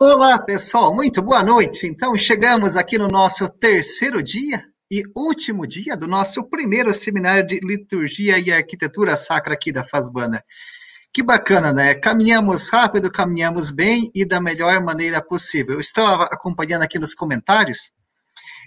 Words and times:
Olá, 0.00 0.36
pessoal, 0.40 0.92
muito 0.92 1.22
boa 1.22 1.44
noite. 1.44 1.86
Então, 1.86 2.16
chegamos 2.16 2.76
aqui 2.76 2.98
no 2.98 3.06
nosso 3.06 3.48
terceiro 3.48 4.20
dia 4.20 4.64
e 4.90 5.04
último 5.14 5.64
dia 5.68 5.96
do 5.96 6.08
nosso 6.08 6.42
primeiro 6.42 6.92
seminário 6.92 7.46
de 7.46 7.60
liturgia 7.60 8.36
e 8.36 8.52
arquitetura 8.52 9.16
sacra 9.16 9.54
aqui 9.54 9.70
da 9.70 9.84
Fasbana. 9.84 10.42
Que 11.12 11.22
bacana, 11.22 11.72
né? 11.72 11.94
Caminhamos 11.94 12.68
rápido, 12.70 13.08
caminhamos 13.08 13.70
bem 13.70 14.10
e 14.12 14.26
da 14.26 14.40
melhor 14.40 14.82
maneira 14.82 15.22
possível. 15.22 15.74
Eu 15.74 15.80
estou 15.80 16.04
acompanhando 16.04 16.82
aqui 16.82 16.98
nos 16.98 17.14
comentários. 17.14 17.92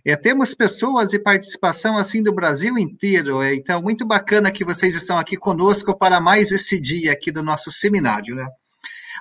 É, 0.06 0.16
temos 0.16 0.56
pessoas 0.56 1.14
e 1.14 1.20
participação 1.20 1.98
assim 1.98 2.24
do 2.24 2.34
Brasil 2.34 2.78
inteiro. 2.78 3.42
É, 3.42 3.54
então, 3.54 3.82
muito 3.82 4.06
bacana 4.06 4.50
que 4.50 4.64
vocês 4.64 4.96
estão 4.96 5.18
aqui 5.18 5.36
conosco 5.36 5.96
para 5.98 6.22
mais 6.22 6.54
esse 6.54 6.80
dia 6.80 7.12
aqui 7.12 7.34
do 7.34 7.44
nosso 7.44 7.70
seminário, 7.70 8.34
né? 8.34 8.48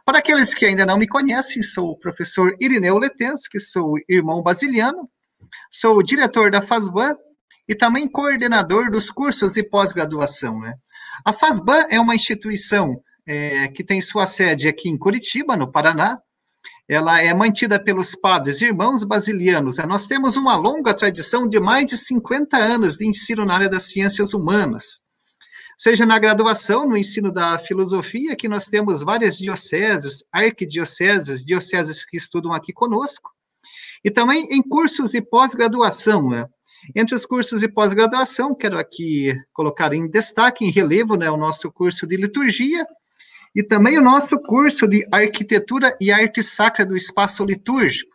Para 0.07 0.18
aqueles 0.18 0.54
que 0.54 0.64
ainda 0.64 0.86
não 0.86 0.96
me 0.96 1.08
conhecem, 1.08 1.61
sou 1.61 1.90
o 1.90 1.99
professor 1.99 2.54
Irineu 2.61 2.96
Letensky, 2.96 3.58
sou 3.58 3.96
irmão 4.08 4.40
basiliano, 4.40 5.11
sou 5.68 6.00
diretor 6.00 6.49
da 6.49 6.63
FASBAN 6.63 7.17
e 7.68 7.75
também 7.75 8.08
coordenador 8.08 8.89
dos 8.89 9.11
cursos 9.11 9.54
de 9.54 9.64
pós-graduação. 9.64 10.61
Né? 10.61 10.75
A 11.25 11.32
FASBAN 11.32 11.89
é 11.90 11.99
uma 11.99 12.14
instituição 12.14 13.03
é, 13.27 13.66
que 13.66 13.82
tem 13.82 14.00
sua 14.00 14.27
sede 14.27 14.68
aqui 14.68 14.89
em 14.89 14.96
Curitiba, 14.96 15.57
no 15.57 15.72
Paraná. 15.72 16.21
Ela 16.88 17.21
é 17.21 17.35
mantida 17.35 17.82
pelos 17.82 18.14
padres 18.14 18.63
irmãos 18.63 19.02
basilianos. 19.02 19.79
Nós 19.79 20.07
temos 20.07 20.36
uma 20.36 20.54
longa 20.54 20.94
tradição 20.94 21.49
de 21.49 21.58
mais 21.58 21.91
de 21.91 21.99
50 21.99 22.57
anos 22.57 22.96
de 22.96 23.08
ensino 23.08 23.44
na 23.44 23.54
área 23.54 23.68
das 23.68 23.88
ciências 23.88 24.32
humanas 24.35 25.04
seja 25.76 26.07
na 26.07 26.18
graduação, 26.18 26.89
no 26.89 26.96
ensino 26.96 27.30
da 27.30 27.58
filosofia, 27.58 28.35
que 28.35 28.48
nós 28.48 28.66
temos 28.66 29.03
várias 29.03 29.36
dioceses, 29.36 30.25
arquidioceses, 30.32 31.44
dioceses 31.44 32.05
que 32.05 32.16
estudam 32.16 32.52
aqui 32.52 32.72
conosco, 32.72 33.30
e 34.04 34.10
também 34.10 34.47
em 34.50 34.62
cursos 34.62 35.10
de 35.10 35.20
pós-graduação. 35.20 36.30
Né? 36.30 36.47
Entre 36.94 37.14
os 37.14 37.27
cursos 37.27 37.60
de 37.60 37.69
pós-graduação, 37.69 38.54
quero 38.54 38.78
aqui 38.78 39.34
colocar 39.52 39.92
em 39.92 40.08
destaque, 40.08 40.64
em 40.64 40.70
relevo, 40.70 41.16
né, 41.16 41.30
o 41.30 41.36
nosso 41.36 41.70
curso 41.70 42.06
de 42.06 42.16
liturgia, 42.16 42.86
e 43.54 43.62
também 43.62 43.98
o 43.98 44.02
nosso 44.02 44.38
curso 44.42 44.86
de 44.86 45.06
arquitetura 45.10 45.97
e 46.00 46.12
arte 46.12 46.42
sacra 46.42 46.84
do 46.84 46.97
espaço 46.97 47.44
litúrgico, 47.44 48.14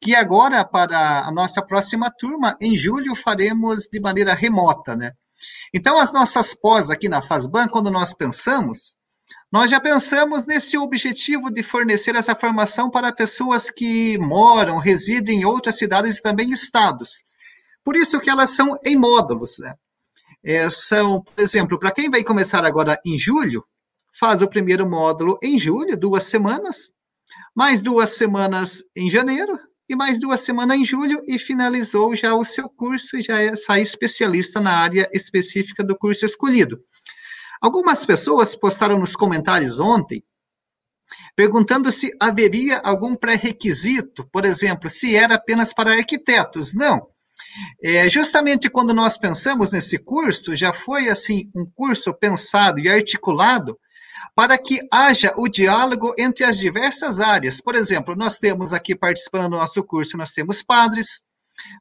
que 0.00 0.14
agora, 0.14 0.64
para 0.64 1.26
a 1.26 1.32
nossa 1.32 1.62
próxima 1.62 2.10
turma, 2.10 2.56
em 2.60 2.76
julho, 2.76 3.14
faremos 3.14 3.88
de 3.90 4.00
maneira 4.00 4.34
remota, 4.34 4.96
né? 4.96 5.12
Então, 5.72 5.98
as 5.98 6.12
nossas 6.12 6.54
pós 6.54 6.90
aqui 6.90 7.08
na 7.08 7.22
FASBAN, 7.22 7.68
quando 7.68 7.90
nós 7.90 8.14
pensamos, 8.14 8.96
nós 9.52 9.70
já 9.70 9.78
pensamos 9.78 10.46
nesse 10.46 10.78
objetivo 10.78 11.50
de 11.50 11.62
fornecer 11.62 12.16
essa 12.16 12.34
formação 12.34 12.90
para 12.90 13.12
pessoas 13.12 13.70
que 13.70 14.16
moram, 14.18 14.78
residem 14.78 15.40
em 15.40 15.44
outras 15.44 15.76
cidades 15.76 16.16
e 16.16 16.22
também 16.22 16.50
estados. 16.50 17.24
Por 17.84 17.94
isso 17.94 18.18
que 18.18 18.30
elas 18.30 18.50
são 18.50 18.78
em 18.84 18.96
módulos. 18.96 19.58
Né? 19.58 19.74
É, 20.42 20.70
são, 20.70 21.20
por 21.22 21.38
exemplo, 21.38 21.78
para 21.78 21.90
quem 21.90 22.08
vai 22.08 22.24
começar 22.24 22.64
agora 22.64 22.98
em 23.04 23.18
julho, 23.18 23.62
faz 24.18 24.40
o 24.40 24.48
primeiro 24.48 24.88
módulo 24.88 25.38
em 25.42 25.58
julho, 25.58 25.96
duas 25.96 26.24
semanas, 26.24 26.92
mais 27.54 27.82
duas 27.82 28.10
semanas 28.10 28.82
em 28.96 29.10
janeiro, 29.10 29.58
e 29.88 29.96
mais 29.96 30.18
duas 30.18 30.40
semanas 30.40 30.78
em 30.78 30.84
julho 30.84 31.22
e 31.26 31.38
finalizou 31.38 32.14
já 32.14 32.34
o 32.34 32.44
seu 32.44 32.68
curso 32.68 33.16
e 33.16 33.22
já 33.22 33.40
é, 33.40 33.54
sai 33.54 33.82
especialista 33.82 34.60
na 34.60 34.72
área 34.72 35.08
específica 35.12 35.84
do 35.84 35.96
curso 35.96 36.24
escolhido. 36.24 36.80
Algumas 37.60 38.04
pessoas 38.04 38.56
postaram 38.56 38.98
nos 38.98 39.14
comentários 39.14 39.80
ontem 39.80 40.24
perguntando 41.36 41.90
se 41.90 42.10
haveria 42.20 42.78
algum 42.78 43.14
pré-requisito, 43.14 44.26
por 44.32 44.44
exemplo, 44.44 44.88
se 44.88 45.16
era 45.16 45.34
apenas 45.34 45.72
para 45.74 45.92
arquitetos. 45.92 46.74
Não. 46.74 47.06
É, 47.82 48.08
justamente 48.08 48.70
quando 48.70 48.94
nós 48.94 49.18
pensamos 49.18 49.72
nesse 49.72 49.98
curso, 49.98 50.54
já 50.54 50.72
foi 50.72 51.08
assim 51.08 51.50
um 51.54 51.66
curso 51.66 52.12
pensado 52.14 52.78
e 52.80 52.88
articulado 52.88 53.78
para 54.34 54.56
que 54.58 54.80
haja 54.90 55.32
o 55.36 55.48
diálogo 55.48 56.14
entre 56.18 56.44
as 56.44 56.58
diversas 56.58 57.20
áreas. 57.20 57.60
Por 57.60 57.74
exemplo, 57.74 58.14
nós 58.14 58.38
temos 58.38 58.72
aqui 58.72 58.94
participando 58.94 59.50
do 59.50 59.56
nosso 59.56 59.82
curso, 59.84 60.16
nós 60.16 60.32
temos 60.32 60.62
padres, 60.62 61.22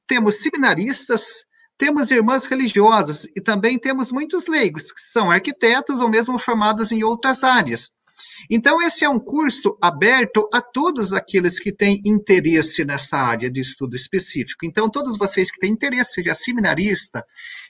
temos 0.08 0.42
seminaristas, 0.42 1.46
temos 1.78 2.12
irmãs 2.12 2.46
religiosas 2.46 3.26
e 3.36 3.42
também 3.42 3.80
temos 3.80 4.12
muitos 4.12 4.48
leigos, 4.48 4.92
que 4.92 5.02
são 5.02 5.32
arquitetos 5.32 6.00
ou 6.00 6.10
mesmo 6.10 6.38
formados 6.38 6.92
em 6.92 7.04
outras 7.04 7.44
áreas. 7.44 7.94
Então, 8.50 8.82
esse 8.82 9.06
é 9.06 9.10
um 9.10 9.20
curso 9.20 9.78
aberto 9.82 10.48
a 10.54 10.62
todos 10.62 11.14
aqueles 11.14 11.60
que 11.60 11.72
têm 11.72 12.02
interesse 12.06 12.84
nessa 12.84 13.18
área 13.18 13.50
de 13.50 13.62
estudo 13.62 13.96
específico. 13.96 14.66
Então, 14.66 14.90
todos 14.90 15.18
vocês 15.18 15.52
que 15.52 15.60
têm 15.60 15.72
interesse, 15.72 16.14
seja 16.14 16.34
seminarista, 16.34 17.26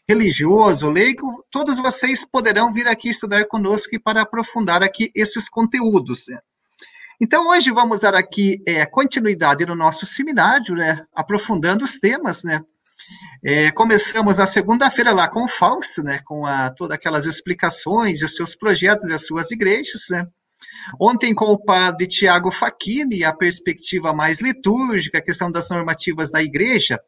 religioso, 0.08 0.90
leigo, 0.90 1.46
todos 1.52 1.78
vocês 1.78 2.26
poderão 2.26 2.74
vir 2.74 2.88
aqui 2.88 3.10
estudar 3.10 3.46
conosco 3.46 3.96
e 3.96 4.00
para 4.00 4.22
aprofundar 4.22 4.82
aqui 4.84 5.12
esses 5.16 5.50
conteúdos. 5.50 6.26
Né? 6.28 6.40
Então, 7.20 7.50
hoje 7.50 7.70
vamos 7.72 8.00
dar 8.02 8.16
aqui 8.16 8.62
é, 8.66 8.86
continuidade 8.86 9.66
no 9.66 9.76
nosso 9.76 10.06
seminário, 10.06 10.74
né, 10.76 11.06
aprofundando 11.14 11.86
os 11.86 12.00
temas, 12.00 12.44
né? 12.44 12.62
É, 13.44 13.72
começamos 13.72 14.40
a 14.40 14.46
segunda-feira 14.46 15.12
lá 15.12 15.28
com 15.28 15.44
o 15.44 15.48
Fausto, 15.48 16.04
né, 16.04 16.20
com 16.26 16.46
a, 16.46 16.70
todas 16.72 16.96
aquelas 16.96 17.26
explicações, 17.26 18.22
os 18.22 18.36
seus 18.36 18.56
projetos 18.56 19.08
e 19.08 19.14
as 19.14 19.26
suas 19.26 19.52
igrejas, 19.52 20.08
né? 20.10 20.28
Ontem 21.00 21.34
com 21.34 21.46
o 21.46 21.64
padre 21.64 22.08
Tiago 22.08 22.52
Facchini, 22.52 23.24
a 23.24 23.34
perspectiva 23.34 24.14
mais 24.14 24.40
litúrgica, 24.40 25.18
a 25.18 25.24
questão 25.24 25.52
das 25.52 25.70
normativas 25.70 26.32
da 26.32 26.42
igreja, 26.42 27.00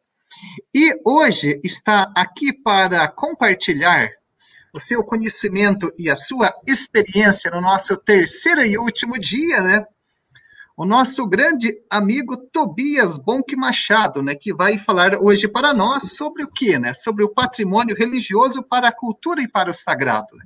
e 0.73 0.99
hoje 1.05 1.59
está 1.63 2.11
aqui 2.15 2.51
para 2.51 3.07
compartilhar 3.07 4.09
o 4.73 4.79
seu 4.79 5.03
conhecimento 5.03 5.93
e 5.97 6.09
a 6.09 6.15
sua 6.15 6.51
experiência 6.67 7.51
no 7.51 7.61
nosso 7.61 7.95
terceiro 7.95 8.65
e 8.65 8.77
último 8.77 9.19
dia, 9.19 9.61
né? 9.61 9.85
O 10.75 10.85
nosso 10.85 11.27
grande 11.27 11.79
amigo 11.87 12.35
Tobias 12.35 13.19
Bonk 13.19 13.55
Machado, 13.55 14.23
né, 14.23 14.33
que 14.33 14.51
vai 14.51 14.79
falar 14.79 15.19
hoje 15.21 15.47
para 15.47 15.71
nós 15.71 16.13
sobre 16.13 16.43
o 16.43 16.47
que, 16.47 16.79
né? 16.79 16.95
Sobre 16.95 17.23
o 17.23 17.29
patrimônio 17.29 17.95
religioso 17.95 18.63
para 18.63 18.87
a 18.87 18.91
cultura 18.91 19.43
e 19.43 19.47
para 19.47 19.69
o 19.69 19.73
sagrado. 19.73 20.35
Né? 20.35 20.45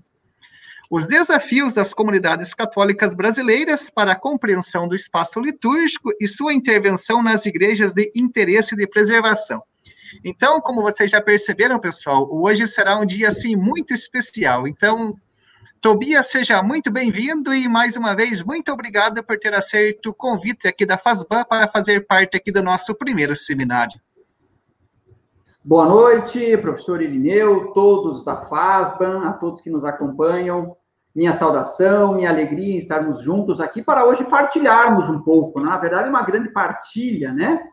Os 0.90 1.06
desafios 1.06 1.74
das 1.74 1.94
comunidades 1.94 2.54
católicas 2.54 3.14
brasileiras 3.14 3.90
para 3.90 4.14
a 4.14 4.16
compreensão 4.16 4.88
do 4.88 4.96
espaço 4.96 5.40
litúrgico 5.40 6.12
e 6.20 6.28
sua 6.28 6.54
intervenção 6.54 7.22
nas 7.22 7.46
igrejas 7.46 7.94
de 7.94 8.10
interesse 8.16 8.76
de 8.76 8.88
preservação. 8.88 9.62
Então, 10.24 10.62
como 10.62 10.82
vocês 10.82 11.12
já 11.12 11.22
perceberam, 11.22 11.78
pessoal, 11.78 12.30
hoje 12.32 12.66
será 12.66 12.98
um 12.98 13.06
dia 13.06 13.28
assim 13.28 13.56
muito 13.56 13.94
especial. 13.94 14.66
Então, 14.66 15.14
Tobias, 15.82 16.32
seja 16.32 16.64
muito 16.64 16.90
bem-vindo 16.90 17.54
e 17.54 17.68
mais 17.68 17.98
uma 17.98 18.16
vez 18.16 18.42
muito 18.42 18.72
obrigado 18.72 19.22
por 19.22 19.38
ter 19.38 19.54
aceito 19.54 20.10
o 20.10 20.14
convite 20.14 20.70
aqui 20.70 20.86
da 20.86 20.98
FASBAN 20.98 21.44
para 21.44 21.68
fazer 21.68 22.08
parte 22.08 22.38
aqui 22.38 22.52
do 22.52 22.64
nosso 22.64 22.96
primeiro 22.96 23.36
seminário. 23.36 24.00
Boa 25.70 25.86
noite, 25.86 26.56
professor 26.60 27.02
Irineu, 27.02 27.74
todos 27.74 28.24
da 28.24 28.38
FASBAN, 28.38 29.28
a 29.28 29.34
todos 29.34 29.60
que 29.60 29.70
nos 29.70 29.84
acompanham. 29.84 30.78
Minha 31.14 31.34
saudação, 31.34 32.16
minha 32.16 32.30
alegria 32.30 32.76
em 32.76 32.78
estarmos 32.78 33.22
juntos 33.22 33.60
aqui 33.60 33.84
para 33.84 34.06
hoje 34.06 34.24
partilharmos 34.24 35.10
um 35.10 35.20
pouco. 35.20 35.60
Na 35.60 35.76
verdade, 35.76 36.08
é 36.08 36.10
uma 36.10 36.24
grande 36.24 36.48
partilha, 36.54 37.34
né? 37.34 37.68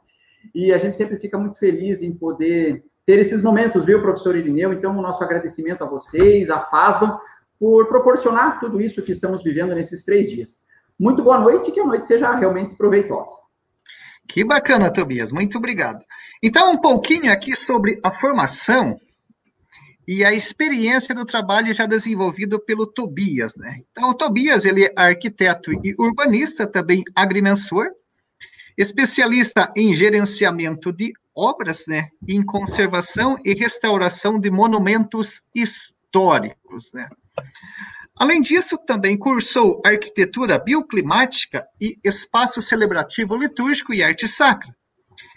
E 0.53 0.72
a 0.72 0.78
gente 0.78 0.97
sempre 0.97 1.19
fica 1.19 1.38
muito 1.38 1.56
feliz 1.56 2.03
em 2.03 2.12
poder 2.12 2.84
ter 3.06 3.21
esses 3.21 3.41
momentos, 3.41 3.84
viu, 3.84 4.03
professor 4.03 4.34
Irineu? 4.34 4.72
Então, 4.72 4.99
o 4.99 5.00
nosso 5.00 5.22
agradecimento 5.22 5.84
a 5.84 5.87
vocês, 5.87 6.50
a 6.50 6.59
FASBAN, 6.59 7.16
por 7.61 7.87
proporcionar 7.87 8.59
tudo 8.59 8.81
isso 8.81 9.03
que 9.03 9.12
estamos 9.12 9.44
vivendo 9.44 9.72
nesses 9.72 10.05
três 10.05 10.32
dias. 10.32 10.64
Muito 10.99 11.23
boa 11.23 11.38
noite 11.38 11.70
que 11.70 11.79
a 11.79 11.87
noite 11.87 12.06
seja 12.06 12.35
realmente 12.35 12.75
proveitosa. 12.75 13.44
Que 14.29 14.44
bacana, 14.44 14.93
Tobias, 14.93 15.32
muito 15.32 15.59
obrigado. 15.59 16.05
Então, 16.43 16.73
um 16.73 16.79
pouquinho 16.79 17.32
aqui 17.32 17.55
sobre 17.55 18.00
a 18.03 18.11
formação 18.11 19.00
e 20.06 20.25
a 20.25 20.32
experiência 20.32 21.15
do 21.15 21.25
trabalho 21.25 21.73
já 21.73 21.87
desenvolvido 21.87 22.59
pelo 22.59 22.87
Tobias, 22.87 23.56
né? 23.56 23.81
Então, 23.93 24.11
o 24.11 24.15
Tobias, 24.15 24.65
ele 24.65 24.85
é 24.85 24.93
arquiteto 24.97 25.73
e 25.73 25.94
urbanista, 25.99 26.67
também 26.67 27.03
agrimensor, 27.15 27.87
especialista 28.76 29.73
em 29.76 29.94
gerenciamento 29.94 30.93
de 30.93 31.12
obras, 31.35 31.87
né, 31.88 32.11
em 32.29 32.44
conservação 32.44 33.37
e 33.44 33.55
restauração 33.55 34.38
de 34.38 34.50
monumentos 34.50 35.43
históricos, 35.55 36.93
né. 36.93 37.09
Além 38.19 38.40
disso, 38.40 38.78
também 38.78 39.19
cursou 39.19 39.82
arquitetura 39.84 40.58
bioclimática 40.58 41.66
e 41.81 41.99
espaço 42.05 42.61
celebrativo 42.61 43.37
litúrgico 43.37 43.93
e 43.93 44.02
arte 44.02 44.28
sacra. 44.28 44.75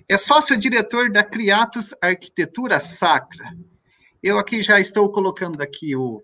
É 0.07 0.17
sócio-diretor 0.17 1.11
da 1.11 1.23
Criatus 1.23 1.93
Arquitetura 2.01 2.79
Sacra. 2.79 3.51
Eu 4.21 4.37
aqui 4.37 4.61
já 4.61 4.79
estou 4.79 5.11
colocando 5.11 5.61
aqui 5.61 5.95
o, 5.95 6.23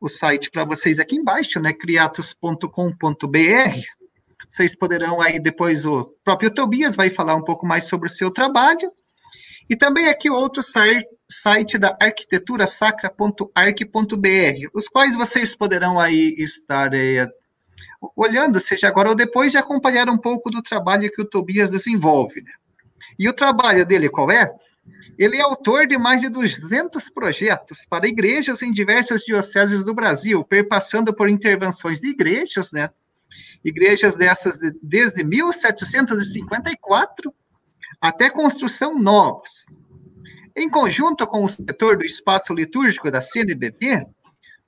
o 0.00 0.08
site 0.08 0.50
para 0.50 0.64
vocês 0.64 0.98
aqui 0.98 1.16
embaixo, 1.16 1.60
né, 1.60 1.72
criatus.com.br 1.72 2.68
Vocês 4.48 4.76
poderão 4.76 5.20
aí 5.20 5.40
depois 5.40 5.86
o 5.86 6.04
próprio 6.24 6.50
Tobias 6.50 6.96
vai 6.96 7.10
falar 7.10 7.36
um 7.36 7.44
pouco 7.44 7.64
mais 7.64 7.84
sobre 7.84 8.08
o 8.08 8.12
seu 8.12 8.30
trabalho. 8.30 8.92
E 9.70 9.76
também 9.76 10.08
aqui 10.08 10.28
outro 10.28 10.62
site 10.62 11.06
da 11.78 11.96
arquiteturasacra.arc.br, 12.00 14.70
os 14.72 14.88
quais 14.88 15.16
vocês 15.16 15.56
poderão 15.56 15.98
aí 15.98 16.34
estar 16.38 16.94
é, 16.94 17.28
olhando, 18.16 18.60
seja 18.60 18.88
agora 18.88 19.10
ou 19.10 19.14
depois, 19.14 19.54
e 19.54 19.58
acompanhar 19.58 20.08
um 20.08 20.18
pouco 20.18 20.50
do 20.50 20.62
trabalho 20.62 21.10
que 21.10 21.22
o 21.22 21.28
Tobias 21.28 21.70
desenvolve. 21.70 22.42
Né? 22.42 22.50
E 23.18 23.28
o 23.28 23.32
trabalho 23.32 23.84
dele 23.84 24.08
qual 24.08 24.30
é? 24.30 24.54
Ele 25.18 25.38
é 25.38 25.40
autor 25.40 25.86
de 25.86 25.96
mais 25.96 26.20
de 26.20 26.28
200 26.28 27.08
projetos 27.10 27.86
para 27.88 28.06
igrejas 28.06 28.60
em 28.62 28.70
diversas 28.72 29.22
dioceses 29.22 29.82
do 29.84 29.94
Brasil, 29.94 30.44
perpassando 30.44 31.14
por 31.14 31.30
intervenções 31.30 32.00
de 32.00 32.08
igrejas, 32.08 32.70
né? 32.70 32.90
Igrejas 33.64 34.14
dessas 34.14 34.58
de, 34.58 34.72
desde 34.82 35.24
1754 35.24 37.34
até 38.00 38.28
construção 38.28 38.98
novas. 38.98 39.64
Em 40.56 40.70
conjunto 40.70 41.26
com 41.26 41.44
o 41.44 41.48
setor 41.48 41.98
do 41.98 42.04
espaço 42.04 42.54
litúrgico 42.54 43.10
da 43.10 43.20
CNBB, 43.20 44.06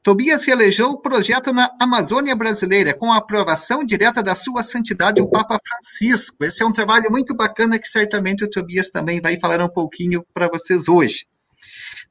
Tobias 0.03 0.45
realizou 0.45 0.93
o 0.93 1.01
projeto 1.01 1.51
na 1.51 1.75
Amazônia 1.81 2.37
Brasileira, 2.37 2.93
com 2.93 3.11
a 3.11 3.17
aprovação 3.17 3.83
direta 3.83 4.23
da 4.23 4.35
Sua 4.35 4.63
Santidade, 4.63 5.21
o 5.23 5.29
Papa 5.29 5.59
Francisco. 5.67 6.45
Esse 6.45 6.63
é 6.63 6.67
um 6.67 6.73
trabalho 6.73 7.11
muito 7.11 7.35
bacana 7.35 7.79
que 7.79 7.89
certamente 7.89 8.45
o 8.45 8.51
Tobias 8.51 8.91
também 8.91 9.19
vai 9.19 9.41
falar 9.41 9.63
um 9.63 9.69
pouquinho 9.69 10.25
para 10.35 10.49
vocês 10.49 10.89
hoje. 10.89 11.27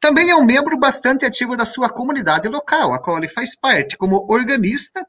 Também 0.01 0.31
é 0.31 0.35
um 0.35 0.43
membro 0.43 0.77
bastante 0.77 1.23
ativo 1.23 1.55
da 1.55 1.63
sua 1.63 1.87
comunidade 1.87 2.47
local, 2.47 2.93
a 2.93 2.99
qual 2.99 3.17
ele 3.17 3.27
faz 3.27 3.55
parte, 3.55 3.95
como 3.95 4.25
organista 4.27 5.05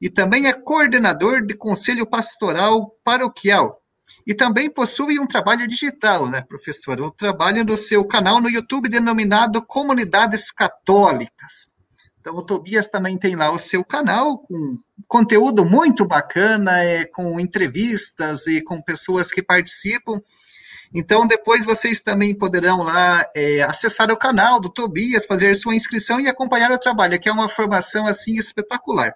e 0.00 0.08
também 0.08 0.46
é 0.46 0.52
coordenador 0.52 1.44
de 1.44 1.54
conselho 1.54 2.06
pastoral 2.06 2.96
paroquial. 3.02 3.83
E 4.26 4.34
também 4.34 4.70
possui 4.70 5.18
um 5.18 5.26
trabalho 5.26 5.66
digital, 5.68 6.28
né, 6.28 6.42
professor? 6.42 7.00
Um 7.00 7.10
trabalho 7.10 7.64
no 7.64 7.76
seu 7.76 8.04
canal 8.04 8.40
no 8.40 8.48
YouTube 8.48 8.88
denominado 8.88 9.64
Comunidades 9.64 10.50
Católicas. 10.50 11.70
Então, 12.20 12.36
o 12.36 12.42
Tobias 12.42 12.88
também 12.88 13.18
tem 13.18 13.36
lá 13.36 13.50
o 13.50 13.58
seu 13.58 13.84
canal 13.84 14.38
com 14.38 14.78
conteúdo 15.06 15.62
muito 15.64 16.06
bacana, 16.06 16.82
é, 16.82 17.04
com 17.04 17.38
entrevistas 17.38 18.46
e 18.46 18.62
com 18.62 18.80
pessoas 18.80 19.30
que 19.30 19.42
participam. 19.42 20.22
Então, 20.94 21.26
depois 21.26 21.64
vocês 21.64 22.00
também 22.00 22.34
poderão 22.34 22.82
lá 22.82 23.28
é, 23.34 23.62
acessar 23.62 24.10
o 24.10 24.16
canal 24.16 24.58
do 24.58 24.70
Tobias, 24.70 25.26
fazer 25.26 25.54
sua 25.54 25.74
inscrição 25.74 26.18
e 26.20 26.28
acompanhar 26.28 26.70
o 26.70 26.78
trabalho, 26.78 27.20
que 27.20 27.28
é 27.28 27.32
uma 27.32 27.48
formação 27.48 28.06
assim 28.06 28.34
espetacular. 28.38 29.14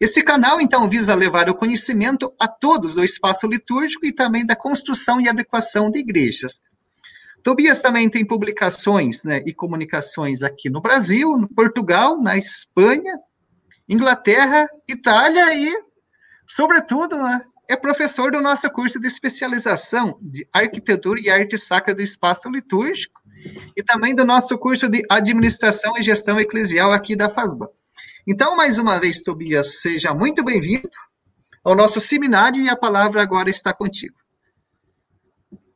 Esse 0.00 0.22
canal, 0.22 0.62
então, 0.62 0.88
visa 0.88 1.14
levar 1.14 1.50
o 1.50 1.54
conhecimento 1.54 2.32
a 2.40 2.48
todos 2.48 2.94
do 2.94 3.04
espaço 3.04 3.46
litúrgico 3.46 4.06
e 4.06 4.12
também 4.12 4.46
da 4.46 4.56
construção 4.56 5.20
e 5.20 5.28
adequação 5.28 5.90
de 5.90 5.98
igrejas. 5.98 6.62
Tobias 7.42 7.82
também 7.82 8.08
tem 8.08 8.24
publicações 8.24 9.22
né, 9.24 9.42
e 9.44 9.52
comunicações 9.52 10.42
aqui 10.42 10.70
no 10.70 10.80
Brasil, 10.80 11.36
no 11.36 11.48
Portugal, 11.48 12.20
na 12.20 12.38
Espanha, 12.38 13.18
Inglaterra, 13.86 14.66
Itália 14.88 15.54
e, 15.54 15.84
sobretudo, 16.46 17.18
né, 17.18 17.42
é 17.68 17.76
professor 17.76 18.32
do 18.32 18.40
nosso 18.40 18.68
curso 18.70 18.98
de 18.98 19.06
especialização 19.06 20.18
de 20.20 20.48
Arquitetura 20.50 21.20
e 21.20 21.28
Arte 21.28 21.58
Sacra 21.58 21.94
do 21.94 22.02
Espaço 22.02 22.48
Litúrgico 22.48 23.20
e 23.76 23.82
também 23.82 24.14
do 24.14 24.24
nosso 24.24 24.56
curso 24.58 24.88
de 24.88 25.02
Administração 25.10 25.96
e 25.98 26.02
Gestão 26.02 26.40
Eclesial 26.40 26.90
aqui 26.90 27.14
da 27.14 27.28
FASBA. 27.28 27.70
Então, 28.32 28.54
mais 28.54 28.78
uma 28.78 29.00
vez, 29.00 29.24
Tobias, 29.24 29.80
seja 29.80 30.14
muito 30.14 30.44
bem-vindo 30.44 30.88
ao 31.64 31.74
nosso 31.74 32.00
seminário 32.00 32.62
e 32.62 32.68
a 32.68 32.76
palavra 32.76 33.20
agora 33.20 33.50
está 33.50 33.72
contigo. 33.72 34.14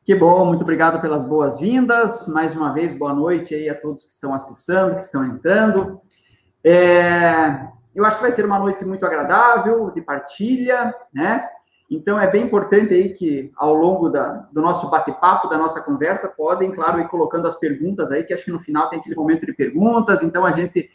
Que 0.05 0.15
bom, 0.15 0.45
muito 0.45 0.61
obrigado 0.61 1.01
pelas 1.01 1.25
boas-vindas. 1.25 2.29
Mais 2.29 2.55
uma 2.55 2.71
vez, 2.71 2.97
boa 2.97 3.13
noite 3.13 3.53
aí 3.53 3.67
a 3.67 3.75
todos 3.75 4.05
que 4.05 4.13
estão 4.13 4.33
acessando, 4.33 4.95
que 4.95 5.01
estão 5.01 5.25
entrando. 5.25 5.99
É, 6.63 7.67
eu 7.93 8.05
acho 8.05 8.15
que 8.15 8.23
vai 8.23 8.31
ser 8.31 8.45
uma 8.45 8.57
noite 8.57 8.85
muito 8.85 9.05
agradável, 9.05 9.91
de 9.91 10.01
partilha, 10.01 10.95
né? 11.13 11.49
Então, 11.91 12.17
é 12.17 12.25
bem 12.25 12.45
importante 12.45 12.93
aí 12.93 13.09
que, 13.09 13.51
ao 13.57 13.73
longo 13.73 14.07
da, 14.07 14.47
do 14.49 14.61
nosso 14.61 14.89
bate-papo, 14.89 15.49
da 15.49 15.57
nossa 15.57 15.81
conversa, 15.81 16.29
podem, 16.29 16.71
claro, 16.71 17.01
ir 17.01 17.09
colocando 17.09 17.49
as 17.49 17.59
perguntas 17.59 18.13
aí, 18.13 18.23
que 18.23 18.33
acho 18.33 18.45
que 18.45 18.51
no 18.51 18.61
final 18.61 18.89
tem 18.89 18.99
aquele 18.99 19.15
momento 19.15 19.45
de 19.45 19.51
perguntas, 19.51 20.23
então 20.23 20.45
a 20.45 20.53
gente 20.53 20.89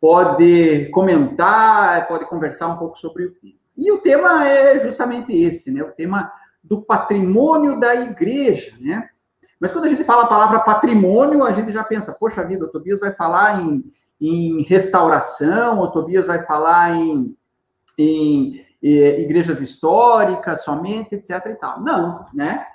pode 0.00 0.88
comentar, 0.90 2.08
pode 2.08 2.26
conversar 2.26 2.68
um 2.68 2.78
pouco 2.78 2.98
sobre 2.98 3.26
o 3.26 3.34
tema. 3.34 3.60
E 3.76 3.92
o 3.92 3.98
tema 3.98 4.48
é 4.48 4.78
justamente 4.78 5.32
esse, 5.36 5.70
né? 5.70 5.82
O 5.82 5.92
tema 5.92 6.32
do 6.62 6.82
patrimônio 6.82 7.78
da 7.78 7.94
igreja, 7.94 8.76
né? 8.80 9.08
Mas 9.58 9.72
quando 9.72 9.84
a 9.84 9.88
gente 9.90 10.04
fala 10.04 10.24
a 10.24 10.28
palavra 10.28 10.60
patrimônio, 10.60 11.44
a 11.44 11.52
gente 11.52 11.70
já 11.70 11.84
pensa, 11.84 12.12
poxa 12.12 12.44
vida, 12.44 12.64
o 12.64 12.68
Tobias 12.68 12.98
vai 12.98 13.12
falar 13.12 13.62
em, 13.62 13.84
em 14.20 14.62
restauração, 14.62 15.80
o 15.80 15.90
Tobias 15.90 16.26
vai 16.26 16.44
falar 16.44 16.96
em, 16.96 17.36
em, 17.98 18.64
em 18.82 19.20
igrejas 19.20 19.60
históricas 19.60 20.64
somente, 20.64 21.14
etc 21.14 21.46
e 21.46 21.54
tal. 21.54 21.80
Não, 21.82 22.26
né? 22.32 22.66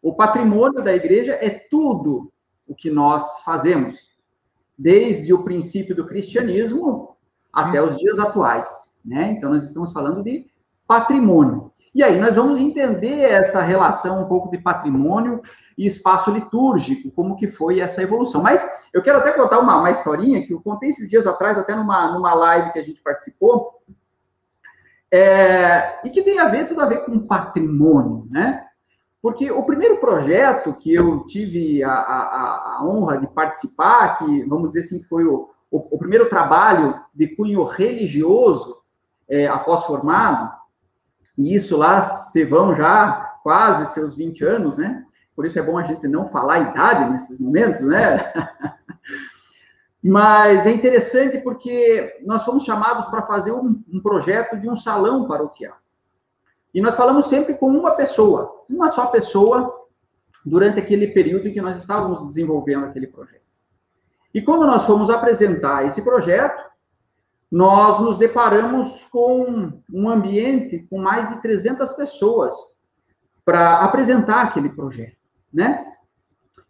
O 0.00 0.14
patrimônio 0.14 0.82
da 0.82 0.92
igreja 0.92 1.38
é 1.40 1.48
tudo 1.48 2.32
o 2.66 2.74
que 2.74 2.90
nós 2.90 3.42
fazemos, 3.44 4.11
desde 4.78 5.32
o 5.32 5.42
princípio 5.44 5.94
do 5.94 6.06
cristianismo 6.06 7.16
até 7.52 7.82
os 7.82 7.96
dias 7.96 8.18
atuais, 8.18 8.68
né? 9.04 9.32
Então 9.32 9.50
nós 9.50 9.64
estamos 9.64 9.92
falando 9.92 10.22
de 10.22 10.46
patrimônio. 10.86 11.70
E 11.94 12.02
aí 12.02 12.18
nós 12.18 12.36
vamos 12.36 12.58
entender 12.58 13.20
essa 13.20 13.60
relação 13.60 14.22
um 14.22 14.28
pouco 14.28 14.50
de 14.50 14.56
patrimônio 14.56 15.42
e 15.76 15.86
espaço 15.86 16.30
litúrgico, 16.30 17.10
como 17.10 17.36
que 17.36 17.46
foi 17.46 17.80
essa 17.80 18.02
evolução. 18.02 18.42
Mas 18.42 18.66
eu 18.92 19.02
quero 19.02 19.18
até 19.18 19.30
contar 19.32 19.58
uma, 19.58 19.78
uma 19.78 19.90
historinha 19.90 20.46
que 20.46 20.54
eu 20.54 20.60
contei 20.60 20.88
esses 20.88 21.08
dias 21.08 21.26
atrás, 21.26 21.58
até 21.58 21.74
numa, 21.74 22.12
numa 22.12 22.32
live 22.32 22.72
que 22.72 22.78
a 22.78 22.82
gente 22.82 23.02
participou, 23.02 23.82
é, 25.10 26.00
e 26.06 26.08
que 26.08 26.22
tem 26.22 26.38
a 26.38 26.48
ver, 26.48 26.66
tudo 26.66 26.80
a 26.80 26.86
ver 26.86 27.04
com 27.04 27.26
patrimônio, 27.26 28.26
né? 28.30 28.66
Porque 29.22 29.50
o 29.52 29.64
primeiro 29.64 29.98
projeto 29.98 30.74
que 30.74 30.92
eu 30.92 31.24
tive 31.26 31.82
a, 31.84 31.92
a, 31.92 32.76
a 32.78 32.84
honra 32.84 33.18
de 33.18 33.28
participar, 33.28 34.18
que 34.18 34.42
vamos 34.44 34.68
dizer 34.68 34.80
assim, 34.80 35.02
foi 35.04 35.24
o, 35.24 35.48
o, 35.70 35.94
o 35.94 35.98
primeiro 35.98 36.28
trabalho 36.28 37.00
de 37.14 37.28
cunho 37.28 37.62
religioso 37.62 38.82
é, 39.28 39.46
após 39.46 39.84
formado, 39.84 40.52
e 41.38 41.54
isso 41.54 41.76
lá 41.76 42.02
se 42.02 42.44
vão 42.44 42.74
já 42.74 43.38
quase 43.42 43.92
seus 43.94 44.16
20 44.16 44.44
anos, 44.44 44.76
né? 44.76 45.04
Por 45.34 45.46
isso 45.46 45.58
é 45.58 45.62
bom 45.62 45.78
a 45.78 45.82
gente 45.82 46.06
não 46.06 46.26
falar 46.26 46.54
a 46.54 46.70
idade 46.70 47.10
nesses 47.10 47.38
momentos, 47.38 47.80
né? 47.82 48.32
Mas 50.02 50.66
é 50.66 50.72
interessante 50.72 51.38
porque 51.38 52.20
nós 52.26 52.44
fomos 52.44 52.64
chamados 52.64 53.06
para 53.06 53.22
fazer 53.22 53.52
um, 53.52 53.82
um, 53.90 54.00
projeto 54.00 54.58
de 54.58 54.68
um 54.68 54.74
salão 54.74 55.28
paroquial. 55.28 55.76
E 56.74 56.80
nós 56.80 56.94
falamos 56.94 57.26
sempre 57.26 57.54
com 57.54 57.68
uma 57.68 57.92
pessoa, 57.92 58.64
uma 58.68 58.88
só 58.88 59.06
pessoa, 59.06 59.72
durante 60.44 60.80
aquele 60.80 61.08
período 61.08 61.48
em 61.48 61.52
que 61.52 61.60
nós 61.60 61.78
estávamos 61.78 62.26
desenvolvendo 62.26 62.86
aquele 62.86 63.06
projeto. 63.06 63.42
E 64.34 64.40
quando 64.40 64.66
nós 64.66 64.84
fomos 64.84 65.10
apresentar 65.10 65.86
esse 65.86 66.02
projeto, 66.02 66.62
nós 67.50 68.00
nos 68.00 68.16
deparamos 68.16 69.04
com 69.04 69.72
um 69.92 70.08
ambiente 70.08 70.86
com 70.88 70.98
mais 70.98 71.28
de 71.28 71.42
300 71.42 71.90
pessoas 71.92 72.56
para 73.44 73.80
apresentar 73.80 74.42
aquele 74.42 74.70
projeto, 74.70 75.18
né? 75.52 75.86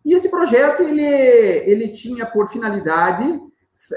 E 0.05 0.15
esse 0.15 0.29
projeto 0.29 0.83
ele, 0.83 1.05
ele 1.05 1.89
tinha 1.91 2.27
por 2.27 2.49
finalidade 2.49 3.41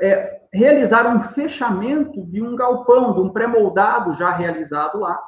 é, 0.01 0.41
realizar 0.53 1.07
um 1.07 1.19
fechamento 1.19 2.23
de 2.25 2.43
um 2.43 2.55
galpão, 2.55 3.13
de 3.13 3.21
um 3.21 3.29
pré-moldado 3.29 4.13
já 4.13 4.29
realizado 4.29 4.99
lá, 4.99 5.19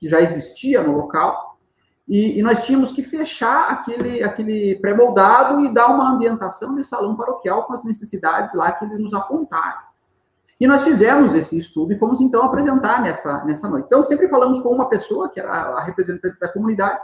que 0.00 0.08
já 0.08 0.20
existia 0.20 0.82
no 0.82 0.96
local, 0.96 1.58
e, 2.08 2.40
e 2.40 2.42
nós 2.42 2.66
tínhamos 2.66 2.90
que 2.90 3.04
fechar 3.04 3.70
aquele, 3.70 4.24
aquele 4.24 4.76
pré-moldado 4.80 5.60
e 5.60 5.72
dar 5.72 5.86
uma 5.88 6.10
ambientação 6.10 6.74
de 6.74 6.82
salão 6.82 7.14
paroquial 7.14 7.66
com 7.66 7.72
as 7.72 7.84
necessidades 7.84 8.52
lá 8.54 8.72
que 8.72 8.84
eles 8.84 8.98
nos 8.98 9.14
apontaram. 9.14 9.78
E 10.58 10.66
nós 10.66 10.82
fizemos 10.82 11.34
esse 11.34 11.56
estudo 11.56 11.92
e 11.92 11.98
fomos 11.98 12.20
então 12.20 12.42
apresentar 12.42 13.00
nessa, 13.00 13.44
nessa 13.44 13.68
noite. 13.68 13.86
Então, 13.86 14.02
sempre 14.02 14.28
falamos 14.28 14.60
com 14.60 14.70
uma 14.70 14.88
pessoa, 14.88 15.30
que 15.30 15.38
era 15.38 15.52
a 15.52 15.84
representante 15.84 16.38
da 16.40 16.52
comunidade, 16.52 16.98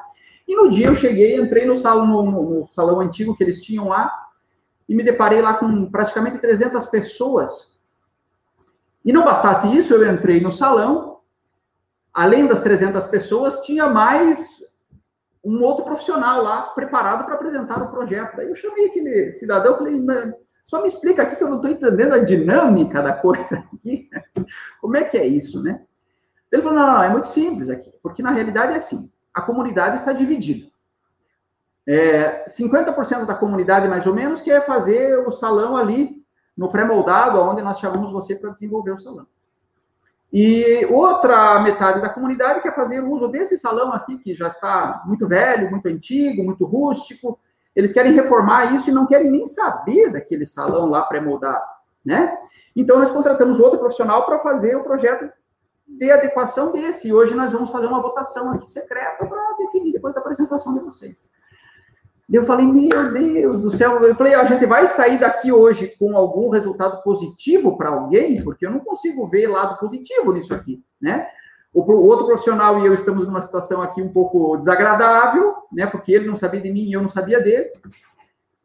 e 0.46 0.56
no 0.56 0.68
dia 0.68 0.88
eu 0.88 0.94
cheguei, 0.94 1.40
entrei 1.40 1.66
no 1.66 1.76
salão, 1.76 2.06
no, 2.06 2.60
no 2.60 2.66
salão 2.66 3.00
antigo 3.00 3.36
que 3.36 3.44
eles 3.44 3.62
tinham 3.62 3.88
lá, 3.88 4.12
e 4.88 4.94
me 4.94 5.02
deparei 5.04 5.40
lá 5.40 5.54
com 5.54 5.90
praticamente 5.90 6.38
300 6.38 6.86
pessoas. 6.86 7.76
E 9.04 9.12
não 9.12 9.24
bastasse 9.24 9.74
isso, 9.76 9.94
eu 9.94 10.12
entrei 10.12 10.40
no 10.40 10.52
salão, 10.52 11.15
além 12.16 12.46
das 12.46 12.62
300 12.62 13.04
pessoas, 13.08 13.60
tinha 13.60 13.90
mais 13.90 14.60
um 15.44 15.62
outro 15.62 15.84
profissional 15.84 16.42
lá 16.42 16.62
preparado 16.62 17.26
para 17.26 17.34
apresentar 17.34 17.82
o 17.82 17.90
projeto. 17.90 18.36
Daí 18.36 18.48
eu 18.48 18.56
chamei 18.56 18.86
aquele 18.86 19.32
cidadão, 19.32 19.74
e 19.74 19.76
falei, 19.76 20.32
só 20.64 20.80
me 20.80 20.88
explica 20.88 21.22
aqui 21.22 21.36
que 21.36 21.44
eu 21.44 21.50
não 21.50 21.56
estou 21.56 21.70
entendendo 21.70 22.14
a 22.14 22.24
dinâmica 22.24 23.02
da 23.02 23.12
coisa 23.12 23.58
aqui. 23.58 24.08
Como 24.80 24.96
é 24.96 25.04
que 25.04 25.18
é 25.18 25.26
isso, 25.26 25.62
né? 25.62 25.82
Ele 26.50 26.62
falou: 26.62 26.78
não, 26.78 26.86
não, 26.86 27.02
é 27.02 27.10
muito 27.10 27.28
simples 27.28 27.68
aqui, 27.68 27.92
porque 28.02 28.22
na 28.22 28.30
realidade 28.30 28.72
é 28.72 28.76
assim: 28.76 29.12
a 29.34 29.42
comunidade 29.42 29.96
está 29.96 30.14
dividida. 30.14 30.68
É, 31.86 32.46
50% 32.48 33.26
da 33.26 33.34
comunidade, 33.34 33.86
mais 33.88 34.06
ou 34.06 34.14
menos, 34.14 34.40
quer 34.40 34.64
fazer 34.64 35.18
o 35.18 35.30
salão 35.30 35.76
ali 35.76 36.24
no 36.56 36.70
pré-moldado, 36.70 37.38
onde 37.40 37.60
nós 37.60 37.78
chamamos 37.78 38.10
você 38.10 38.34
para 38.34 38.50
desenvolver 38.50 38.92
o 38.92 38.98
salão. 38.98 39.26
E 40.38 40.84
outra 40.90 41.58
metade 41.60 41.98
da 42.02 42.10
comunidade 42.10 42.60
quer 42.60 42.74
fazer 42.74 43.00
uso 43.00 43.26
desse 43.26 43.56
salão 43.56 43.90
aqui, 43.94 44.18
que 44.18 44.34
já 44.34 44.48
está 44.48 45.02
muito 45.06 45.26
velho, 45.26 45.70
muito 45.70 45.88
antigo, 45.88 46.44
muito 46.44 46.66
rústico. 46.66 47.40
Eles 47.74 47.90
querem 47.90 48.12
reformar 48.12 48.74
isso 48.74 48.90
e 48.90 48.92
não 48.92 49.06
querem 49.06 49.30
nem 49.30 49.46
saber 49.46 50.12
daquele 50.12 50.44
salão 50.44 50.90
lá 50.90 51.00
pré-moldado, 51.04 51.64
né? 52.04 52.36
Então, 52.76 52.98
nós 52.98 53.10
contratamos 53.10 53.58
outro 53.58 53.78
profissional 53.78 54.26
para 54.26 54.38
fazer 54.40 54.76
o 54.76 54.84
projeto 54.84 55.26
de 55.88 56.10
adequação 56.10 56.70
desse. 56.70 57.08
E 57.08 57.14
hoje 57.14 57.34
nós 57.34 57.50
vamos 57.50 57.70
fazer 57.70 57.86
uma 57.86 58.02
votação 58.02 58.50
aqui 58.50 58.70
secreta 58.70 59.24
para 59.24 59.56
definir 59.56 59.94
depois 59.94 60.12
da 60.14 60.20
apresentação 60.20 60.74
de 60.74 60.80
vocês. 60.80 61.16
Eu 62.28 62.44
falei, 62.44 62.66
meu 62.66 63.12
Deus 63.12 63.60
do 63.60 63.70
céu. 63.70 64.02
Eu 64.04 64.14
falei, 64.16 64.34
a 64.34 64.44
gente 64.44 64.66
vai 64.66 64.88
sair 64.88 65.18
daqui 65.18 65.52
hoje 65.52 65.96
com 65.96 66.16
algum 66.16 66.48
resultado 66.50 67.02
positivo 67.02 67.76
para 67.76 67.90
alguém, 67.90 68.42
porque 68.42 68.66
eu 68.66 68.70
não 68.70 68.80
consigo 68.80 69.26
ver 69.26 69.46
lado 69.46 69.78
positivo 69.78 70.32
nisso 70.32 70.52
aqui, 70.52 70.82
né? 71.00 71.28
O 71.72 71.82
outro 71.92 72.26
profissional 72.26 72.80
e 72.80 72.86
eu 72.86 72.94
estamos 72.94 73.26
numa 73.26 73.42
situação 73.42 73.82
aqui 73.82 74.02
um 74.02 74.08
pouco 74.08 74.56
desagradável, 74.56 75.54
né? 75.70 75.86
Porque 75.86 76.10
ele 76.10 76.26
não 76.26 76.34
sabia 76.34 76.60
de 76.60 76.72
mim 76.72 76.84
e 76.84 76.94
eu 76.94 77.02
não 77.02 77.08
sabia 77.08 77.40
dele. 77.40 77.70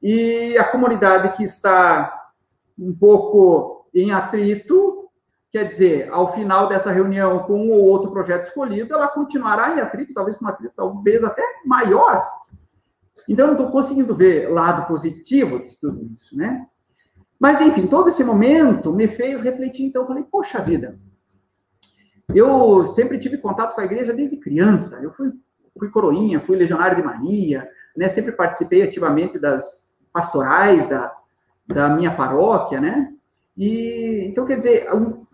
E 0.02 0.58
a 0.58 0.64
comunidade 0.64 1.36
que 1.36 1.44
está 1.44 2.32
um 2.80 2.94
pouco 2.94 3.86
em 3.94 4.12
atrito, 4.12 5.10
quer 5.52 5.66
dizer, 5.66 6.10
ao 6.12 6.34
final 6.34 6.68
dessa 6.68 6.90
reunião 6.90 7.40
com 7.40 7.54
um 7.54 7.72
ou 7.74 7.84
outro 7.84 8.10
projeto 8.12 8.44
escolhido, 8.44 8.94
ela 8.94 9.10
continuará 9.10 9.76
em 9.76 9.82
atrito, 9.82 10.14
talvez 10.14 10.38
com 10.38 10.46
um 10.46 10.50
atrito 10.50 10.74
talvez 10.76 11.24
até 11.24 11.44
maior, 11.66 12.26
então, 13.28 13.48
não 13.48 13.54
estou 13.54 13.72
conseguindo 13.72 14.16
ver 14.16 14.50
lado 14.50 14.88
positivo 14.88 15.64
de 15.64 15.80
tudo 15.80 16.10
isso, 16.14 16.36
né? 16.36 16.66
Mas, 17.40 17.60
enfim, 17.62 17.88
todo 17.88 18.10
esse 18.10 18.24
momento 18.24 18.94
me 18.94 19.08
fez 19.08 19.42
refletir. 19.42 19.86
Então, 19.86 20.04
eu 20.04 20.08
falei, 20.08 20.24
poxa 20.24 20.62
vida, 20.62 21.00
eu 22.34 22.94
sempre 22.94 23.18
tive 23.18 23.38
contato 23.38 23.74
com 23.74 23.82
a 23.82 23.86
igreja 23.86 24.14
desde 24.14 24.38
criança. 24.38 25.02
Eu 25.02 25.12
fui, 25.12 25.32
fui 25.78 25.90
coroinha, 25.90 26.40
fui 26.40 26.56
legionário 26.56 26.98
de 26.98 27.04
Maria, 27.04 27.68
né? 27.96 28.10
Sempre 28.10 28.34
participei 28.34 28.84
ativamente 28.84 29.40
das 29.40 29.96
pastorais 30.14 30.88
da, 30.88 31.16
da 31.68 31.90
minha 31.90 32.16
paróquia, 32.16 32.80
né? 32.80 33.14
E, 33.58 34.26
então, 34.30 34.46
quer 34.46 34.58
dizer, 34.58 34.94
um, 34.94 35.26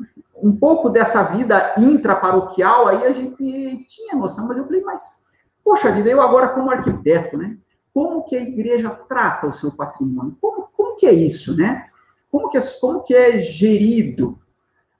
um 0.41 0.55
pouco 0.55 0.89
dessa 0.89 1.23
vida 1.23 1.75
intraparoquial 1.77 2.87
aí 2.87 3.05
a 3.05 3.11
gente 3.11 3.85
tinha 3.87 4.15
noção, 4.15 4.47
mas 4.47 4.57
eu 4.57 4.65
falei, 4.65 4.81
mas, 4.81 5.25
poxa 5.63 5.91
vida, 5.91 6.09
eu 6.09 6.21
agora 6.21 6.49
como 6.49 6.71
arquiteto, 6.71 7.37
né? 7.37 7.57
Como 7.97 8.21
que 8.21 8.35
a 8.35 8.41
igreja 8.43 8.91
trata 8.91 9.47
o 9.47 9.53
seu 9.53 9.71
patrimônio, 9.71 10.37
como, 10.39 10.69
como 10.71 10.95
que 10.95 11.07
é 11.07 11.11
isso, 11.11 11.57
né? 11.57 11.89
Como 12.31 12.47
que, 12.47 12.55
é, 12.59 12.61
como 12.79 13.01
que 13.01 13.15
é 13.15 13.39
gerido 13.39 14.37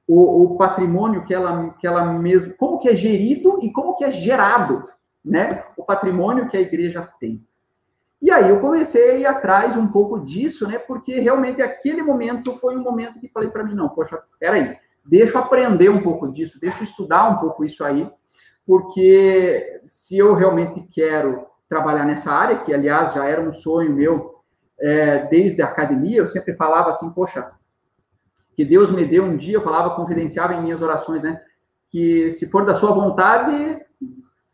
o, 0.07 0.45
o, 0.45 0.57
patrimônio 0.57 1.23
que 1.23 1.31
ela, 1.31 1.75
que 1.79 1.85
ela 1.85 2.11
mesma, 2.11 2.55
como 2.57 2.79
que 2.79 2.89
é 2.89 2.95
gerido 2.95 3.59
e 3.61 3.71
como 3.71 3.95
que 3.95 4.03
é 4.03 4.11
gerado, 4.11 4.81
né? 5.23 5.63
O 5.77 5.83
patrimônio 5.83 6.49
que 6.49 6.57
a 6.57 6.59
igreja 6.59 7.07
tem. 7.19 7.45
E 8.19 8.31
aí 8.31 8.49
eu 8.49 8.59
comecei 8.59 9.11
a 9.11 9.13
ir 9.13 9.25
atrás 9.27 9.77
um 9.77 9.87
pouco 9.89 10.19
disso, 10.19 10.67
né? 10.67 10.79
Porque 10.79 11.19
realmente 11.19 11.61
aquele 11.61 12.01
momento 12.01 12.55
foi 12.55 12.75
um 12.75 12.81
momento 12.81 13.19
que 13.19 13.29
falei 13.29 13.51
para 13.51 13.63
mim, 13.63 13.75
não, 13.75 13.89
poxa, 13.89 14.19
peraí, 14.39 14.75
deixa 15.05 15.37
eu 15.37 15.43
aprender 15.43 15.89
um 15.89 16.01
pouco 16.01 16.31
disso, 16.31 16.59
deixa 16.59 16.79
eu 16.79 16.85
estudar 16.85 17.29
um 17.29 17.37
pouco 17.37 17.63
isso 17.63 17.83
aí, 17.83 18.11
porque 18.65 19.81
se 19.87 20.17
eu 20.17 20.33
realmente 20.33 20.81
quero 20.91 21.45
trabalhar 21.69 22.05
nessa 22.05 22.31
área, 22.31 22.57
que 22.59 22.73
aliás 22.73 23.13
já 23.13 23.25
era 23.25 23.41
um 23.41 23.51
sonho 23.51 23.93
meu 23.93 24.41
é, 24.79 25.25
desde 25.27 25.61
a 25.61 25.65
academia. 25.65 26.19
Eu 26.19 26.27
sempre 26.27 26.53
falava 26.53 26.89
assim, 26.89 27.09
poxa, 27.11 27.51
que 28.55 28.65
Deus 28.65 28.89
me 28.91 29.05
dê 29.05 29.19
um 29.19 29.37
dia, 29.37 29.57
eu 29.57 29.61
falava, 29.61 29.95
confidenciava 29.95 30.53
em 30.53 30.61
minhas 30.61 30.81
orações, 30.81 31.21
né? 31.21 31.41
Que 31.89 32.31
se 32.31 32.49
for 32.49 32.65
da 32.65 32.75
sua 32.75 32.91
vontade, 32.91 33.79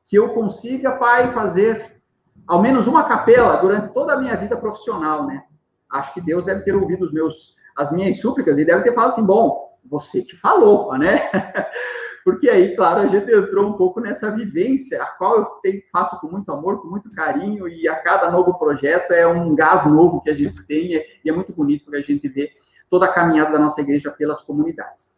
que 0.05 0.17
eu 0.17 0.33
consiga, 0.33 0.91
Pai, 0.91 1.31
fazer 1.31 2.01
ao 2.45 2.61
menos 2.61 2.87
uma 2.87 3.05
capela 3.05 3.55
durante 3.57 3.93
toda 3.93 4.13
a 4.13 4.17
minha 4.17 4.35
vida 4.35 4.57
profissional, 4.57 5.25
né? 5.25 5.43
Acho 5.89 6.13
que 6.13 6.21
Deus 6.21 6.43
deve 6.43 6.63
ter 6.63 6.75
ouvido 6.75 7.05
os 7.05 7.13
meus, 7.13 7.55
as 7.75 7.91
minhas 7.91 8.19
súplicas 8.19 8.57
e 8.57 8.65
deve 8.65 8.83
ter 8.83 8.93
falado 8.93 9.11
assim, 9.11 9.25
bom, 9.25 9.77
você 9.85 10.21
que 10.21 10.35
falou, 10.35 10.97
né? 10.97 11.29
porque 12.23 12.49
aí, 12.49 12.75
claro, 12.75 13.01
a 13.01 13.07
gente 13.07 13.29
entrou 13.29 13.67
um 13.69 13.73
pouco 13.73 13.99
nessa 13.99 14.31
vivência, 14.31 15.01
a 15.03 15.05
qual 15.05 15.37
eu 15.39 15.45
tenho, 15.61 15.81
faço 15.91 16.19
com 16.21 16.27
muito 16.27 16.51
amor, 16.51 16.81
com 16.81 16.87
muito 16.87 17.11
carinho, 17.11 17.67
e 17.67 17.87
a 17.87 17.95
cada 17.95 18.31
novo 18.31 18.53
projeto 18.57 19.11
é 19.11 19.27
um 19.27 19.53
gás 19.53 19.85
novo 19.85 20.21
que 20.21 20.29
a 20.29 20.35
gente 20.35 20.65
tem, 20.65 20.93
e 21.23 21.29
é 21.29 21.31
muito 21.33 21.51
bonito 21.51 21.91
que 21.91 21.97
a 21.97 22.01
gente 22.01 22.27
vê 22.29 22.51
toda 22.89 23.05
a 23.07 23.13
caminhada 23.13 23.51
da 23.51 23.59
nossa 23.59 23.81
igreja 23.81 24.09
pelas 24.09 24.41
comunidades. 24.41 25.11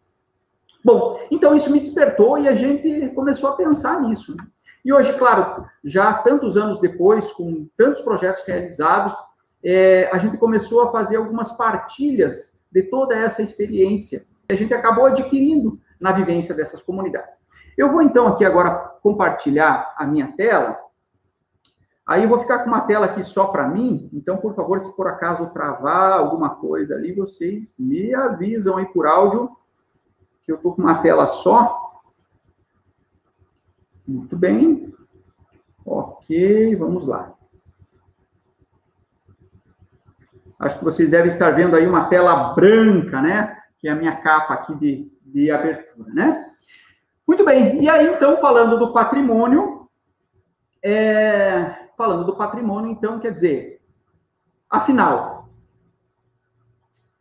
Bom, 0.83 1.19
então 1.29 1.55
isso 1.55 1.71
me 1.71 1.79
despertou 1.79 2.37
e 2.37 2.47
a 2.47 2.55
gente 2.55 3.09
começou 3.09 3.49
a 3.49 3.55
pensar 3.55 4.01
nisso. 4.01 4.35
Né? 4.35 4.45
E 4.83 4.93
hoje, 4.93 5.13
claro, 5.17 5.65
já 5.83 6.13
tantos 6.13 6.57
anos 6.57 6.79
depois, 6.79 7.31
com 7.33 7.67
tantos 7.75 8.01
projetos 8.01 8.43
realizados, 8.45 9.15
é, 9.63 10.09
a 10.13 10.19
gente 10.19 10.37
começou 10.37 10.83
a 10.83 10.91
fazer 10.91 11.17
algumas 11.17 11.57
partilhas 11.57 12.59
de 12.71 12.83
toda 12.83 13.15
essa 13.15 13.41
experiência. 13.41 14.21
A 14.47 14.53
gente 14.53 14.73
acabou 14.73 15.05
adquirindo 15.05 15.79
na 15.99 16.11
vivência 16.11 16.55
dessas 16.55 16.81
comunidades. 16.81 17.37
Eu 17.77 17.91
vou 17.91 18.01
então 18.01 18.27
aqui 18.27 18.45
agora 18.45 18.71
compartilhar 19.01 19.93
a 19.97 20.05
minha 20.05 20.31
tela. 20.33 20.79
Aí 22.05 22.23
eu 22.23 22.29
vou 22.29 22.39
ficar 22.39 22.59
com 22.59 22.67
uma 22.67 22.81
tela 22.81 23.07
aqui 23.07 23.23
só 23.23 23.47
para 23.47 23.67
mim. 23.67 24.09
Então, 24.13 24.37
por 24.37 24.53
favor, 24.53 24.79
se 24.79 24.95
por 24.95 25.07
acaso 25.07 25.47
travar 25.47 26.13
alguma 26.13 26.51
coisa 26.51 26.95
ali, 26.95 27.11
vocês 27.11 27.73
me 27.79 28.13
avisam 28.13 28.77
aí 28.77 28.85
por 28.85 29.07
áudio 29.07 29.49
que 30.43 30.51
eu 30.51 30.57
estou 30.57 30.75
com 30.75 30.83
uma 30.83 31.01
tela 31.01 31.25
só. 31.25 32.01
Muito 34.07 34.37
bem. 34.37 34.93
Ok, 35.83 36.75
vamos 36.75 37.07
lá. 37.07 37.33
Acho 40.59 40.77
que 40.77 40.85
vocês 40.85 41.09
devem 41.09 41.27
estar 41.27 41.51
vendo 41.51 41.75
aí 41.75 41.87
uma 41.87 42.05
tela 42.05 42.53
branca, 42.53 43.21
né? 43.21 43.59
Que 43.79 43.87
é 43.87 43.91
a 43.91 43.95
minha 43.95 44.15
capa 44.15 44.53
aqui 44.53 44.75
de, 44.75 45.11
de 45.35 45.51
abertura, 45.51 46.13
né? 46.13 46.45
Muito 47.27 47.43
bem, 47.43 47.83
e 47.83 47.89
aí 47.89 48.07
então, 48.07 48.37
falando 48.37 48.79
do 48.79 48.93
patrimônio, 48.93 49.89
é, 50.81 51.89
falando 51.97 52.23
do 52.23 52.37
patrimônio, 52.37 52.89
então, 52.89 53.19
quer 53.19 53.33
dizer, 53.33 53.81
afinal, 54.69 55.49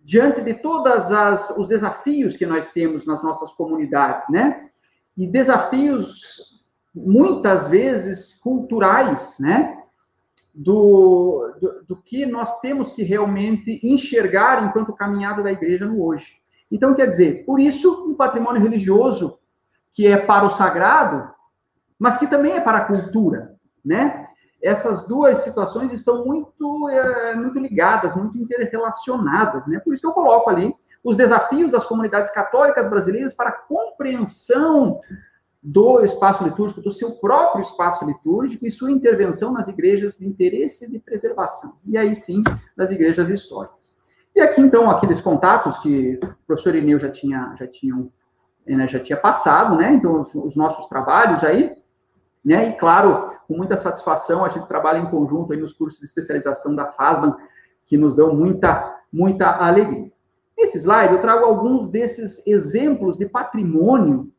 diante 0.00 0.42
de 0.42 0.54
todas 0.54 1.10
os 1.58 1.66
desafios 1.66 2.36
que 2.36 2.46
nós 2.46 2.68
temos 2.68 3.04
nas 3.04 3.20
nossas 3.20 3.52
comunidades, 3.52 4.28
né? 4.28 4.68
E 5.16 5.26
desafios 5.26 6.64
muitas 6.94 7.66
vezes 7.66 8.38
culturais, 8.40 9.38
né? 9.40 9.82
Do, 10.54 11.52
do, 11.60 11.84
do, 11.84 11.96
que 11.96 12.24
nós 12.26 12.60
temos 12.60 12.92
que 12.92 13.02
realmente 13.02 13.80
enxergar 13.82 14.62
enquanto 14.62 14.92
caminhada 14.92 15.42
da 15.42 15.50
igreja 15.50 15.84
no 15.84 16.04
hoje. 16.04 16.43
Então, 16.74 16.92
quer 16.92 17.06
dizer, 17.06 17.44
por 17.44 17.60
isso, 17.60 18.04
um 18.04 18.14
patrimônio 18.14 18.60
religioso 18.60 19.38
que 19.92 20.08
é 20.08 20.16
para 20.16 20.44
o 20.44 20.50
sagrado, 20.50 21.32
mas 21.96 22.18
que 22.18 22.26
também 22.26 22.54
é 22.54 22.60
para 22.60 22.78
a 22.78 22.84
cultura, 22.84 23.54
né? 23.84 24.26
Essas 24.60 25.06
duas 25.06 25.38
situações 25.38 25.92
estão 25.92 26.24
muito, 26.24 26.88
é, 26.88 27.36
muito 27.36 27.60
ligadas, 27.60 28.16
muito 28.16 28.36
interrelacionadas, 28.36 29.68
né? 29.68 29.78
Por 29.78 29.94
isso 29.94 30.02
que 30.02 30.08
eu 30.08 30.12
coloco 30.12 30.50
ali 30.50 30.74
os 31.04 31.16
desafios 31.16 31.70
das 31.70 31.86
comunidades 31.86 32.32
católicas 32.32 32.88
brasileiras 32.88 33.32
para 33.32 33.50
a 33.50 33.52
compreensão 33.52 35.00
do 35.62 36.02
espaço 36.02 36.42
litúrgico, 36.42 36.82
do 36.82 36.90
seu 36.90 37.12
próprio 37.20 37.62
espaço 37.62 38.04
litúrgico 38.04 38.66
e 38.66 38.70
sua 38.72 38.90
intervenção 38.90 39.52
nas 39.52 39.68
igrejas 39.68 40.16
de 40.16 40.26
interesse 40.26 40.90
de 40.90 40.98
preservação. 40.98 41.78
E 41.86 41.96
aí 41.96 42.16
sim, 42.16 42.42
nas 42.76 42.90
igrejas 42.90 43.30
históricas. 43.30 43.83
E 44.34 44.40
aqui, 44.40 44.60
então, 44.60 44.90
aqueles 44.90 45.20
contatos 45.20 45.78
que 45.78 46.18
o 46.22 46.46
professor 46.46 46.74
Ineu 46.74 46.98
já 46.98 47.10
tinha, 47.10 47.54
já 47.56 47.66
tinham, 47.68 48.10
né, 48.66 48.88
já 48.88 48.98
tinha 48.98 49.16
passado, 49.16 49.76
né? 49.76 49.92
Então, 49.92 50.20
os, 50.20 50.34
os, 50.34 50.56
nossos 50.56 50.86
trabalhos 50.86 51.44
aí, 51.44 51.76
né? 52.44 52.70
E, 52.70 52.72
claro, 52.72 53.38
com 53.46 53.56
muita 53.56 53.76
satisfação, 53.76 54.44
a 54.44 54.48
gente 54.48 54.66
trabalha 54.66 54.98
em 54.98 55.08
conjunto 55.08 55.52
aí 55.52 55.60
nos 55.60 55.72
cursos 55.72 56.00
de 56.00 56.06
especialização 56.06 56.74
da 56.74 56.90
FASBAN, 56.90 57.36
que 57.86 57.96
nos 57.96 58.16
dão 58.16 58.34
muita, 58.34 58.96
muita 59.12 59.50
alegria. 59.50 60.10
Nesse 60.58 60.78
slide, 60.78 61.14
eu 61.14 61.20
trago 61.20 61.44
alguns 61.44 61.86
desses 61.86 62.44
exemplos 62.46 63.16
de 63.16 63.26
patrimônio 63.26 64.32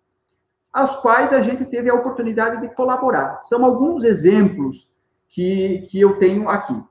aos 0.73 0.95
quais 0.97 1.31
a 1.31 1.39
gente 1.39 1.63
teve 1.63 1.89
a 1.89 1.93
oportunidade 1.93 2.59
de 2.59 2.67
colaborar. 2.73 3.41
São 3.43 3.63
alguns 3.63 4.03
exemplos 4.03 4.91
que, 5.29 5.87
que 5.89 6.01
eu 6.01 6.19
tenho 6.19 6.49
aqui, 6.49 6.81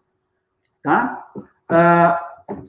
tá? 0.83 1.27
Uh, 1.71 2.65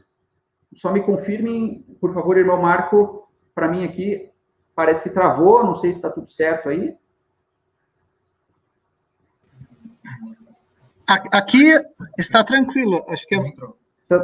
só 0.75 0.91
me 0.91 1.01
confirmem, 1.01 1.83
por 1.99 2.13
favor, 2.13 2.37
irmão 2.37 2.61
Marco, 2.61 3.27
para 3.55 3.67
mim 3.67 3.83
aqui, 3.83 4.29
Parece 4.75 5.01
que 5.01 5.09
travou, 5.09 5.63
não 5.63 5.73
sei 5.73 5.91
se 5.91 5.99
está 5.99 6.09
tudo 6.09 6.27
certo 6.27 6.67
aí. 6.67 6.93
Aqui 11.07 11.71
está 12.17 12.43
tranquilo, 12.43 13.05
acho 13.07 13.25
que 13.25 13.39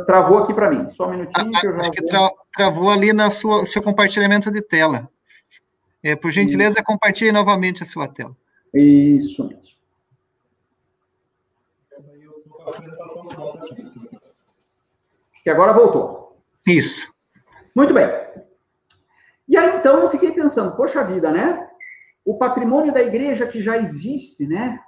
travou 0.05 0.39
aqui 0.39 0.53
para 0.53 0.69
mim. 0.69 0.89
Só 0.89 1.07
um 1.07 1.11
minutinho 1.11 1.51
que 1.51 1.67
eu 1.67 1.73
já 1.73 1.79
Acho 1.79 1.91
que 1.91 2.05
tra 2.05 2.29
travou 2.53 2.89
ali 2.89 3.13
no 3.13 3.29
seu 3.65 3.81
compartilhamento 3.81 4.51
de 4.51 4.61
tela. 4.61 5.09
É, 6.03 6.15
por 6.15 6.31
gentileza, 6.31 6.79
Isso. 6.79 6.83
compartilhe 6.83 7.31
novamente 7.31 7.83
a 7.83 7.85
sua 7.85 8.07
tela. 8.09 8.35
Isso 8.73 9.47
mesmo. 9.47 9.79
Acho 15.31 15.43
que 15.43 15.49
agora 15.49 15.71
voltou. 15.71 16.20
Isso. 16.67 17.11
Muito 17.75 17.93
bem. 17.93 18.07
E 19.47 19.57
aí, 19.57 19.77
então, 19.77 19.99
eu 19.99 20.09
fiquei 20.09 20.31
pensando, 20.31 20.75
poxa 20.75 21.03
vida, 21.03 21.31
né? 21.31 21.67
O 22.23 22.37
patrimônio 22.37 22.93
da 22.93 23.01
igreja 23.01 23.45
que 23.45 23.61
já 23.61 23.77
existe, 23.77 24.47
né? 24.47 24.79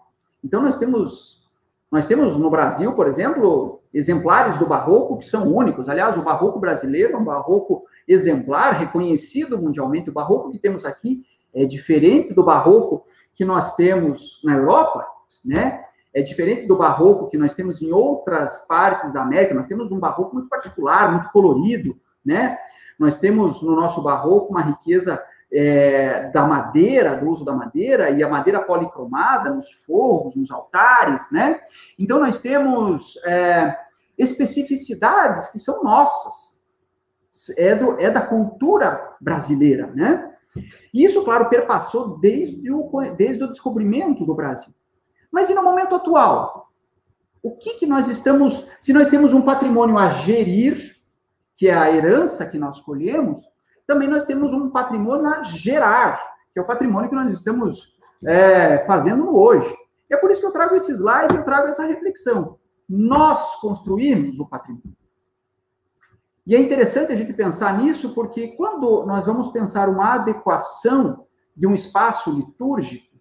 Então, 0.43 0.61
nós 0.61 0.77
temos, 0.77 1.49
nós 1.91 2.05
temos 2.05 2.37
no 2.39 2.49
Brasil, 2.49 2.93
por 2.93 3.07
exemplo, 3.07 3.81
exemplares 3.93 4.57
do 4.57 4.65
barroco 4.65 5.17
que 5.17 5.25
são 5.25 5.53
únicos. 5.53 5.89
Aliás, 5.89 6.17
o 6.17 6.21
barroco 6.21 6.59
brasileiro 6.59 7.13
é 7.13 7.17
um 7.17 7.23
barroco 7.23 7.83
exemplar, 8.07 8.73
reconhecido 8.73 9.57
mundialmente. 9.57 10.09
O 10.09 10.13
barroco 10.13 10.51
que 10.51 10.59
temos 10.59 10.85
aqui 10.85 11.25
é 11.53 11.65
diferente 11.65 12.33
do 12.33 12.43
barroco 12.43 13.05
que 13.33 13.45
nós 13.45 13.75
temos 13.75 14.41
na 14.43 14.53
Europa, 14.55 15.05
né? 15.43 15.82
É 16.13 16.21
diferente 16.21 16.67
do 16.67 16.77
barroco 16.77 17.27
que 17.27 17.37
nós 17.37 17.53
temos 17.53 17.81
em 17.81 17.91
outras 17.91 18.65
partes 18.67 19.13
da 19.13 19.21
América. 19.21 19.55
Nós 19.55 19.67
temos 19.67 19.91
um 19.91 19.99
barroco 19.99 20.35
muito 20.35 20.47
particular, 20.47 21.11
muito 21.11 21.31
colorido, 21.31 21.97
né? 22.23 22.57
Nós 22.99 23.17
temos 23.17 23.61
no 23.63 23.75
nosso 23.75 24.01
barroco 24.01 24.51
uma 24.51 24.61
riqueza 24.61 25.21
é, 25.51 26.29
da 26.29 26.45
madeira, 26.45 27.15
do 27.15 27.27
uso 27.27 27.45
da 27.45 27.53
madeira, 27.53 28.09
e 28.09 28.23
a 28.23 28.29
madeira 28.29 28.59
policromada 28.61 29.51
nos 29.51 29.71
forros, 29.71 30.35
nos 30.35 30.49
altares, 30.51 31.29
né? 31.31 31.61
Então, 31.97 32.19
nós 32.19 32.39
temos 32.39 33.17
é, 33.25 33.75
especificidades 34.17 35.47
que 35.47 35.59
são 35.59 35.83
nossas, 35.83 36.53
é, 37.57 37.75
do, 37.75 37.99
é 37.99 38.09
da 38.09 38.21
cultura 38.21 39.15
brasileira, 39.19 39.87
né? 39.95 40.31
Isso, 40.93 41.23
claro, 41.23 41.49
perpassou 41.49 42.19
desde 42.19 42.71
o, 42.71 42.89
desde 43.15 43.43
o 43.43 43.49
descobrimento 43.49 44.25
do 44.25 44.35
Brasil. 44.35 44.73
Mas 45.33 45.49
e 45.49 45.55
no 45.55 45.63
momento 45.63 45.95
atual? 45.95 46.69
O 47.41 47.57
que, 47.57 47.73
que 47.73 47.87
nós 47.87 48.07
estamos, 48.07 48.67
se 48.79 48.93
nós 48.93 49.09
temos 49.09 49.33
um 49.33 49.41
patrimônio 49.41 49.97
a 49.97 50.07
gerir, 50.09 50.95
que 51.57 51.67
é 51.67 51.73
a 51.73 51.91
herança 51.91 52.45
que 52.45 52.59
nós 52.59 52.79
colhemos, 52.79 53.41
também 53.87 54.07
nós 54.07 54.25
temos 54.25 54.53
um 54.53 54.69
patrimônio 54.69 55.27
a 55.27 55.41
gerar, 55.41 56.21
que 56.53 56.59
é 56.59 56.61
o 56.61 56.67
patrimônio 56.67 57.09
que 57.09 57.15
nós 57.15 57.31
estamos 57.31 57.97
é, 58.23 58.85
fazendo 58.85 59.35
hoje. 59.35 59.75
E 60.07 60.13
é 60.13 60.17
por 60.17 60.29
isso 60.29 60.39
que 60.39 60.45
eu 60.45 60.53
trago 60.53 60.75
esse 60.75 60.91
slide, 60.91 61.35
eu 61.35 61.43
trago 61.43 61.67
essa 61.67 61.83
reflexão. 61.83 62.59
Nós 62.87 63.55
construímos 63.55 64.39
o 64.39 64.47
patrimônio. 64.47 64.95
E 66.45 66.55
é 66.55 66.59
interessante 66.59 67.11
a 67.11 67.15
gente 67.15 67.33
pensar 67.33 67.75
nisso, 67.75 68.13
porque 68.13 68.49
quando 68.49 69.03
nós 69.07 69.25
vamos 69.25 69.47
pensar 69.47 69.89
uma 69.89 70.13
adequação 70.13 71.25
de 71.57 71.65
um 71.65 71.73
espaço 71.73 72.29
litúrgico, 72.31 73.12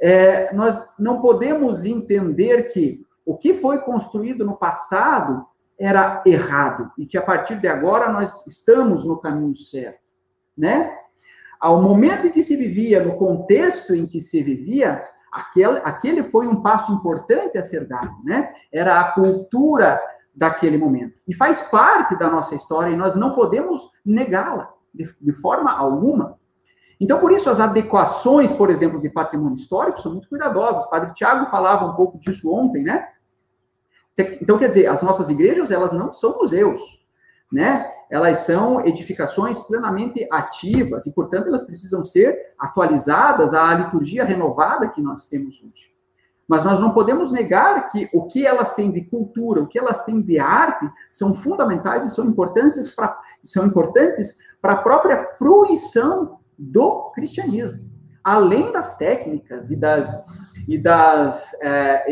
é, 0.00 0.52
nós 0.54 0.78
não 0.98 1.20
podemos 1.20 1.84
entender 1.84 2.64
que 2.70 3.04
o 3.24 3.36
que 3.36 3.54
foi 3.54 3.80
construído 3.80 4.44
no 4.44 4.56
passado 4.56 5.46
era 5.78 6.22
errado 6.24 6.90
e 6.96 7.06
que 7.06 7.18
a 7.18 7.22
partir 7.22 7.56
de 7.56 7.68
agora 7.68 8.08
nós 8.08 8.46
estamos 8.46 9.04
no 9.04 9.18
caminho 9.18 9.56
certo, 9.56 10.00
né? 10.56 10.96
Ao 11.60 11.80
momento 11.82 12.26
em 12.26 12.30
que 12.30 12.42
se 12.42 12.56
vivia, 12.56 13.02
no 13.02 13.16
contexto 13.16 13.94
em 13.94 14.06
que 14.06 14.20
se 14.20 14.42
vivia, 14.42 15.02
aquele, 15.32 15.80
aquele 15.84 16.22
foi 16.22 16.46
um 16.46 16.62
passo 16.62 16.92
importante 16.92 17.58
a 17.58 17.62
ser 17.62 17.86
dado, 17.86 18.14
né? 18.24 18.52
Era 18.72 19.00
a 19.00 19.12
cultura 19.12 20.00
daquele 20.34 20.76
momento. 20.76 21.14
E 21.26 21.34
faz 21.34 21.62
parte 21.62 22.16
da 22.18 22.30
nossa 22.30 22.54
história 22.54 22.90
e 22.90 22.96
nós 22.96 23.14
não 23.14 23.34
podemos 23.34 23.90
negá-la 24.04 24.70
de, 24.94 25.14
de 25.20 25.32
forma 25.32 25.72
alguma. 25.72 26.38
Então, 26.98 27.20
por 27.20 27.30
isso, 27.30 27.50
as 27.50 27.60
adequações, 27.60 28.52
por 28.52 28.70
exemplo, 28.70 29.00
de 29.00 29.10
patrimônio 29.10 29.56
histórico 29.56 30.00
são 30.00 30.12
muito 30.12 30.28
cuidadosas. 30.28 30.88
Padre 30.88 31.12
Tiago 31.12 31.46
falava 31.46 31.84
um 31.84 31.94
pouco 31.94 32.18
disso 32.18 32.52
ontem, 32.52 32.82
né? 32.82 33.08
Então, 34.40 34.58
quer 34.58 34.68
dizer, 34.68 34.86
as 34.86 35.02
nossas 35.02 35.28
igrejas, 35.28 35.70
elas 35.70 35.92
não 35.92 36.12
são 36.12 36.38
museus, 36.38 36.80
né? 37.52 37.86
Elas 38.10 38.38
são 38.38 38.84
edificações 38.86 39.60
plenamente 39.60 40.26
ativas 40.30 41.06
e, 41.06 41.12
portanto, 41.12 41.48
elas 41.48 41.62
precisam 41.62 42.02
ser 42.02 42.54
atualizadas 42.58 43.52
à 43.52 43.74
liturgia 43.74 44.24
renovada 44.24 44.88
que 44.88 45.02
nós 45.02 45.28
temos 45.28 45.62
hoje. 45.62 45.94
Mas 46.48 46.64
nós 46.64 46.80
não 46.80 46.92
podemos 46.92 47.30
negar 47.32 47.88
que 47.88 48.08
o 48.14 48.26
que 48.26 48.46
elas 48.46 48.72
têm 48.72 48.90
de 48.90 49.04
cultura, 49.04 49.60
o 49.60 49.66
que 49.66 49.78
elas 49.78 50.04
têm 50.04 50.22
de 50.22 50.38
arte, 50.38 50.88
são 51.10 51.34
fundamentais 51.34 52.04
e 52.04 52.10
são 52.10 52.24
importantes 52.24 52.88
para 52.94 53.18
são 53.44 53.66
importantes 53.66 54.38
para 54.60 54.74
a 54.74 54.82
própria 54.82 55.18
fruição 55.36 56.35
do 56.58 57.10
cristianismo, 57.14 57.80
além 58.22 58.72
das 58.72 58.96
técnicas 58.96 59.70
e 59.70 59.76
das 59.76 60.24
e 60.68 60.78
das 60.78 61.54
é, 61.62 62.10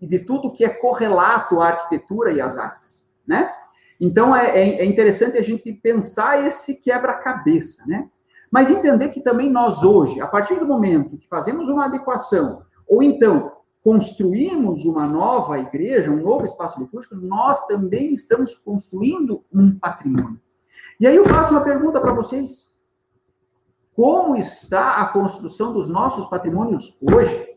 e 0.00 0.06
de 0.06 0.18
tudo 0.20 0.52
que 0.52 0.64
é 0.64 0.68
correlato 0.68 1.60
à 1.60 1.68
arquitetura 1.68 2.32
e 2.32 2.40
às 2.40 2.56
artes, 2.56 3.12
né? 3.26 3.52
Então, 4.00 4.34
é, 4.34 4.58
é, 4.58 4.80
é 4.80 4.84
interessante 4.84 5.36
a 5.36 5.42
gente 5.42 5.70
pensar 5.74 6.46
esse 6.46 6.80
quebra-cabeça, 6.82 7.84
né? 7.86 8.08
Mas 8.50 8.70
entender 8.70 9.10
que 9.10 9.20
também 9.20 9.50
nós 9.50 9.82
hoje, 9.82 10.20
a 10.20 10.26
partir 10.26 10.58
do 10.58 10.66
momento 10.66 11.18
que 11.18 11.28
fazemos 11.28 11.68
uma 11.68 11.84
adequação, 11.84 12.62
ou 12.88 13.02
então 13.02 13.52
construímos 13.82 14.84
uma 14.84 15.06
nova 15.06 15.58
igreja, 15.58 16.10
um 16.10 16.22
novo 16.22 16.44
espaço 16.44 16.80
litúrgico, 16.80 17.14
nós 17.16 17.66
também 17.66 18.12
estamos 18.12 18.54
construindo 18.54 19.44
um 19.52 19.78
patrimônio. 19.78 20.40
E 20.98 21.06
aí 21.06 21.16
eu 21.16 21.24
faço 21.26 21.50
uma 21.50 21.62
pergunta 21.62 22.00
para 22.00 22.12
vocês. 22.12 22.70
Como 23.94 24.36
está 24.36 24.96
a 24.96 25.08
construção 25.08 25.72
dos 25.72 25.88
nossos 25.88 26.26
patrimônios 26.26 26.98
hoje? 27.02 27.48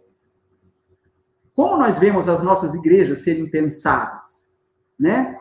Como 1.55 1.77
nós 1.77 1.99
vemos 1.99 2.27
as 2.27 2.41
nossas 2.41 2.73
igrejas 2.73 3.21
serem 3.21 3.49
pensadas, 3.49 4.49
né? 4.99 5.39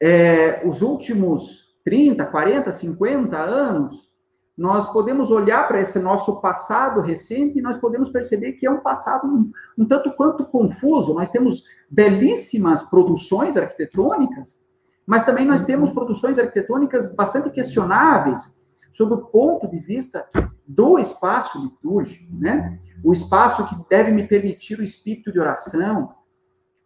É, 0.00 0.62
os 0.66 0.82
últimos 0.82 1.74
30, 1.84 2.24
40, 2.26 2.70
50 2.70 3.36
anos, 3.36 4.12
nós 4.56 4.90
podemos 4.92 5.30
olhar 5.32 5.66
para 5.66 5.80
esse 5.80 5.98
nosso 5.98 6.40
passado 6.40 7.00
recente 7.00 7.58
e 7.58 7.62
nós 7.62 7.76
podemos 7.76 8.08
perceber 8.08 8.52
que 8.52 8.66
é 8.66 8.70
um 8.70 8.80
passado 8.80 9.26
um, 9.26 9.50
um 9.76 9.84
tanto 9.84 10.12
quanto 10.12 10.44
confuso. 10.44 11.14
Nós 11.14 11.30
temos 11.30 11.64
belíssimas 11.90 12.82
produções 12.82 13.56
arquitetônicas, 13.56 14.60
mas 15.04 15.24
também 15.24 15.44
nós 15.44 15.64
temos 15.64 15.90
produções 15.90 16.38
arquitetônicas 16.38 17.12
bastante 17.14 17.50
questionáveis 17.50 18.54
sob 18.94 19.12
o 19.14 19.26
ponto 19.26 19.68
de 19.68 19.78
vista 19.80 20.28
do 20.66 20.98
espaço 20.98 21.60
litúrgico, 21.60 22.32
né? 22.32 22.78
o 23.02 23.12
espaço 23.12 23.68
que 23.68 23.76
deve 23.90 24.12
me 24.12 24.26
permitir 24.26 24.78
o 24.78 24.84
espírito 24.84 25.32
de 25.32 25.40
oração, 25.40 26.14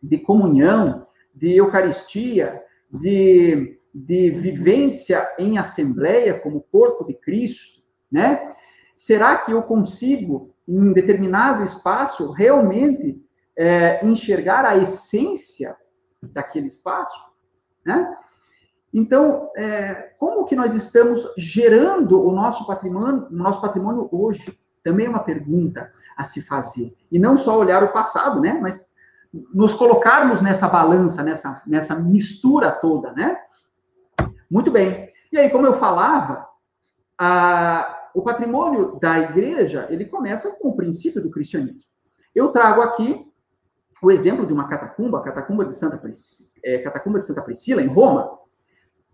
de 0.03 0.19
comunhão, 0.19 1.07
de 1.35 1.55
eucaristia, 1.55 2.63
de, 2.91 3.79
de 3.95 4.31
vivência 4.31 5.29
em 5.39 5.59
assembleia 5.59 6.41
como 6.41 6.65
corpo 6.73 7.05
de 7.05 7.15
Cristo, 7.15 7.83
né? 8.11 8.55
Será 8.97 9.37
que 9.37 9.53
eu 9.53 9.63
consigo, 9.63 10.55
em 10.67 10.93
determinado 10.93 11.63
espaço, 11.63 12.33
realmente 12.33 13.23
é, 13.57 14.05
enxergar 14.05 14.65
a 14.65 14.77
essência 14.77 15.77
daquele 16.21 16.67
espaço, 16.67 17.31
né? 17.85 18.17
Então, 18.93 19.51
é, 19.57 20.13
como 20.19 20.47
que 20.47 20.57
nós 20.57 20.75
estamos 20.75 21.27
gerando 21.37 22.23
o 22.23 22.33
nosso 22.33 22.67
patrimônio, 22.67 23.27
o 23.31 23.37
nosso 23.37 23.61
patrimônio 23.61 24.09
hoje? 24.11 24.59
Também 24.83 25.07
é 25.07 25.11
uma 25.11 25.19
pergunta 25.23 25.93
a 26.17 26.25
se 26.25 26.41
fazer. 26.41 26.97
E 27.13 27.19
não 27.19 27.37
só 27.37 27.59
olhar 27.59 27.83
o 27.83 27.93
passado, 27.93 28.41
né? 28.41 28.59
Mas 28.61 28.87
nos 29.53 29.75
colocarmos 29.75 30.41
nessa 30.41 30.69
balança, 30.69 31.23
nessa, 31.23 31.63
nessa 31.67 31.95
mistura 31.95 32.71
toda, 32.71 33.13
né? 33.13 33.37
Muito 34.51 34.71
bem. 34.71 35.13
E 35.31 35.37
aí, 35.37 35.51
como 35.51 35.67
eu 35.67 35.75
falava, 35.75 36.49
a, 37.19 38.11
o 38.15 38.23
patrimônio 38.23 38.99
da 39.01 39.19
igreja, 39.19 39.87
ele 39.91 40.07
começa 40.07 40.51
com 40.53 40.69
o 40.69 40.77
princípio 40.77 41.23
do 41.23 41.31
cristianismo. 41.31 41.89
Eu 42.35 42.49
trago 42.51 42.81
aqui 42.81 43.27
o 44.03 44.11
exemplo 44.11 44.47
de 44.47 44.53
uma 44.53 44.69
catacumba, 44.69 45.19
a 45.19 45.23
catacumba 45.23 45.65
de 45.65 45.77
Santa, 45.77 46.01
é, 46.65 46.79
catacumba 46.79 47.19
de 47.19 47.27
Santa 47.27 47.43
Priscila, 47.43 47.83
em 47.83 47.89
Roma. 47.89 48.38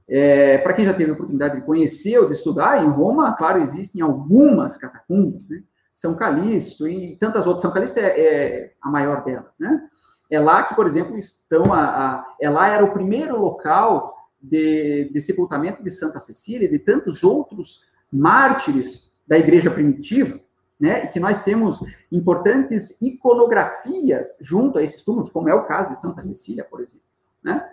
É, 0.08 0.58
Para 0.58 0.74
quem 0.74 0.84
já 0.84 0.92
teve 0.92 1.10
a 1.10 1.14
oportunidade 1.14 1.56
de 1.56 1.66
conhecer 1.66 2.18
ou 2.18 2.26
de 2.26 2.32
estudar, 2.32 2.84
em 2.84 2.88
Roma, 2.88 3.34
claro, 3.36 3.62
existem 3.62 4.02
algumas 4.02 4.76
catacumbas, 4.76 5.48
né? 5.48 5.62
São 5.92 6.14
Calixto 6.14 6.88
e 6.88 7.16
tantas 7.16 7.46
outras. 7.46 7.62
São 7.62 7.70
Calixto 7.70 7.98
é, 7.98 8.20
é, 8.20 8.72
a 8.82 8.90
maior 8.90 9.24
delas, 9.24 9.52
né? 9.58 9.88
É 10.30 10.40
lá 10.40 10.62
que, 10.64 10.74
por 10.74 10.86
exemplo, 10.86 11.16
estão 11.16 11.72
a, 11.72 11.84
a 11.84 12.34
é 12.40 12.50
lá 12.50 12.68
era 12.68 12.84
o 12.84 12.92
primeiro 12.92 13.38
local 13.38 14.14
de, 14.42 15.10
de 15.12 15.20
sepultamento 15.20 15.82
de 15.82 15.90
Santa 15.90 16.20
Cecília 16.20 16.66
e 16.66 16.70
de 16.70 16.78
tantos 16.78 17.22
outros 17.22 17.84
mártires 18.12 19.12
da 19.26 19.38
igreja 19.38 19.70
primitiva, 19.70 20.40
né? 20.78 21.04
E 21.04 21.08
que 21.08 21.20
nós 21.20 21.42
temos 21.42 21.80
importantes 22.10 23.00
iconografias 23.00 24.36
junto 24.40 24.78
a 24.78 24.82
esses 24.82 25.02
túmulos, 25.02 25.30
como 25.30 25.48
é 25.48 25.54
o 25.54 25.64
caso 25.64 25.90
de 25.90 26.00
Santa 26.00 26.22
Cecília, 26.22 26.64
por 26.64 26.80
exemplo, 26.80 27.06
né? 27.42 27.70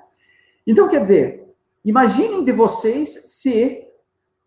Então, 0.66 0.88
quer 0.88 1.02
dizer, 1.02 1.51
imaginem 1.84 2.44
de 2.44 2.52
vocês 2.52 3.40
se 3.40 3.88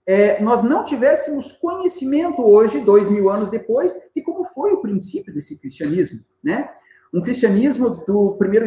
é, 0.07 0.43
nós 0.43 0.63
não 0.63 0.85
tivéssemos 0.85 1.53
conhecimento 1.53 2.43
hoje, 2.43 2.81
dois 2.81 3.09
mil 3.09 3.31
anos 3.31 3.51
depois, 3.51 3.97
de 4.15 4.23
como 4.23 4.45
foi 4.45 4.73
o 4.73 4.81
princípio 4.81 5.33
desse 5.33 5.59
cristianismo, 5.59 6.21
né? 6.43 6.71
Um 7.13 7.23
cristianismo 7.23 7.91
do 7.91 8.37
primeiro 8.37 8.67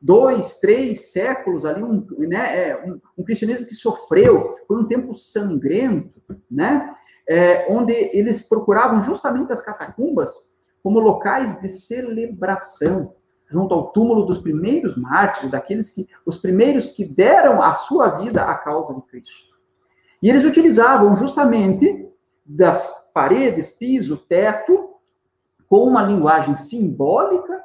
dois, 0.00 0.60
três 0.60 1.10
séculos 1.10 1.64
ali, 1.64 1.82
um, 1.82 2.06
né, 2.18 2.68
é, 2.68 2.86
um, 2.86 3.00
um, 3.18 3.24
cristianismo 3.24 3.66
que 3.66 3.74
sofreu, 3.74 4.56
foi 4.68 4.76
um 4.76 4.86
tempo 4.86 5.14
sangrento, 5.14 6.22
né? 6.50 6.94
É, 7.28 7.66
onde 7.72 7.92
eles 7.92 8.42
procuravam 8.42 9.00
justamente 9.00 9.52
as 9.52 9.60
catacumbas 9.60 10.30
como 10.80 11.00
locais 11.00 11.60
de 11.60 11.68
celebração, 11.68 13.14
junto 13.48 13.74
ao 13.74 13.88
túmulo 13.88 14.24
dos 14.24 14.38
primeiros 14.38 14.96
mártires, 14.96 15.50
daqueles 15.50 15.90
que, 15.90 16.08
os 16.24 16.36
primeiros 16.36 16.90
que 16.90 17.04
deram 17.04 17.62
a 17.62 17.74
sua 17.74 18.08
vida 18.10 18.42
à 18.42 18.54
causa 18.56 18.94
de 18.94 19.02
Cristo. 19.02 19.54
E 20.22 20.28
eles 20.28 20.44
utilizavam 20.44 21.14
justamente 21.14 22.08
das 22.44 23.10
paredes, 23.12 23.68
piso, 23.68 24.16
teto, 24.16 24.90
com 25.68 25.84
uma 25.84 26.02
linguagem 26.02 26.54
simbólica 26.54 27.64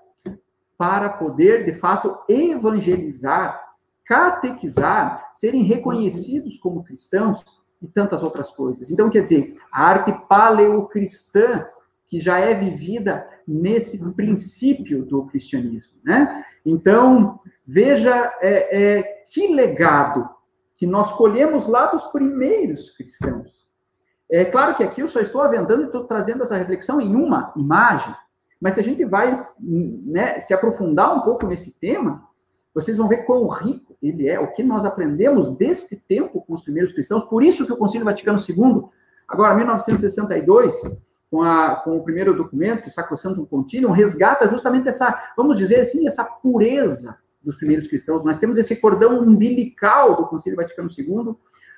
para 0.78 1.10
poder, 1.10 1.66
de 1.66 1.74
fato, 1.74 2.18
evangelizar, 2.28 3.62
catequizar, 4.04 5.30
serem 5.32 5.64
reconhecidos 5.64 6.58
como 6.58 6.84
cristãos 6.84 7.46
e 7.82 7.88
tantas 7.88 8.24
outras 8.24 8.52
coisas. 8.52 8.90
Então, 8.90 9.10
quer 9.10 9.22
dizer, 9.22 9.58
a 9.72 9.86
arte 9.86 10.12
paleocristã, 10.28 11.68
que 12.12 12.20
já 12.20 12.40
é 12.40 12.54
vivida 12.54 13.26
nesse 13.48 13.98
princípio 14.14 15.06
do 15.06 15.26
cristianismo, 15.28 15.94
né? 16.04 16.44
Então, 16.66 17.40
veja 17.66 18.34
é, 18.42 18.98
é, 18.98 19.04
que 19.32 19.48
legado 19.48 20.30
que 20.76 20.86
nós 20.86 21.14
colhemos 21.14 21.68
lá 21.68 21.86
dos 21.86 22.04
primeiros 22.06 22.90
cristãos. 22.90 23.66
É 24.30 24.44
claro 24.44 24.76
que 24.76 24.84
aqui 24.84 25.02
eu 25.02 25.08
só 25.08 25.22
estou 25.22 25.42
aventando 25.42 25.84
e 25.84 25.86
estou 25.86 26.04
trazendo 26.04 26.44
essa 26.44 26.58
reflexão 26.58 27.00
em 27.00 27.16
uma 27.16 27.54
imagem, 27.56 28.14
mas 28.60 28.74
se 28.74 28.82
a 28.82 28.84
gente 28.84 29.06
vai 29.06 29.32
né, 29.62 30.38
se 30.40 30.54
aprofundar 30.54 31.16
um 31.16 31.22
pouco 31.22 31.48
nesse 31.48 31.80
tema, 31.80 32.28
vocês 32.74 32.98
vão 32.98 33.08
ver 33.08 33.26
quão 33.26 33.48
rico 33.48 33.96
ele 34.04 34.28
é, 34.28 34.38
o 34.38 34.52
que 34.52 34.64
nós 34.64 34.84
aprendemos 34.84 35.56
deste 35.56 35.96
tempo 35.96 36.42
com 36.42 36.54
os 36.54 36.62
primeiros 36.62 36.92
cristãos. 36.92 37.24
Por 37.24 37.42
isso 37.42 37.66
que 37.66 37.72
o 37.72 37.78
Concílio 37.78 38.06
Vaticano 38.06 38.38
II, 38.38 38.84
agora 39.30 39.56
1962, 39.56 40.76
com, 41.32 41.42
a, 41.42 41.78
com 41.78 41.96
o 41.96 42.04
primeiro 42.04 42.36
documento, 42.36 42.92
Sacrosanto 42.92 43.46
Continuum, 43.46 43.92
resgata 43.92 44.50
justamente 44.50 44.90
essa, 44.90 45.32
vamos 45.38 45.58
dizer 45.58 45.80
assim, 45.80 46.06
essa 46.06 46.26
pureza 46.26 47.18
dos 47.42 47.56
primeiros 47.56 47.88
cristãos. 47.88 48.26
Nós 48.26 48.38
temos 48.38 48.58
esse 48.58 48.76
cordão 48.76 49.18
umbilical 49.22 50.18
do 50.18 50.28
Concílio 50.28 50.58
Vaticano 50.58 50.90
II, 50.96 51.34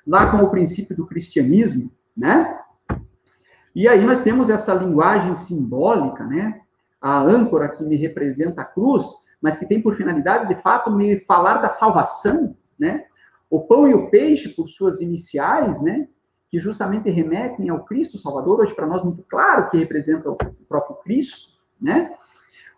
lá 0.08 0.32
com 0.32 0.38
o 0.38 0.50
princípio 0.50 0.96
do 0.96 1.06
cristianismo, 1.06 1.92
né? 2.18 2.60
E 3.76 3.88
aí 3.88 4.04
nós 4.04 4.22
temos 4.22 4.50
essa 4.50 4.74
linguagem 4.74 5.36
simbólica, 5.36 6.26
né? 6.26 6.62
A 7.00 7.22
âncora 7.22 7.70
que 7.70 7.84
me 7.84 7.96
representa 7.96 8.64
a 8.64 8.66
cruz, 8.66 9.06
mas 9.40 9.56
que 9.56 9.68
tem 9.68 9.80
por 9.80 9.94
finalidade, 9.94 10.48
de 10.48 10.60
fato, 10.62 10.92
me 10.92 11.20
falar 11.20 11.56
da 11.56 11.70
salvação, 11.70 12.58
né? 12.78 13.06
O 13.50 13.62
pão 13.62 13.88
e 13.88 13.94
o 13.94 14.10
peixe, 14.10 14.50
por 14.50 14.68
suas 14.68 15.00
iniciais, 15.00 15.82
né? 15.84 16.08
Que 16.54 16.60
justamente 16.60 17.10
remetem 17.10 17.68
ao 17.70 17.84
Cristo 17.84 18.20
Salvador, 18.20 18.60
hoje 18.60 18.76
para 18.76 18.86
nós 18.86 19.04
muito 19.04 19.24
claro 19.24 19.72
que 19.72 19.78
representa 19.80 20.30
o 20.30 20.38
próprio 20.70 20.98
Cristo, 20.98 21.54
né? 21.82 22.14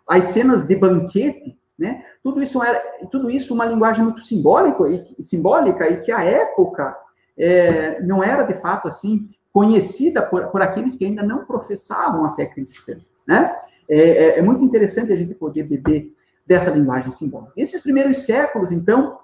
As 0.08 0.28
cenas 0.28 0.66
de 0.66 0.74
banquete, 0.74 1.58
né? 1.78 2.02
Tudo 2.22 2.42
isso 2.42 2.62
era, 2.62 2.80
tudo 3.10 3.30
isso 3.30 3.52
uma 3.52 3.66
linguagem 3.66 4.02
muito 4.02 4.22
simbólica 4.22 4.82
e 4.88 5.22
simbólica 5.22 5.86
e 5.90 6.00
que 6.00 6.10
a 6.10 6.24
época 6.24 6.96
é, 7.36 8.00
não 8.00 8.24
era 8.24 8.44
de 8.44 8.54
fato 8.54 8.88
assim 8.88 9.28
conhecida 9.52 10.22
por, 10.22 10.46
por 10.46 10.62
aqueles 10.62 10.96
que 10.96 11.04
ainda 11.04 11.22
não 11.22 11.44
professavam 11.44 12.24
a 12.24 12.34
fé 12.34 12.46
cristã, 12.46 12.96
né? 13.28 13.54
É, 13.86 13.98
é, 13.98 14.38
é 14.38 14.42
muito 14.42 14.64
interessante 14.64 15.12
a 15.12 15.16
gente 15.16 15.34
poder 15.34 15.64
beber 15.64 16.14
dessa 16.46 16.70
linguagem 16.70 17.12
simbólica. 17.12 17.52
Esses 17.54 17.82
primeiros 17.82 18.24
séculos, 18.24 18.72
então, 18.72 19.18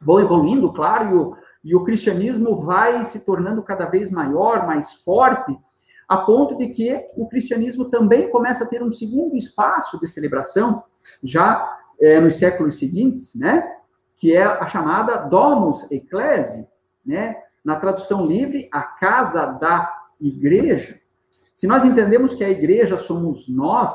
vão 0.00 0.20
evoluindo, 0.20 0.72
claro, 0.72 1.10
e 1.10 1.14
o, 1.14 1.36
e 1.64 1.74
o 1.74 1.84
cristianismo 1.84 2.56
vai 2.56 3.04
se 3.04 3.20
tornando 3.20 3.62
cada 3.62 3.86
vez 3.86 4.10
maior, 4.10 4.66
mais 4.66 4.92
forte, 5.02 5.58
a 6.08 6.16
ponto 6.16 6.56
de 6.56 6.68
que 6.68 7.06
o 7.16 7.28
cristianismo 7.28 7.90
também 7.90 8.30
começa 8.30 8.64
a 8.64 8.66
ter 8.66 8.82
um 8.82 8.90
segundo 8.90 9.36
espaço 9.36 10.00
de 10.00 10.06
celebração, 10.06 10.82
já 11.22 11.78
é, 12.00 12.20
nos 12.20 12.36
séculos 12.36 12.78
seguintes, 12.78 13.34
né? 13.34 13.76
Que 14.16 14.34
é 14.34 14.42
a 14.42 14.66
chamada 14.66 15.18
Domus 15.18 15.90
Ecclesi, 15.90 16.66
né? 17.04 17.36
Na 17.64 17.76
tradução 17.76 18.24
livre, 18.24 18.68
a 18.72 18.82
casa 18.82 19.46
da 19.46 19.92
igreja. 20.20 20.98
Se 21.54 21.66
nós 21.66 21.84
entendemos 21.84 22.34
que 22.34 22.44
a 22.44 22.48
igreja 22.48 22.96
somos 22.96 23.48
nós, 23.48 23.94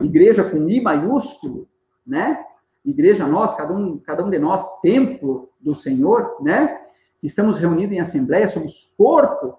igreja 0.00 0.42
com 0.42 0.68
I 0.68 0.80
maiúsculo, 0.80 1.68
né? 2.04 2.44
Igreja 2.84 3.26
nós, 3.26 3.54
cada 3.54 3.72
um, 3.72 3.98
cada 3.98 4.24
um 4.24 4.30
de 4.30 4.38
nós, 4.38 4.80
templo 4.80 5.50
do 5.60 5.74
Senhor, 5.74 6.38
né? 6.40 6.80
Que 7.22 7.28
estamos 7.28 7.56
reunidos 7.56 7.94
em 7.94 8.00
assembleia, 8.00 8.48
somos 8.48 8.92
corpo 8.98 9.56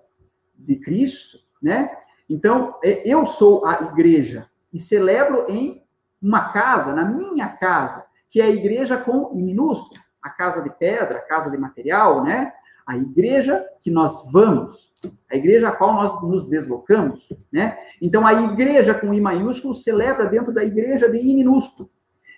de 0.53 0.75
Cristo, 0.75 1.39
né? 1.61 1.89
Então, 2.29 2.75
é, 2.83 3.09
eu 3.09 3.25
sou 3.25 3.65
a 3.65 3.83
igreja 3.83 4.49
e 4.73 4.77
celebro 4.77 5.45
em 5.47 5.81
uma 6.21 6.51
casa, 6.51 6.93
na 6.93 7.05
minha 7.05 7.47
casa, 7.47 8.05
que 8.29 8.41
é 8.41 8.43
a 8.43 8.49
igreja 8.49 8.97
com 8.97 9.31
I 9.33 9.41
minúsculo, 9.41 9.97
a 10.21 10.29
casa 10.29 10.61
de 10.61 10.69
pedra, 10.71 11.19
a 11.19 11.21
casa 11.21 11.49
de 11.49 11.57
material, 11.57 12.21
né? 12.21 12.51
A 12.85 12.97
igreja 12.97 13.65
que 13.81 13.89
nós 13.89 14.29
vamos, 14.29 14.93
a 15.31 15.35
igreja 15.37 15.69
a 15.69 15.71
qual 15.71 15.93
nós 15.93 16.21
nos 16.21 16.49
deslocamos, 16.49 17.31
né? 17.49 17.77
Então 18.01 18.27
a 18.27 18.33
igreja 18.33 18.93
com 18.93 19.13
I 19.13 19.21
maiúsculo 19.21 19.73
celebra 19.73 20.25
dentro 20.25 20.51
da 20.51 20.65
igreja 20.65 21.09
de 21.09 21.17
I 21.17 21.33
minúsculo. 21.33 21.89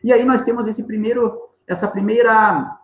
E 0.03 0.13
aí 0.13 0.23
nós 0.23 0.43
temos 0.43 0.67
esse 0.67 0.85
primeiro, 0.85 1.49
essa 1.67 1.87
primeira 1.87 2.79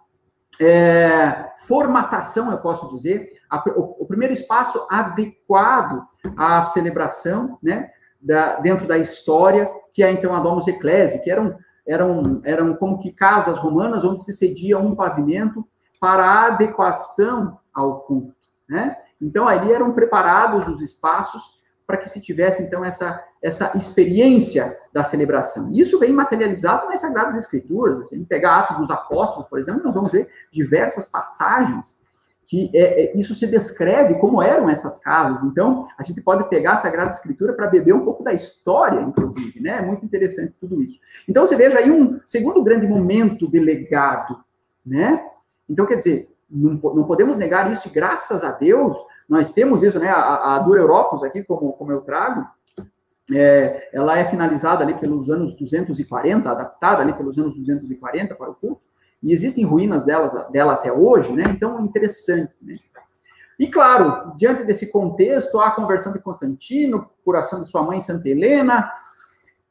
é, 0.59 1.51
formatação, 1.67 2.51
eu 2.51 2.57
posso 2.57 2.87
dizer, 2.95 3.29
a, 3.49 3.63
o, 3.69 4.03
o, 4.03 4.05
primeiro 4.05 4.33
espaço 4.33 4.85
adequado 4.89 6.05
à 6.37 6.61
celebração, 6.63 7.57
né? 7.61 7.91
Da, 8.21 8.59
dentro 8.59 8.87
da 8.87 8.99
história 8.99 9.67
que 9.93 10.03
é 10.03 10.11
então 10.11 10.35
a 10.35 10.39
Domus 10.39 10.67
Ecclesi, 10.67 11.23
que 11.23 11.29
eram, 11.29 11.57
eram, 11.85 12.41
eram 12.43 12.75
como 12.75 12.99
que 12.99 13.11
casas 13.11 13.57
romanas 13.57 14.03
onde 14.03 14.23
se 14.23 14.33
cedia 14.33 14.79
um 14.79 14.95
pavimento 14.95 15.67
para 15.99 16.47
adequação 16.47 17.59
ao 17.73 18.01
culto, 18.01 18.35
né? 18.67 18.97
Então, 19.21 19.47
ali 19.47 19.71
eram 19.71 19.93
preparados 19.93 20.67
os 20.67 20.81
espaços 20.81 21.60
para 21.91 21.97
que 21.97 22.09
se 22.09 22.21
tivesse, 22.21 22.63
então, 22.63 22.85
essa, 22.85 23.21
essa 23.41 23.73
experiência 23.75 24.73
da 24.93 25.03
celebração. 25.03 25.69
Isso 25.73 25.99
vem 25.99 26.13
materializado 26.13 26.87
nas 26.87 27.01
Sagradas 27.01 27.35
Escrituras. 27.35 28.07
Se 28.07 28.15
a 28.15 28.17
gente 28.17 28.27
pegar 28.27 28.59
Atos 28.59 28.77
dos 28.77 28.89
Apóstolos, 28.89 29.45
por 29.49 29.59
exemplo, 29.59 29.83
nós 29.83 29.93
vamos 29.93 30.09
ver 30.09 30.29
diversas 30.49 31.05
passagens 31.07 31.99
que 32.47 32.69
é, 32.73 33.03
é, 33.03 33.17
isso 33.17 33.33
se 33.35 33.47
descreve 33.47 34.15
como 34.15 34.41
eram 34.41 34.69
essas 34.69 34.97
casas. 34.97 35.43
Então, 35.43 35.87
a 35.97 36.03
gente 36.03 36.21
pode 36.21 36.49
pegar 36.49 36.73
a 36.73 36.77
Sagrada 36.77 37.11
Escritura 37.11 37.53
para 37.53 37.67
beber 37.67 37.93
um 37.93 38.05
pouco 38.05 38.23
da 38.23 38.33
história, 38.33 39.01
inclusive, 39.01 39.61
né? 39.61 39.77
É 39.77 39.81
muito 39.81 40.05
interessante 40.05 40.55
tudo 40.59 40.81
isso. 40.81 40.99
Então, 41.27 41.45
você 41.45 41.55
veja 41.55 41.79
aí 41.79 41.91
um 41.91 42.19
segundo 42.25 42.63
grande 42.63 42.87
momento 42.87 43.49
de 43.49 43.59
legado, 43.59 44.43
né? 44.85 45.25
Então, 45.69 45.85
quer 45.85 45.95
dizer, 45.95 46.30
não, 46.51 46.73
não 46.73 47.03
podemos 47.05 47.37
negar 47.37 47.71
isso, 47.71 47.87
e 47.87 47.91
graças 47.91 48.43
a 48.43 48.51
Deus, 48.51 48.97
nós 49.27 49.51
temos 49.51 49.81
isso, 49.81 49.99
né? 49.99 50.09
A, 50.09 50.55
a 50.55 50.59
Dura 50.59 50.81
Europos 50.81 51.23
aqui, 51.23 51.43
como, 51.43 51.71
como 51.73 51.91
eu 51.91 52.01
trago, 52.01 52.45
é, 53.33 53.89
ela 53.93 54.17
é 54.17 54.25
finalizada 54.25 54.83
ali 54.83 54.93
pelos 54.95 55.29
anos 55.29 55.55
240, 55.55 56.49
adaptada 56.49 57.01
ali 57.01 57.13
pelos 57.13 57.37
anos 57.37 57.55
240 57.55 58.35
para 58.35 58.49
o 58.49 58.55
culto, 58.55 58.81
e 59.23 59.31
existem 59.31 59.63
ruínas 59.63 60.03
delas, 60.03 60.51
dela 60.51 60.73
até 60.73 60.91
hoje, 60.91 61.31
né? 61.31 61.43
Então, 61.47 61.79
interessante, 61.85 62.53
né? 62.61 62.75
E 63.57 63.67
claro, 63.67 64.35
diante 64.37 64.63
desse 64.63 64.91
contexto, 64.91 65.59
há 65.59 65.67
a 65.67 65.71
conversão 65.71 66.11
de 66.11 66.19
Constantino, 66.19 67.07
curação 67.23 67.61
de 67.61 67.69
sua 67.69 67.83
mãe 67.83 68.01
Santa 68.01 68.27
Helena, 68.27 68.91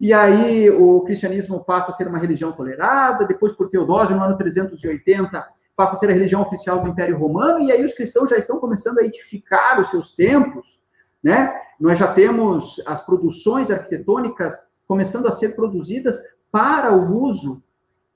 e 0.00 0.14
aí 0.14 0.70
o 0.70 1.00
cristianismo 1.00 1.64
passa 1.64 1.90
a 1.90 1.94
ser 1.94 2.06
uma 2.06 2.18
religião 2.18 2.52
tolerada, 2.52 3.26
depois 3.26 3.52
por 3.52 3.68
Teodósio, 3.68 4.16
no 4.16 4.22
ano 4.22 4.38
380, 4.38 5.44
passa 5.76 5.96
a 5.96 5.98
ser 5.98 6.10
a 6.10 6.12
religião 6.12 6.42
oficial 6.42 6.80
do 6.80 6.88
Império 6.88 7.18
Romano, 7.18 7.60
e 7.60 7.72
aí 7.72 7.84
os 7.84 7.94
cristãos 7.94 8.28
já 8.28 8.36
estão 8.36 8.58
começando 8.58 8.98
a 8.98 9.04
edificar 9.04 9.80
os 9.80 9.90
seus 9.90 10.12
templos, 10.12 10.78
né? 11.22 11.54
Nós 11.78 11.98
já 11.98 12.12
temos 12.12 12.82
as 12.86 13.04
produções 13.04 13.70
arquitetônicas 13.70 14.54
começando 14.86 15.26
a 15.26 15.32
ser 15.32 15.54
produzidas 15.56 16.18
para 16.50 16.92
o 16.92 17.22
uso 17.22 17.62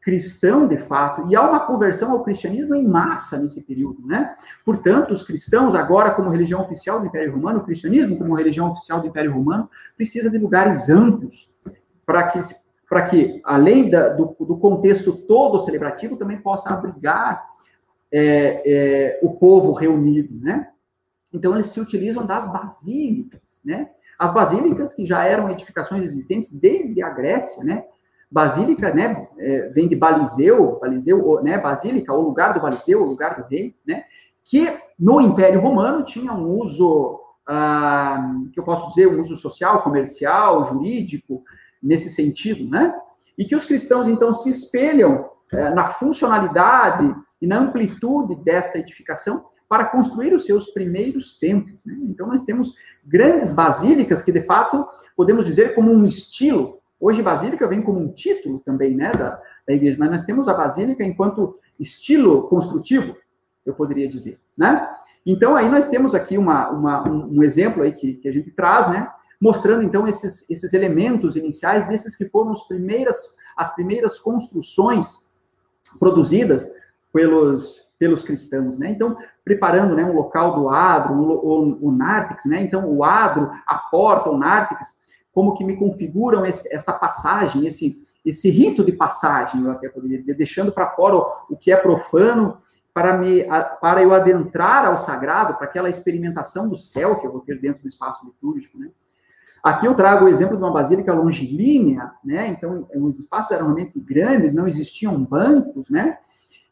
cristão 0.05 0.69
de 0.69 0.77
fato, 0.77 1.25
e 1.31 1.35
há 1.35 1.40
uma 1.40 1.61
conversão 1.61 2.12
ao 2.12 2.23
cristianismo 2.23 2.75
em 2.75 2.87
massa 2.87 3.38
nesse 3.38 3.62
período, 3.62 4.07
né? 4.07 4.37
Portanto, 4.62 5.12
os 5.12 5.23
cristãos, 5.23 5.75
agora 5.75 6.11
como 6.11 6.29
religião 6.29 6.61
oficial 6.61 7.01
do 7.01 7.07
Império 7.07 7.33
Romano, 7.33 7.61
o 7.61 7.64
cristianismo 7.64 8.19
como 8.19 8.35
religião 8.35 8.69
oficial 8.69 9.01
do 9.01 9.07
Império 9.07 9.33
Romano, 9.33 9.69
precisa 9.97 10.31
de 10.31 10.37
lugares 10.37 10.90
amplos 10.90 11.51
para 12.05 12.29
que, 12.29 12.38
para 12.95 13.07
que 13.07 13.41
além 13.43 13.91
da, 13.91 14.11
do, 14.11 14.37
do, 14.39 14.57
contexto 14.57 15.13
todo 15.13 15.59
celebrativo, 15.65 16.17
também 16.17 16.41
possa 16.41 16.71
abrigar 16.73 17.45
é, 18.13 18.63
é, 18.65 19.21
o 19.21 19.31
povo 19.33 19.73
reunido, 19.73 20.39
né? 20.41 20.69
Então, 21.33 21.55
eles 21.55 21.67
se 21.67 21.81
utilizam 21.81 22.25
das 22.25 22.47
basílicas, 22.53 23.61
né? 23.65 23.91
As 24.17 24.33
basílicas, 24.33 24.93
que 24.93 25.05
já 25.05 25.25
eram 25.27 25.51
edificações 25.51 26.05
existentes 26.05 26.53
desde 26.53 27.03
a 27.03 27.11
Grécia, 27.11 27.65
né? 27.65 27.85
Basílica, 28.31 28.95
né, 28.95 29.27
é, 29.39 29.69
vem 29.71 29.89
de 29.89 29.97
Baliseu, 29.97 30.79
Baliseu, 30.81 31.43
né, 31.43 31.59
Basílica, 31.59 32.13
o 32.13 32.23
lugar 32.23 32.55
do 32.55 32.61
Baliseu, 32.61 33.03
o 33.03 33.09
lugar 33.09 33.37
do 33.37 33.49
rei, 33.49 33.75
né, 33.85 34.05
que 34.45 34.73
no 34.97 35.21
Império 35.21 35.61
Romano 35.61 36.05
tinha 36.05 36.33
um 36.33 36.59
uso, 36.61 37.21
ah, 37.47 38.35
que 38.53 38.59
eu 38.59 38.65
posso 38.65 38.89
dizer, 38.89 39.09
um 39.09 39.21
uso 39.21 39.37
social, 39.37 39.83
comercial, 39.83 40.65
jurídico, 40.65 41.43
nesse 41.85 42.09
sentido, 42.09 42.68
né, 42.68 42.94
e 43.37 43.44
que 43.44 43.55
os 43.55 43.64
cristãos, 43.64 44.09
então, 44.09 44.33
se 44.33 44.49
espelham 44.51 45.29
é, 45.53 45.70
na 45.70 45.87
funcionalidade 45.87 47.14
e 47.40 47.47
na 47.47 47.59
amplitude 47.59 48.37
desta 48.37 48.79
edificação 48.79 49.44
para 49.68 49.85
construir 49.85 50.33
os 50.33 50.47
seus 50.47 50.68
primeiros 50.68 51.38
templos. 51.38 51.85
Né? 51.85 51.97
Então, 52.03 52.27
nós 52.27 52.42
temos 52.42 52.75
grandes 53.05 53.53
basílicas 53.53 54.23
que, 54.23 54.33
de 54.33 54.40
fato, 54.40 54.87
podemos 55.16 55.44
dizer 55.44 55.75
como 55.75 55.92
um 55.92 56.07
estilo 56.07 56.81
Hoje, 57.05 57.20
Basílica 57.20 57.68
vem 57.68 57.83
como 57.83 58.01
um 58.01 58.12
título 58.12 58.61
também, 58.64 58.94
né, 58.94 59.12
da, 59.12 59.38
da 59.68 59.75
igreja, 59.75 59.97
mas 59.99 60.11
nós 60.11 60.25
temos 60.25 60.49
a 60.49 60.55
Basílica 60.55 61.05
enquanto 61.05 61.59
estilo 61.79 62.49
construtivo, 62.49 63.14
eu 63.66 63.75
poderia 63.75 64.09
dizer, 64.09 64.38
né? 64.57 64.88
Então, 65.27 65.55
aí 65.55 65.68
nós 65.68 65.87
temos 65.88 66.14
aqui 66.14 66.38
uma, 66.38 66.70
uma 66.70 67.07
um, 67.07 67.38
um, 67.38 67.42
exemplo 67.42 67.83
aí 67.83 67.92
que, 67.92 68.14
que 68.14 68.27
a 68.27 68.33
gente 68.33 68.51
traz, 68.51 68.88
né, 68.88 69.07
mostrando, 69.40 69.83
então, 69.83 70.07
esses, 70.07 70.49
esses 70.51 70.73
elementos 70.73 71.37
iniciais 71.37 71.87
desses 71.88 72.16
que 72.16 72.25
foram 72.25 72.53
as 72.53 72.66
primeiras, 72.66 73.37
as 73.57 73.75
primeiras 73.75 74.18
construções 74.18 75.31
produzidas 75.99 76.68
pelos, 77.12 77.92
pelos 77.99 78.23
cristãos, 78.23 78.79
né? 78.79 78.90
Então, 78.90 79.16
preparando, 79.44 79.94
né, 79.94 80.05
um 80.05 80.14
local 80.14 80.57
do 80.57 80.68
adro, 80.68 81.14
o, 81.14 81.79
o, 81.81 81.88
o 81.88 81.92
né? 81.92 82.62
Então, 82.62 82.88
o 82.88 83.05
adro, 83.05 83.51
a 83.66 83.77
porta, 83.77 84.31
o 84.31 84.38
nártex, 84.38 84.97
como 85.33 85.55
que 85.55 85.64
me 85.64 85.77
configuram 85.77 86.47
esse, 86.47 86.73
essa 86.73 86.92
passagem, 86.92 87.66
esse, 87.66 88.05
esse 88.25 88.49
rito 88.49 88.85
de 88.85 88.92
passagem, 88.92 89.62
eu 89.62 89.70
até 89.70 89.88
poderia 89.88 90.18
dizer, 90.18 90.35
deixando 90.35 90.73
para 90.73 90.90
fora 90.90 91.16
o, 91.16 91.33
o, 91.51 91.57
que 91.57 91.73
é 91.73 91.77
profano, 91.77 92.59
para, 92.92 93.18
me, 93.18 93.44
para 93.81 94.03
eu 94.03 94.14
adentrar 94.14 94.85
ao 94.87 94.99
sagrado, 94.99 95.55
para 95.55 95.66
aquela 95.66 95.90
experimentação 95.90 96.68
do 96.68 96.77
céu 96.77 97.18
que 97.18 97.27
eu 97.27 97.33
vou 97.33 97.40
ter 97.40 97.61
dentro 97.61 97.83
do 97.83 97.88
espaço 97.88 98.25
litúrgico, 98.25 98.79
né? 98.79 98.90
Aqui 99.62 99.87
eu 99.87 99.95
trago 99.95 100.27
o 100.27 100.29
exemplo 100.29 100.57
de 100.57 100.62
uma 100.62 100.73
basílica 100.73 101.12
longilínea, 101.12 102.12
né? 102.25 102.49
Então, 102.49 102.87
os 102.97 103.19
espaços 103.19 103.51
eram 103.51 103.67
realmente 103.67 103.99
grandes, 103.99 104.55
não 104.55 104.69
existiam 104.69 105.23
bancos, 105.25 105.88
né? 105.88 106.19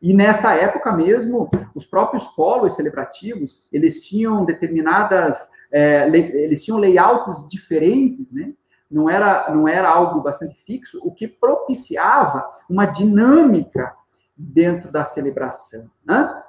E 0.00 0.12
nessa 0.12 0.54
época 0.54 0.92
mesmo, 0.92 1.48
os 1.74 1.86
próprios 1.86 2.26
polos 2.26 2.74
celebrativos, 2.74 3.68
eles 3.72 4.00
tinham 4.00 4.44
determinadas 4.44 5.48
é, 5.72 6.06
eles 6.06 6.62
tinham 6.62 6.78
layouts 6.78 7.48
diferentes, 7.48 8.30
né? 8.30 8.52
Não 8.90 9.08
era, 9.08 9.50
não 9.50 9.66
era 9.66 9.88
algo 9.88 10.20
bastante 10.20 10.54
fixo, 10.66 11.00
o 11.02 11.10
que 11.10 11.26
propiciava 11.26 12.44
uma 12.68 12.84
dinâmica 12.84 13.94
dentro 14.36 14.92
da 14.92 15.02
celebração. 15.02 15.90
Né? 16.04 16.41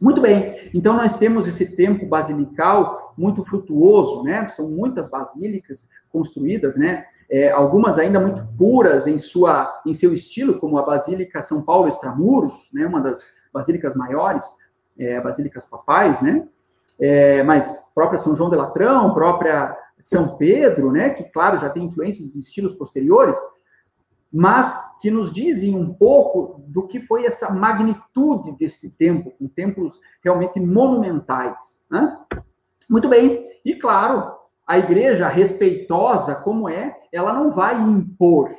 Muito 0.00 0.20
bem, 0.20 0.70
então 0.72 0.96
nós 0.96 1.16
temos 1.16 1.46
esse 1.46 1.76
tempo 1.76 2.06
basilical 2.06 3.12
muito 3.18 3.44
frutuoso, 3.44 4.22
né? 4.22 4.48
São 4.48 4.68
muitas 4.70 5.10
basílicas 5.10 5.88
construídas, 6.10 6.76
né? 6.76 7.04
É, 7.30 7.50
algumas 7.50 7.98
ainda 7.98 8.18
muito 8.18 8.44
puras 8.56 9.06
em 9.06 9.18
sua 9.18 9.82
em 9.86 9.92
seu 9.92 10.12
estilo, 10.12 10.58
como 10.58 10.78
a 10.78 10.82
Basílica 10.82 11.42
São 11.42 11.62
Paulo 11.62 11.88
Extramuros, 11.88 12.70
né? 12.72 12.86
Uma 12.86 13.00
das 13.00 13.24
basílicas 13.52 13.94
maiores, 13.94 14.44
é, 14.98 15.20
basílicas 15.20 15.66
papais, 15.66 16.22
né? 16.22 16.48
é, 17.00 17.42
mas 17.42 17.82
própria 17.94 18.18
São 18.18 18.36
João 18.36 18.50
de 18.50 18.56
Latrão, 18.56 19.14
própria 19.14 19.74
São 19.98 20.36
Pedro, 20.36 20.92
né, 20.92 21.10
que, 21.10 21.24
claro, 21.24 21.58
já 21.58 21.70
tem 21.70 21.84
influências 21.84 22.30
de 22.30 22.38
estilos 22.38 22.74
posteriores, 22.74 23.36
mas 24.32 24.78
que 25.00 25.10
nos 25.10 25.32
dizem 25.32 25.76
um 25.76 25.92
pouco 25.92 26.62
do 26.66 26.86
que 26.86 27.00
foi 27.00 27.24
essa 27.24 27.50
magnitude 27.50 28.52
deste 28.52 28.88
templo, 28.88 29.32
com 29.32 29.48
templos 29.48 30.00
realmente 30.22 30.60
monumentais. 30.60 31.82
Né? 31.90 32.18
Muito 32.88 33.08
bem, 33.08 33.48
e 33.64 33.74
claro, 33.74 34.32
a 34.66 34.78
igreja 34.78 35.28
respeitosa 35.28 36.34
como 36.34 36.68
é, 36.68 36.96
ela 37.12 37.32
não 37.32 37.50
vai 37.50 37.76
impor, 37.80 38.54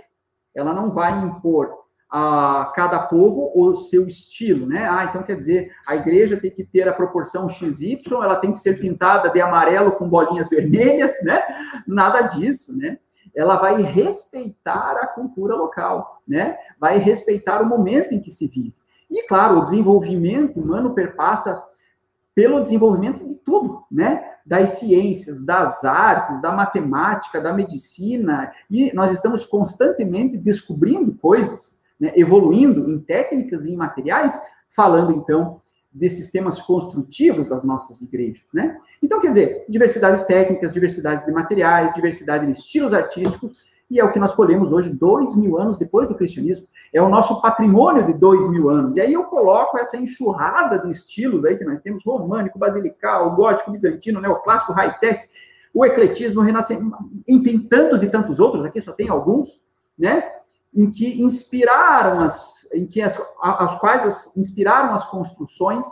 ela 0.53 0.73
não 0.73 0.91
vai 0.91 1.17
impor 1.23 1.81
a 2.11 2.73
cada 2.75 2.99
povo 2.99 3.53
o 3.55 3.73
seu 3.77 4.05
estilo, 4.05 4.65
né? 4.65 4.85
Ah, 4.89 5.05
então 5.05 5.23
quer 5.23 5.37
dizer, 5.37 5.71
a 5.87 5.95
igreja 5.95 6.35
tem 6.35 6.51
que 6.51 6.65
ter 6.65 6.85
a 6.85 6.93
proporção 6.93 7.47
XY, 7.47 8.01
ela 8.21 8.35
tem 8.35 8.51
que 8.51 8.59
ser 8.59 8.81
pintada 8.81 9.29
de 9.29 9.39
amarelo 9.39 9.93
com 9.93 10.09
bolinhas 10.09 10.49
vermelhas, 10.51 11.13
né? 11.23 11.41
Nada 11.87 12.23
disso, 12.23 12.77
né? 12.77 12.99
Ela 13.35 13.57
vai 13.57 13.81
respeitar 13.81 14.97
a 14.97 15.07
cultura 15.07 15.55
local, 15.55 16.21
né? 16.27 16.57
Vai 16.79 16.97
respeitar 16.97 17.61
o 17.61 17.65
momento 17.65 18.13
em 18.13 18.19
que 18.19 18.31
se 18.31 18.47
vive. 18.47 18.75
E 19.09 19.23
claro, 19.27 19.57
o 19.57 19.61
desenvolvimento 19.61 20.59
humano 20.59 20.93
perpassa 20.93 21.61
pelo 22.33 22.61
desenvolvimento 22.61 23.27
de 23.27 23.35
tudo, 23.35 23.83
né? 23.91 24.35
Das 24.45 24.79
ciências, 24.79 25.45
das 25.45 25.83
artes, 25.83 26.41
da 26.41 26.51
matemática, 26.51 27.39
da 27.39 27.53
medicina, 27.53 28.51
e 28.69 28.91
nós 28.93 29.11
estamos 29.11 29.45
constantemente 29.45 30.37
descobrindo 30.37 31.13
coisas, 31.15 31.79
né, 31.99 32.11
evoluindo 32.15 32.89
em 32.89 32.99
técnicas 32.99 33.65
e 33.65 33.71
em 33.71 33.77
materiais, 33.77 34.41
falando 34.67 35.11
então 35.11 35.60
desses 35.93 36.19
sistemas 36.19 36.61
construtivos 36.61 37.49
das 37.49 37.63
nossas 37.63 38.01
igrejas, 38.01 38.43
né? 38.53 38.77
Então, 39.01 39.19
quer 39.19 39.29
dizer, 39.29 39.65
diversidades 39.67 40.23
técnicas, 40.23 40.73
diversidades 40.73 41.25
de 41.25 41.31
materiais, 41.31 41.93
diversidade 41.93 42.45
de 42.45 42.53
estilos 42.53 42.93
artísticos, 42.93 43.69
e 43.89 43.99
é 43.99 44.05
o 44.05 44.11
que 44.11 44.19
nós 44.19 44.33
colhemos 44.33 44.71
hoje, 44.71 44.89
dois 44.89 45.35
mil 45.35 45.57
anos 45.57 45.77
depois 45.77 46.07
do 46.07 46.15
cristianismo. 46.15 46.65
É 46.93 47.01
o 47.01 47.09
nosso 47.09 47.41
patrimônio 47.41 48.05
de 48.05 48.13
dois 48.13 48.49
mil 48.49 48.69
anos. 48.69 48.95
E 48.95 49.01
aí 49.01 49.11
eu 49.11 49.25
coloco 49.25 49.77
essa 49.77 49.97
enxurrada 49.97 50.79
de 50.79 50.89
estilos 50.89 51.43
aí 51.43 51.57
que 51.57 51.65
nós 51.65 51.81
temos, 51.81 52.05
românico, 52.05 52.57
basilical, 52.57 53.35
gótico, 53.35 53.71
bizantino, 53.71 54.21
neoclássico, 54.21 54.71
high-tech, 54.71 55.27
o 55.73 55.85
ecletismo, 55.85 56.41
renascimento, 56.41 56.97
enfim, 57.27 57.59
tantos 57.59 58.01
e 58.01 58.09
tantos 58.09 58.39
outros, 58.39 58.63
aqui 58.63 58.79
só 58.79 58.93
tem 58.93 59.09
alguns, 59.09 59.61
né? 59.97 60.23
Em 60.73 60.89
que 60.89 61.21
inspiraram 61.21 62.21
as, 62.21 62.67
em 62.73 62.85
que 62.85 63.01
as, 63.01 63.21
as 63.41 63.79
quais 63.79 64.05
as, 64.05 64.37
inspiraram 64.37 64.93
as 64.93 65.05
construções 65.05 65.85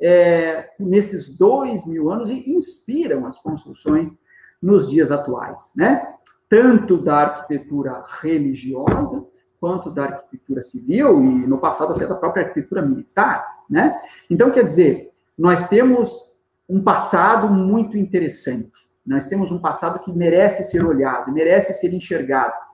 é, 0.00 0.70
nesses 0.78 1.36
dois 1.36 1.86
mil 1.86 2.10
anos 2.10 2.28
e 2.30 2.50
inspiram 2.50 3.26
as 3.26 3.38
construções 3.38 4.16
nos 4.60 4.90
dias 4.90 5.10
atuais, 5.10 5.72
né? 5.74 6.14
Tanto 6.48 6.98
da 6.98 7.16
arquitetura 7.22 8.04
religiosa 8.20 9.24
quanto 9.58 9.90
da 9.90 10.04
arquitetura 10.04 10.60
civil 10.62 11.20
e 11.22 11.46
no 11.46 11.58
passado 11.58 11.94
até 11.94 12.06
da 12.06 12.14
própria 12.14 12.44
arquitetura 12.44 12.82
militar, 12.82 13.44
né? 13.68 13.98
Então 14.28 14.50
quer 14.50 14.64
dizer, 14.64 15.12
nós 15.36 15.66
temos 15.68 16.36
um 16.68 16.82
passado 16.82 17.48
muito 17.48 17.96
interessante. 17.96 18.86
Nós 19.04 19.26
temos 19.26 19.52
um 19.52 19.58
passado 19.58 20.00
que 20.00 20.12
merece 20.12 20.64
ser 20.64 20.84
olhado, 20.84 21.32
merece 21.32 21.72
ser 21.72 21.94
enxergado 21.94 22.65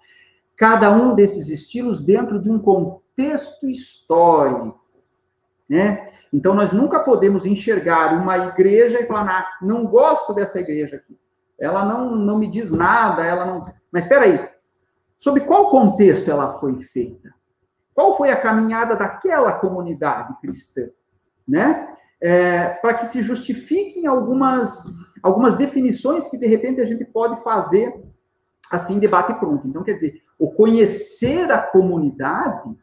cada 0.63 0.93
um 0.93 1.13
desses 1.13 1.49
estilos 1.49 1.99
dentro 1.99 2.41
de 2.41 2.49
um 2.49 2.57
contexto 2.57 3.69
histórico, 3.69 4.81
né? 5.69 6.13
Então 6.33 6.55
nós 6.55 6.73
nunca 6.73 7.01
podemos 7.01 7.45
enxergar 7.45 8.15
uma 8.15 8.39
igreja 8.39 9.01
e 9.01 9.07
falar, 9.09 9.29
ah, 9.29 9.59
não 9.61 9.85
gosto 9.85 10.33
dessa 10.33 10.61
igreja 10.61 10.99
aqui. 10.99 11.19
Ela 11.59 11.85
não, 11.85 12.15
não 12.15 12.39
me 12.39 12.49
diz 12.49 12.71
nada, 12.71 13.27
ela 13.27 13.45
não. 13.45 13.75
Mas 13.91 14.05
espera 14.05 14.25
aí, 14.25 14.49
sob 15.19 15.41
qual 15.41 15.69
contexto 15.69 16.31
ela 16.31 16.53
foi 16.53 16.77
feita? 16.77 17.35
Qual 17.93 18.17
foi 18.17 18.31
a 18.31 18.41
caminhada 18.41 18.95
daquela 18.95 19.55
comunidade 19.55 20.33
cristã, 20.41 20.89
né? 21.47 21.89
É, 22.21 22.69
para 22.69 22.95
que 22.95 23.07
se 23.07 23.21
justifiquem 23.21 24.07
algumas 24.07 24.85
algumas 25.21 25.57
definições 25.57 26.29
que 26.29 26.39
de 26.39 26.47
repente 26.47 26.81
a 26.81 26.85
gente 26.85 27.05
pode 27.05 27.43
fazer 27.43 28.01
assim 28.71 28.99
debate 28.99 29.35
pronto. 29.35 29.67
Então 29.67 29.83
quer 29.83 29.95
dizer, 29.95 30.23
o 30.43 30.51
conhecer 30.51 31.53
a 31.53 31.59
comunidade 31.59 32.77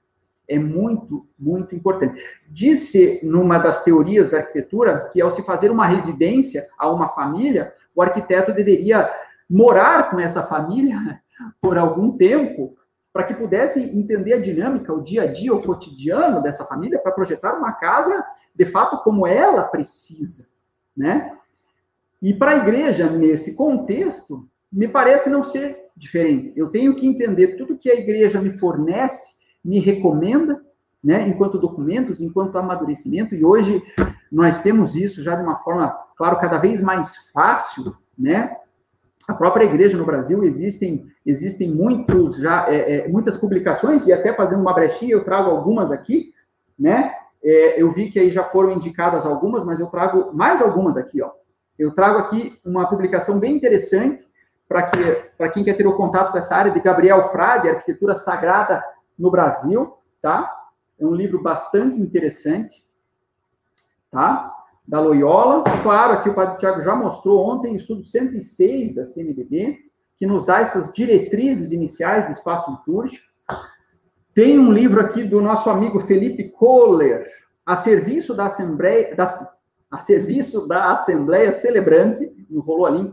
é 0.48 0.58
muito, 0.58 1.28
muito 1.38 1.76
importante. 1.76 2.18
Disse 2.48 3.20
numa 3.22 3.58
das 3.58 3.84
teorias 3.84 4.32
da 4.32 4.38
arquitetura 4.38 5.10
que 5.12 5.22
ao 5.22 5.30
se 5.30 5.44
fazer 5.44 5.70
uma 5.70 5.86
residência 5.86 6.66
a 6.78 6.90
uma 6.90 7.10
família, 7.10 7.74
o 7.94 8.02
arquiteto 8.02 8.54
deveria 8.54 9.14
morar 9.50 10.10
com 10.10 10.22
essa 10.22 10.42
família 10.42 11.22
por 11.60 11.78
algum 11.78 12.16
tempo 12.16 12.78
para 13.12 13.26
que 13.26 13.34
pudessem 13.34 14.00
entender 14.00 14.36
a 14.36 14.40
dinâmica, 14.40 14.94
o 14.94 15.04
dia 15.04 15.24
a 15.24 15.28
dia, 15.28 15.54
o 15.54 15.62
cotidiano 15.62 16.42
dessa 16.42 16.64
família, 16.64 16.98
para 16.98 17.12
projetar 17.12 17.58
uma 17.58 17.74
casa, 17.74 18.24
de 18.56 18.66
fato, 18.66 19.04
como 19.04 19.28
ela 19.28 19.66
precisa, 19.66 20.48
né? 20.96 21.36
E 22.22 22.34
para 22.34 22.52
a 22.52 22.58
igreja, 22.58 23.10
nesse 23.10 23.54
contexto, 23.54 24.48
me 24.72 24.88
parece 24.88 25.30
não 25.30 25.44
ser 25.44 25.89
diferente. 26.00 26.54
Eu 26.56 26.70
tenho 26.70 26.96
que 26.96 27.06
entender 27.06 27.58
tudo 27.58 27.78
que 27.78 27.92
a 27.92 27.96
igreja 27.96 28.42
me 28.42 28.58
fornece, 28.58 29.40
me 29.64 29.80
recomenda, 29.80 30.62
né, 31.04 31.28
enquanto 31.28 31.60
documentos, 31.60 32.22
enquanto 32.22 32.58
amadurecimento, 32.58 33.36
e 33.36 33.44
hoje 33.44 33.84
nós 34.32 34.62
temos 34.62 34.96
isso 34.96 35.22
já 35.22 35.36
de 35.36 35.44
uma 35.44 35.58
forma, 35.58 35.90
claro, 36.18 36.40
cada 36.40 36.58
vez 36.58 36.82
mais 36.82 37.32
fácil, 37.32 37.94
né? 38.18 38.56
A 39.28 39.34
própria 39.34 39.66
igreja 39.66 39.98
no 39.98 40.06
Brasil 40.06 40.44
existem 40.44 41.06
existem 41.24 41.70
muitos 41.70 42.38
já 42.38 42.68
é, 42.68 42.96
é, 42.96 43.08
muitas 43.08 43.38
publicações 43.38 44.08
e 44.08 44.12
até 44.12 44.34
fazendo 44.34 44.62
uma 44.62 44.74
brechinha 44.74 45.14
eu 45.14 45.24
trago 45.24 45.52
algumas 45.52 45.92
aqui, 45.92 46.34
né? 46.78 47.14
É, 47.42 47.82
eu 47.82 47.92
vi 47.92 48.10
que 48.10 48.20
aí 48.20 48.32
já 48.32 48.44
foram 48.44 48.72
indicadas 48.72 49.26
algumas, 49.26 49.64
mas 49.64 49.80
eu 49.80 49.88
trago 49.88 50.34
mais 50.34 50.62
algumas 50.62 50.98
aqui, 50.98 51.22
ó. 51.22 51.32
Eu 51.78 51.94
trago 51.94 52.18
aqui 52.18 52.58
uma 52.66 52.90
publicação 52.90 53.40
bem 53.40 53.56
interessante 53.56 54.29
para 54.70 54.84
que 54.84 55.04
para 55.36 55.50
quem 55.50 55.64
quer 55.64 55.76
ter 55.76 55.88
o 55.88 55.98
contato 55.98 56.32
com 56.32 56.38
essa 56.38 56.56
área 56.56 56.72
de 56.72 56.80
Gabriel 56.80 57.30
Frade, 57.30 57.68
Arquitetura 57.68 58.16
Sagrada 58.16 58.84
no 59.18 59.32
Brasil, 59.32 59.98
tá? 60.22 60.50
É 61.00 61.06
um 61.06 61.16
livro 61.16 61.42
bastante 61.42 62.00
interessante, 62.00 62.84
tá? 64.12 64.54
Da 64.88 65.00
Loyola. 65.02 65.64
Claro, 65.82 66.14
aqui 66.14 66.30
o 66.30 66.36
Padre 66.36 66.58
Tiago 66.58 66.82
já 66.82 66.96
mostrou 66.96 67.44
ontem, 67.44 67.76
estudo 67.76 68.04
106 68.04 68.96
da 68.96 69.06
CNBB, 69.06 69.80
que 70.16 70.28
nos 70.28 70.46
dá 70.46 70.60
essas 70.60 70.94
diretrizes 70.94 71.72
iniciais 71.72 72.28
do 72.28 72.34
espaço 72.34 72.70
litúrgico. 72.72 73.26
Tem 74.36 74.60
um 74.60 74.72
livro 74.72 75.02
aqui 75.02 75.24
do 75.24 75.42
nosso 75.42 75.70
amigo 75.70 76.00
Felipe 76.00 76.50
Kohler, 76.50 77.26
a 77.66 77.76
serviço 77.76 78.36
da 78.36 78.46
Assembleia, 78.46 79.16
da, 79.16 79.28
a 79.90 79.98
serviço 79.98 80.68
da 80.68 80.92
Assembleia 80.92 81.52
Celebrante, 81.52 82.32
enrolou 82.50 82.86
ali, 82.86 83.12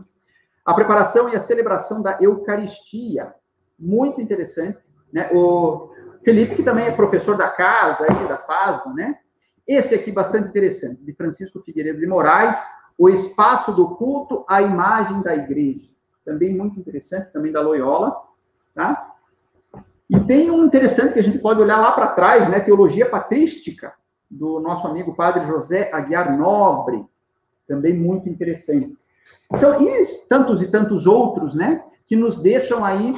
a 0.67 0.73
preparação 0.73 1.29
e 1.29 1.35
a 1.37 1.39
celebração 1.39 2.01
da 2.01 2.17
Eucaristia. 2.19 3.33
Muito 3.79 4.19
interessante. 4.19 4.79
Né? 5.13 5.29
O 5.33 5.89
Felipe, 6.21 6.57
que 6.57 6.63
também 6.63 6.87
é 6.87 6.91
professor 6.91 7.37
da 7.37 7.47
casa, 7.47 8.03
aí, 8.03 8.27
da 8.27 8.37
FASMA, 8.37 8.93
né? 8.93 9.17
Esse 9.65 9.95
aqui, 9.95 10.11
bastante 10.11 10.49
interessante, 10.49 11.05
de 11.05 11.13
Francisco 11.13 11.61
Figueiredo 11.61 11.99
de 11.99 12.05
Moraes, 12.05 12.57
O 12.97 13.07
Espaço 13.07 13.71
do 13.71 13.95
Culto, 13.95 14.43
a 14.45 14.61
Imagem 14.61 15.21
da 15.21 15.33
Igreja. 15.33 15.87
Também 16.25 16.53
muito 16.53 16.77
interessante, 16.77 17.31
também 17.31 17.51
da 17.51 17.61
Loyola, 17.61 18.17
tá? 18.75 19.13
E 20.09 20.19
tem 20.19 20.51
um 20.51 20.65
interessante 20.65 21.13
que 21.13 21.19
a 21.19 21.23
gente 21.23 21.39
pode 21.39 21.61
olhar 21.61 21.77
lá 21.77 21.93
para 21.93 22.07
trás, 22.07 22.49
né? 22.49 22.59
Teologia 22.59 23.09
Patrística, 23.09 23.93
do 24.29 24.59
nosso 24.59 24.85
amigo 24.85 25.15
Padre 25.15 25.45
José 25.45 25.89
Aguiar 25.93 26.37
Nobre, 26.37 27.05
também 27.65 27.93
muito 27.93 28.27
interessante. 28.27 28.97
Então, 29.51 29.81
e 29.81 30.03
tantos 30.27 30.61
e 30.61 30.67
tantos 30.67 31.07
outros, 31.07 31.55
né? 31.55 31.83
Que 32.05 32.15
nos 32.15 32.39
deixam 32.39 32.83
aí 32.83 33.13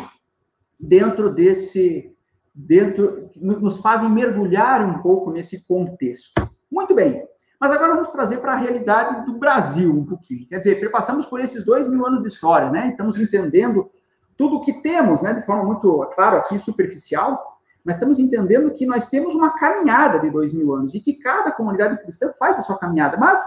dentro 0.79 1.33
desse 1.33 2.15
dentro, 2.53 3.29
nos 3.35 3.79
fazem 3.79 4.09
mergulhar 4.09 4.85
um 4.85 5.01
pouco 5.01 5.31
nesse 5.31 5.65
contexto. 5.65 6.33
Muito 6.69 6.93
bem, 6.93 7.23
mas 7.59 7.71
agora 7.71 7.93
vamos 7.93 8.09
trazer 8.09 8.37
para 8.37 8.53
a 8.53 8.57
realidade 8.57 9.25
do 9.25 9.37
Brasil 9.37 9.91
um 9.91 10.05
pouquinho. 10.05 10.45
Quer 10.45 10.59
dizer, 10.59 10.91
passamos 10.91 11.25
por 11.25 11.39
esses 11.39 11.65
dois 11.65 11.87
mil 11.87 12.05
anos 12.05 12.21
de 12.21 12.27
história, 12.27 12.69
né? 12.69 12.87
Estamos 12.87 13.19
entendendo 13.19 13.89
tudo 14.37 14.57
o 14.57 14.61
que 14.61 14.81
temos, 14.81 15.21
né? 15.21 15.33
De 15.33 15.45
forma 15.45 15.63
muito, 15.63 16.05
claro, 16.15 16.37
aqui 16.37 16.59
superficial, 16.59 17.59
mas 17.83 17.95
estamos 17.95 18.19
entendendo 18.19 18.71
que 18.71 18.85
nós 18.85 19.07
temos 19.07 19.33
uma 19.35 19.57
caminhada 19.57 20.19
de 20.19 20.29
dois 20.29 20.53
mil 20.53 20.73
anos 20.73 20.93
e 20.93 20.99
que 20.99 21.13
cada 21.13 21.51
comunidade 21.51 22.01
cristã 22.01 22.31
faz 22.37 22.59
a 22.59 22.61
sua 22.61 22.77
caminhada. 22.77 23.17
Mas 23.17 23.41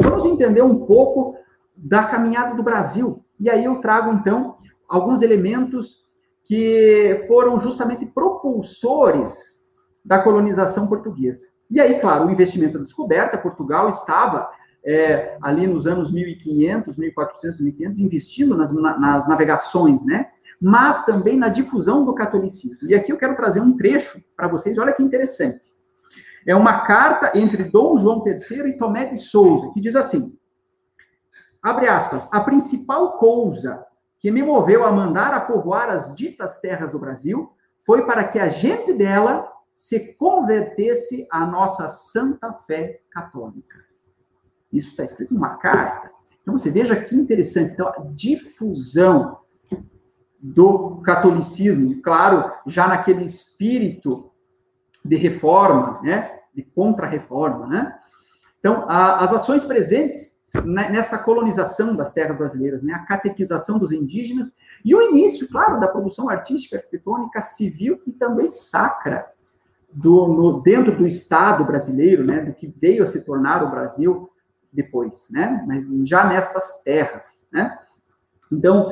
vamos 0.00 0.24
entender 0.24 0.62
um 0.62 0.86
pouco 0.86 1.34
da 1.82 2.04
caminhada 2.04 2.54
do 2.54 2.62
Brasil. 2.62 3.24
E 3.38 3.48
aí 3.48 3.64
eu 3.64 3.80
trago, 3.80 4.12
então, 4.12 4.56
alguns 4.88 5.22
elementos 5.22 6.00
que 6.44 7.24
foram 7.26 7.58
justamente 7.58 8.04
propulsores 8.06 9.60
da 10.04 10.22
colonização 10.22 10.88
portuguesa. 10.88 11.46
E 11.70 11.80
aí, 11.80 12.00
claro, 12.00 12.26
o 12.26 12.30
investimento 12.30 12.74
da 12.74 12.82
descoberta, 12.82 13.38
Portugal 13.38 13.88
estava 13.88 14.50
é, 14.84 15.38
ali 15.40 15.66
nos 15.66 15.86
anos 15.86 16.12
1500, 16.12 16.96
1400, 16.96 17.60
1500, 17.60 17.98
investindo 17.98 18.56
nas, 18.56 18.72
nas 18.72 19.28
navegações, 19.28 20.04
né? 20.04 20.26
Mas 20.60 21.04
também 21.06 21.36
na 21.36 21.48
difusão 21.48 22.04
do 22.04 22.14
catolicismo. 22.14 22.88
E 22.88 22.94
aqui 22.94 23.12
eu 23.12 23.16
quero 23.16 23.36
trazer 23.36 23.60
um 23.60 23.76
trecho 23.76 24.18
para 24.36 24.48
vocês, 24.48 24.76
olha 24.76 24.92
que 24.92 25.02
interessante. 25.02 25.68
É 26.46 26.54
uma 26.54 26.80
carta 26.80 27.32
entre 27.38 27.64
Dom 27.64 27.96
João 27.98 28.24
III 28.26 28.70
e 28.70 28.76
Tomé 28.76 29.04
de 29.06 29.16
Souza, 29.16 29.70
que 29.72 29.80
diz 29.80 29.94
assim: 29.94 30.36
abre 31.62 31.88
aspas, 31.88 32.28
a 32.32 32.40
principal 32.40 33.18
coisa 33.18 33.86
que 34.18 34.30
me 34.30 34.42
moveu 34.42 34.84
a 34.84 34.92
mandar 34.92 35.32
a 35.32 35.40
povoar 35.40 35.88
as 35.88 36.14
ditas 36.14 36.60
terras 36.60 36.92
do 36.92 36.98
Brasil 36.98 37.52
foi 37.78 38.04
para 38.04 38.24
que 38.24 38.38
a 38.38 38.48
gente 38.48 38.92
dela 38.92 39.50
se 39.74 40.14
convertesse 40.14 41.26
à 41.30 41.46
nossa 41.46 41.88
santa 41.88 42.52
fé 42.52 43.00
católica. 43.10 43.78
Isso 44.72 44.90
está 44.90 45.04
escrito 45.04 45.32
em 45.32 45.36
uma 45.36 45.56
carta. 45.56 46.10
Então 46.42 46.56
você 46.56 46.70
veja 46.70 47.02
que 47.02 47.16
interessante. 47.16 47.72
Então, 47.72 47.88
a 47.88 48.00
difusão 48.12 49.38
do 50.38 51.00
catolicismo, 51.02 52.00
claro, 52.02 52.50
já 52.66 52.88
naquele 52.88 53.24
espírito 53.24 54.30
de 55.04 55.16
reforma, 55.16 56.00
né, 56.02 56.40
de 56.54 56.62
contra-reforma, 56.62 57.66
né? 57.66 57.98
Então, 58.58 58.84
a, 58.88 59.24
as 59.24 59.32
ações 59.32 59.64
presentes 59.64 60.39
nessa 60.64 61.16
colonização 61.16 61.94
das 61.94 62.12
terras 62.12 62.36
brasileiras, 62.36 62.82
né, 62.82 62.92
a 62.92 63.06
catequização 63.06 63.78
dos 63.78 63.92
indígenas 63.92 64.56
e 64.84 64.94
o 64.94 65.00
início, 65.00 65.48
claro, 65.48 65.78
da 65.78 65.86
produção 65.86 66.28
artística, 66.28 66.76
arquitetônica, 66.76 67.40
civil 67.40 68.00
e 68.06 68.12
também 68.12 68.50
sacra 68.50 69.30
do, 69.92 70.26
no, 70.28 70.60
dentro 70.60 70.96
do 70.96 71.06
Estado 71.06 71.64
brasileiro, 71.64 72.24
né, 72.24 72.40
do 72.40 72.52
que 72.52 72.66
veio 72.66 73.04
a 73.04 73.06
se 73.06 73.24
tornar 73.24 73.62
o 73.62 73.70
Brasil 73.70 74.28
depois, 74.72 75.28
né, 75.30 75.64
mas 75.66 75.84
já 76.08 76.24
nestas 76.24 76.82
terras, 76.82 77.40
né. 77.52 77.78
Então 78.50 78.90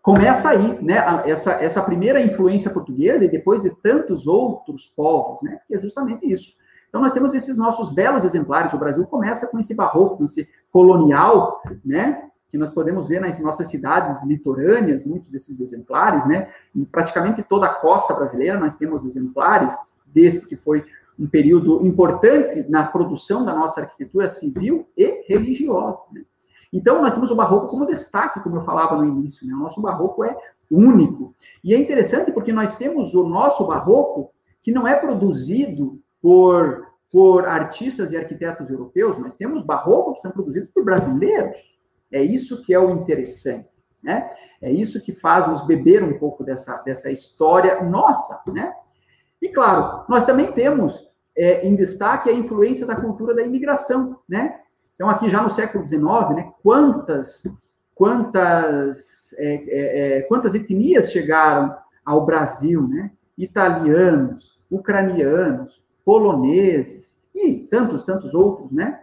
começa 0.00 0.50
aí, 0.50 0.82
né, 0.82 0.98
essa 1.26 1.52
essa 1.54 1.82
primeira 1.82 2.20
influência 2.20 2.70
portuguesa 2.70 3.24
e 3.24 3.28
depois 3.28 3.60
de 3.60 3.70
tantos 3.82 4.26
outros 4.26 4.86
povos, 4.86 5.42
né, 5.42 5.60
que 5.66 5.74
é 5.74 5.78
justamente 5.78 6.30
isso 6.30 6.61
então, 6.92 7.00
nós 7.00 7.14
temos 7.14 7.32
esses 7.32 7.56
nossos 7.56 7.88
belos 7.88 8.22
exemplares. 8.22 8.74
O 8.74 8.78
Brasil 8.78 9.06
começa 9.06 9.46
com 9.46 9.58
esse 9.58 9.74
barroco, 9.74 10.18
com 10.18 10.24
esse 10.26 10.46
colonial, 10.70 11.62
né? 11.82 12.28
Que 12.50 12.58
nós 12.58 12.68
podemos 12.68 13.08
ver 13.08 13.18
nas 13.18 13.40
nossas 13.40 13.68
cidades 13.68 14.22
litorâneas, 14.26 15.02
muitos 15.02 15.30
desses 15.30 15.58
exemplares, 15.58 16.26
né? 16.26 16.50
Em 16.76 16.84
praticamente 16.84 17.42
toda 17.42 17.64
a 17.64 17.74
costa 17.74 18.12
brasileira, 18.12 18.60
nós 18.60 18.74
temos 18.74 19.06
exemplares 19.06 19.74
desse 20.04 20.46
que 20.46 20.54
foi 20.54 20.84
um 21.18 21.26
período 21.26 21.82
importante 21.86 22.68
na 22.68 22.84
produção 22.84 23.42
da 23.42 23.54
nossa 23.54 23.80
arquitetura 23.80 24.28
civil 24.28 24.86
e 24.94 25.24
religiosa. 25.26 26.02
Né? 26.12 26.24
Então, 26.70 27.00
nós 27.00 27.14
temos 27.14 27.30
o 27.30 27.34
barroco 27.34 27.68
como 27.68 27.86
destaque, 27.86 28.40
como 28.40 28.56
eu 28.56 28.60
falava 28.60 28.96
no 28.96 29.06
início. 29.06 29.46
Né? 29.46 29.54
O 29.54 29.60
nosso 29.60 29.80
barroco 29.80 30.22
é 30.24 30.36
único. 30.70 31.34
E 31.64 31.72
é 31.72 31.78
interessante 31.78 32.32
porque 32.32 32.52
nós 32.52 32.74
temos 32.74 33.14
o 33.14 33.26
nosso 33.26 33.66
barroco 33.66 34.30
que 34.60 34.70
não 34.70 34.86
é 34.86 34.94
produzido 34.94 35.98
por, 36.22 36.86
por 37.10 37.46
artistas 37.46 38.12
e 38.12 38.16
arquitetos 38.16 38.70
europeus, 38.70 39.18
nós 39.18 39.34
temos 39.34 39.62
barroco 39.62 40.14
que 40.14 40.20
são 40.20 40.30
produzidos 40.30 40.70
por 40.70 40.84
brasileiros. 40.84 41.56
É 42.10 42.22
isso 42.22 42.62
que 42.62 42.72
é 42.72 42.78
o 42.78 42.90
interessante, 42.90 43.68
né? 44.02 44.30
É 44.60 44.70
isso 44.70 45.00
que 45.00 45.12
faz 45.12 45.48
nos 45.48 45.66
beber 45.66 46.04
um 46.04 46.16
pouco 46.18 46.44
dessa, 46.44 46.78
dessa 46.82 47.10
história 47.10 47.82
nossa, 47.82 48.40
né? 48.52 48.72
E 49.40 49.48
claro, 49.48 50.04
nós 50.08 50.24
também 50.24 50.52
temos 50.52 51.10
é, 51.36 51.66
em 51.66 51.74
destaque 51.74 52.30
a 52.30 52.32
influência 52.32 52.86
da 52.86 52.94
cultura 52.94 53.34
da 53.34 53.42
imigração, 53.42 54.20
né? 54.28 54.60
Então 54.94 55.08
aqui 55.10 55.28
já 55.28 55.42
no 55.42 55.50
século 55.50 55.84
XIX, 55.84 56.02
né? 56.36 56.52
Quantas 56.62 57.42
quantas 57.94 59.32
é, 59.36 59.54
é, 59.54 60.18
é, 60.18 60.22
quantas 60.22 60.54
etnias 60.54 61.10
chegaram 61.10 61.74
ao 62.04 62.24
Brasil, 62.24 62.86
né? 62.86 63.10
Italianos, 63.36 64.60
ucranianos, 64.70 65.81
poloneses 66.04 67.20
e 67.34 67.54
tantos, 67.54 68.02
tantos 68.02 68.34
outros, 68.34 68.70
né? 68.72 69.00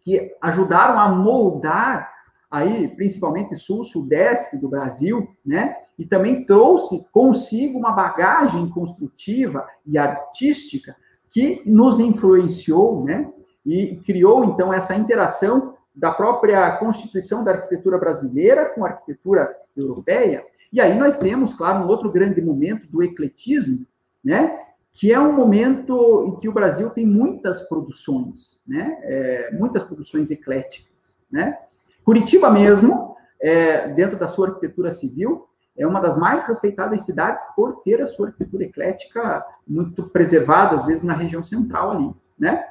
Que 0.00 0.34
ajudaram 0.40 0.98
a 0.98 1.08
moldar 1.08 2.10
aí, 2.50 2.88
principalmente 2.88 3.56
sul, 3.56 3.84
sudeste 3.84 4.58
do 4.58 4.68
Brasil, 4.68 5.28
né? 5.44 5.76
E 5.98 6.04
também 6.04 6.44
trouxe 6.44 7.06
consigo 7.10 7.78
uma 7.78 7.92
bagagem 7.92 8.68
construtiva 8.68 9.66
e 9.86 9.96
artística 9.96 10.96
que 11.30 11.62
nos 11.64 11.98
influenciou, 11.98 13.04
né? 13.04 13.32
E 13.64 13.96
criou 14.04 14.44
então 14.44 14.72
essa 14.72 14.94
interação 14.94 15.74
da 15.94 16.10
própria 16.10 16.76
constituição 16.78 17.44
da 17.44 17.52
arquitetura 17.52 17.98
brasileira 17.98 18.66
com 18.66 18.84
a 18.84 18.88
arquitetura 18.88 19.54
europeia 19.76 20.44
E 20.72 20.80
aí 20.80 20.98
nós 20.98 21.18
temos, 21.18 21.54
claro, 21.54 21.84
um 21.84 21.88
outro 21.88 22.10
grande 22.10 22.40
momento 22.40 22.86
do 22.88 23.02
ecletismo, 23.02 23.86
né? 24.24 24.58
Que 24.92 25.12
é 25.12 25.18
um 25.18 25.32
momento 25.32 26.26
em 26.28 26.36
que 26.38 26.48
o 26.48 26.52
Brasil 26.52 26.90
tem 26.90 27.06
muitas 27.06 27.62
produções, 27.68 28.62
né? 28.66 28.98
É, 29.02 29.50
muitas 29.52 29.82
produções 29.82 30.30
ecléticas, 30.30 31.16
né? 31.30 31.58
Curitiba 32.04 32.50
mesmo, 32.50 33.16
é, 33.40 33.88
dentro 33.88 34.18
da 34.18 34.28
sua 34.28 34.48
arquitetura 34.48 34.92
civil, 34.92 35.46
é 35.76 35.86
uma 35.86 36.00
das 36.00 36.18
mais 36.18 36.44
respeitadas 36.44 37.04
cidades 37.04 37.42
por 37.56 37.82
ter 37.82 38.02
a 38.02 38.06
sua 38.06 38.26
arquitetura 38.26 38.64
eclética 38.64 39.44
muito 39.66 40.04
preservada, 40.10 40.76
às 40.76 40.84
vezes 40.84 41.02
na 41.02 41.14
região 41.14 41.42
central 41.42 41.92
ali, 41.92 42.10
né? 42.38 42.66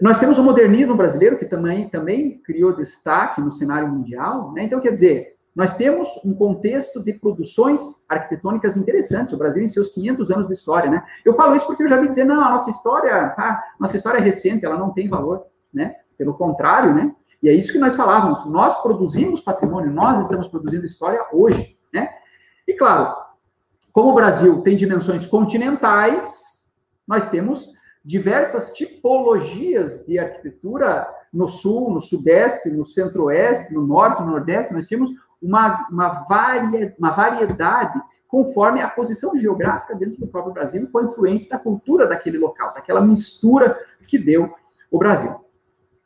Nós 0.00 0.18
temos 0.18 0.36
o 0.38 0.42
modernismo 0.42 0.96
brasileiro, 0.96 1.38
que 1.38 1.46
também, 1.46 1.88
também 1.88 2.38
criou 2.38 2.74
destaque 2.74 3.40
no 3.40 3.52
cenário 3.52 3.88
mundial, 3.88 4.52
né? 4.52 4.64
Então, 4.64 4.80
quer 4.80 4.90
dizer, 4.90 5.33
nós 5.54 5.76
temos 5.76 6.08
um 6.24 6.34
contexto 6.34 7.02
de 7.02 7.12
produções 7.12 8.04
arquitetônicas 8.08 8.76
interessantes, 8.76 9.32
o 9.32 9.38
Brasil 9.38 9.62
em 9.62 9.68
seus 9.68 9.90
500 9.90 10.30
anos 10.32 10.46
de 10.48 10.52
história, 10.52 10.90
né? 10.90 11.04
Eu 11.24 11.34
falo 11.34 11.54
isso 11.54 11.66
porque 11.66 11.84
eu 11.84 11.88
já 11.88 12.00
vi 12.00 12.08
dizer, 12.08 12.24
não, 12.24 12.44
a 12.44 12.50
nossa 12.50 12.70
história, 12.70 13.28
tá, 13.30 13.62
nossa 13.78 13.96
história 13.96 14.18
é 14.18 14.22
recente, 14.22 14.64
ela 14.64 14.76
não 14.76 14.90
tem 14.92 15.08
valor, 15.08 15.46
né? 15.72 15.94
Pelo 16.18 16.34
contrário, 16.34 16.92
né? 16.92 17.14
E 17.40 17.48
é 17.48 17.52
isso 17.52 17.72
que 17.72 17.78
nós 17.78 17.94
falávamos, 17.94 18.44
nós 18.46 18.74
produzimos 18.82 19.40
patrimônio, 19.40 19.92
nós 19.92 20.20
estamos 20.20 20.48
produzindo 20.48 20.86
história 20.86 21.24
hoje, 21.32 21.76
né? 21.92 22.08
E 22.66 22.74
claro, 22.74 23.14
como 23.92 24.10
o 24.10 24.14
Brasil 24.14 24.60
tem 24.62 24.74
dimensões 24.74 25.24
continentais, 25.24 26.74
nós 27.06 27.28
temos 27.28 27.72
diversas 28.04 28.72
tipologias 28.72 30.04
de 30.04 30.18
arquitetura 30.18 31.06
no 31.32 31.48
sul, 31.48 31.90
no 31.90 32.00
sudeste, 32.00 32.70
no 32.70 32.84
centro-oeste, 32.84 33.72
no 33.72 33.86
norte, 33.86 34.20
no 34.20 34.30
nordeste, 34.30 34.74
nós 34.74 34.86
temos 34.86 35.10
uma, 35.44 35.86
uma, 35.90 36.08
varia, 36.28 36.94
uma 36.98 37.10
variedade 37.10 38.00
conforme 38.26 38.80
a 38.80 38.88
posição 38.88 39.38
geográfica 39.38 39.94
dentro 39.94 40.18
do 40.18 40.26
próprio 40.26 40.52
Brasil, 40.54 40.88
com 40.90 40.98
a 40.98 41.04
influência 41.04 41.50
da 41.50 41.58
cultura 41.58 42.06
daquele 42.06 42.38
local, 42.38 42.74
daquela 42.74 43.00
mistura 43.00 43.78
que 44.08 44.18
deu 44.18 44.52
o 44.90 44.98
Brasil. 44.98 45.32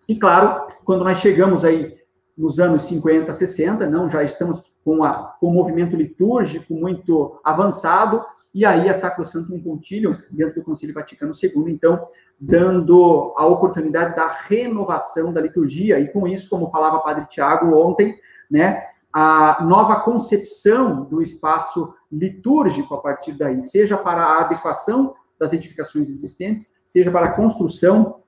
E 0.08 0.16
claro, 0.16 0.66
quando 0.84 1.04
nós 1.04 1.18
chegamos 1.18 1.64
aí 1.64 1.96
nos 2.36 2.60
anos 2.60 2.82
50, 2.84 3.32
60, 3.32 3.86
não, 3.88 4.10
já 4.10 4.22
estamos 4.22 4.72
com, 4.84 5.02
a, 5.04 5.36
com 5.40 5.48
o 5.48 5.52
movimento 5.52 5.96
litúrgico 5.96 6.74
muito 6.74 7.40
avançado, 7.44 8.24
e 8.54 8.64
aí 8.64 8.88
a 8.88 8.94
Sacrosanto 8.94 9.58
Concilium, 9.62 10.14
dentro 10.30 10.56
do 10.56 10.64
Concílio 10.64 10.94
Vaticano 10.94 11.32
II, 11.32 11.72
então, 11.72 12.06
dando 12.40 13.34
a 13.36 13.46
oportunidade 13.46 14.14
da 14.14 14.30
renovação 14.30 15.32
da 15.32 15.40
liturgia, 15.40 15.98
e 15.98 16.08
com 16.08 16.26
isso, 16.26 16.48
como 16.48 16.70
falava 16.70 17.00
Padre 17.00 17.26
Tiago 17.26 17.76
ontem, 17.76 18.18
né, 18.50 18.84
a 19.12 19.64
nova 19.64 20.00
concepção 20.00 21.04
do 21.04 21.22
espaço 21.22 21.94
litúrgico 22.10 22.94
a 22.94 23.00
partir 23.00 23.32
daí, 23.32 23.62
seja 23.62 23.96
para 23.96 24.22
a 24.22 24.40
adequação 24.42 25.14
das 25.38 25.52
edificações 25.52 26.08
existentes, 26.08 26.72
seja 26.84 27.10
para 27.10 27.26
a 27.26 27.32
construção 27.32 28.22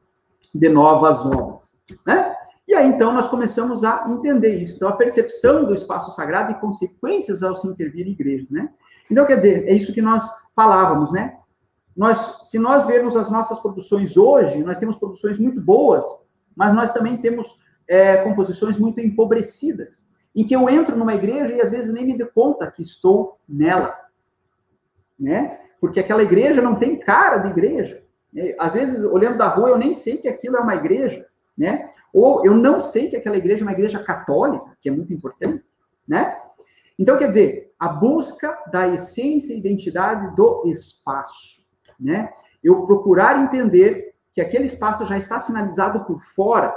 de 0.54 0.68
novas 0.68 1.24
obras. 1.26 1.78
Né? 2.06 2.34
E 2.66 2.74
aí, 2.74 2.88
então, 2.88 3.12
nós 3.12 3.28
começamos 3.28 3.84
a 3.84 4.06
entender 4.08 4.60
isso. 4.60 4.76
Então, 4.76 4.88
a 4.88 4.92
percepção 4.92 5.64
do 5.64 5.74
espaço 5.74 6.14
sagrado 6.14 6.52
e 6.52 6.60
consequências 6.60 7.42
ao 7.42 7.56
se 7.56 7.66
intervir 7.66 8.06
em 8.06 8.12
igrejas, 8.12 8.48
né? 8.50 8.70
Então, 9.10 9.26
quer 9.26 9.36
dizer, 9.36 9.66
é 9.66 9.72
isso 9.72 9.92
que 9.92 10.00
nós 10.00 10.24
falávamos, 10.54 11.10
né? 11.10 11.36
Nós, 11.96 12.42
se 12.44 12.60
nós 12.60 12.86
vermos 12.86 13.16
as 13.16 13.28
nossas 13.28 13.58
produções 13.58 14.16
hoje, 14.16 14.62
nós 14.62 14.78
temos 14.78 14.96
produções 14.96 15.36
muito 15.36 15.60
boas, 15.60 16.04
mas 16.54 16.72
nós 16.72 16.92
também 16.92 17.16
temos 17.16 17.58
é, 17.88 18.18
composições 18.18 18.78
muito 18.78 19.00
empobrecidas 19.00 20.00
em 20.34 20.46
que 20.46 20.54
eu 20.54 20.68
entro 20.68 20.96
numa 20.96 21.14
igreja 21.14 21.54
e 21.54 21.60
às 21.60 21.70
vezes 21.70 21.92
nem 21.92 22.04
me 22.04 22.16
dou 22.16 22.28
conta 22.28 22.70
que 22.70 22.82
estou 22.82 23.38
nela, 23.48 23.96
né? 25.18 25.60
Porque 25.80 26.00
aquela 26.00 26.22
igreja 26.22 26.62
não 26.62 26.76
tem 26.76 26.98
cara 26.98 27.38
de 27.38 27.48
igreja. 27.48 28.02
Né? 28.32 28.54
Às 28.58 28.72
vezes, 28.72 29.04
olhando 29.04 29.38
da 29.38 29.48
rua, 29.48 29.70
eu 29.70 29.78
nem 29.78 29.94
sei 29.94 30.18
que 30.18 30.28
aquilo 30.28 30.56
é 30.56 30.60
uma 30.60 30.76
igreja, 30.76 31.26
né? 31.56 31.90
Ou 32.12 32.44
eu 32.44 32.54
não 32.54 32.80
sei 32.80 33.08
que 33.08 33.16
aquela 33.16 33.36
igreja 33.36 33.62
é 33.62 33.66
uma 33.66 33.72
igreja 33.72 34.02
católica, 34.02 34.76
que 34.80 34.88
é 34.88 34.92
muito 34.92 35.12
importante, 35.12 35.64
né? 36.06 36.38
Então, 36.98 37.16
quer 37.16 37.28
dizer, 37.28 37.72
a 37.78 37.88
busca 37.88 38.56
da 38.70 38.86
essência 38.86 39.54
e 39.54 39.58
identidade 39.58 40.34
do 40.36 40.64
espaço, 40.66 41.66
né? 41.98 42.32
Eu 42.62 42.86
procurar 42.86 43.42
entender 43.42 44.14
que 44.34 44.40
aquele 44.40 44.66
espaço 44.66 45.06
já 45.06 45.16
está 45.16 45.40
sinalizado 45.40 46.04
por 46.04 46.18
fora 46.18 46.74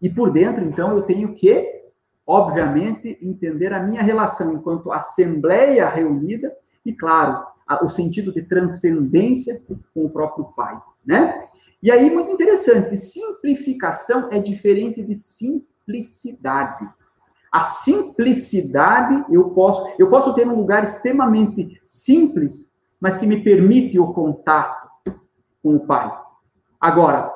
e 0.00 0.10
por 0.10 0.30
dentro, 0.30 0.64
então, 0.64 0.92
eu 0.92 1.02
tenho 1.02 1.34
que 1.34 1.85
obviamente, 2.26 3.18
entender 3.22 3.72
a 3.72 3.82
minha 3.82 4.02
relação 4.02 4.52
enquanto 4.52 4.92
assembleia 4.92 5.88
reunida 5.88 6.54
e, 6.84 6.92
claro, 6.92 7.46
o 7.82 7.88
sentido 7.88 8.32
de 8.32 8.42
transcendência 8.42 9.60
com 9.94 10.04
o 10.04 10.10
próprio 10.10 10.46
Pai, 10.56 10.80
né? 11.04 11.46
E 11.82 11.90
aí, 11.90 12.10
muito 12.10 12.30
interessante, 12.30 12.96
simplificação 12.96 14.28
é 14.32 14.38
diferente 14.38 15.02
de 15.02 15.14
simplicidade. 15.14 16.88
A 17.52 17.62
simplicidade, 17.62 19.24
eu 19.30 19.50
posso, 19.50 19.86
eu 19.98 20.10
posso 20.10 20.34
ter 20.34 20.48
um 20.48 20.56
lugar 20.56 20.82
extremamente 20.82 21.80
simples, 21.84 22.72
mas 23.00 23.18
que 23.18 23.26
me 23.26 23.42
permite 23.42 23.98
o 23.98 24.12
contato 24.12 24.88
com 25.62 25.76
o 25.76 25.86
Pai. 25.86 26.12
Agora, 26.80 27.32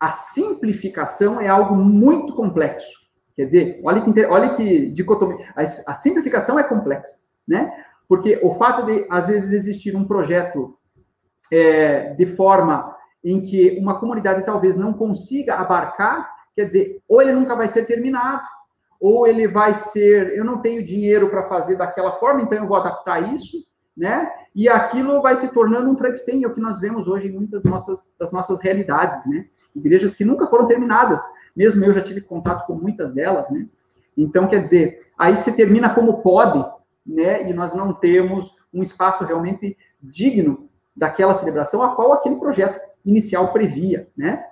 a 0.00 0.10
simplificação 0.10 1.40
é 1.40 1.48
algo 1.48 1.76
muito 1.76 2.34
complexo. 2.34 3.01
Quer 3.34 3.46
dizer, 3.46 3.80
olha 3.82 4.00
que, 4.00 4.24
olha 4.26 4.54
que 4.54 4.86
dicotomia. 4.88 5.38
A, 5.56 5.62
a 5.62 5.94
simplificação 5.94 6.58
é 6.58 6.62
complexa, 6.62 7.14
né? 7.46 7.72
Porque 8.08 8.38
o 8.42 8.50
fato 8.52 8.84
de, 8.84 9.06
às 9.08 9.26
vezes, 9.26 9.52
existir 9.52 9.96
um 9.96 10.04
projeto 10.04 10.76
é, 11.50 12.14
de 12.14 12.26
forma 12.26 12.94
em 13.24 13.40
que 13.40 13.78
uma 13.80 13.98
comunidade 13.98 14.44
talvez 14.44 14.76
não 14.76 14.92
consiga 14.92 15.54
abarcar, 15.54 16.28
quer 16.54 16.66
dizer, 16.66 17.00
ou 17.08 17.22
ele 17.22 17.32
nunca 17.32 17.54
vai 17.54 17.68
ser 17.68 17.86
terminado, 17.86 18.42
ou 19.00 19.26
ele 19.26 19.48
vai 19.48 19.74
ser, 19.74 20.36
eu 20.36 20.44
não 20.44 20.58
tenho 20.58 20.84
dinheiro 20.84 21.28
para 21.28 21.48
fazer 21.48 21.76
daquela 21.76 22.18
forma, 22.18 22.42
então 22.42 22.58
eu 22.58 22.66
vou 22.66 22.76
adaptar 22.76 23.32
isso, 23.32 23.58
né? 23.96 24.30
E 24.54 24.68
aquilo 24.68 25.20
vai 25.20 25.36
se 25.36 25.52
tornando 25.52 25.90
um 25.90 25.96
Frankenstein, 25.96 26.44
é 26.44 26.46
o 26.46 26.54
que 26.54 26.60
nós 26.60 26.78
vemos 26.78 27.08
hoje 27.08 27.28
em 27.28 27.32
muitas 27.32 27.64
nossas, 27.64 28.12
das 28.18 28.32
nossas 28.32 28.60
realidades, 28.60 29.26
né? 29.26 29.46
Igrejas 29.74 30.14
que 30.14 30.24
nunca 30.24 30.46
foram 30.46 30.66
terminadas, 30.66 31.20
mesmo 31.54 31.84
eu 31.84 31.92
já 31.92 32.00
tive 32.00 32.20
contato 32.20 32.66
com 32.66 32.74
muitas 32.74 33.12
delas, 33.12 33.50
né? 33.50 33.66
Então, 34.16 34.48
quer 34.48 34.60
dizer, 34.60 35.06
aí 35.16 35.36
se 35.36 35.54
termina 35.56 35.90
como 35.90 36.22
pode, 36.22 36.64
né? 37.06 37.48
E 37.48 37.52
nós 37.52 37.74
não 37.74 37.92
temos 37.92 38.54
um 38.72 38.82
espaço 38.82 39.24
realmente 39.24 39.76
digno 40.02 40.68
daquela 40.94 41.34
celebração 41.34 41.82
a 41.82 41.94
qual 41.94 42.12
aquele 42.12 42.36
projeto 42.36 42.80
inicial 43.04 43.52
previa, 43.52 44.08
né? 44.16 44.46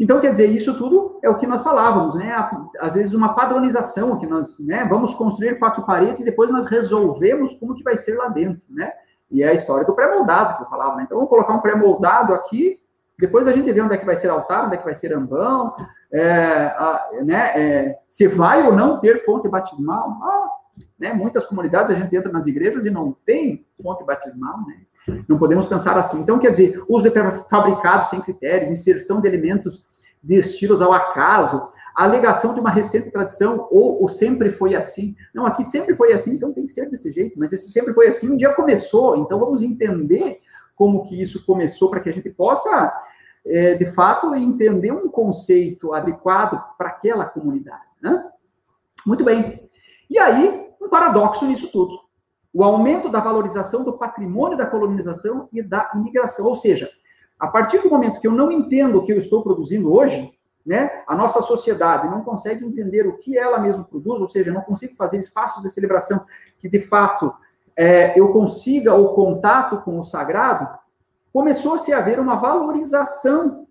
Então, 0.00 0.20
quer 0.20 0.30
dizer, 0.30 0.46
isso 0.46 0.76
tudo 0.76 1.20
é 1.22 1.30
o 1.30 1.38
que 1.38 1.46
nós 1.46 1.62
falávamos, 1.62 2.14
né? 2.16 2.34
Às 2.80 2.94
vezes 2.94 3.14
uma 3.14 3.34
padronização 3.34 4.18
que 4.18 4.26
nós, 4.26 4.58
né? 4.66 4.84
Vamos 4.88 5.14
construir 5.14 5.58
quatro 5.58 5.84
paredes 5.84 6.22
e 6.22 6.24
depois 6.24 6.50
nós 6.50 6.66
resolvemos 6.66 7.54
como 7.54 7.74
que 7.74 7.84
vai 7.84 7.96
ser 7.96 8.16
lá 8.16 8.28
dentro, 8.28 8.62
né? 8.68 8.92
E 9.30 9.42
é 9.42 9.48
a 9.48 9.54
história 9.54 9.86
do 9.86 9.94
pré-moldado 9.94 10.56
que 10.56 10.64
eu 10.64 10.68
falava, 10.68 10.96
né? 10.96 11.04
Então, 11.04 11.16
vamos 11.16 11.30
colocar 11.30 11.54
um 11.54 11.60
pré-moldado 11.60 12.34
aqui, 12.34 12.80
depois 13.18 13.46
a 13.46 13.52
gente 13.52 13.70
vê 13.70 13.80
onde 13.80 13.94
é 13.94 13.98
que 13.98 14.04
vai 14.04 14.16
ser 14.16 14.28
altar, 14.28 14.66
onde 14.66 14.74
é 14.74 14.78
que 14.78 14.84
vai 14.84 14.94
ser 14.94 15.12
ambão, 15.12 15.72
é, 16.12 16.22
a, 16.76 17.08
né, 17.24 17.52
é, 17.56 17.98
se 18.08 18.28
vai 18.28 18.66
ou 18.66 18.72
não 18.72 19.00
ter 19.00 19.24
fonte 19.24 19.48
batismal. 19.48 20.18
Ah, 20.22 20.48
né, 20.98 21.12
muitas 21.12 21.44
comunidades 21.46 21.90
a 21.90 21.98
gente 21.98 22.14
entra 22.14 22.30
nas 22.30 22.46
igrejas 22.46 22.86
e 22.86 22.90
não 22.90 23.16
tem 23.24 23.66
fonte 23.82 24.04
batismal, 24.04 24.58
né? 24.66 24.82
Não 25.28 25.36
podemos 25.36 25.66
pensar 25.66 25.98
assim. 25.98 26.20
Então, 26.20 26.38
quer 26.38 26.50
dizer, 26.50 26.80
uso 26.88 27.10
de 27.10 27.10
fabricados 27.48 28.10
sem 28.10 28.20
critérios, 28.20 28.70
inserção 28.70 29.20
de 29.20 29.26
elementos 29.26 29.84
de 30.22 30.36
estilos 30.36 30.80
ao 30.80 30.92
acaso, 30.92 31.72
alegação 31.94 32.54
de 32.54 32.60
uma 32.60 32.70
recente 32.70 33.10
tradição, 33.10 33.66
ou 33.70 34.06
sempre 34.08 34.50
foi 34.50 34.76
assim. 34.76 35.16
Não, 35.34 35.44
aqui 35.44 35.64
sempre 35.64 35.94
foi 35.94 36.12
assim, 36.12 36.34
então 36.34 36.52
tem 36.52 36.66
que 36.66 36.72
ser 36.72 36.88
desse 36.88 37.10
jeito, 37.10 37.38
mas 37.38 37.52
esse 37.52 37.70
sempre 37.70 37.92
foi 37.92 38.06
assim, 38.06 38.30
um 38.30 38.36
dia 38.36 38.52
começou, 38.54 39.16
então 39.16 39.40
vamos 39.40 39.62
entender 39.62 40.40
como 40.76 41.02
que 41.02 41.20
isso 41.20 41.44
começou 41.44 41.90
para 41.90 42.00
que 42.00 42.08
a 42.08 42.12
gente 42.12 42.30
possa 42.30 42.94
é, 43.44 43.74
de 43.74 43.86
fato, 43.86 44.34
entender 44.34 44.92
um 44.92 45.08
conceito 45.08 45.92
adequado 45.92 46.62
para 46.76 46.88
aquela 46.88 47.24
comunidade. 47.26 47.82
Né? 48.00 48.24
Muito 49.06 49.24
bem. 49.24 49.68
E 50.08 50.18
aí, 50.18 50.68
um 50.80 50.88
paradoxo 50.88 51.46
nisso 51.46 51.70
tudo. 51.72 51.98
O 52.54 52.62
aumento 52.62 53.08
da 53.08 53.20
valorização 53.20 53.82
do 53.84 53.94
patrimônio 53.94 54.58
da 54.58 54.66
colonização 54.66 55.48
e 55.52 55.62
da 55.62 55.90
imigração. 55.94 56.46
Ou 56.46 56.56
seja, 56.56 56.90
a 57.38 57.48
partir 57.48 57.78
do 57.78 57.90
momento 57.90 58.20
que 58.20 58.26
eu 58.26 58.32
não 58.32 58.52
entendo 58.52 58.98
o 58.98 59.04
que 59.04 59.12
eu 59.12 59.18
estou 59.18 59.42
produzindo 59.42 59.92
hoje, 59.92 60.30
né, 60.64 61.02
a 61.08 61.16
nossa 61.16 61.42
sociedade 61.42 62.08
não 62.08 62.22
consegue 62.22 62.64
entender 62.64 63.06
o 63.06 63.18
que 63.18 63.36
ela 63.36 63.58
mesma 63.58 63.82
produz, 63.82 64.20
ou 64.20 64.28
seja, 64.28 64.52
não 64.52 64.60
consigo 64.60 64.94
fazer 64.94 65.18
espaços 65.18 65.60
de 65.62 65.70
celebração 65.70 66.24
que, 66.60 66.68
de 66.68 66.78
fato, 66.78 67.34
é, 67.76 68.18
eu 68.18 68.32
consiga 68.32 68.94
o 68.94 69.14
contato 69.14 69.80
com 69.82 69.98
o 69.98 70.04
sagrado, 70.04 70.68
começou-se 71.32 71.92
a 71.92 71.98
haver 71.98 72.20
uma 72.20 72.36
valorização 72.36 73.66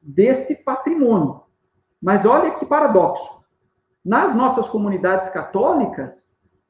deste 0.00 0.54
patrimônio. 0.54 1.42
Mas 2.00 2.24
olha 2.24 2.52
que 2.52 2.66
paradoxo. 2.66 3.42
Nas 4.04 4.34
nossas 4.34 4.68
comunidades 4.68 5.28
católicas, 5.30 6.24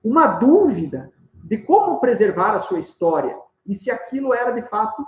uma 0.05 0.26
dúvida 0.26 1.11
de 1.45 1.59
como 1.59 2.01
preservar 2.01 2.53
a 2.53 2.61
sua 2.61 2.78
história 2.78 3.37
e 3.66 3.74
se 3.74 3.91
aquilo 3.91 4.35
era 4.35 4.51
de 4.51 4.62
fato 4.62 5.07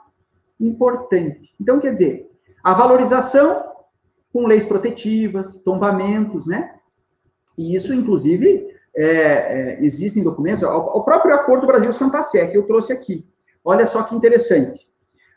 importante. 0.59 1.55
Então, 1.61 1.81
quer 1.81 1.93
dizer, 1.93 2.31
a 2.63 2.73
valorização 2.73 3.73
com 4.33 4.47
leis 4.47 4.65
protetivas, 4.65 5.59
tombamentos, 5.59 6.47
né? 6.47 6.75
E 7.57 7.75
isso, 7.75 7.95
inclusive, 7.95 8.67
é, 8.97 9.07
é, 9.07 9.79
existem 9.85 10.23
documentos, 10.23 10.63
o, 10.63 11.03
próprio 11.03 11.35
Acordo 11.35 11.67
Brasil-Santa 11.67 12.23
Sé, 12.23 12.47
que 12.49 12.57
eu 12.57 12.67
trouxe 12.67 12.93
aqui. 12.93 13.25
Olha 13.65 13.87
só 13.87 14.03
que 14.03 14.15
interessante. 14.15 14.84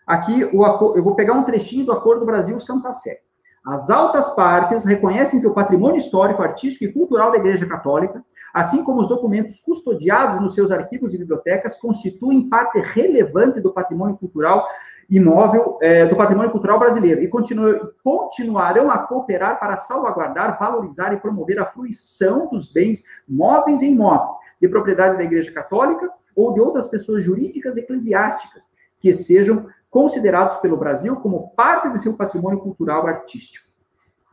Aqui, 0.08 0.50
o, 0.54 0.96
eu 0.96 1.04
vou 1.04 1.16
pegar 1.16 1.34
um 1.34 1.44
trechinho 1.44 1.86
do 1.86 1.92
Acordo 1.92 2.26
Brasil-Santa 2.26 2.94
Sé. 2.94 3.20
As 3.66 3.90
altas 3.90 4.30
partes 4.34 4.86
reconhecem 4.86 5.42
que 5.42 5.48
o 5.48 5.54
patrimônio 5.54 6.00
histórico, 6.00 6.42
artístico 6.42 6.86
e 6.86 6.94
cultural 6.94 7.30
da 7.30 7.38
Igreja 7.38 7.66
Católica, 7.66 8.24
assim 8.54 8.82
como 8.86 9.02
os 9.02 9.10
documentos 9.10 9.60
custodiados 9.60 10.40
nos 10.40 10.54
seus 10.54 10.72
arquivos 10.72 11.14
e 11.14 11.18
bibliotecas, 11.18 11.76
constituem 11.76 12.48
parte 12.48 12.80
relevante 12.80 13.60
do 13.60 13.74
patrimônio 13.74 14.16
cultural 14.16 14.66
imóvel 15.10 15.78
é, 15.82 16.06
do 16.06 16.16
patrimônio 16.16 16.52
cultural 16.52 16.80
brasileiro 16.80 17.22
e 17.22 17.28
continu, 17.28 17.92
continuarão 18.02 18.90
a 18.90 19.00
cooperar 19.00 19.60
para 19.60 19.76
salvaguardar, 19.76 20.58
valorizar 20.58 21.14
e 21.14 21.18
promover 21.18 21.60
a 21.60 21.66
fruição 21.66 22.50
dos 22.50 22.72
bens 22.72 23.04
móveis 23.28 23.82
e 23.82 23.88
imóveis 23.88 24.34
de 24.62 24.70
propriedade 24.70 25.18
da 25.18 25.24
Igreja 25.24 25.52
Católica 25.52 26.10
ou 26.34 26.54
de 26.54 26.62
outras 26.62 26.88
pessoas 26.88 27.24
jurídicas 27.24 27.76
eclesiásticas 27.76 28.70
que 29.00 29.14
sejam 29.14 29.68
considerados 29.90 30.58
pelo 30.58 30.78
Brasil 30.78 31.16
como 31.18 31.50
parte 31.56 31.92
de 31.92 32.02
seu 32.02 32.16
patrimônio 32.16 32.60
cultural 32.60 33.08
artístico. 33.08 33.68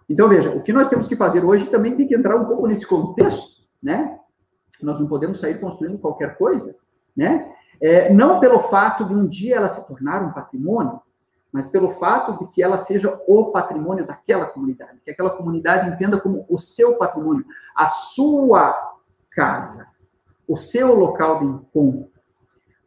Então, 0.09 0.29
veja, 0.29 0.51
o 0.51 0.63
que 0.63 0.73
nós 0.73 0.89
temos 0.89 1.07
que 1.07 1.17
fazer 1.17 1.45
hoje 1.45 1.67
também 1.67 1.97
tem 1.97 2.07
que 2.07 2.15
entrar 2.15 2.37
um 2.37 2.45
pouco 2.45 2.67
nesse 2.67 2.87
contexto, 2.87 3.63
né? 3.83 4.19
Nós 4.83 5.01
não 5.01 5.07
podemos 5.07 5.41
sair 5.41 5.59
construindo 5.59 5.99
qualquer 5.99 6.37
coisa, 6.37 6.77
né? 7.17 7.51
É, 7.81 8.13
não 8.13 8.41
pelo 8.41 8.61
fato 8.61 9.05
de 9.05 9.15
um 9.15 9.27
dia 9.27 9.57
ela 9.57 9.69
se 9.69 9.87
tornar 9.87 10.23
um 10.23 10.33
patrimônio, 10.33 11.01
mas 11.51 11.69
pelo 11.69 11.89
fato 11.89 12.39
de 12.39 12.47
que 12.49 12.63
ela 12.63 12.79
seja 12.79 13.21
o 13.27 13.53
patrimônio 13.53 14.05
daquela 14.05 14.47
comunidade, 14.47 15.01
que 15.05 15.11
aquela 15.11 15.31
comunidade 15.31 15.89
entenda 15.89 16.21
como 16.21 16.45
o 16.49 16.59
seu 16.59 16.99
patrimônio, 16.99 17.45
a 17.77 17.89
sua 17.89 18.75
casa, 19.31 19.87
o 20.47 20.57
seu 20.57 20.95
local 20.95 21.39
de 21.39 21.47
encontro, 21.47 22.14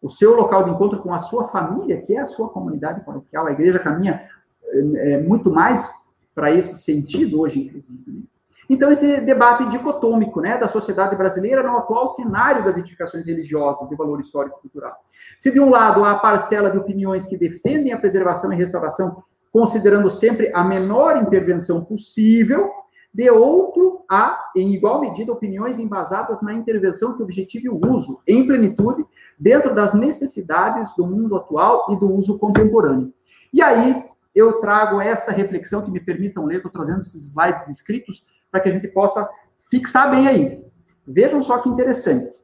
o 0.02 0.10
seu 0.10 0.36
local 0.36 0.64
de 0.64 0.72
encontro 0.72 1.00
com 1.00 1.14
a 1.14 1.20
sua 1.20 1.46
família, 1.46 2.02
que 2.02 2.16
é 2.16 2.20
a 2.20 2.26
sua 2.26 2.50
comunidade 2.50 3.04
paroquial. 3.06 3.48
A 3.48 3.52
igreja 3.52 3.80
caminha 3.80 4.28
é, 4.72 5.18
muito 5.22 5.52
mais 5.52 5.92
para 6.36 6.52
esse 6.52 6.84
sentido 6.84 7.40
hoje, 7.40 7.62
inclusive. 7.62 8.04
Né? 8.08 8.22
Então, 8.70 8.92
esse 8.92 9.22
debate 9.22 9.66
dicotômico 9.70 10.42
né, 10.42 10.58
da 10.58 10.68
sociedade 10.68 11.16
brasileira 11.16 11.64
no 11.64 11.78
atual 11.78 12.10
cenário 12.10 12.66
das 12.66 12.78
edificações 12.78 13.26
religiosas 13.26 13.88
de 13.88 13.96
valor 13.96 14.20
histórico 14.20 14.58
e 14.60 14.62
cultural. 14.62 14.96
Se, 15.38 15.52
de 15.52 15.60
um 15.60 15.70
lado, 15.70 16.04
há 16.04 16.12
a 16.12 16.20
parcela 16.20 16.70
de 16.70 16.78
opiniões 16.78 17.26
que 17.26 17.38
defendem 17.38 17.94
a 17.94 17.98
preservação 17.98 18.52
e 18.52 18.58
restauração, 18.58 19.24
considerando 19.54 20.12
sempre 20.12 20.52
a 20.54 20.64
menor 20.64 21.16
intervenção 21.18 21.86
possível, 21.86 22.70
de 23.14 23.30
outro, 23.30 24.06
há, 24.10 24.52
em 24.56 24.74
igual 24.74 25.02
medida, 25.02 25.32
opiniões 25.32 25.80
embasadas 25.80 26.42
na 26.42 26.54
intervenção 26.54 27.16
que 27.16 27.24
objetive 27.24 27.70
o 27.70 27.80
uso, 27.92 28.22
em 28.28 28.46
plenitude, 28.46 29.06
dentro 29.40 29.74
das 29.74 29.94
necessidades 29.94 30.96
do 30.96 31.06
mundo 31.06 31.36
atual 31.36 31.88
e 31.90 32.00
do 32.00 32.12
uso 32.14 32.38
contemporâneo. 32.38 33.14
E 33.54 33.62
aí, 33.62 34.06
eu 34.36 34.60
trago 34.60 35.02
esta 35.02 35.32
reflexão 35.32 35.82
que 35.82 35.90
me 35.90 36.00
permitam 36.00 36.46
ler, 36.46 36.58
estou 36.58 36.72
trazendo 36.72 37.02
esses 37.02 37.30
slides 37.30 37.68
escritos, 37.70 38.26
para 38.52 38.62
que 38.62 38.70
a 38.70 38.72
gente 38.72 38.88
possa 38.88 39.28
fixar 39.70 40.12
bem 40.12 40.28
aí. 40.28 40.66
Vejam 41.06 41.42
só 41.42 41.60
que 41.60 41.70
interessante. 41.70 42.36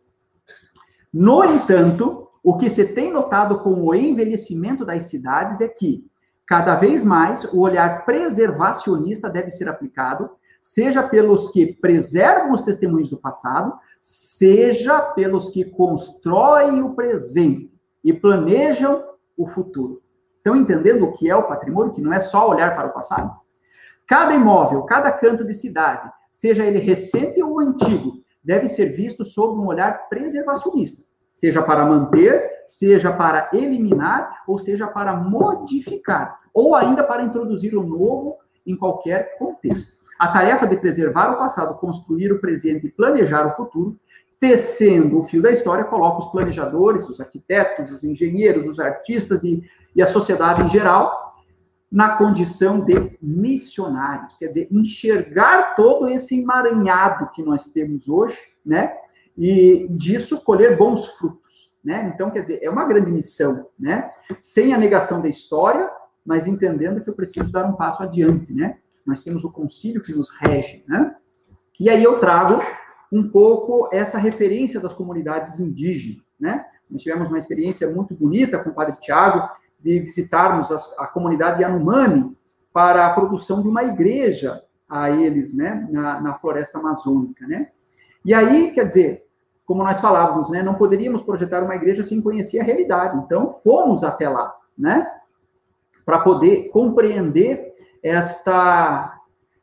No 1.14 1.44
entanto, 1.44 2.28
o 2.42 2.58
que 2.58 2.70
se 2.70 2.86
tem 2.86 3.12
notado 3.12 3.60
com 3.60 3.84
o 3.84 3.94
envelhecimento 3.94 4.84
das 4.84 5.04
cidades 5.04 5.62
é 5.62 5.68
que, 5.68 6.06
cada 6.48 6.76
vez 6.76 7.06
mais, 7.06 7.46
o 7.54 7.60
olhar 7.60 8.06
preservacionista 8.06 9.30
deve 9.30 9.52
ser 9.52 9.70
aplicado, 9.70 10.32
seja 10.64 11.04
pelos 11.04 11.50
que 11.50 11.74
preservam 11.74 12.54
os 12.54 12.62
testemunhos 12.62 13.10
do 13.10 13.18
passado, 13.18 13.78
seja 14.00 15.02
pelos 15.02 15.50
que 15.50 15.66
constroem 15.66 16.82
o 16.82 16.96
presente 16.96 17.70
e 18.02 18.14
planejam 18.14 19.04
o 19.36 19.46
futuro. 19.46 20.02
Estão 20.38 20.56
entendendo 20.56 21.04
o 21.04 21.12
que 21.12 21.30
é 21.30 21.36
o 21.36 21.44
patrimônio, 21.44 21.92
que 21.92 22.02
não 22.02 22.14
é 22.14 22.22
só 22.22 22.50
olhar 22.50 22.78
para 22.78 22.88
o 22.88 22.94
passado? 22.94 23.36
Cada 24.08 24.34
imóvel, 24.34 24.84
cada 24.84 25.12
canto 25.12 25.44
de 25.44 25.54
cidade, 25.54 26.10
seja 26.32 26.64
ele 26.64 26.80
recente 26.80 27.44
ou 27.44 27.60
antigo, 27.60 28.24
deve 28.42 28.70
ser 28.70 28.86
visto 28.86 29.26
sob 29.26 29.60
um 29.60 29.68
olhar 29.68 30.08
preservacionista, 30.08 31.04
seja 31.34 31.62
para 31.62 31.86
manter, 31.86 32.64
seja 32.66 33.12
para 33.12 33.50
eliminar, 33.52 34.44
ou 34.48 34.58
seja 34.58 34.88
para 34.88 35.14
modificar, 35.14 36.40
ou 36.54 36.74
ainda 36.74 37.04
para 37.04 37.24
introduzir 37.24 37.76
o 37.76 37.84
novo 37.84 38.38
em 38.66 38.78
qualquer 38.78 39.38
contexto. 39.38 40.03
A 40.20 40.28
tarefa 40.28 40.68
de 40.68 40.78
preservar 40.78 41.32
o 41.32 41.38
passado, 41.38 41.78
construir 41.80 42.32
o 42.32 42.40
presente 42.40 42.88
e 42.88 42.92
planejar 42.92 43.48
o 43.48 43.56
futuro, 43.56 43.98
tecendo 44.40 45.20
o 45.20 45.24
fio 45.24 45.42
da 45.42 45.52
história, 45.52 45.86
coloca 45.86 46.20
os 46.20 46.28
planejadores, 46.28 47.08
os 47.08 47.20
arquitetos, 47.20 47.92
os 47.92 48.04
engenheiros, 48.04 48.68
os 48.68 48.80
artistas 48.80 49.44
e, 49.44 49.64
e 49.96 50.02
a 50.02 50.08
sociedade 50.08 50.62
em 50.62 50.70
geral 50.70 51.24
na 51.94 52.18
condição 52.18 52.84
de 52.84 53.16
missionários, 53.22 54.36
quer 54.38 54.48
dizer, 54.48 54.68
enxergar 54.72 55.76
todo 55.76 56.08
esse 56.08 56.42
emaranhado 56.42 57.30
que 57.36 57.44
nós 57.44 57.68
temos 57.68 58.10
hoje, 58.10 58.36
né? 58.66 58.98
E 59.38 59.86
disso 59.92 60.44
colher 60.44 60.76
bons 60.76 61.06
frutos, 61.06 61.72
né? 61.84 62.12
Então, 62.12 62.32
quer 62.32 62.42
dizer, 62.42 62.60
é 62.64 62.70
uma 62.70 62.86
grande 62.86 63.12
missão, 63.12 63.70
né? 63.80 64.10
Sem 64.42 64.74
a 64.74 64.78
negação 64.78 65.22
da 65.22 65.28
história, 65.28 65.88
mas 66.26 66.48
entendendo 66.48 67.00
que 67.04 67.12
eu 67.12 67.14
preciso 67.14 67.52
dar 67.52 67.64
um 67.64 67.74
passo 67.74 68.02
adiante, 68.02 68.52
né? 68.52 68.80
Nós 69.06 69.22
temos 69.22 69.44
o 69.44 69.52
concílio 69.52 70.02
que 70.02 70.14
nos 70.14 70.30
rege, 70.30 70.84
né? 70.88 71.16
E 71.80 71.90
aí 71.90 72.04
eu 72.04 72.20
trago 72.20 72.62
um 73.12 73.30
pouco 73.30 73.90
essa 73.92 74.18
referência 74.18 74.80
das 74.80 74.94
comunidades 74.94 75.60
indígenas, 75.60 76.24
né? 76.40 76.66
Nós 76.90 77.02
tivemos 77.02 77.30
uma 77.30 77.40
experiência 77.40 77.90
muito 77.92 78.14
bonita 78.14 78.60
com 78.60 78.70
o 78.70 78.74
Padre 78.74 78.98
Tiago, 79.00 79.50
de 79.80 80.00
visitarmos 80.00 80.72
a, 80.72 81.04
a 81.04 81.08
comunidade 81.08 81.62
Yanomami 81.62 82.36
para 82.72 83.06
a 83.06 83.14
produção 83.14 83.62
de 83.62 83.68
uma 83.68 83.84
igreja 83.84 84.64
a 84.88 85.10
eles, 85.10 85.56
né, 85.56 85.88
na, 85.92 86.22
na 86.22 86.34
floresta 86.36 86.80
amazônica, 86.80 87.46
né? 87.48 87.70
E 88.24 88.34
aí, 88.34 88.72
quer 88.72 88.86
dizer, 88.86 89.26
como 89.66 89.84
nós 89.84 90.00
falávamos, 90.00 90.50
né, 90.50 90.62
não 90.62 90.76
poderíamos 90.76 91.22
projetar 91.22 91.64
uma 91.64 91.76
igreja 91.76 92.04
sem 92.04 92.22
conhecer 92.22 92.60
a 92.60 92.64
realidade. 92.64 93.18
Então, 93.18 93.52
fomos 93.52 94.04
até 94.04 94.30
lá, 94.30 94.56
né, 94.78 95.06
para 96.06 96.20
poder 96.20 96.70
compreender 96.70 97.73
esta 98.04 99.20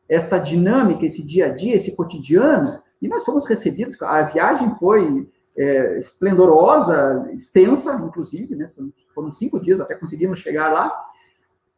esta 0.09 0.39
dinâmica, 0.39 1.07
esse 1.07 1.25
dia 1.25 1.47
a 1.47 1.55
dia, 1.55 1.77
esse 1.77 1.95
cotidiano, 1.95 2.81
e 3.01 3.07
nós 3.07 3.25
fomos 3.25 3.47
recebidos. 3.47 4.01
A 4.03 4.23
viagem 4.23 4.75
foi 4.77 5.31
é, 5.57 5.99
esplendorosa, 5.99 7.31
extensa, 7.33 7.95
inclusive, 8.05 8.57
né? 8.57 8.67
Foram 9.15 9.33
cinco 9.33 9.61
dias 9.61 9.81
até 9.81 9.95
conseguimos 9.95 10.41
chegar 10.41 10.73
lá. 10.73 10.93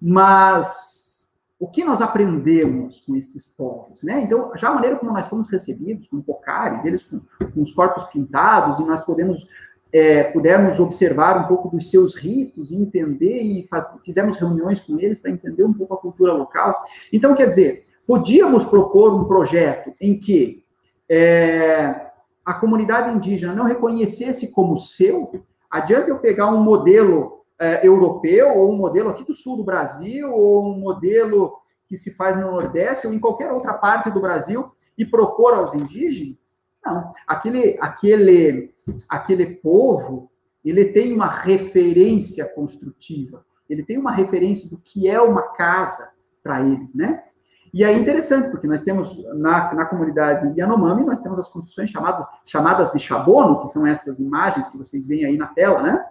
Mas 0.01 1.35
o 1.61 1.69
que 1.69 1.85
nós 1.85 2.01
aprendemos 2.01 3.03
com 3.03 3.15
esses 3.15 3.47
povos, 3.47 4.03
né? 4.03 4.23
Então, 4.23 4.51
já 4.57 4.71
a 4.71 4.75
maneira 4.75 4.97
como 4.97 5.13
nós 5.13 5.27
fomos 5.27 5.49
recebidos, 5.49 6.09
com 6.09 6.23
pocares, 6.23 6.85
eles 6.85 7.03
com, 7.03 7.21
com 7.55 7.61
os 7.61 7.73
corpos 7.73 8.05
pintados, 8.05 8.81
e 8.81 8.85
nós 8.85 9.03
podemos 9.03 9.47
é, 9.93 10.25
pudermos 10.25 10.81
observar 10.81 11.45
um 11.45 11.49
pouco 11.49 11.69
dos 11.69 11.91
seus 11.91 12.15
ritos 12.15 12.71
e 12.71 12.77
entender, 12.77 13.43
e 13.43 13.67
faz, 13.69 13.95
fizemos 14.05 14.39
reuniões 14.39 14.81
com 14.81 14.99
eles 14.99 15.19
para 15.19 15.31
entender 15.31 15.65
um 15.65 15.73
pouco 15.73 15.95
a 15.95 15.99
cultura 15.99 16.33
local. 16.33 16.75
Então, 17.13 17.35
quer 17.35 17.49
dizer, 17.49 17.85
podíamos 18.07 18.65
propor 18.65 19.13
um 19.15 19.25
projeto 19.25 19.93
em 20.01 20.19
que 20.19 20.65
é, 21.09 22.07
a 22.45 22.55
comunidade 22.55 23.15
indígena 23.15 23.55
não 23.55 23.67
reconhecesse 23.67 24.51
como 24.51 24.77
seu, 24.77 25.31
adianta 25.71 26.09
eu 26.09 26.19
pegar 26.19 26.47
um 26.47 26.63
modelo 26.63 27.45
é, 27.59 27.87
europeu, 27.87 28.57
ou 28.57 28.73
um 28.73 28.77
modelo 28.77 29.11
aqui 29.11 29.25
do 29.25 29.35
sul 29.35 29.57
do 29.57 29.65
Brasil, 29.65 30.33
ou 30.33 30.73
um 30.73 30.79
modelo 30.79 31.53
que 31.87 31.97
se 31.97 32.13
faz 32.15 32.37
no 32.37 32.51
Nordeste, 32.51 33.07
ou 33.07 33.13
em 33.13 33.19
qualquer 33.19 33.53
outra 33.53 33.75
parte 33.75 34.11
do 34.11 34.21
Brasil, 34.21 34.73
e 34.97 35.05
propor 35.05 35.55
aos 35.55 35.75
indígenas? 35.75 36.42
Não. 36.85 37.13
Aquele, 37.27 37.79
aquele, 37.81 38.75
aquele 39.09 39.47
povo, 39.47 40.31
ele 40.65 40.87
tem 40.87 41.13
uma 41.13 41.29
referência 41.29 42.45
construtiva, 42.55 43.45
ele 43.69 43.83
tem 43.83 43.99
uma 43.99 44.13
referência 44.13 44.69
do 44.69 44.79
que 44.79 45.09
é 45.09 45.21
uma 45.21 45.43
casa 45.55 46.13
para 46.43 46.61
eles, 46.61 46.95
né? 46.95 47.25
E 47.73 47.83
é 47.83 47.93
interessante, 47.93 48.51
porque 48.51 48.67
nós 48.67 48.83
temos 48.83 49.17
na, 49.35 49.73
na 49.73 49.87
comunidade 49.87 50.59
Yanomami, 50.59 51.05
nós 51.05 51.21
temos 51.21 51.39
as 51.39 51.49
construções 51.49 51.89
chamado, 51.89 52.27
chamadas 52.45 52.93
de 52.93 52.99
Chabono, 52.99 53.63
que 53.63 53.69
são 53.69 53.87
essas 53.87 54.19
imagens 54.21 54.69
que 54.69 54.77
vocês 54.77 55.07
veem 55.07 55.25
aí 55.25 55.39
na 55.39 55.47
tela, 55.47 55.83
né? 55.83 56.05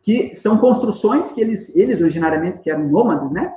Que 0.00 0.36
são 0.36 0.56
construções 0.58 1.32
que 1.32 1.40
eles, 1.40 1.74
eles 1.74 2.00
originariamente 2.00 2.60
que 2.60 2.70
eram 2.70 2.84
nômades, 2.84 3.32
né? 3.32 3.52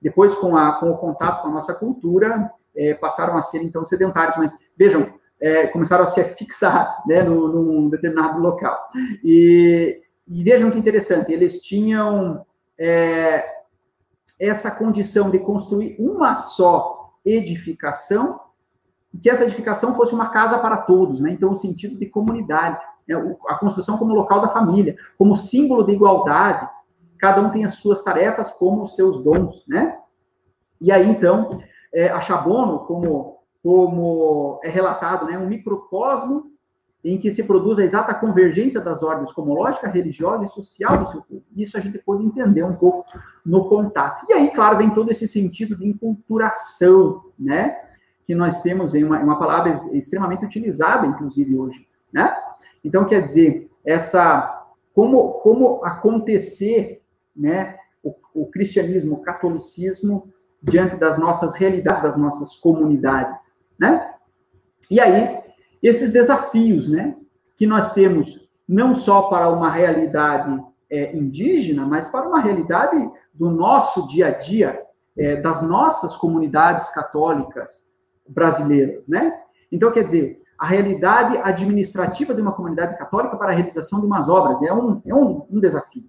Depois, 0.00 0.36
com, 0.36 0.56
a, 0.56 0.78
com 0.78 0.92
o 0.92 0.96
contato 0.96 1.42
com 1.42 1.48
a 1.48 1.52
nossa 1.52 1.74
cultura, 1.74 2.52
é, 2.76 2.94
passaram 2.94 3.36
a 3.36 3.42
ser, 3.42 3.60
então, 3.64 3.84
sedentários. 3.84 4.36
Mas, 4.36 4.56
vejam, 4.76 5.12
é, 5.40 5.66
começaram 5.68 6.04
a 6.04 6.08
se 6.08 6.22
fixar 6.24 7.02
né, 7.06 7.22
num, 7.22 7.48
num 7.48 7.88
determinado 7.88 8.40
local. 8.40 8.88
E, 9.22 10.00
e, 10.26 10.42
vejam 10.42 10.70
que 10.70 10.78
interessante, 10.78 11.32
eles 11.32 11.60
tinham 11.60 12.44
é, 12.78 13.44
essa 14.38 14.70
condição 14.70 15.30
de 15.30 15.38
construir 15.38 15.96
uma 15.98 16.34
só 16.34 17.14
edificação, 17.24 18.40
que 19.20 19.30
essa 19.30 19.44
edificação 19.44 19.94
fosse 19.94 20.14
uma 20.14 20.28
casa 20.30 20.58
para 20.58 20.76
todos, 20.76 21.20
né? 21.20 21.30
então 21.30 21.50
o 21.50 21.56
sentido 21.56 21.98
de 21.98 22.06
comunidade, 22.06 22.80
né? 23.06 23.16
a 23.48 23.54
construção 23.56 23.98
como 23.98 24.14
local 24.14 24.40
da 24.40 24.48
família, 24.48 24.96
como 25.16 25.34
símbolo 25.34 25.84
de 25.84 25.92
igualdade, 25.92 26.68
cada 27.18 27.40
um 27.40 27.50
tem 27.50 27.64
as 27.64 27.74
suas 27.74 28.02
tarefas 28.02 28.50
como 28.50 28.82
os 28.82 28.94
seus 28.94 29.22
dons, 29.22 29.66
né? 29.66 29.98
E 30.80 30.92
aí, 30.92 31.08
então, 31.08 31.60
é, 31.92 32.08
a 32.08 32.20
Chabono, 32.20 32.80
como, 32.80 33.37
como 33.62 34.60
é 34.62 34.68
relatado, 34.68 35.26
né, 35.26 35.38
um 35.38 35.48
microcosmo 35.48 36.52
em 37.04 37.16
que 37.16 37.30
se 37.30 37.44
produz 37.44 37.78
a 37.78 37.84
exata 37.84 38.12
convergência 38.12 38.80
das 38.80 39.02
ordens 39.02 39.32
cosmológica, 39.32 39.88
religiosa 39.88 40.44
e 40.44 40.48
social 40.48 40.98
do 40.98 41.06
seu 41.08 41.22
povo. 41.22 41.44
Isso 41.56 41.76
a 41.76 41.80
gente 41.80 41.98
pode 41.98 42.24
entender 42.24 42.64
um 42.64 42.74
pouco 42.74 43.04
no 43.46 43.68
contato. 43.68 44.26
E 44.28 44.32
aí, 44.32 44.50
claro, 44.50 44.78
vem 44.78 44.90
todo 44.90 45.10
esse 45.10 45.26
sentido 45.28 45.76
de 45.76 45.86
enculturação, 45.86 47.22
né? 47.38 47.76
Que 48.24 48.34
nós 48.34 48.60
temos 48.62 48.94
em 48.94 49.04
uma, 49.04 49.20
uma 49.20 49.38
palavra 49.38 49.70
extremamente 49.92 50.44
utilizada, 50.44 51.06
inclusive, 51.06 51.56
hoje, 51.56 51.86
né? 52.12 52.34
Então, 52.84 53.04
quer 53.04 53.22
dizer, 53.22 53.70
essa... 53.84 54.66
Como, 54.92 55.34
como 55.34 55.84
acontecer, 55.84 57.00
né? 57.34 57.76
O, 58.02 58.12
o 58.34 58.46
cristianismo, 58.46 59.14
o 59.14 59.22
catolicismo 59.22 60.32
diante 60.60 60.96
das 60.96 61.16
nossas 61.16 61.54
realidades, 61.54 62.02
das 62.02 62.16
nossas 62.16 62.56
comunidades, 62.56 63.47
né? 63.78 64.14
E 64.90 65.00
aí, 65.00 65.38
esses 65.82 66.12
desafios, 66.12 66.88
né, 66.88 67.16
que 67.56 67.66
nós 67.66 67.92
temos 67.92 68.48
não 68.68 68.94
só 68.94 69.22
para 69.22 69.48
uma 69.48 69.70
realidade 69.70 70.62
é, 70.90 71.16
indígena, 71.16 71.86
mas 71.86 72.06
para 72.08 72.28
uma 72.28 72.40
realidade 72.40 73.10
do 73.32 73.50
nosso 73.50 74.06
dia 74.08 74.28
a 74.28 74.30
dia, 74.30 74.82
é, 75.16 75.36
das 75.36 75.62
nossas 75.62 76.16
comunidades 76.16 76.90
católicas 76.90 77.88
brasileiras, 78.26 79.02
né? 79.06 79.40
Então, 79.70 79.90
quer 79.90 80.04
dizer, 80.04 80.42
a 80.58 80.66
realidade 80.66 81.36
administrativa 81.38 82.34
de 82.34 82.40
uma 82.40 82.52
comunidade 82.52 82.96
católica 82.98 83.36
para 83.36 83.50
a 83.50 83.54
realização 83.54 84.00
de 84.00 84.06
umas 84.06 84.28
obras 84.28 84.62
é 84.62 84.72
um, 84.72 85.02
é 85.04 85.14
um, 85.14 85.46
um 85.50 85.60
desafio 85.60 86.08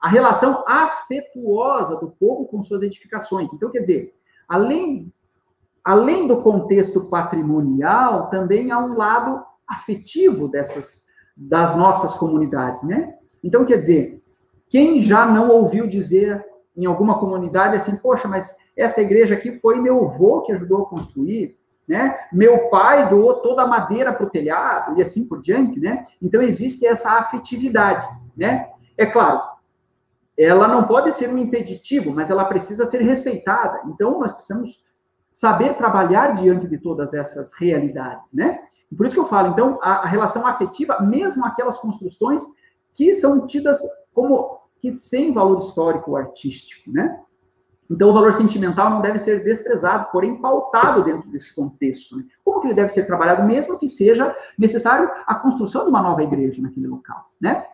a 0.00 0.08
relação 0.08 0.64
afetuosa 0.66 1.96
do 1.96 2.10
povo 2.10 2.46
com 2.46 2.62
suas 2.62 2.82
edificações. 2.82 3.52
Então, 3.52 3.70
quer 3.70 3.80
dizer, 3.80 4.14
além, 4.48 5.12
além 5.88 6.26
do 6.26 6.42
contexto 6.42 7.06
patrimonial, 7.06 8.28
também 8.28 8.70
há 8.70 8.78
um 8.78 8.92
lado 8.94 9.42
afetivo 9.66 10.46
dessas 10.46 11.06
das 11.34 11.74
nossas 11.74 12.12
comunidades, 12.12 12.82
né? 12.82 13.14
Então, 13.42 13.64
quer 13.64 13.78
dizer, 13.78 14.22
quem 14.68 15.00
já 15.00 15.24
não 15.24 15.48
ouviu 15.48 15.86
dizer 15.86 16.44
em 16.76 16.84
alguma 16.84 17.18
comunidade 17.18 17.74
assim, 17.74 17.96
poxa, 17.96 18.28
mas 18.28 18.54
essa 18.76 19.00
igreja 19.00 19.34
aqui 19.34 19.52
foi 19.60 19.80
meu 19.80 20.04
avô 20.04 20.42
que 20.42 20.52
ajudou 20.52 20.82
a 20.82 20.86
construir, 20.90 21.56
né? 21.88 22.18
Meu 22.30 22.68
pai 22.68 23.08
doou 23.08 23.36
toda 23.36 23.62
a 23.62 23.66
madeira 23.66 24.12
para 24.12 24.26
o 24.26 24.30
telhado 24.30 24.98
e 24.98 25.02
assim 25.02 25.26
por 25.26 25.40
diante, 25.40 25.80
né? 25.80 26.06
Então 26.20 26.42
existe 26.42 26.84
essa 26.86 27.12
afetividade, 27.12 28.06
né? 28.36 28.68
É 28.94 29.06
claro, 29.06 29.40
ela 30.36 30.68
não 30.68 30.86
pode 30.86 31.14
ser 31.14 31.30
um 31.30 31.38
impeditivo, 31.38 32.12
mas 32.12 32.30
ela 32.30 32.44
precisa 32.44 32.84
ser 32.84 33.00
respeitada. 33.00 33.80
Então, 33.86 34.20
nós 34.20 34.32
precisamos 34.32 34.86
saber 35.38 35.74
trabalhar 35.74 36.34
diante 36.34 36.66
de 36.66 36.78
todas 36.78 37.14
essas 37.14 37.52
realidades, 37.52 38.32
né? 38.34 38.58
Por 38.96 39.06
isso 39.06 39.14
que 39.14 39.20
eu 39.20 39.28
falo, 39.28 39.52
então, 39.52 39.78
a, 39.80 39.98
a 39.98 40.06
relação 40.06 40.44
afetiva, 40.44 41.00
mesmo 41.00 41.44
aquelas 41.44 41.78
construções 41.78 42.42
que 42.92 43.14
são 43.14 43.46
tidas 43.46 43.78
como 44.12 44.58
que 44.80 44.90
sem 44.90 45.32
valor 45.32 45.60
histórico 45.60 46.10
ou 46.10 46.16
artístico, 46.16 46.90
né? 46.90 47.20
Então, 47.88 48.10
o 48.10 48.12
valor 48.12 48.34
sentimental 48.34 48.90
não 48.90 49.00
deve 49.00 49.20
ser 49.20 49.44
desprezado, 49.44 50.10
porém 50.10 50.40
pautado 50.40 51.04
dentro 51.04 51.30
desse 51.30 51.54
contexto. 51.54 52.16
Né? 52.16 52.24
Como 52.44 52.60
que 52.60 52.66
ele 52.66 52.74
deve 52.74 52.90
ser 52.90 53.06
trabalhado, 53.06 53.46
mesmo 53.46 53.78
que 53.78 53.88
seja 53.88 54.34
necessário 54.58 55.08
a 55.24 55.36
construção 55.36 55.84
de 55.84 55.90
uma 55.90 56.02
nova 56.02 56.22
igreja 56.22 56.60
naquele 56.60 56.88
local, 56.88 57.30
né? 57.40 57.64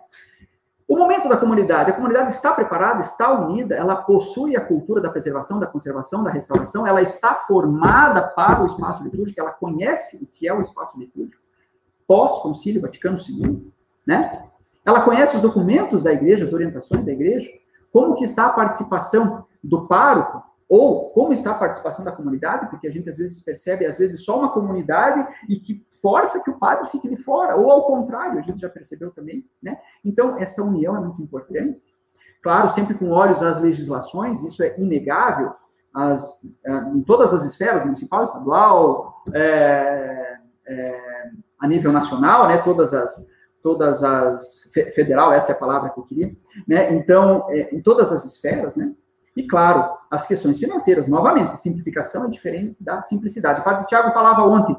O 0.95 0.97
momento 0.97 1.29
da 1.29 1.37
comunidade, 1.37 1.91
a 1.91 1.93
comunidade 1.93 2.31
está 2.31 2.53
preparada, 2.53 3.01
está 3.01 3.29
unida, 3.33 3.75
ela 3.75 3.97
possui 3.97 4.57
a 4.57 4.65
cultura 4.65 5.01
da 5.01 5.11
preservação, 5.11 5.59
da 5.59 5.67
conservação, 5.67 6.23
da 6.23 6.31
restauração, 6.31 6.87
ela 6.87 7.03
está 7.03 7.35
formada 7.35 8.23
para 8.29 8.63
o 8.63 8.67
espaço 8.67 9.03
litúrgico, 9.03 9.41
ela 9.41 9.51
conhece 9.51 10.23
o 10.23 10.27
que 10.29 10.47
é 10.47 10.55
o 10.55 10.61
espaço 10.61 10.97
litúrgico, 10.97 11.43
pós-concílio 12.07 12.81
Vaticano 12.81 13.19
II, 13.19 13.73
né? 14.07 14.45
Ela 14.85 15.01
conhece 15.01 15.35
os 15.35 15.43
documentos 15.43 16.05
da 16.05 16.13
igreja, 16.13 16.45
as 16.45 16.53
orientações 16.53 17.05
da 17.05 17.11
igreja, 17.11 17.51
como 17.93 18.15
que 18.15 18.25
está 18.25 18.47
a 18.47 18.51
participação 18.51 19.45
do 19.65 19.89
pároco, 19.89 20.45
ou 20.69 21.11
como 21.11 21.33
está 21.33 21.53
a 21.53 21.59
participação 21.59 22.05
da 22.05 22.12
comunidade, 22.12 22.69
porque 22.69 22.87
a 22.87 22.91
gente 22.91 23.09
às 23.09 23.17
vezes 23.17 23.43
percebe, 23.43 23.87
às 23.87 23.99
vezes, 23.99 24.25
só 24.25 24.39
uma 24.39 24.53
comunidade 24.53 25.27
e 25.49 25.57
que 25.57 25.87
força 26.01 26.43
que 26.43 26.51
o 26.51 26.59
padre 26.59 26.89
fique 26.91 27.09
de 27.09 27.17
fora, 27.17 27.57
ou 27.57 27.71
ao 27.71 27.87
contrário, 27.87 28.39
a 28.39 28.43
gente 28.43 28.61
já 28.61 28.69
percebeu 28.69 29.11
também, 29.11 29.47
né? 29.62 29.79
Então, 30.05 30.37
essa 30.39 30.62
união 30.62 30.97
é 30.97 31.01
muito 31.01 31.23
importante. 31.23 31.95
Claro, 32.43 32.71
sempre 32.71 32.95
com 32.95 33.11
olhos 33.11 33.43
às 33.43 33.61
legislações, 33.61 34.43
isso 34.43 34.62
é 34.62 34.75
inegável, 34.79 35.51
as, 35.95 36.41
é, 36.65 36.73
em 36.89 37.03
todas 37.03 37.33
as 37.33 37.45
esferas, 37.45 37.85
municipal, 37.85 38.25
estadual, 38.25 39.23
é, 39.33 40.39
é, 40.67 41.31
a 41.59 41.69
nível 41.69 41.93
nacional, 41.93 42.49
né? 42.49 42.59
Todas 42.59 42.93
as, 42.93 43.27
todas 43.62 44.03
as, 44.03 44.71
federal, 44.95 45.33
essa 45.33 45.53
é 45.53 45.55
a 45.55 45.59
palavra 45.59 45.91
que 45.91 45.99
eu 45.99 46.05
queria, 46.05 46.37
né? 46.67 46.93
Então, 46.93 47.47
é, 47.49 47.75
em 47.75 47.81
todas 47.81 48.12
as 48.12 48.25
esferas, 48.25 48.77
né? 48.77 48.93
E, 49.37 49.47
claro, 49.47 49.97
as 50.11 50.26
questões 50.26 50.59
financeiras, 50.59 51.09
novamente, 51.09 51.59
simplificação 51.59 52.24
é 52.24 52.30
diferente 52.30 52.76
da 52.80 53.03
simplicidade. 53.03 53.61
O 53.61 53.64
padre 53.64 53.87
Tiago 53.87 54.12
falava 54.12 54.43
ontem, 54.43 54.76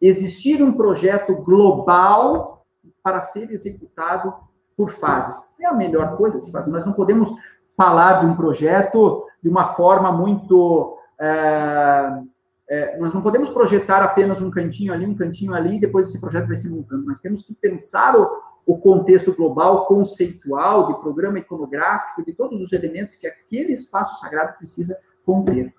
existir 0.00 0.62
um 0.62 0.72
projeto 0.72 1.34
global 1.36 2.64
para 3.02 3.20
ser 3.20 3.50
executado 3.50 4.32
por 4.76 4.90
fases. 4.90 5.54
É 5.60 5.66
a 5.66 5.74
melhor 5.74 6.16
coisa 6.16 6.38
a 6.38 6.40
se 6.40 6.50
fazer. 6.50 6.70
Nós 6.70 6.86
não 6.86 6.94
podemos 6.94 7.30
falar 7.76 8.20
de 8.20 8.26
um 8.26 8.34
projeto 8.34 9.26
de 9.42 9.48
uma 9.48 9.68
forma 9.68 10.10
muito. 10.10 10.96
É, 11.18 12.22
é, 12.68 12.98
nós 12.98 13.12
não 13.12 13.20
podemos 13.20 13.50
projetar 13.50 14.02
apenas 14.02 14.40
um 14.40 14.50
cantinho 14.50 14.92
ali, 14.92 15.04
um 15.04 15.14
cantinho 15.14 15.52
ali, 15.52 15.76
e 15.76 15.80
depois 15.80 16.08
esse 16.08 16.20
projeto 16.20 16.46
vai 16.46 16.56
se 16.56 16.70
montando. 16.70 17.04
Nós 17.04 17.18
temos 17.18 17.42
que 17.42 17.54
pensar 17.54 18.16
o, 18.16 18.30
o 18.66 18.78
contexto 18.78 19.34
global, 19.34 19.86
conceitual, 19.86 20.88
de 20.88 21.00
programa 21.00 21.38
iconográfico, 21.38 22.24
de 22.24 22.32
todos 22.32 22.60
os 22.60 22.72
elementos 22.72 23.16
que 23.16 23.26
aquele 23.26 23.72
espaço 23.72 24.20
sagrado 24.20 24.56
precisa 24.58 24.98
conter. 25.24 25.74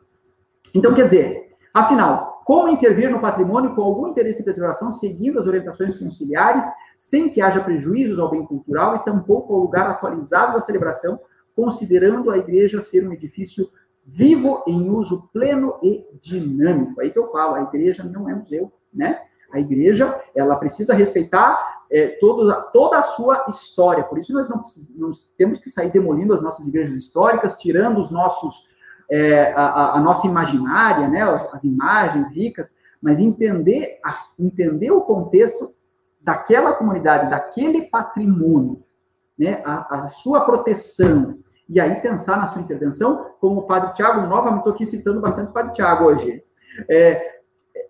Então, 0.73 0.93
quer 0.93 1.05
dizer, 1.05 1.55
afinal, 1.73 2.41
como 2.45 2.69
intervir 2.69 3.09
no 3.09 3.21
patrimônio 3.21 3.75
com 3.75 3.81
algum 3.81 4.07
interesse 4.07 4.39
de 4.39 4.43
preservação, 4.43 4.91
seguindo 4.91 5.39
as 5.39 5.47
orientações 5.47 5.97
conciliares, 5.97 6.65
sem 6.97 7.29
que 7.29 7.41
haja 7.41 7.61
prejuízos 7.61 8.19
ao 8.19 8.29
bem 8.29 8.45
cultural 8.45 8.95
e 8.95 9.05
tampouco 9.05 9.53
ao 9.53 9.61
lugar 9.61 9.87
atualizado 9.89 10.53
da 10.53 10.61
celebração, 10.61 11.19
considerando 11.55 12.31
a 12.31 12.37
igreja 12.37 12.81
ser 12.81 13.07
um 13.07 13.13
edifício 13.13 13.69
vivo 14.05 14.63
em 14.67 14.89
uso 14.89 15.29
pleno 15.31 15.75
e 15.81 16.05
dinâmico. 16.21 16.99
Aí 16.99 17.11
que 17.11 17.19
eu 17.19 17.27
falo, 17.27 17.55
a 17.55 17.63
igreja 17.63 18.03
não 18.03 18.29
é 18.29 18.35
museu, 18.35 18.71
né? 18.93 19.21
A 19.51 19.59
igreja, 19.59 20.19
ela 20.35 20.55
precisa 20.55 20.93
respeitar 20.93 21.81
é, 21.91 22.07
toda, 22.19 22.61
toda 22.71 22.97
a 22.97 23.01
sua 23.01 23.45
história. 23.49 24.03
Por 24.03 24.17
isso, 24.17 24.33
nós 24.33 24.47
não, 24.47 24.61
não, 24.97 25.11
temos 25.37 25.59
que 25.59 25.69
sair 25.69 25.91
demolindo 25.91 26.33
as 26.33 26.41
nossas 26.41 26.65
igrejas 26.65 26.95
históricas, 26.95 27.57
tirando 27.57 27.99
os 27.99 28.09
nossos, 28.09 28.69
é, 29.09 29.51
a, 29.53 29.95
a, 29.95 29.99
nossa 29.99 30.25
imaginária, 30.25 31.07
né, 31.09 31.21
as, 31.21 31.53
as, 31.53 31.63
imagens 31.65 32.29
ricas, 32.29 32.73
mas 33.01 33.19
entender, 33.19 33.99
a, 34.05 34.15
entender 34.39 34.91
o 34.91 35.01
contexto 35.01 35.73
daquela 36.21 36.73
comunidade, 36.73 37.29
daquele 37.29 37.83
patrimônio, 37.83 38.83
né, 39.37 39.61
a, 39.65 40.03
a 40.03 40.07
sua 40.07 40.41
proteção, 40.41 41.39
e 41.67 41.79
aí 41.79 41.95
pensar 42.01 42.37
na 42.37 42.47
sua 42.47 42.61
intervenção, 42.61 43.31
como 43.39 43.61
o 43.61 43.67
Padre 43.67 43.93
Tiago, 43.93 44.27
novamente 44.27 44.59
estou 44.59 44.73
aqui 44.73 44.85
citando 44.85 45.19
bastante 45.19 45.49
o 45.49 45.53
Padre 45.53 45.73
Tiago 45.73 46.05
hoje, 46.05 46.43
é, 46.89 47.30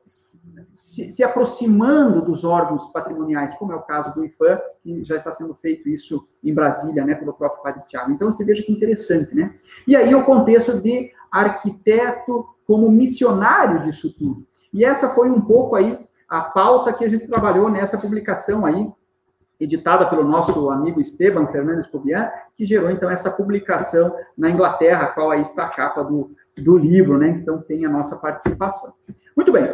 se, 0.04 1.10
se, 1.10 1.24
aproximando 1.24 2.22
dos 2.22 2.44
órgãos 2.44 2.92
patrimoniais, 2.92 3.56
como 3.56 3.72
é 3.72 3.76
o 3.76 3.82
caso 3.82 4.14
do 4.14 4.26
IFAM, 4.26 4.60
que 4.82 5.04
já 5.04 5.16
está 5.16 5.32
sendo 5.32 5.54
feito 5.54 5.88
isso 5.90 6.28
em 6.44 6.54
Brasília, 6.54 7.06
né, 7.06 7.16
pelo 7.16 7.34
próprio 7.34 7.62
Padre 7.62 7.84
Tiago. 7.88 8.12
Então, 8.12 8.32
você 8.32 8.44
veja 8.44 8.64
que 8.64 8.72
interessante, 8.72 9.36
né? 9.36 9.56
E 9.88 9.96
aí 9.96 10.14
o 10.16 10.24
contexto 10.24 10.80
de 10.80 11.12
arquiteto 11.32 12.46
como 12.66 12.92
missionário 12.92 13.82
disso 13.82 14.14
tudo. 14.18 14.46
E 14.74 14.86
essa 14.86 15.10
foi 15.10 15.30
um 15.30 15.42
pouco 15.42 15.76
aí 15.76 16.00
a 16.28 16.42
pauta 16.42 16.94
que 16.94 17.04
a 17.04 17.10
gente 17.10 17.28
trabalhou 17.28 17.70
nessa 17.70 17.98
publicação 17.98 18.66
aí, 18.66 18.90
editada 19.60 20.10
pelo 20.10 20.24
nosso 20.24 20.72
amigo 20.72 21.00
Esteban 21.00 21.46
Fernandes 21.48 21.88
Cobian, 21.88 22.32
que 22.58 22.66
gerou, 22.66 22.90
então, 22.90 23.10
essa 23.10 23.30
publicação 23.30 24.16
na 24.38 24.50
Inglaterra, 24.50 25.08
qual 25.08 25.30
aí 25.30 25.42
está 25.42 25.66
a 25.66 25.70
capa 25.70 26.04
do, 26.04 26.32
do 26.58 26.78
livro, 26.78 27.18
né? 27.18 27.30
Então, 27.30 27.62
tem 27.62 27.86
a 27.86 27.90
nossa 27.90 28.16
participação. 28.16 28.94
Muito 29.36 29.52
bem. 29.52 29.72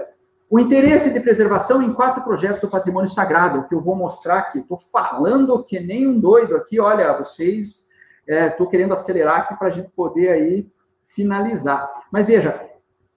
O 0.50 0.58
interesse 0.58 1.12
de 1.12 1.20
preservação 1.20 1.82
em 1.82 1.94
quatro 1.94 2.24
projetos 2.24 2.62
do 2.62 2.70
patrimônio 2.70 3.10
sagrado, 3.10 3.68
que 3.68 3.76
eu 3.76 3.82
vou 3.82 3.96
mostrar 3.96 4.38
aqui. 4.38 4.60
Estou 4.60 4.78
falando 4.78 5.62
que 5.62 5.78
nem 5.78 6.08
um 6.08 6.18
doido 6.18 6.56
aqui, 6.56 6.80
olha, 6.80 7.18
vocês, 7.18 7.90
estou 8.26 8.68
é, 8.68 8.70
querendo 8.70 8.94
acelerar 8.94 9.42
aqui 9.42 9.56
para 9.56 9.68
a 9.68 9.72
gente 9.72 9.90
poder 9.90 10.30
aí 10.30 10.72
finalizar. 11.08 11.92
Mas 12.10 12.28
veja, 12.28 12.66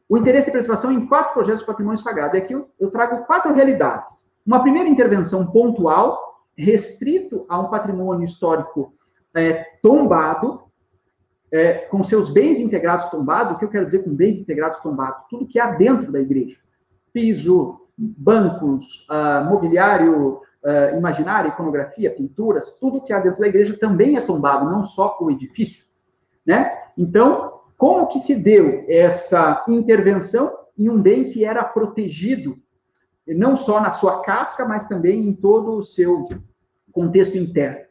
o 0.09 0.19
interesse 0.19 0.47
de 0.47 0.53
preservação 0.53 0.91
em 0.91 1.07
quatro 1.07 1.33
projetos 1.35 1.63
do 1.63 1.67
patrimônio 1.67 2.01
sagrado. 2.01 2.37
E 2.37 2.41
aqui 2.41 2.53
eu, 2.53 2.69
eu 2.81 2.91
trago 2.91 3.25
quatro 3.25 3.55
realidades. 3.55 4.29
Uma 4.45 4.61
primeira 4.61 4.89
intervenção 4.89 5.53
pontual, 5.53 6.43
restrito 6.59 7.47
a 7.49 7.61
um 7.61 7.71
patrimônio 7.71 8.25
histórico 8.25 8.93
é, 9.37 9.63
tombado, 9.81 10.63
é, 11.53 11.75
com 11.75 12.03
seus 12.03 12.29
bens 12.29 12.59
integrados 12.59 13.07
tombados. 13.07 13.53
O 13.53 13.59
que 13.59 13.65
eu 13.65 13.71
quero 13.71 13.87
dizer 13.87 14.03
com 14.03 14.13
bens 14.13 14.37
integrados 14.37 14.81
tombados? 14.81 15.23
Tudo 15.31 15.47
que 15.47 15.61
há 15.61 15.71
dentro 15.71 16.11
da 16.11 16.19
igreja 16.19 16.59
piso, 17.13 17.81
bancos, 17.97 19.07
uh, 19.11 19.45
mobiliário 19.45 20.41
uh, 20.65 20.97
imaginário, 20.97 21.51
iconografia, 21.51 22.15
pinturas, 22.15 22.73
tudo 22.81 23.03
que 23.03 23.13
há 23.13 23.21
dentro 23.21 23.41
da 23.41 23.49
igreja 23.49 23.77
também 23.79 24.17
é 24.17 24.21
tombado, 24.21 24.71
não 24.71 24.83
só 24.83 25.17
o 25.21 25.31
edifício, 25.31 25.85
né? 26.45 26.79
Então, 26.97 27.61
como 27.77 28.07
que 28.09 28.21
se 28.21 28.35
deu 28.35 28.85
essa 28.89 29.65
intervenção 29.69 30.51
em 30.77 30.89
um 30.89 31.01
bem 31.01 31.31
que 31.31 31.45
era 31.45 31.65
protegido, 31.65 32.59
não 33.27 33.57
só 33.57 33.81
na 33.81 33.91
sua 33.91 34.23
casca, 34.23 34.67
mas 34.67 34.87
também 34.87 35.27
em 35.27 35.33
todo 35.33 35.77
o 35.77 35.83
seu 35.83 36.29
contexto 36.93 37.37
interno? 37.37 37.87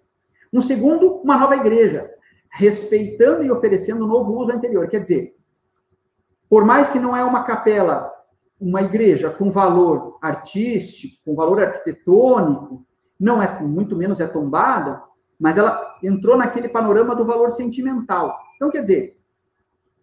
Um 0.52 0.62
segundo, 0.62 1.22
uma 1.24 1.38
nova 1.38 1.56
igreja, 1.56 2.10
respeitando 2.52 3.44
e 3.44 3.52
oferecendo 3.52 4.08
novo 4.08 4.34
uso 4.34 4.52
anterior. 4.52 4.88
Quer 4.88 5.02
dizer, 5.02 5.36
por 6.50 6.66
mais 6.66 6.90
que 6.90 7.00
não 7.00 7.16
é 7.16 7.24
uma 7.24 7.44
capela 7.44 8.12
uma 8.60 8.82
igreja 8.82 9.30
com 9.30 9.50
valor 9.50 10.18
artístico, 10.22 11.18
com 11.26 11.36
valor 11.36 11.62
arquitetônico, 11.62 12.86
não 13.20 13.42
é 13.42 13.60
muito 13.62 13.96
menos 13.96 14.20
é 14.20 14.28
tombada, 14.28 15.02
mas 15.40 15.58
ela 15.58 15.98
entrou 16.04 16.38
naquele 16.38 16.68
panorama 16.68 17.16
do 17.16 17.26
valor 17.26 17.52
sentimental. 17.52 18.38
Então, 18.56 18.70
quer 18.70 18.82
dizer, 18.82 19.20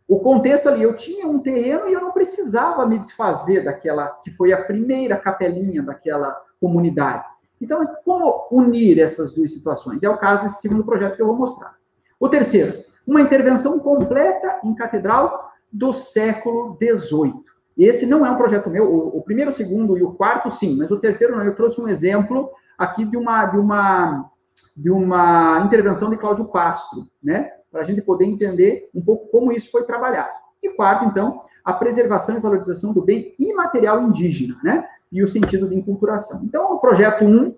o 0.08 0.20
contexto 0.20 0.68
ali, 0.68 0.82
eu 0.82 0.96
tinha 0.96 1.26
um 1.26 1.40
terreno 1.40 1.88
e 1.88 1.92
eu 1.92 2.00
não 2.00 2.12
precisava 2.12 2.86
me 2.86 2.98
desfazer 2.98 3.64
daquela 3.64 4.08
que 4.22 4.30
foi 4.30 4.52
a 4.52 4.64
primeira 4.64 5.16
capelinha 5.16 5.82
daquela 5.82 6.36
comunidade. 6.60 7.24
Então, 7.60 7.84
como 8.04 8.46
unir 8.50 9.00
essas 9.00 9.32
duas 9.34 9.52
situações? 9.52 10.02
É 10.02 10.08
o 10.08 10.18
caso 10.18 10.42
desse 10.42 10.60
segundo 10.60 10.84
projeto 10.84 11.16
que 11.16 11.22
eu 11.22 11.26
vou 11.26 11.36
mostrar. 11.36 11.74
O 12.20 12.28
terceiro, 12.28 12.72
uma 13.06 13.20
intervenção 13.20 13.78
completa 13.78 14.60
em 14.62 14.74
catedral 14.74 15.50
do 15.72 15.92
século 15.92 16.78
XVIII. 16.80 17.34
Esse 17.76 18.06
não 18.06 18.24
é 18.24 18.30
um 18.30 18.36
projeto 18.36 18.70
meu, 18.70 18.90
o, 18.90 19.18
o, 19.18 19.22
primeiro, 19.22 19.50
o 19.50 19.54
segundo 19.54 19.98
e 19.98 20.02
o 20.02 20.12
quarto, 20.12 20.50
sim, 20.50 20.76
mas 20.78 20.90
o 20.90 20.98
terceiro 20.98 21.36
não. 21.36 21.44
Eu 21.44 21.54
trouxe 21.54 21.80
um 21.80 21.88
exemplo 21.88 22.50
aqui 22.78 23.04
de 23.04 23.16
uma, 23.16 23.44
de 23.44 23.58
uma, 23.58 24.30
de 24.76 24.90
uma 24.90 25.60
intervenção 25.60 26.08
de 26.08 26.16
Cláudio 26.16 26.48
Castro, 26.48 27.06
né? 27.22 27.50
Para 27.70 27.82
a 27.82 27.84
gente 27.84 28.00
poder 28.00 28.24
entender 28.24 28.88
um 28.94 29.02
pouco 29.02 29.28
como 29.30 29.52
isso 29.52 29.70
foi 29.70 29.84
trabalhado. 29.84 30.32
E 30.62 30.70
quarto, 30.70 31.04
então, 31.04 31.42
a 31.62 31.72
preservação 31.72 32.36
e 32.36 32.40
valorização 32.40 32.94
do 32.94 33.04
bem 33.04 33.34
imaterial 33.38 34.00
indígena, 34.02 34.56
né? 34.64 34.88
E 35.12 35.22
o 35.22 35.28
sentido 35.28 35.68
de 35.68 35.76
inculturação. 35.76 36.42
Então, 36.44 36.72
o 36.72 36.78
projeto 36.78 37.24
1, 37.24 37.28
um, 37.28 37.54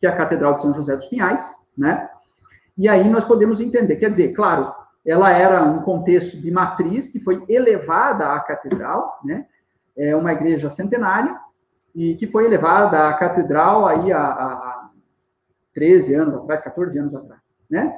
que 0.00 0.06
é 0.06 0.08
a 0.08 0.16
Catedral 0.16 0.54
de 0.54 0.62
São 0.62 0.74
José 0.74 0.96
dos 0.96 1.06
Pinhais, 1.06 1.44
né? 1.76 2.08
E 2.76 2.88
aí 2.88 3.08
nós 3.08 3.24
podemos 3.24 3.60
entender, 3.60 3.96
quer 3.96 4.10
dizer, 4.10 4.32
claro, 4.32 4.72
ela 5.08 5.32
era 5.32 5.62
um 5.62 5.80
contexto 5.82 6.36
de 6.36 6.50
matriz 6.50 7.10
que 7.10 7.18
foi 7.18 7.42
elevada 7.48 8.34
à 8.34 8.40
catedral, 8.40 9.18
né? 9.24 9.46
É 9.96 10.14
uma 10.14 10.32
igreja 10.32 10.68
centenária 10.68 11.34
e 11.94 12.14
que 12.14 12.26
foi 12.26 12.44
elevada 12.44 13.08
à 13.08 13.14
catedral 13.14 13.86
aí 13.86 14.12
há, 14.12 14.20
há 14.20 14.90
13 15.72 16.14
anos 16.14 16.34
atrás, 16.34 16.60
14 16.60 16.98
anos 16.98 17.14
atrás, 17.14 17.40
né? 17.70 17.96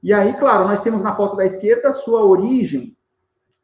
E 0.00 0.12
aí, 0.12 0.34
claro, 0.34 0.68
nós 0.68 0.80
temos 0.80 1.02
na 1.02 1.14
foto 1.14 1.34
da 1.34 1.44
esquerda 1.44 1.92
sua 1.92 2.24
origem 2.24 2.96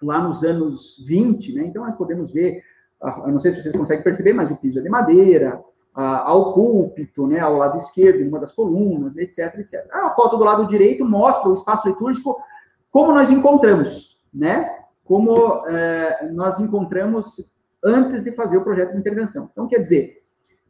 lá 0.03 0.21
nos 0.21 0.43
anos 0.43 1.05
20, 1.07 1.55
né? 1.55 1.67
Então 1.67 1.85
nós 1.85 1.95
podemos 1.95 2.33
ver, 2.33 2.61
eu 3.25 3.29
não 3.29 3.39
sei 3.39 3.53
se 3.53 3.63
vocês 3.63 3.77
conseguem 3.77 4.03
perceber, 4.03 4.33
mas 4.33 4.51
o 4.51 4.57
piso 4.57 4.81
é 4.81 4.83
de 4.83 4.89
madeira, 4.89 5.63
ao 5.95 6.55
púlpito, 6.55 7.27
né, 7.27 7.39
ao 7.41 7.57
lado 7.57 7.77
esquerdo, 7.79 8.21
em 8.21 8.29
uma 8.29 8.39
das 8.41 8.53
colunas, 8.53 9.17
etc, 9.17 9.59
etc. 9.59 9.87
A 9.93 10.11
foto 10.15 10.37
do 10.37 10.45
lado 10.45 10.67
direito 10.67 11.05
mostra 11.05 11.49
o 11.49 11.55
espaço 11.55 11.89
litúrgico 11.89 12.41
como 12.91 13.13
nós 13.13 13.31
encontramos, 13.31 14.19
né? 14.33 14.79
Como 15.05 15.67
é, 15.67 16.31
nós 16.33 16.61
encontramos 16.61 17.53
antes 17.85 18.23
de 18.23 18.33
fazer 18.33 18.57
o 18.57 18.65
projeto 18.65 18.93
de 18.93 18.99
intervenção. 18.99 19.49
Então, 19.53 19.67
quer 19.67 19.79
dizer, 19.79 20.23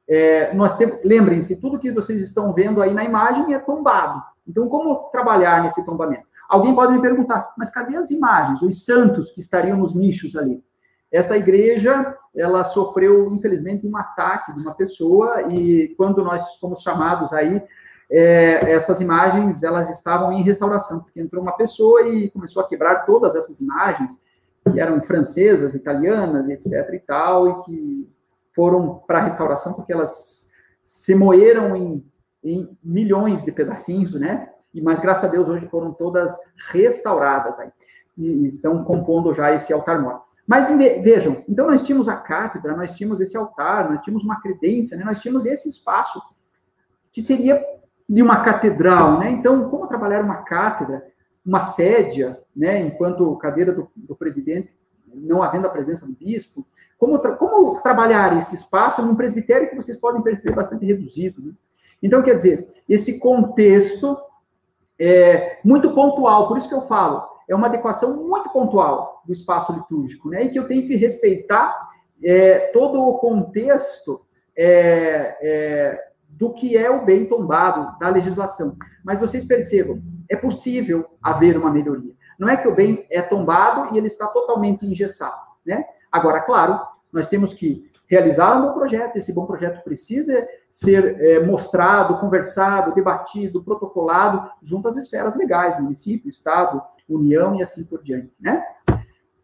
é, 0.08 0.54
nós 0.54 0.76
temos, 0.76 0.98
lembrem-se, 1.04 1.60
tudo 1.60 1.78
que 1.78 1.92
vocês 1.92 2.20
estão 2.20 2.52
vendo 2.52 2.82
aí 2.82 2.92
na 2.92 3.04
imagem 3.04 3.54
é 3.54 3.58
tombado. 3.58 4.22
Então, 4.46 4.68
como 4.68 5.08
trabalhar 5.10 5.62
nesse 5.62 5.84
tombamento? 5.84 6.26
Alguém 6.48 6.74
pode 6.74 6.92
me 6.92 7.00
perguntar, 7.00 7.54
mas 7.56 7.70
cadê 7.70 7.96
as 7.96 8.10
imagens, 8.10 8.60
os 8.60 8.84
santos 8.84 9.30
que 9.30 9.40
estariam 9.40 9.78
nos 9.78 9.94
nichos 9.94 10.34
ali? 10.34 10.64
Essa 11.12 11.36
igreja, 11.36 12.16
ela 12.34 12.64
sofreu, 12.64 13.32
infelizmente, 13.32 13.86
um 13.86 13.96
ataque 13.96 14.54
de 14.54 14.62
uma 14.62 14.74
pessoa 14.74 15.42
e 15.52 15.94
quando 15.96 16.24
nós 16.24 16.56
fomos 16.58 16.82
chamados 16.82 17.32
aí 17.32 17.62
é, 18.10 18.72
essas 18.72 19.00
imagens 19.00 19.62
elas 19.62 19.88
estavam 19.88 20.32
em 20.32 20.42
restauração, 20.42 21.00
porque 21.00 21.20
entrou 21.20 21.42
uma 21.42 21.56
pessoa 21.56 22.02
e 22.08 22.30
começou 22.30 22.62
a 22.62 22.68
quebrar 22.68 23.04
todas 23.06 23.36
essas 23.36 23.60
imagens, 23.60 24.10
que 24.70 24.80
eram 24.80 25.00
francesas, 25.02 25.74
italianas, 25.74 26.48
etc. 26.48 26.92
e 26.92 26.98
tal, 26.98 27.48
e 27.48 27.62
que 27.62 28.10
foram 28.52 29.00
para 29.06 29.18
a 29.18 29.22
restauração 29.22 29.74
porque 29.74 29.92
elas 29.92 30.50
se 30.82 31.14
moeram 31.14 31.76
em, 31.76 32.04
em 32.42 32.76
milhões 32.82 33.44
de 33.44 33.52
pedacinhos, 33.52 34.14
né? 34.14 34.50
E, 34.74 34.82
mas 34.82 35.00
graças 35.00 35.24
a 35.24 35.28
Deus 35.28 35.48
hoje 35.48 35.66
foram 35.66 35.92
todas 35.92 36.36
restauradas 36.72 37.58
aí, 37.60 37.70
e 38.18 38.46
estão 38.48 38.84
compondo 38.84 39.32
já 39.32 39.52
esse 39.52 39.72
altar 39.72 40.00
mor. 40.00 40.22
Mas 40.46 40.68
vejam, 40.68 41.44
então 41.48 41.68
nós 41.68 41.84
tínhamos 41.84 42.08
a 42.08 42.16
cátedra, 42.16 42.76
nós 42.76 42.94
tínhamos 42.94 43.20
esse 43.20 43.36
altar, 43.36 43.88
nós 43.88 44.00
tínhamos 44.00 44.24
uma 44.24 44.40
credência, 44.40 44.96
né? 44.96 45.04
nós 45.04 45.20
tínhamos 45.20 45.46
esse 45.46 45.68
espaço 45.68 46.20
que 47.12 47.22
seria 47.22 47.64
de 48.10 48.20
uma 48.20 48.40
catedral, 48.40 49.20
né? 49.20 49.30
Então, 49.30 49.70
como 49.70 49.86
trabalhar 49.86 50.24
uma 50.24 50.38
cátedra, 50.42 51.06
uma 51.46 51.62
sédia, 51.62 52.36
né? 52.54 52.80
Enquanto 52.80 53.36
cadeira 53.36 53.72
do, 53.72 53.88
do 53.94 54.16
presidente, 54.16 54.74
não 55.06 55.44
havendo 55.44 55.68
a 55.68 55.70
presença 55.70 56.04
do 56.04 56.16
bispo, 56.16 56.66
como, 56.98 57.20
tra 57.20 57.36
como 57.36 57.80
trabalhar 57.80 58.36
esse 58.36 58.56
espaço 58.56 59.00
num 59.00 59.14
presbitério 59.14 59.70
que 59.70 59.76
vocês 59.76 59.96
podem 59.96 60.22
perceber 60.22 60.56
bastante 60.56 60.84
reduzido, 60.84 61.40
né? 61.40 61.52
Então, 62.02 62.20
quer 62.20 62.34
dizer, 62.34 62.68
esse 62.88 63.20
contexto 63.20 64.18
é 64.98 65.60
muito 65.64 65.94
pontual, 65.94 66.48
por 66.48 66.58
isso 66.58 66.68
que 66.68 66.74
eu 66.74 66.82
falo, 66.82 67.22
é 67.48 67.54
uma 67.54 67.68
adequação 67.68 68.26
muito 68.26 68.50
pontual 68.50 69.22
do 69.24 69.32
espaço 69.32 69.72
litúrgico, 69.72 70.28
né? 70.28 70.42
E 70.42 70.50
que 70.50 70.58
eu 70.58 70.66
tenho 70.66 70.84
que 70.84 70.96
respeitar 70.96 71.88
é, 72.24 72.70
todo 72.72 73.00
o 73.00 73.18
contexto 73.18 74.26
é, 74.56 75.38
é, 75.40 76.09
do 76.30 76.54
que 76.54 76.76
é 76.76 76.90
o 76.90 77.04
bem 77.04 77.26
tombado 77.26 77.98
da 77.98 78.08
legislação. 78.08 78.76
Mas 79.04 79.20
vocês 79.20 79.44
percebam, 79.44 80.02
é 80.28 80.36
possível 80.36 81.06
haver 81.22 81.56
uma 81.56 81.70
melhoria. 81.70 82.14
Não 82.38 82.48
é 82.48 82.56
que 82.56 82.68
o 82.68 82.74
bem 82.74 83.06
é 83.10 83.20
tombado 83.20 83.94
e 83.94 83.98
ele 83.98 84.06
está 84.06 84.26
totalmente 84.26 84.86
engessado, 84.86 85.42
né? 85.64 85.84
Agora, 86.10 86.40
claro, 86.40 86.80
nós 87.12 87.28
temos 87.28 87.52
que 87.52 87.90
realizar 88.08 88.56
um 88.56 88.66
bom 88.66 88.72
projeto. 88.72 89.16
Esse 89.16 89.32
bom 89.32 89.46
projeto 89.46 89.84
precisa 89.84 90.48
ser 90.70 91.20
é, 91.20 91.44
mostrado, 91.44 92.18
conversado, 92.18 92.94
debatido, 92.94 93.62
protocolado 93.62 94.50
junto 94.62 94.88
às 94.88 94.96
esferas 94.96 95.36
legais, 95.36 95.80
município, 95.80 96.28
estado, 96.28 96.82
união 97.08 97.54
e 97.54 97.62
assim 97.62 97.84
por 97.84 98.02
diante, 98.02 98.32
né? 98.40 98.64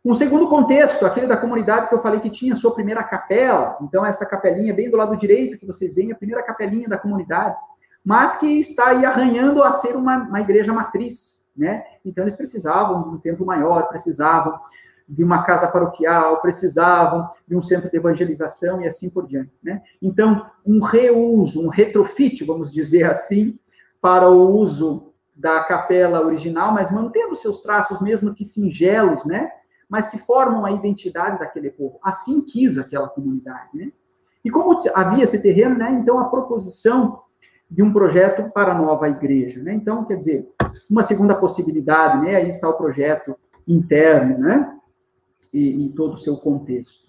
Um 0.07 0.15
segundo 0.15 0.47
contexto, 0.47 1.05
aquele 1.05 1.27
da 1.27 1.37
comunidade 1.37 1.89
que 1.89 1.95
eu 1.97 1.99
falei 1.99 2.21
que 2.21 2.31
tinha 2.31 2.55
sua 2.55 2.73
primeira 2.73 3.03
capela, 3.03 3.77
então 3.83 4.07
essa 4.07 4.25
capelinha 4.25 4.73
bem 4.73 4.89
do 4.89 4.97
lado 4.97 5.17
direito 5.17 5.59
que 5.59 5.67
vocês 5.67 5.93
veem, 5.93 6.13
a 6.13 6.15
primeira 6.15 6.45
capelinha 6.45 6.89
da 6.89 6.97
comunidade, 6.97 7.57
mas 8.05 8.37
que 8.37 8.47
está 8.47 8.91
aí 8.91 9.05
arranhando 9.05 9.65
a 9.65 9.73
ser 9.73 9.97
uma, 9.97 10.19
uma 10.19 10.41
igreja 10.41 10.73
matriz, 10.73 11.51
né? 11.57 11.83
Então 12.05 12.23
eles 12.23 12.37
precisavam 12.37 13.03
de 13.03 13.09
um 13.17 13.19
templo 13.19 13.45
maior, 13.45 13.89
precisavam 13.89 14.57
de 15.09 15.25
uma 15.25 15.43
casa 15.43 15.67
paroquial, 15.67 16.41
precisavam 16.41 17.29
de 17.45 17.57
um 17.57 17.61
centro 17.61 17.91
de 17.91 17.97
evangelização 17.97 18.81
e 18.81 18.87
assim 18.87 19.11
por 19.11 19.27
diante, 19.27 19.51
né? 19.61 19.83
Então, 20.01 20.47
um 20.65 20.81
reuso, 20.85 21.67
um 21.67 21.69
retrofit, 21.69 22.45
vamos 22.45 22.73
dizer 22.73 23.11
assim, 23.11 23.59
para 24.01 24.31
o 24.31 24.55
uso 24.55 25.13
da 25.35 25.65
capela 25.65 26.25
original, 26.25 26.71
mas 26.71 26.93
mantendo 26.93 27.35
seus 27.35 27.61
traços 27.61 28.01
mesmo 28.01 28.33
que 28.33 28.45
singelos, 28.45 29.25
né? 29.25 29.51
Mas 29.89 30.09
que 30.09 30.19
formam 30.19 30.65
a 30.65 30.73
identidade 30.73 31.39
daquele 31.39 31.71
povo. 31.71 31.99
Assim 32.03 32.41
quis 32.41 32.79
aquela 32.79 33.09
comunidade, 33.09 33.71
né? 33.75 33.93
E 34.45 34.51
como 34.51 34.79
havia 34.95 35.25
esse 35.25 35.41
terreno, 35.41 35.77
né? 35.77 35.91
Então 36.01 36.19
a 36.19 36.25
proposição 36.25 37.23
de 37.69 37.83
um 37.83 37.93
projeto 37.93 38.51
para 38.53 38.73
a 38.73 38.79
nova 38.79 39.09
igreja, 39.09 39.61
né? 39.63 39.75
Então, 39.75 40.05
quer 40.05 40.17
dizer, 40.17 40.49
uma 40.91 41.03
segunda 41.03 41.35
possibilidade, 41.35 42.25
né? 42.25 42.37
Aí 42.37 42.49
está 42.49 42.69
o 42.69 42.75
projeto 42.75 43.37
interno, 43.67 44.39
né? 44.39 44.79
E, 45.53 45.87
e 45.87 45.89
todo 45.91 46.15
o 46.15 46.19
seu 46.19 46.37
contexto. 46.37 47.07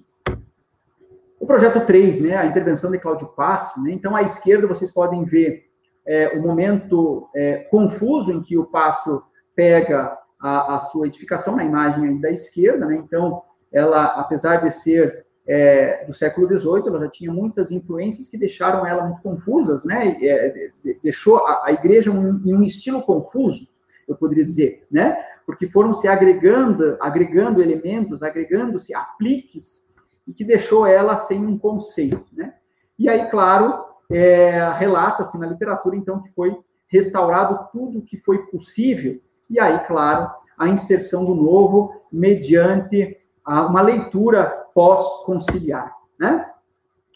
O 1.40 1.46
projeto 1.46 1.86
3, 1.86 2.22
né, 2.22 2.36
a 2.36 2.46
intervenção 2.46 2.90
de 2.90 2.98
Cláudio 2.98 3.28
Pasto, 3.28 3.82
né, 3.82 3.92
então 3.92 4.16
à 4.16 4.24
esquerda 4.24 4.68
vocês 4.68 4.92
podem 4.92 5.24
ver 5.24 5.66
é, 6.06 6.30
o 6.30 6.42
momento 6.42 7.30
é, 7.36 7.58
confuso 7.70 8.32
em 8.32 8.42
que 8.42 8.58
o 8.58 8.66
Pasto 8.66 9.24
pega 9.56 10.18
a, 10.40 10.76
a, 10.76 10.80
sua 10.80 11.08
edificação, 11.08 11.56
na 11.56 11.64
imagem 11.64 12.20
da 12.20 12.32
esquerda, 12.32 12.86
né, 12.86 12.96
então 12.98 13.42
ela, 13.72 14.06
apesar 14.06 14.58
de 14.58 14.72
ser 14.72 15.26
é, 15.46 16.06
do 16.06 16.14
século 16.14 16.48
XVIII, 16.48 16.88
ela 16.88 17.00
já 17.00 17.10
tinha 17.10 17.32
muitas 17.32 17.72
influências 17.72 18.30
que 18.30 18.38
deixaram 18.38 18.86
ela 18.86 19.06
muito 19.06 19.22
confusas, 19.22 19.84
né, 19.84 20.18
é, 20.22 20.72
deixou 21.04 21.38
a, 21.38 21.66
a 21.66 21.72
igreja 21.72 22.12
um, 22.12 22.42
em 22.46 22.54
um 22.56 22.64
estilo 22.64 23.02
confuso, 23.02 23.68
eu 24.08 24.16
poderia 24.16 24.46
dizer, 24.46 24.86
né, 24.92 25.18
porque 25.46 25.68
foram 25.68 25.94
se 25.94 26.08
agregando, 26.10 26.98
agregando 27.00 27.62
elementos, 27.62 28.22
agregando-se 28.22 28.94
apliques 28.94 29.88
e 30.28 30.34
que 30.34 30.44
deixou 30.44 30.86
ela 30.86 31.18
sem 31.18 31.46
um 31.46 31.58
conceito, 31.58 32.26
né? 32.34 32.54
E 33.00 33.08
aí, 33.08 33.30
claro, 33.30 33.86
é, 34.12 34.70
relata-se 34.78 35.40
na 35.40 35.48
literatura, 35.48 35.96
então, 35.96 36.22
que 36.22 36.34
foi 36.34 36.58
restaurado 36.88 37.70
tudo 37.72 38.00
o 38.00 38.02
que 38.02 38.18
foi 38.18 38.46
possível, 38.48 39.22
e 39.50 39.60
aí, 39.60 39.80
claro, 39.86 40.30
a 40.58 40.68
inserção 40.68 41.26
do 41.26 41.36
novo 41.36 41.94
mediante 42.12 43.18
uma 43.46 43.82
leitura 43.82 44.46
pós-conciliar, 44.74 45.94
né? 46.20 46.50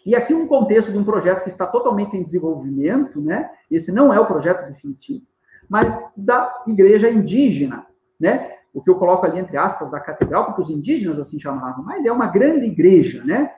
E 0.06 0.16
aqui 0.16 0.34
um 0.34 0.48
contexto 0.48 0.92
de 0.92 0.98
um 0.98 1.04
projeto 1.04 1.44
que 1.44 1.50
está 1.50 1.68
totalmente 1.68 2.16
em 2.16 2.24
desenvolvimento, 2.24 3.22
né? 3.22 3.52
Esse 3.70 3.92
não 3.92 4.14
é 4.14 4.20
o 4.20 4.26
projeto 4.26 4.68
definitivo, 4.68 5.26
mas 5.70 5.98
da 6.16 6.64
igreja 6.68 7.10
indígena, 7.10 7.86
né? 8.20 8.58
o 8.74 8.82
que 8.82 8.90
eu 8.90 8.96
coloco 8.96 9.26
ali 9.26 9.40
entre 9.40 9.58
aspas 9.58 9.92
da 9.92 10.00
catedral, 10.00 10.46
porque 10.46 10.62
os 10.62 10.70
indígenas 10.70 11.20
assim 11.20 11.40
chamavam, 11.40 11.84
mas 11.84 12.06
é 12.06 12.12
uma 12.12 12.28
grande 12.28 12.66
igreja, 12.66 13.24
né? 13.24 13.52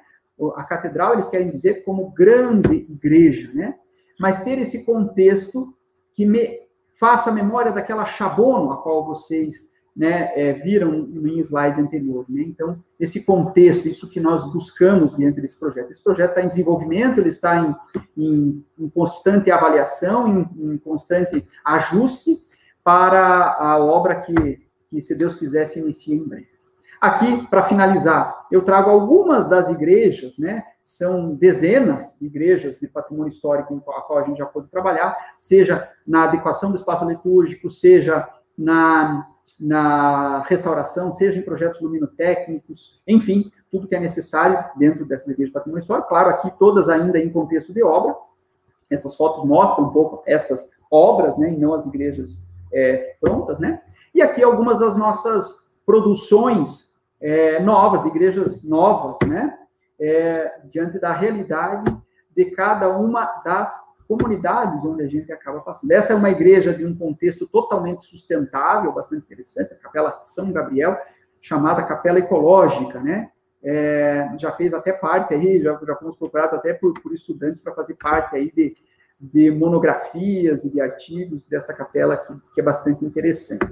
A 0.56 0.64
catedral 0.64 1.14
eles 1.14 1.28
querem 1.28 1.50
dizer 1.50 1.84
como 1.84 2.12
grande 2.12 2.74
igreja, 2.90 3.52
né? 3.54 3.76
Mas 4.20 4.44
ter 4.44 4.58
esse 4.58 4.84
contexto 4.86 5.74
que 6.14 6.26
me 6.26 6.63
faça 6.94 7.30
a 7.30 7.34
memória 7.34 7.72
daquela 7.72 8.06
chabono 8.06 8.72
a 8.72 8.78
qual 8.78 9.06
vocês 9.06 9.74
né, 9.96 10.32
é, 10.36 10.54
viram 10.54 11.08
em 11.14 11.40
slide 11.40 11.80
anterior. 11.80 12.26
Né? 12.28 12.42
Então, 12.42 12.84
esse 13.00 13.24
contexto, 13.24 13.88
isso 13.88 14.10
que 14.10 14.20
nós 14.20 14.44
buscamos 14.52 15.14
dentro 15.14 15.42
desse 15.42 15.60
projeto. 15.60 15.92
Esse 15.92 16.04
projeto 16.04 16.32
está 16.32 16.42
em 16.42 16.48
desenvolvimento, 16.48 17.20
ele 17.20 17.30
está 17.30 17.58
em, 17.58 17.76
em, 18.18 18.66
em 18.80 18.90
constante 18.90 19.52
avaliação, 19.52 20.28
em, 20.28 20.74
em, 20.74 20.78
constante 20.78 21.46
ajuste 21.64 22.38
para 22.84 23.56
a 23.60 23.78
obra 23.78 24.16
que 24.16 24.64
que, 24.94 25.02
se 25.02 25.16
Deus 25.16 25.36
quiser, 25.36 25.66
se 25.66 25.80
inicie 25.80 26.16
em 26.16 26.24
breve. 26.24 26.53
Aqui, 27.04 27.46
para 27.48 27.64
finalizar, 27.64 28.48
eu 28.50 28.62
trago 28.62 28.90
algumas 28.90 29.50
das 29.50 29.70
igrejas, 29.70 30.38
né? 30.38 30.64
São 30.82 31.36
dezenas 31.36 32.18
de 32.18 32.28
igrejas 32.28 32.80
de 32.80 32.88
patrimônio 32.88 33.30
histórico 33.30 33.78
com 33.82 33.92
a 33.92 34.02
qual 34.04 34.20
a 34.20 34.24
gente 34.24 34.38
já 34.38 34.46
pôde 34.46 34.70
trabalhar, 34.70 35.14
seja 35.38 35.90
na 36.08 36.24
adequação 36.24 36.72
do 36.72 36.78
espaço 36.78 37.04
litúrgico, 37.04 37.70
seja 37.70 38.26
na, 38.58 39.28
na 39.60 40.44
restauração, 40.48 41.12
seja 41.12 41.38
em 41.38 41.42
projetos 41.42 41.82
luminotécnicos, 41.82 43.02
enfim, 43.06 43.52
tudo 43.70 43.86
que 43.86 43.96
é 43.96 44.00
necessário 44.00 44.64
dentro 44.78 45.06
dessas 45.06 45.28
igrejas 45.28 45.50
de 45.50 45.56
patrimônio 45.56 45.82
histórico. 45.82 46.08
Claro, 46.08 46.30
aqui 46.30 46.54
todas 46.58 46.88
ainda 46.88 47.20
em 47.20 47.30
contexto 47.30 47.74
de 47.74 47.84
obra. 47.84 48.16
Essas 48.90 49.14
fotos 49.18 49.44
mostram 49.44 49.88
um 49.88 49.90
pouco 49.90 50.24
essas 50.26 50.72
obras, 50.90 51.38
né? 51.38 51.52
E 51.52 51.58
não 51.58 51.74
as 51.74 51.86
igrejas 51.86 52.40
é, 52.72 53.18
prontas, 53.20 53.60
né? 53.60 53.82
E 54.16 54.22
aqui 54.22 54.42
algumas 54.42 54.80
das 54.80 54.96
nossas 54.96 55.70
produções 55.86 56.93
é, 57.24 57.58
novas, 57.62 58.04
de 58.04 58.10
igrejas 58.10 58.64
novas, 58.64 59.18
né? 59.26 59.58
É, 59.98 60.60
diante 60.66 61.00
da 61.00 61.14
realidade 61.14 61.96
de 62.36 62.46
cada 62.52 62.90
uma 62.90 63.24
das 63.46 63.74
comunidades 64.06 64.84
onde 64.84 65.04
a 65.04 65.08
gente 65.08 65.32
acaba 65.32 65.62
passando. 65.62 65.92
Essa 65.92 66.12
é 66.12 66.16
uma 66.16 66.30
igreja 66.30 66.74
de 66.74 66.86
um 66.86 66.94
contexto 66.94 67.48
totalmente 67.48 68.06
sustentável, 68.06 68.92
bastante 68.92 69.24
interessante, 69.24 69.74
a 69.74 69.78
Capela 69.78 70.20
São 70.20 70.52
Gabriel, 70.52 70.98
chamada 71.40 71.84
Capela 71.84 72.20
Ecológica, 72.20 73.00
né? 73.00 73.30
É, 73.64 74.30
já 74.38 74.52
fez 74.52 74.74
até 74.74 74.92
parte 74.92 75.34
aí, 75.34 75.62
já, 75.62 75.80
já 75.88 75.96
fomos 75.96 76.18
procurados 76.18 76.54
até 76.54 76.74
por, 76.74 76.94
por 77.02 77.14
estudantes 77.14 77.62
para 77.62 77.74
fazer 77.74 77.94
parte 77.94 78.36
aí 78.36 78.52
de, 78.52 78.76
de 79.18 79.50
monografias 79.52 80.66
e 80.66 80.70
de 80.70 80.82
artigos 80.82 81.48
dessa 81.48 81.74
capela 81.74 82.18
que, 82.18 82.34
que 82.54 82.60
é 82.60 82.64
bastante 82.64 83.06
interessante. 83.06 83.66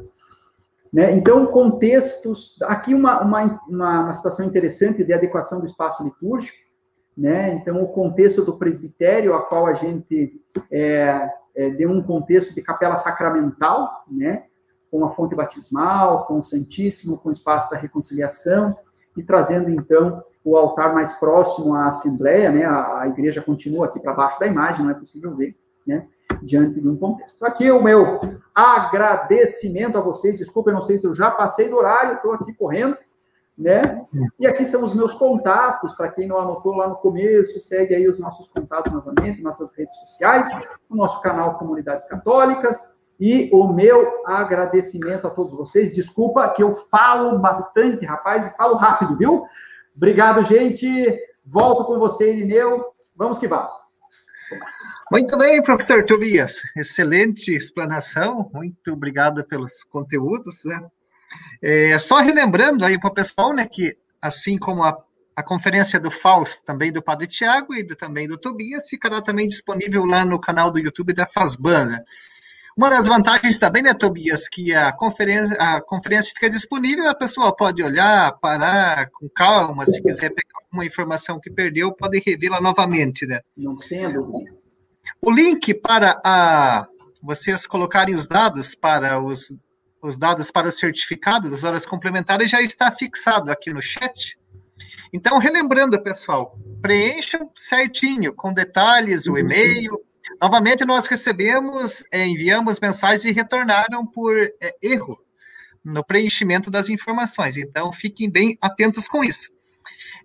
Né? 0.92 1.12
Então, 1.14 1.46
contextos. 1.46 2.58
Aqui, 2.64 2.94
uma, 2.94 3.22
uma, 3.22 3.62
uma, 3.68 4.14
situação 4.14 4.46
interessante 4.46 5.04
de 5.04 5.14
adequação 5.14 5.60
do 5.60 5.66
espaço 5.66 6.04
litúrgico. 6.04 6.58
Né? 7.18 7.54
Então, 7.54 7.82
o 7.82 7.88
contexto 7.88 8.44
do 8.44 8.58
presbitério, 8.58 9.34
a 9.34 9.42
qual 9.42 9.68
a 9.68 9.74
gente 9.74 10.42
é, 10.70 11.30
é, 11.56 11.70
deu 11.70 11.90
um 11.90 12.02
contexto 12.02 12.54
de 12.54 12.62
capela 12.62 12.96
sacramental, 12.98 14.04
né? 14.10 14.46
com 14.90 15.06
a 15.06 15.10
fonte 15.10 15.36
batismal, 15.36 16.26
com 16.26 16.40
o 16.40 16.44
Santíssimo, 16.44 17.18
com 17.18 17.30
o 17.30 17.32
espaço 17.32 17.70
da 17.72 17.78
reconciliação, 17.78 18.76
e 19.16 19.24
trazendo, 19.24 19.70
então, 19.70 20.22
o 20.44 20.58
altar 20.58 20.94
mais 20.94 21.14
próximo 21.14 21.74
à 21.74 21.88
Assembleia, 21.88 22.52
né? 22.52 22.66
a, 22.66 23.02
a 23.02 23.08
igreja 23.08 23.42
continua 23.42 23.86
aqui 23.86 24.00
para 24.00 24.14
baixo 24.14 24.40
da 24.40 24.48
imagem, 24.48 24.84
não 24.84 24.92
é 24.92 24.96
possível 24.96 25.34
ver, 25.36 25.56
né? 25.88 26.08
Diante 26.42 26.80
de 26.80 26.88
um 26.88 26.96
contexto. 26.96 27.44
Aqui 27.44 27.72
o 27.72 27.82
meu 27.82 28.20
agradecimento 28.54 29.98
a 29.98 30.02
vocês. 30.02 30.38
Desculpa, 30.38 30.70
eu 30.70 30.76
não 30.76 30.82
sei 30.82 30.98
se 30.98 31.06
eu 31.06 31.14
já 31.14 31.32
passei 31.32 31.70
do 31.70 31.78
horário, 31.78 32.16
estou 32.16 32.34
aqui 32.34 32.54
correndo, 32.54 32.98
né? 33.58 34.06
E 34.40 34.48
aqui 34.48 34.66
são 34.66 34.84
os 34.84 34.94
meus 34.94 35.14
contatos, 35.14 35.94
para 35.94 36.10
quem 36.10 36.28
não 36.28 36.38
anotou 36.38 36.76
lá 36.76 36.88
no 36.88 36.96
começo, 36.96 37.60
segue 37.60 37.96
aí 37.96 38.08
os 38.08 38.20
nossos 38.20 38.48
contatos 38.48 38.92
novamente, 38.92 39.42
nossas 39.42 39.76
redes 39.76 39.96
sociais, 40.00 40.48
o 40.90 40.96
nosso 40.96 41.22
canal 41.22 41.58
Comunidades 41.58 42.08
Católicas, 42.08 43.00
e 43.20 43.52
o 43.54 43.68
meu 43.68 44.24
agradecimento 44.26 45.28
a 45.28 45.30
todos 45.30 45.54
vocês. 45.54 45.94
Desculpa 45.94 46.50
que 46.50 46.64
eu 46.64 46.74
falo 46.74 47.38
bastante, 47.38 48.04
rapaz, 48.04 48.48
e 48.48 48.58
falo 48.58 48.76
rápido, 48.76 49.16
viu? 49.16 49.46
Obrigado, 49.96 50.44
gente. 50.44 51.20
Volto 51.46 51.86
com 51.86 52.00
você, 52.00 52.34
Irineu. 52.34 52.86
Vamos 53.16 53.38
que 53.38 53.48
vamos. 53.48 53.76
Muito 55.12 55.38
bem, 55.38 55.62
professor 55.62 56.06
Tobias. 56.06 56.62
Excelente 56.74 57.54
explanação. 57.54 58.50
Muito 58.54 58.94
obrigado 58.94 59.44
pelos 59.44 59.84
conteúdos. 59.84 60.64
Né? 60.64 60.88
É, 61.62 61.98
só 61.98 62.22
relembrando 62.22 62.86
aí 62.86 62.98
para 62.98 63.10
o 63.10 63.14
pessoal, 63.14 63.54
né, 63.54 63.68
que 63.70 63.94
assim 64.22 64.58
como 64.58 64.82
a, 64.84 64.98
a 65.36 65.44
conferência 65.44 66.00
do 66.00 66.10
Fausto, 66.10 66.64
também 66.64 66.94
do 66.94 67.04
Padre 67.04 67.28
Tiago 67.28 67.76
e 67.76 67.84
do, 67.84 67.94
também 67.94 68.26
do 68.26 68.38
Tobias, 68.38 68.88
ficará 68.88 69.22
também 69.22 69.50
disponível 69.50 70.06
lá 70.06 70.24
no 70.24 70.40
canal 70.40 70.72
do 70.72 70.80
YouTube 70.80 71.12
da 71.12 71.26
Fazbana. 71.26 72.02
Uma 72.78 72.90
das 72.90 73.06
vantagens 73.06 73.58
também, 73.58 73.84
né, 73.84 73.94
Tobias, 73.94 74.48
que 74.48 74.74
a 74.74 74.94
conferência, 74.94 75.58
a 75.58 75.82
conferência 75.82 76.32
fica 76.34 76.50
disponível, 76.50 77.10
a 77.10 77.16
pessoa 77.16 77.54
pode 77.54 77.84
olhar, 77.84 78.32
parar 78.40 79.10
com 79.10 79.28
calma, 79.28 79.86
se 79.86 80.02
quiser 80.02 80.30
pegar 80.30 80.62
alguma 80.64 80.86
informação 80.86 81.38
que 81.38 81.52
perdeu, 81.52 81.92
pode 81.92 82.24
revê-la 82.26 82.62
novamente, 82.62 83.26
né? 83.26 83.42
Não 83.58 83.76
tem 83.76 84.10
dúvida. 84.10 84.61
O 85.24 85.30
link 85.30 85.72
para 85.76 86.20
a, 86.26 86.88
vocês 87.22 87.68
colocarem 87.68 88.16
os 88.16 88.28
dados 88.28 88.74
para 88.74 89.22
os, 89.22 89.54
os 90.02 90.18
dados 90.18 90.50
para 90.50 90.68
o 90.68 90.72
certificado 90.72 91.48
das 91.48 91.64
horas 91.64 91.86
complementares 91.86 92.50
já 92.50 92.60
está 92.60 92.92
fixado 92.92 93.52
aqui 93.52 93.72
no 93.72 93.80
chat. 93.80 94.40
Então, 95.14 95.38
relembrando, 95.38 96.02
pessoal, 96.02 96.58
preencham 96.82 97.52
certinho, 97.56 98.34
com 98.34 98.52
detalhes, 98.52 99.28
o 99.28 99.38
e-mail. 99.38 100.02
Novamente, 100.42 100.84
nós 100.86 101.06
recebemos, 101.06 102.04
é, 102.12 102.26
enviamos 102.26 102.80
mensagens 102.80 103.24
e 103.24 103.32
retornaram 103.32 104.08
por 104.08 104.36
é, 104.36 104.76
erro 104.82 105.20
no 105.84 106.04
preenchimento 106.04 106.72
das 106.72 106.90
informações. 106.90 107.58
Então, 107.58 107.92
fiquem 107.92 108.28
bem 108.28 108.58
atentos 108.60 109.08
com 109.08 109.24
isso. 109.24 109.52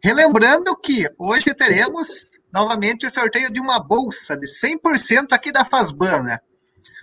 Relembrando 0.03 0.77
que 0.77 1.09
hoje 1.19 1.55
teremos 1.55 2.41
novamente 2.53 3.07
o 3.07 3.11
sorteio 3.11 3.51
de 3.51 3.61
uma 3.61 3.79
bolsa 3.79 4.37
de 4.37 4.47
100% 4.47 5.33
aqui 5.33 5.51
da 5.51 5.65
Fazbana. 5.65 6.41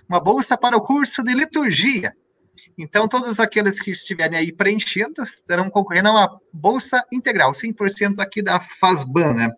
Uma 0.08 0.20
bolsa 0.20 0.56
para 0.56 0.76
o 0.76 0.80
curso 0.80 1.22
de 1.22 1.34
liturgia. 1.34 2.14
Então, 2.76 3.08
todos 3.08 3.40
aqueles 3.40 3.80
que 3.80 3.90
estiverem 3.90 4.38
aí 4.38 4.52
preenchendo 4.52 5.22
estarão 5.22 5.70
concorrendo 5.70 6.08
a 6.08 6.12
uma 6.12 6.40
bolsa 6.52 7.04
integral, 7.12 7.52
100% 7.52 8.20
aqui 8.20 8.42
da 8.42 8.60
Fazbana. 8.60 9.56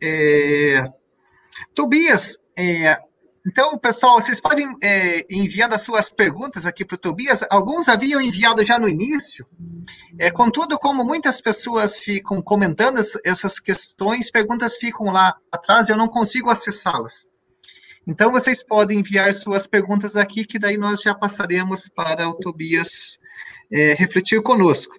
É... 0.00 0.90
Tobias, 1.74 2.38
é, 2.56 2.98
então, 3.46 3.76
pessoal, 3.78 4.20
vocês 4.20 4.40
podem 4.40 4.66
é, 4.82 5.26
as 5.70 5.82
suas 5.82 6.10
perguntas 6.10 6.64
aqui 6.64 6.82
para 6.82 6.94
o 6.94 6.98
Tobias. 6.98 7.44
Alguns 7.50 7.90
haviam 7.90 8.18
enviado 8.18 8.64
já 8.64 8.78
no 8.78 8.88
início. 8.88 9.46
É, 10.18 10.30
contudo, 10.30 10.78
como 10.78 11.04
muitas 11.04 11.42
pessoas 11.42 12.00
ficam 12.02 12.40
comentando 12.40 13.00
essas 13.22 13.60
questões, 13.60 14.30
perguntas 14.30 14.76
ficam 14.76 15.06
lá 15.12 15.36
atrás 15.52 15.88
e 15.88 15.92
eu 15.92 15.96
não 15.96 16.08
consigo 16.08 16.48
acessá-las. 16.48 17.28
Então, 18.06 18.32
vocês 18.32 18.62
podem 18.62 19.00
enviar 19.00 19.34
suas 19.34 19.66
perguntas 19.66 20.16
aqui, 20.16 20.46
que 20.46 20.58
daí 20.58 20.78
nós 20.78 21.02
já 21.02 21.14
passaremos 21.14 21.88
para 21.90 22.26
o 22.26 22.34
Tobias 22.34 23.18
é, 23.70 23.92
refletir 23.92 24.42
conosco. 24.42 24.96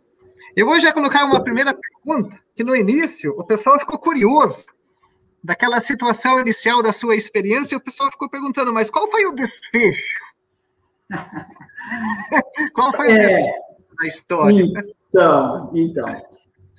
Eu 0.55 0.67
vou 0.67 0.79
já 0.79 0.93
colocar 0.93 1.25
uma 1.25 1.43
primeira 1.43 1.73
pergunta, 1.73 2.39
que 2.55 2.63
no 2.63 2.75
início 2.75 3.31
o 3.37 3.43
pessoal 3.43 3.79
ficou 3.79 3.97
curioso 3.97 4.65
daquela 5.45 5.79
situação 5.79 6.39
inicial 6.39 6.81
da 6.81 6.91
sua 6.91 7.15
experiência, 7.15 7.77
o 7.77 7.81
pessoal 7.81 8.11
ficou 8.11 8.27
perguntando, 8.29 8.73
mas 8.73 8.89
qual 8.89 9.07
foi 9.07 9.25
o 9.25 9.35
desfecho? 9.35 10.19
qual 12.73 12.91
foi 12.91 13.11
é, 13.11 13.13
o 13.13 13.17
desfecho 13.17 13.53
da 14.01 14.07
história? 14.07 14.63
Então, 15.09 15.71
então. 15.73 16.09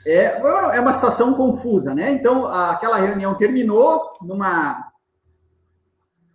É, 0.04 0.40
é 0.76 0.80
uma 0.80 0.92
situação 0.92 1.34
confusa, 1.34 1.94
né? 1.94 2.10
Então, 2.10 2.46
aquela 2.46 2.98
reunião 2.98 3.36
terminou 3.36 4.10
numa, 4.20 4.92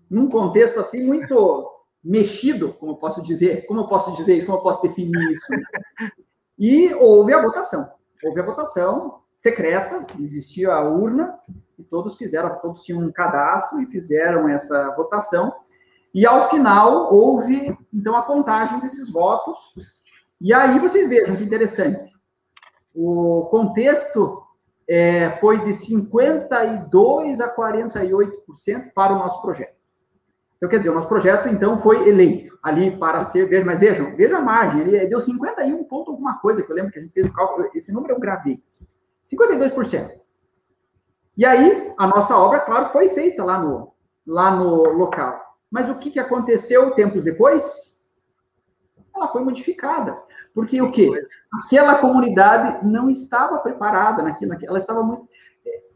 num 0.10 0.28
contexto 0.30 0.80
assim 0.80 1.06
muito 1.06 1.70
mexido, 2.04 2.74
como 2.74 2.94
eu 2.94 2.96
posso 2.96 3.22
dizer, 3.22 3.66
como 3.66 3.82
eu 3.82 3.88
posso 3.88 4.14
dizer 4.14 4.38
isso, 4.38 4.46
como 4.46 4.58
eu 4.58 4.64
posso 4.64 4.82
definir 4.82 5.32
isso. 5.32 5.46
E 6.58 6.94
houve 6.96 7.34
a 7.34 7.42
votação. 7.42 7.88
Houve 8.24 8.40
a 8.40 8.46
votação 8.46 9.22
secreta, 9.36 10.06
existia 10.20 10.72
a 10.72 10.82
urna, 10.82 11.40
e 11.82 11.84
todos 11.84 12.16
fizeram, 12.16 12.60
todos 12.62 12.84
tinham 12.84 13.02
um 13.02 13.12
cadastro 13.12 13.82
e 13.82 13.88
fizeram 13.88 14.48
essa 14.48 14.96
votação. 14.96 15.54
E 16.14 16.26
ao 16.26 16.50
final 16.50 17.14
houve 17.14 17.78
então 17.94 18.16
a 18.16 18.22
contagem 18.22 18.80
desses 18.80 19.12
votos. 19.12 19.74
E 20.40 20.54
aí 20.54 20.80
vocês 20.80 21.10
vejam 21.10 21.36
que 21.36 21.44
interessante. 21.44 22.12
O 22.94 23.48
contexto 23.50 24.44
é, 24.88 25.30
foi 25.38 25.64
de 25.64 25.74
52 25.74 27.40
a 27.40 27.56
48% 27.56 28.92
para 28.94 29.14
o 29.14 29.20
nosso 29.20 29.42
projeto. 29.42 29.76
Então, 30.58 30.70
quer 30.70 30.78
dizer, 30.78 30.92
o 30.92 30.94
nosso 30.94 31.08
projeto, 31.08 31.48
então, 31.48 31.80
foi 31.80 32.08
eleito 32.08 32.56
ali 32.62 32.96
para 32.96 33.24
ser, 33.24 33.48
veja, 33.48 33.66
mas 33.66 33.80
vejam, 33.80 34.16
veja 34.16 34.38
a 34.38 34.42
margem, 34.42 34.82
ele 34.82 35.08
deu 35.08 35.20
51 35.20 35.84
ponto 35.86 36.12
alguma 36.12 36.38
coisa, 36.38 36.62
que 36.62 36.72
eu 36.72 36.76
lembro 36.76 36.92
que 36.92 37.00
a 37.00 37.02
gente 37.02 37.14
fez 37.14 37.26
o 37.26 37.34
cálculo, 37.34 37.68
esse 37.74 37.92
número 37.92 38.14
eu 38.14 38.20
gravei. 38.20 38.62
52%. 39.26 40.21
E 41.42 41.46
aí, 41.46 41.92
a 41.98 42.06
nossa 42.06 42.38
obra, 42.38 42.60
claro, 42.60 42.92
foi 42.92 43.10
feita 43.10 43.44
lá 43.44 43.58
no, 43.58 43.92
lá 44.28 44.56
no 44.56 44.84
local. 44.92 45.42
Mas 45.72 45.90
o 45.90 45.96
que, 45.96 46.12
que 46.12 46.20
aconteceu 46.20 46.92
tempos 46.92 47.24
depois? 47.24 48.08
Ela 49.16 49.28
foi 49.28 49.44
modificada. 49.44 50.22
Porque 50.54 50.80
o 50.80 50.92
quê? 50.92 51.12
Aquela 51.66 51.96
comunidade 51.96 52.86
não 52.86 53.10
estava 53.10 53.58
preparada 53.58 54.22
naquilo, 54.22 54.56
ela 54.62 54.78
estava 54.78 55.02
muito. 55.02 55.28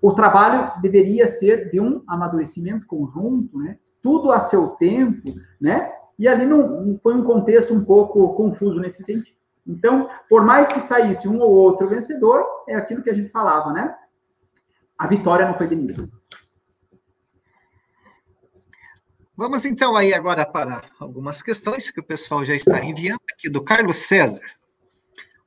O 0.01 0.13
trabalho 0.13 0.81
deveria 0.81 1.27
ser 1.27 1.69
de 1.69 1.79
um 1.79 2.03
amadurecimento 2.07 2.87
conjunto, 2.87 3.59
né? 3.59 3.77
tudo 4.01 4.31
a 4.31 4.39
seu 4.39 4.69
tempo, 4.69 5.31
né? 5.61 5.93
E 6.17 6.27
ali 6.27 6.47
não, 6.47 6.97
foi 7.03 7.13
um 7.13 7.23
contexto 7.23 7.71
um 7.71 7.85
pouco 7.85 8.33
confuso 8.33 8.79
nesse 8.79 9.03
sentido. 9.03 9.37
Então, 9.67 10.09
por 10.27 10.43
mais 10.43 10.67
que 10.69 10.79
saísse 10.79 11.27
um 11.27 11.39
ou 11.39 11.51
outro 11.51 11.87
vencedor, 11.87 12.43
é 12.67 12.73
aquilo 12.73 13.03
que 13.03 13.11
a 13.11 13.13
gente 13.13 13.29
falava, 13.29 13.71
né? 13.71 13.95
A 14.97 15.07
vitória 15.07 15.47
não 15.47 15.57
foi 15.57 15.67
de 15.67 15.75
ninguém. 15.75 16.09
Vamos 19.37 19.65
então 19.65 19.97
aí 19.97 20.13
agora 20.13 20.45
para 20.45 20.83
algumas 20.97 21.41
questões 21.41 21.91
que 21.91 21.99
o 21.99 22.05
pessoal 22.05 22.45
já 22.45 22.55
está 22.55 22.83
enviando 22.83 23.19
aqui 23.33 23.49
do 23.49 23.61
Carlos 23.61 23.97
César. 23.97 24.41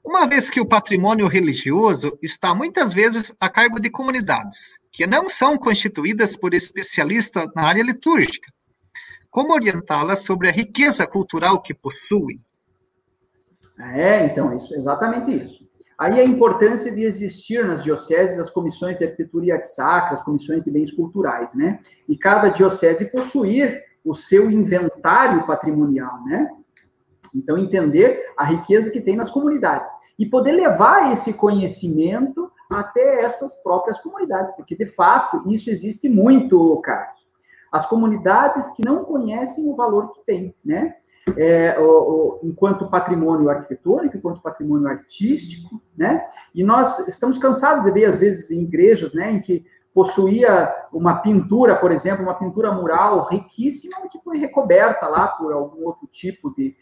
Uma 0.05 0.27
vez 0.27 0.51
que 0.51 0.61
o 0.61 0.67
patrimônio 0.67 1.27
religioso 1.27 2.19
está 2.23 2.55
muitas 2.55 2.93
vezes 2.93 3.35
a 3.41 3.49
cargo 3.49 3.81
de 3.81 3.91
comunidades, 3.91 4.79
que 4.93 5.07
não 5.07 5.29
são 5.29 5.57
constituídas 5.57 6.37
por 6.37 6.55
especialistas 6.55 7.47
na 7.55 7.65
área 7.65 7.83
litúrgica, 7.83 8.53
como 9.31 9.53
orientá-las 9.53 10.21
sobre 10.21 10.49
a 10.49 10.53
riqueza 10.53 11.07
cultural 11.07 11.61
que 11.61 11.75
possuem? 11.75 12.43
É, 13.79 14.27
então, 14.27 14.55
isso, 14.55 14.75
exatamente 14.75 15.31
isso. 15.31 15.68
Aí 15.99 16.21
a 16.21 16.25
importância 16.25 16.95
de 16.95 17.03
existir 17.03 17.67
nas 17.67 17.83
dioceses 17.83 18.39
as 18.39 18.51
comissões 18.51 18.97
de 18.97 19.05
arquitetura 19.05 19.47
e 19.47 19.53
arte 19.53 19.69
sacra, 19.69 20.15
as 20.15 20.23
comissões 20.23 20.63
de 20.63 20.71
bens 20.71 20.93
culturais, 20.93 21.53
né? 21.55 21.81
E 22.09 22.17
cada 22.17 22.51
diocese 22.51 23.11
possuir 23.11 23.83
o 24.05 24.15
seu 24.15 24.49
inventário 24.49 25.45
patrimonial, 25.45 26.23
né? 26.25 26.49
Então, 27.35 27.59
entender 27.59 28.33
a 28.37 28.45
riqueza 28.45 28.91
que 28.91 29.01
tem 29.01 29.17
nas 29.17 29.31
comunidades 29.31 29.93
e 30.19 30.25
poder 30.25 30.53
levar 30.53 31.13
esse 31.13 31.33
conhecimento 31.33 32.51
até 32.71 33.23
essas 33.23 33.57
próprias 33.63 33.99
comunidades, 33.99 34.55
porque 34.55 34.77
de 34.77 34.87
fato 34.87 35.43
isso 35.53 35.69
existe 35.71 36.09
muito, 36.09 36.81
Carlos. 36.81 37.27
As 37.73 37.87
comunidades 37.87 38.69
que 38.71 38.85
não 38.85 39.05
conhecem 39.05 39.69
o 39.69 39.77
valor 39.77 40.13
que 40.13 40.25
tem, 40.25 40.55
né? 40.65 40.97
É, 41.37 41.79
o, 41.79 41.85
o, 41.85 42.41
enquanto 42.45 42.89
patrimônio 42.89 43.51
arquitetônico, 43.51 44.17
enquanto 44.17 44.43
patrimônio 44.43 44.89
artístico, 44.89 45.81
né? 45.97 46.25
E 46.55 46.63
nós 46.63 47.07
estamos 47.09 47.39
cansados 47.39 47.85
de 47.85 47.91
ver, 47.91 48.07
às 48.07 48.17
vezes, 48.17 48.51
em 48.51 48.63
igrejas, 48.63 49.15
né, 49.15 49.31
em 49.31 49.41
que 49.41 49.65
possuía 49.93 50.73
uma 50.93 51.17
pintura, 51.17 51.75
por 51.75 51.91
exemplo, 51.91 52.23
uma 52.23 52.35
pintura 52.35 52.71
mural 52.71 53.27
riquíssima 53.29 53.97
que 54.11 54.21
foi 54.23 54.39
recoberta 54.39 55.09
lá 55.09 55.27
por 55.27 55.53
algum 55.53 55.85
outro 55.87 56.07
tipo 56.07 56.55
de, 56.55 56.77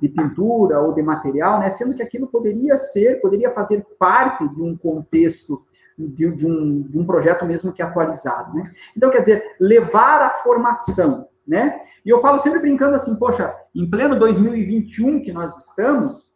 de 0.00 0.08
pintura 0.08 0.80
ou 0.80 0.94
de 0.94 1.02
material, 1.02 1.58
né? 1.58 1.68
Sendo 1.70 1.94
que 1.94 2.02
aquilo 2.02 2.26
poderia 2.28 2.78
ser, 2.78 3.20
poderia 3.20 3.50
fazer 3.50 3.84
parte 3.98 4.48
de 4.48 4.62
um 4.62 4.76
contexto 4.76 5.62
de, 5.98 6.30
de, 6.30 6.46
um, 6.46 6.82
de 6.82 6.98
um 6.98 7.04
projeto 7.04 7.44
mesmo 7.44 7.72
que 7.72 7.82
atualizado, 7.82 8.54
né? 8.54 8.70
Então, 8.96 9.10
quer 9.10 9.20
dizer, 9.20 9.56
levar 9.60 10.22
a 10.22 10.30
formação, 10.30 11.28
né? 11.46 11.80
E 12.04 12.10
eu 12.10 12.20
falo 12.20 12.40
sempre 12.40 12.60
brincando 12.60 12.96
assim, 12.96 13.14
poxa, 13.16 13.54
em 13.74 13.88
pleno 13.88 14.16
2021 14.16 15.22
que 15.22 15.32
nós 15.32 15.56
estamos, 15.56 16.30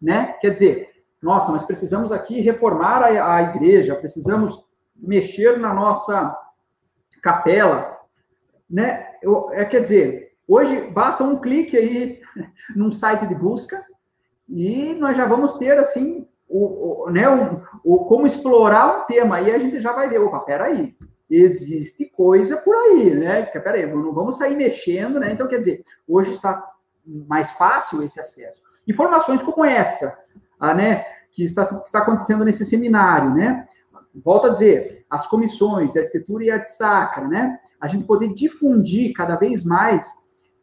né? 0.00 0.34
Quer 0.40 0.50
dizer, 0.50 0.90
nossa, 1.22 1.52
nós 1.52 1.64
precisamos 1.64 2.12
aqui 2.12 2.40
reformar 2.40 3.02
a, 3.02 3.36
a 3.36 3.42
igreja, 3.42 3.94
precisamos 3.94 4.64
mexer 4.96 5.58
na 5.58 5.72
nossa 5.72 6.36
capela, 7.22 7.98
né? 8.68 9.06
Eu, 9.22 9.50
é, 9.52 9.64
quer 9.64 9.80
dizer, 9.80 10.30
Hoje 10.50 10.80
basta 10.80 11.22
um 11.22 11.38
clique 11.38 11.76
aí 11.76 12.20
num 12.74 12.90
site 12.90 13.24
de 13.24 13.36
busca 13.36 13.80
e 14.48 14.94
nós 14.94 15.16
já 15.16 15.24
vamos 15.24 15.54
ter 15.54 15.78
assim 15.78 16.26
o, 16.48 17.04
o 17.04 17.10
né, 17.10 17.30
o, 17.30 17.62
o, 17.84 18.04
como 18.06 18.26
explorar 18.26 18.98
um 18.98 19.06
tema. 19.06 19.36
Aí 19.36 19.52
a 19.52 19.58
gente 19.60 19.78
já 19.78 19.92
vai 19.92 20.08
ver, 20.08 20.18
opa, 20.18 20.40
peraí, 20.40 20.96
existe 21.30 22.06
coisa 22.06 22.56
por 22.56 22.74
aí, 22.74 23.14
né? 23.14 23.42
Peraí, 23.42 23.86
não 23.86 24.12
vamos 24.12 24.36
sair 24.38 24.56
mexendo, 24.56 25.20
né? 25.20 25.32
Então, 25.32 25.46
quer 25.46 25.58
dizer, 25.58 25.84
hoje 26.06 26.32
está 26.32 26.68
mais 27.06 27.52
fácil 27.52 28.02
esse 28.02 28.18
acesso. 28.18 28.60
Informações 28.86 29.42
como 29.42 29.64
essa, 29.64 30.18
a, 30.58 30.74
né, 30.74 31.04
que 31.30 31.44
está, 31.44 31.64
que 31.64 31.74
está 31.74 32.00
acontecendo 32.00 32.44
nesse 32.44 32.64
seminário, 32.64 33.34
né? 33.34 33.68
Volto 34.24 34.48
a 34.48 34.50
dizer, 34.50 35.06
as 35.08 35.26
comissões 35.26 35.92
de 35.92 36.00
arquitetura 36.00 36.44
e 36.44 36.50
arte 36.50 36.70
sacra, 36.72 37.28
né? 37.28 37.58
A 37.80 37.86
gente 37.86 38.04
poder 38.04 38.34
difundir 38.34 39.12
cada 39.12 39.36
vez 39.36 39.64
mais 39.64 40.12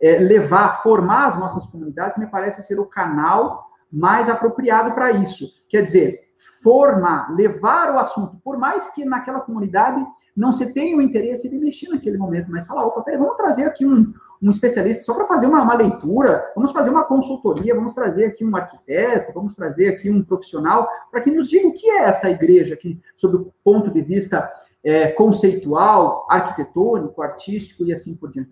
é, 0.01 0.19
levar, 0.19 0.81
formar 0.83 1.27
as 1.27 1.39
nossas 1.39 1.65
comunidades, 1.67 2.17
me 2.17 2.27
parece 2.27 2.61
ser 2.61 2.79
o 2.79 2.85
canal 2.85 3.67
mais 3.91 4.27
apropriado 4.27 4.93
para 4.93 5.11
isso. 5.11 5.47
Quer 5.69 5.81
dizer, 5.81 6.27
formar, 6.61 7.33
levar 7.33 7.93
o 7.93 7.99
assunto, 7.99 8.37
por 8.43 8.57
mais 8.57 8.89
que 8.93 9.05
naquela 9.05 9.39
comunidade 9.39 10.05
não 10.37 10.53
se 10.53 10.71
tenha 10.71 10.95
o 10.95 11.01
interesse 11.01 11.49
de 11.49 11.57
mexer 11.57 11.89
naquele 11.89 12.17
momento, 12.17 12.51
mas 12.51 12.67
falar, 12.67 12.85
opa, 12.85 13.01
peraí, 13.01 13.19
vamos 13.19 13.35
trazer 13.35 13.63
aqui 13.63 13.83
um, 13.83 14.13
um 14.39 14.51
especialista 14.51 15.03
só 15.03 15.15
para 15.15 15.25
fazer 15.25 15.47
uma, 15.47 15.63
uma, 15.63 15.73
leitura, 15.73 16.51
vamos 16.55 16.71
fazer 16.71 16.91
uma 16.91 17.03
consultoria, 17.03 17.73
vamos 17.73 17.91
trazer 17.93 18.25
aqui 18.25 18.45
um 18.45 18.55
arquiteto, 18.55 19.33
vamos 19.33 19.55
trazer 19.55 19.87
aqui 19.87 20.11
um 20.11 20.23
profissional, 20.23 20.87
para 21.09 21.21
que 21.21 21.31
nos 21.31 21.49
diga 21.49 21.67
o 21.67 21.73
que 21.73 21.89
é 21.89 22.03
essa 22.03 22.29
igreja 22.29 22.75
aqui, 22.75 23.01
sob 23.15 23.35
o 23.35 23.53
ponto 23.63 23.89
de 23.89 24.01
vista 24.03 24.47
é, 24.83 25.07
conceitual, 25.07 26.27
arquitetônico, 26.29 27.19
artístico 27.23 27.83
e 27.83 27.91
assim 27.91 28.15
por 28.15 28.31
diante. 28.31 28.51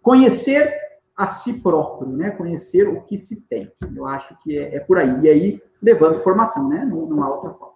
Conhecer 0.00 0.74
a 1.14 1.26
si 1.26 1.60
próprio, 1.60 2.10
né? 2.10 2.30
Conhecer 2.30 2.88
o 2.88 3.02
que 3.02 3.18
se 3.18 3.46
tem. 3.48 3.70
Eu 3.94 4.06
acho 4.06 4.36
que 4.42 4.56
é, 4.56 4.76
é 4.76 4.80
por 4.80 4.98
aí. 4.98 5.20
E 5.20 5.28
aí, 5.28 5.62
levando 5.82 6.22
formação, 6.22 6.68
né? 6.68 6.88
Há 6.90 7.28
outra 7.28 7.50
forma. 7.50 7.74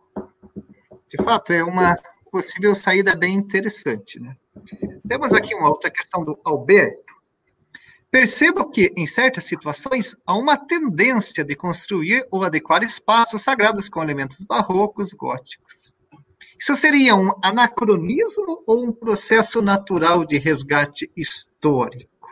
De 1.09 1.23
fato, 1.23 1.53
é 1.53 1.63
uma 1.63 1.97
possível 2.33 2.75
saída 2.75 3.15
bem 3.15 3.35
interessante, 3.35 4.19
né? 4.19 4.35
Temos 5.07 5.35
aqui 5.35 5.55
uma 5.55 5.69
outra 5.69 5.91
questão 5.91 6.25
do 6.25 6.41
Alberto. 6.43 7.15
Percebo 8.11 8.71
que, 8.71 8.91
em 8.97 9.07
certas 9.07 9.45
situações, 9.45 10.17
há 10.27 10.35
uma 10.35 10.57
tendência 10.57 11.45
de 11.45 11.55
construir 11.55 12.27
ou 12.31 12.43
adequar 12.43 12.83
espaços 12.83 13.43
sagrados 13.43 13.91
com 13.91 14.03
elementos 14.03 14.45
barrocos, 14.45 15.13
góticos. 15.13 15.95
Isso 16.59 16.75
seria 16.75 17.15
um 17.15 17.33
anacronismo 17.43 18.63
ou 18.67 18.85
um 18.85 18.93
processo 18.93 19.61
natural 19.61 20.25
de 20.25 20.39
resgate 20.39 21.11
histórico? 21.17 22.29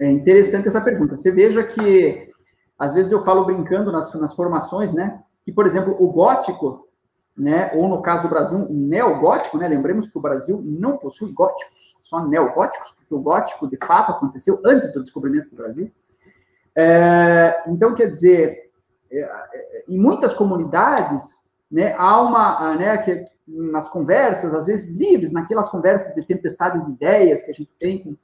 É 0.00 0.10
interessante 0.10 0.68
essa 0.68 0.80
pergunta. 0.80 1.16
Você 1.16 1.30
veja 1.30 1.62
que, 1.62 2.30
às 2.78 2.92
vezes 2.92 3.12
eu 3.12 3.24
falo 3.24 3.44
brincando 3.44 3.92
nas, 3.92 4.12
nas 4.14 4.34
formações, 4.34 4.92
né? 4.92 5.22
Que, 5.44 5.52
por 5.52 5.66
exemplo, 5.66 5.96
o 5.98 6.10
gótico, 6.10 6.88
né? 7.36 7.70
Ou 7.74 7.88
no 7.88 8.02
caso 8.02 8.24
do 8.24 8.28
Brasil, 8.28 8.66
neogótico, 8.68 9.58
né? 9.58 9.66
Lembremos 9.66 10.08
que 10.08 10.18
o 10.18 10.20
Brasil 10.20 10.60
não 10.64 10.96
possui 10.96 11.32
góticos, 11.32 11.96
só 12.02 12.26
neogóticos, 12.26 12.92
porque 12.92 13.14
o 13.14 13.20
gótico, 13.20 13.68
de 13.68 13.76
fato, 13.78 14.12
aconteceu 14.12 14.60
antes 14.64 14.92
do 14.92 15.02
descobrimento 15.02 15.50
do 15.50 15.56
Brasil. 15.56 15.90
É, 16.74 17.64
então, 17.68 17.94
quer 17.94 18.08
dizer, 18.08 18.70
é, 19.10 19.20
é, 19.20 19.84
em 19.88 19.98
muitas 19.98 20.34
comunidades, 20.34 21.24
né, 21.70 21.94
há 21.96 22.20
uma, 22.20 22.74
né, 22.76 22.98
que 22.98 23.24
nas 23.46 23.88
conversas, 23.88 24.54
às 24.54 24.66
vezes 24.66 24.96
livres, 24.96 25.32
naquelas 25.32 25.68
conversas 25.68 26.14
de 26.14 26.22
tempestade 26.22 26.84
de 26.84 26.90
ideias 26.90 27.42
que 27.42 27.50
a 27.50 27.54
gente 27.54 27.70
tem 27.78 28.02
com, 28.02 28.16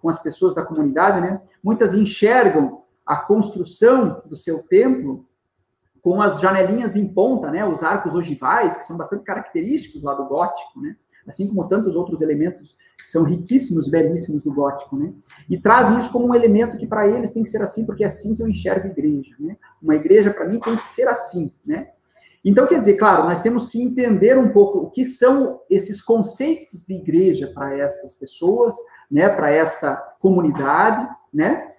com 0.00 0.08
as 0.08 0.22
pessoas 0.22 0.54
da 0.54 0.64
comunidade, 0.64 1.20
né, 1.20 1.40
muitas 1.62 1.94
enxergam 1.94 2.82
a 3.06 3.16
construção 3.16 4.22
do 4.26 4.36
seu 4.36 4.66
templo 4.66 5.26
com 6.04 6.20
as 6.20 6.38
janelinhas 6.38 6.94
em 6.96 7.08
ponta, 7.08 7.50
né, 7.50 7.66
os 7.66 7.82
arcos 7.82 8.14
ogivais, 8.14 8.76
que 8.76 8.84
são 8.84 8.94
bastante 8.94 9.24
característicos 9.24 10.02
lá 10.02 10.12
do 10.12 10.26
gótico, 10.26 10.78
né, 10.78 10.94
assim 11.26 11.48
como 11.48 11.66
tantos 11.66 11.96
outros 11.96 12.20
elementos 12.20 12.76
que 13.02 13.10
são 13.10 13.22
riquíssimos, 13.22 13.88
belíssimos 13.88 14.44
do 14.44 14.52
gótico, 14.52 14.96
né? 14.96 15.12
E 15.48 15.58
trazem 15.58 15.98
isso 15.98 16.10
como 16.10 16.26
um 16.26 16.34
elemento 16.34 16.78
que 16.78 16.86
para 16.86 17.06
eles 17.06 17.32
tem 17.32 17.42
que 17.42 17.50
ser 17.50 17.62
assim, 17.62 17.84
porque 17.84 18.02
é 18.02 18.06
assim 18.06 18.34
que 18.34 18.42
eu 18.42 18.48
enxergo 18.48 18.86
a 18.86 18.90
igreja, 18.90 19.34
né? 19.38 19.56
Uma 19.82 19.94
igreja 19.94 20.30
para 20.30 20.46
mim 20.46 20.58
tem 20.58 20.76
que 20.76 20.88
ser 20.90 21.06
assim, 21.08 21.52
né? 21.64 21.88
Então, 22.42 22.66
quer 22.66 22.80
dizer, 22.80 22.96
claro, 22.96 23.24
nós 23.24 23.40
temos 23.40 23.68
que 23.68 23.82
entender 23.82 24.38
um 24.38 24.50
pouco 24.50 24.78
o 24.78 24.90
que 24.90 25.04
são 25.04 25.60
esses 25.70 26.02
conceitos 26.02 26.84
de 26.86 26.94
igreja 26.94 27.50
para 27.54 27.78
estas 27.78 28.14
pessoas, 28.14 28.74
né, 29.10 29.28
para 29.28 29.50
esta 29.50 29.96
comunidade, 30.20 31.08
né? 31.32 31.72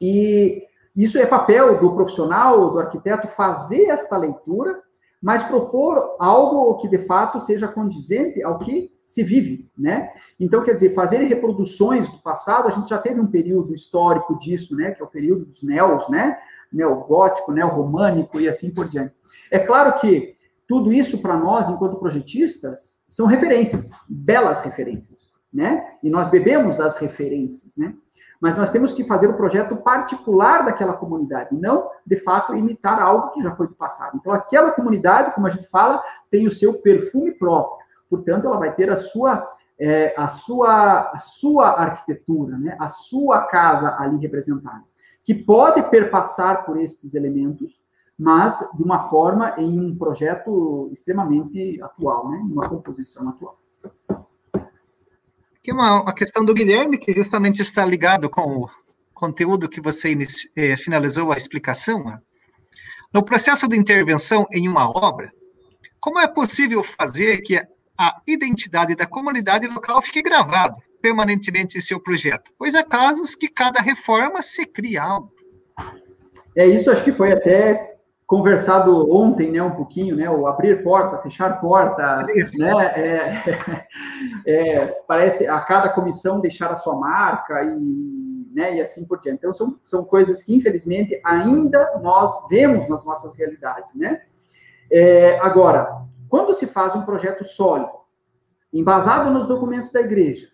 E 0.00 0.62
isso 0.96 1.18
é 1.18 1.26
papel 1.26 1.78
do 1.78 1.94
profissional, 1.94 2.70
do 2.70 2.78
arquiteto, 2.78 3.28
fazer 3.28 3.84
esta 3.84 4.16
leitura, 4.16 4.80
mas 5.22 5.44
propor 5.44 6.16
algo 6.18 6.76
que 6.78 6.88
de 6.88 6.98
fato 6.98 7.38
seja 7.40 7.68
condizente 7.68 8.42
ao 8.42 8.58
que 8.58 8.90
se 9.04 9.22
vive, 9.22 9.68
né? 9.76 10.08
Então, 10.38 10.62
quer 10.62 10.74
dizer, 10.74 10.90
fazer 10.90 11.18
reproduções 11.18 12.08
do 12.08 12.18
passado, 12.18 12.68
a 12.68 12.70
gente 12.70 12.88
já 12.88 12.98
teve 12.98 13.20
um 13.20 13.26
período 13.26 13.74
histórico 13.74 14.38
disso, 14.38 14.76
né? 14.76 14.92
Que 14.92 15.02
é 15.02 15.04
o 15.04 15.08
período 15.08 15.46
dos 15.46 15.62
neos, 15.62 16.08
né? 16.08 16.38
Neogótico, 16.72 17.52
neorromânico 17.52 18.40
e 18.40 18.48
assim 18.48 18.72
por 18.72 18.88
diante. 18.88 19.14
É 19.50 19.58
claro 19.58 19.98
que 20.00 20.36
tudo 20.66 20.92
isso 20.92 21.18
para 21.18 21.36
nós, 21.36 21.68
enquanto 21.68 21.98
projetistas, 21.98 23.00
são 23.08 23.26
referências, 23.26 23.90
belas 24.08 24.60
referências, 24.60 25.28
né? 25.52 25.84
E 26.02 26.08
nós 26.08 26.28
bebemos 26.28 26.76
das 26.76 26.96
referências, 26.96 27.76
né? 27.76 27.94
Mas 28.40 28.56
nós 28.56 28.70
temos 28.70 28.92
que 28.92 29.04
fazer 29.04 29.28
o 29.28 29.36
projeto 29.36 29.76
particular 29.76 30.64
daquela 30.64 30.94
comunidade, 30.94 31.54
não, 31.54 31.90
de 32.06 32.16
fato, 32.16 32.56
imitar 32.56 33.00
algo 33.00 33.32
que 33.32 33.42
já 33.42 33.50
foi 33.50 33.68
do 33.68 33.74
passado. 33.74 34.16
Então, 34.16 34.32
aquela 34.32 34.72
comunidade, 34.72 35.34
como 35.34 35.46
a 35.46 35.50
gente 35.50 35.68
fala, 35.68 36.02
tem 36.30 36.46
o 36.46 36.50
seu 36.50 36.80
perfume 36.80 37.32
próprio. 37.32 37.84
Portanto, 38.08 38.46
ela 38.46 38.56
vai 38.56 38.74
ter 38.74 38.90
a 38.90 38.96
sua, 38.96 39.46
é, 39.78 40.14
a 40.16 40.26
sua, 40.28 41.10
a 41.12 41.18
sua 41.18 41.68
arquitetura, 41.68 42.56
né? 42.56 42.76
a 42.80 42.88
sua 42.88 43.42
casa 43.42 43.94
ali 43.98 44.16
representada, 44.18 44.84
que 45.22 45.34
pode 45.34 45.82
perpassar 45.90 46.64
por 46.64 46.78
estes 46.78 47.14
elementos, 47.14 47.78
mas 48.18 48.58
de 48.74 48.82
uma 48.82 49.10
forma 49.10 49.54
em 49.58 49.78
um 49.78 49.96
projeto 49.96 50.88
extremamente 50.90 51.80
atual, 51.82 52.30
né? 52.30 52.38
uma 52.38 52.68
composição 52.68 53.28
atual. 53.28 53.58
Aqui 55.62 55.72
uma, 55.72 56.00
uma 56.00 56.14
questão 56.14 56.42
do 56.42 56.54
Guilherme, 56.54 56.96
que 56.96 57.12
justamente 57.12 57.60
está 57.60 57.84
ligado 57.84 58.30
com 58.30 58.62
o 58.62 58.70
conteúdo 59.12 59.68
que 59.68 59.78
você 59.78 60.16
eh, 60.56 60.74
finalizou 60.78 61.30
a 61.30 61.36
explicação. 61.36 62.02
Né? 62.02 62.18
No 63.12 63.22
processo 63.22 63.68
de 63.68 63.76
intervenção 63.76 64.46
em 64.50 64.66
uma 64.66 64.88
obra, 64.88 65.30
como 66.00 66.18
é 66.18 66.26
possível 66.26 66.82
fazer 66.82 67.42
que 67.42 67.58
a 67.98 68.22
identidade 68.26 68.94
da 68.94 69.06
comunidade 69.06 69.66
local 69.66 70.00
fique 70.00 70.22
gravado 70.22 70.80
permanentemente 71.02 71.76
em 71.76 71.80
seu 71.82 72.00
projeto? 72.00 72.50
Pois 72.58 72.74
há 72.74 72.82
casos 72.82 73.34
que 73.34 73.46
cada 73.46 73.82
reforma 73.82 74.40
se 74.40 74.64
cria 74.64 75.02
algo. 75.02 75.30
É 76.56 76.66
isso, 76.66 76.90
acho 76.90 77.04
que 77.04 77.12
foi 77.12 77.32
até 77.32 77.89
conversado 78.30 79.12
ontem, 79.12 79.50
né, 79.50 79.60
um 79.60 79.72
pouquinho, 79.72 80.14
né, 80.14 80.30
o 80.30 80.46
abrir 80.46 80.84
porta, 80.84 81.18
fechar 81.18 81.60
porta, 81.60 82.24
Isso. 82.36 82.60
né, 82.60 82.70
é, 82.94 83.88
é, 84.46 84.86
parece 85.04 85.48
a 85.48 85.58
cada 85.58 85.88
comissão 85.88 86.40
deixar 86.40 86.70
a 86.70 86.76
sua 86.76 86.94
marca 86.94 87.60
e, 87.64 88.46
né, 88.54 88.76
e 88.76 88.80
assim 88.80 89.04
por 89.04 89.18
diante. 89.18 89.38
Então 89.38 89.52
são, 89.52 89.80
são 89.82 90.04
coisas 90.04 90.44
que 90.44 90.54
infelizmente 90.54 91.20
ainda 91.24 91.98
nós 92.00 92.46
vemos 92.48 92.88
nas 92.88 93.04
nossas 93.04 93.36
realidades, 93.36 93.96
né. 93.96 94.22
É, 94.88 95.40
agora, 95.40 96.04
quando 96.28 96.54
se 96.54 96.68
faz 96.68 96.94
um 96.94 97.02
projeto 97.02 97.42
sólido, 97.42 97.90
embasado 98.72 99.28
nos 99.32 99.48
documentos 99.48 99.90
da 99.90 100.00
igreja, 100.00 100.46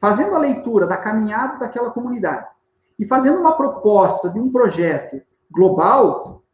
fazendo 0.00 0.36
a 0.36 0.38
leitura 0.38 0.86
da 0.86 0.96
caminhada 0.96 1.58
daquela 1.58 1.90
comunidade 1.90 2.46
e 2.96 3.04
fazendo 3.04 3.40
uma 3.40 3.56
proposta 3.56 4.30
de 4.30 4.38
um 4.38 4.52
projeto 4.52 5.20
global, 5.50 6.44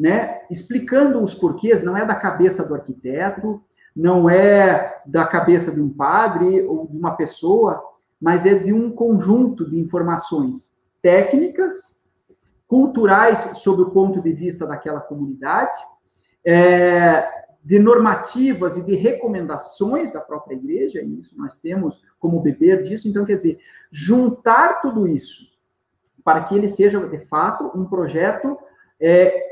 né, 0.00 0.40
explicando 0.50 1.22
os 1.22 1.34
porquês, 1.34 1.84
não 1.84 1.94
é 1.94 2.06
da 2.06 2.14
cabeça 2.14 2.64
do 2.64 2.72
arquiteto, 2.72 3.62
não 3.94 4.30
é 4.30 5.02
da 5.04 5.26
cabeça 5.26 5.70
de 5.70 5.78
um 5.78 5.90
padre 5.90 6.62
ou 6.62 6.86
de 6.86 6.96
uma 6.96 7.14
pessoa, 7.14 7.84
mas 8.18 8.46
é 8.46 8.54
de 8.54 8.72
um 8.72 8.90
conjunto 8.90 9.68
de 9.68 9.78
informações 9.78 10.74
técnicas, 11.02 12.00
culturais 12.66 13.58
sob 13.58 13.82
o 13.82 13.90
ponto 13.90 14.22
de 14.22 14.32
vista 14.32 14.66
daquela 14.66 15.00
comunidade, 15.00 15.76
é, 16.46 17.28
de 17.62 17.78
normativas 17.78 18.78
e 18.78 18.82
de 18.82 18.94
recomendações 18.94 20.10
da 20.10 20.20
própria 20.20 20.54
igreja, 20.54 21.02
e 21.02 21.18
isso 21.18 21.36
nós 21.36 21.56
temos 21.56 22.02
como 22.18 22.40
beber 22.40 22.82
disso. 22.82 23.06
Então, 23.06 23.26
quer 23.26 23.36
dizer, 23.36 23.58
juntar 23.92 24.80
tudo 24.80 25.06
isso 25.06 25.50
para 26.24 26.42
que 26.42 26.54
ele 26.54 26.68
seja, 26.68 27.06
de 27.06 27.18
fato, 27.18 27.70
um 27.74 27.84
projeto 27.84 28.56
é, 28.98 29.49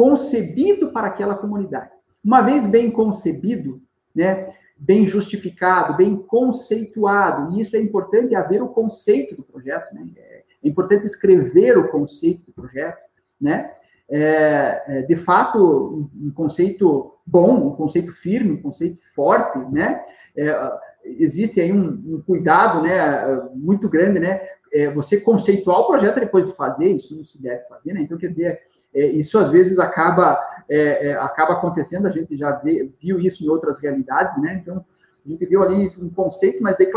concebido 0.00 0.92
para 0.92 1.08
aquela 1.08 1.34
comunidade. 1.34 1.90
Uma 2.24 2.40
vez 2.40 2.64
bem 2.64 2.90
concebido, 2.90 3.82
né, 4.14 4.50
bem 4.74 5.04
justificado, 5.04 5.94
bem 5.94 6.16
conceituado, 6.16 7.52
e 7.52 7.60
isso 7.60 7.76
é 7.76 7.78
importante 7.78 8.34
haver 8.34 8.62
o 8.62 8.68
conceito 8.68 9.36
do 9.36 9.42
projeto, 9.42 9.94
né? 9.94 10.08
É 10.16 10.66
importante 10.66 11.04
escrever 11.04 11.76
o 11.76 11.90
conceito 11.90 12.46
do 12.46 12.52
projeto, 12.52 12.98
né? 13.38 13.72
É, 14.08 14.82
é, 14.86 15.02
de 15.02 15.16
fato, 15.16 16.08
um 16.18 16.30
conceito 16.30 17.12
bom, 17.26 17.68
um 17.68 17.76
conceito 17.76 18.10
firme, 18.10 18.52
um 18.52 18.62
conceito 18.62 19.00
forte, 19.14 19.58
né? 19.70 20.02
É, 20.34 20.72
existe 21.04 21.60
aí 21.60 21.74
um, 21.74 21.88
um, 21.88 22.22
cuidado, 22.26 22.80
né, 22.80 23.50
muito 23.54 23.86
grande, 23.86 24.18
né? 24.18 24.40
É, 24.72 24.88
você 24.88 25.20
conceituar 25.20 25.80
o 25.80 25.86
projeto 25.88 26.20
depois 26.20 26.46
de 26.46 26.56
fazer, 26.56 26.88
isso 26.88 27.14
não 27.14 27.22
se 27.22 27.42
deve 27.42 27.64
fazer, 27.68 27.92
né? 27.92 28.00
Então, 28.00 28.16
quer 28.16 28.28
dizer, 28.28 28.62
é, 28.94 29.06
isso 29.06 29.38
às 29.38 29.50
vezes 29.50 29.78
acaba, 29.78 30.38
é, 30.68 31.08
é, 31.08 31.16
acaba 31.16 31.54
acontecendo, 31.54 32.06
a 32.06 32.10
gente 32.10 32.36
já 32.36 32.52
vê, 32.52 32.90
viu 33.00 33.20
isso 33.20 33.44
em 33.44 33.48
outras 33.48 33.80
realidades, 33.80 34.40
né? 34.40 34.60
Então, 34.60 34.84
a 35.24 35.28
gente 35.28 35.44
viu 35.46 35.62
ali 35.62 35.86
um 36.00 36.08
conceito, 36.08 36.62
mas 36.62 36.76
daí, 36.76 36.90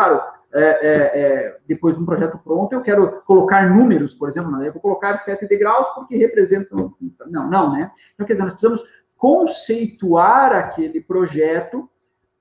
é, 0.54 0.62
é 0.82 1.58
depois 1.68 1.96
de 1.96 2.02
um 2.02 2.06
projeto 2.06 2.38
pronto, 2.38 2.74
eu 2.74 2.82
quero 2.82 3.22
colocar 3.24 3.70
números, 3.70 4.14
por 4.14 4.30
exemplo, 4.30 4.52
né? 4.52 4.68
eu 4.68 4.74
vou 4.74 4.82
colocar 4.82 5.18
sete 5.18 5.48
degraus 5.48 5.88
porque 5.90 6.16
representam. 6.16 6.94
Não, 7.28 7.50
não, 7.50 7.74
né? 7.74 7.92
Então, 8.14 8.26
quer 8.26 8.34
dizer, 8.34 8.44
nós 8.44 8.54
precisamos 8.54 8.84
conceituar 9.18 10.54
aquele 10.54 11.02
projeto 11.02 11.90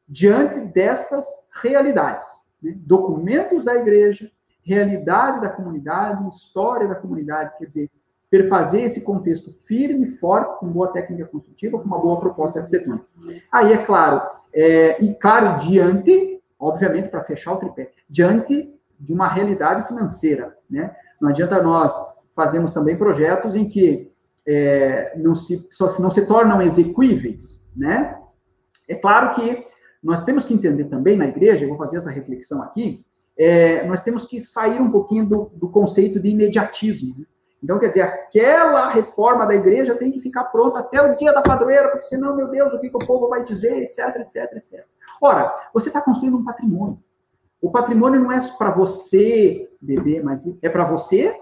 diante 0.08 0.60
destas 0.60 1.24
realidades. 1.62 2.28
Né? 2.62 2.74
Documentos 2.76 3.64
da 3.64 3.74
igreja, 3.74 4.30
realidade 4.62 5.40
da 5.40 5.48
comunidade, 5.48 6.26
história 6.28 6.86
da 6.86 6.94
comunidade, 6.94 7.56
quer 7.58 7.66
dizer, 7.66 7.90
perfazer 8.32 8.84
esse 8.84 9.02
contexto 9.02 9.52
firme, 9.52 10.16
forte, 10.16 10.58
com 10.58 10.66
boa 10.66 10.90
técnica 10.90 11.26
construtiva, 11.26 11.78
com 11.78 11.84
uma 11.84 11.98
boa 11.98 12.18
proposta 12.18 12.60
arquitetônica. 12.60 13.04
Aí, 13.52 13.74
é 13.74 13.84
claro, 13.84 14.22
é, 14.54 15.04
e 15.04 15.12
claro, 15.12 15.58
diante, 15.58 16.40
obviamente, 16.58 17.08
para 17.08 17.20
fechar 17.20 17.52
o 17.52 17.58
tripé, 17.58 17.90
diante 18.08 18.74
de 18.98 19.12
uma 19.12 19.28
realidade 19.28 19.86
financeira, 19.86 20.56
né? 20.70 20.96
Não 21.20 21.28
adianta 21.28 21.62
nós 21.62 21.94
fazermos 22.34 22.72
também 22.72 22.96
projetos 22.96 23.54
em 23.54 23.68
que 23.68 24.10
é, 24.48 25.12
não, 25.18 25.34
se, 25.34 25.68
só, 25.70 26.00
não 26.00 26.10
se 26.10 26.24
tornam 26.24 26.62
execuíveis, 26.62 27.68
né? 27.76 28.18
É 28.88 28.94
claro 28.94 29.34
que 29.34 29.62
nós 30.02 30.24
temos 30.24 30.46
que 30.46 30.54
entender 30.54 30.84
também 30.84 31.18
na 31.18 31.26
igreja, 31.26 31.66
eu 31.66 31.68
vou 31.68 31.76
fazer 31.76 31.98
essa 31.98 32.10
reflexão 32.10 32.62
aqui, 32.62 33.04
é, 33.36 33.86
nós 33.86 34.02
temos 34.02 34.24
que 34.24 34.40
sair 34.40 34.80
um 34.80 34.90
pouquinho 34.90 35.26
do, 35.26 35.52
do 35.54 35.68
conceito 35.68 36.18
de 36.18 36.30
imediatismo. 36.30 37.14
Né? 37.18 37.26
Então, 37.62 37.78
quer 37.78 37.88
dizer, 37.88 38.02
aquela 38.02 38.90
reforma 38.90 39.46
da 39.46 39.54
igreja 39.54 39.94
tem 39.94 40.10
que 40.10 40.20
ficar 40.20 40.44
pronta 40.44 40.80
até 40.80 41.00
o 41.00 41.14
dia 41.14 41.32
da 41.32 41.40
padroeira, 41.40 41.90
porque 41.90 42.06
senão, 42.06 42.34
meu 42.34 42.48
Deus, 42.48 42.72
o 42.72 42.80
que, 42.80 42.90
que 42.90 42.96
o 42.96 43.06
povo 43.06 43.28
vai 43.28 43.44
dizer, 43.44 43.82
etc, 43.82 44.16
etc, 44.16 44.52
etc. 44.56 44.84
Ora, 45.20 45.54
você 45.72 45.88
está 45.88 46.00
construindo 46.00 46.36
um 46.36 46.44
patrimônio. 46.44 46.98
O 47.60 47.70
patrimônio 47.70 48.20
não 48.20 48.32
é 48.32 48.40
para 48.58 48.72
você, 48.72 49.70
bebê, 49.80 50.20
mas 50.20 50.44
é 50.60 50.68
para 50.68 50.84
você, 50.84 51.38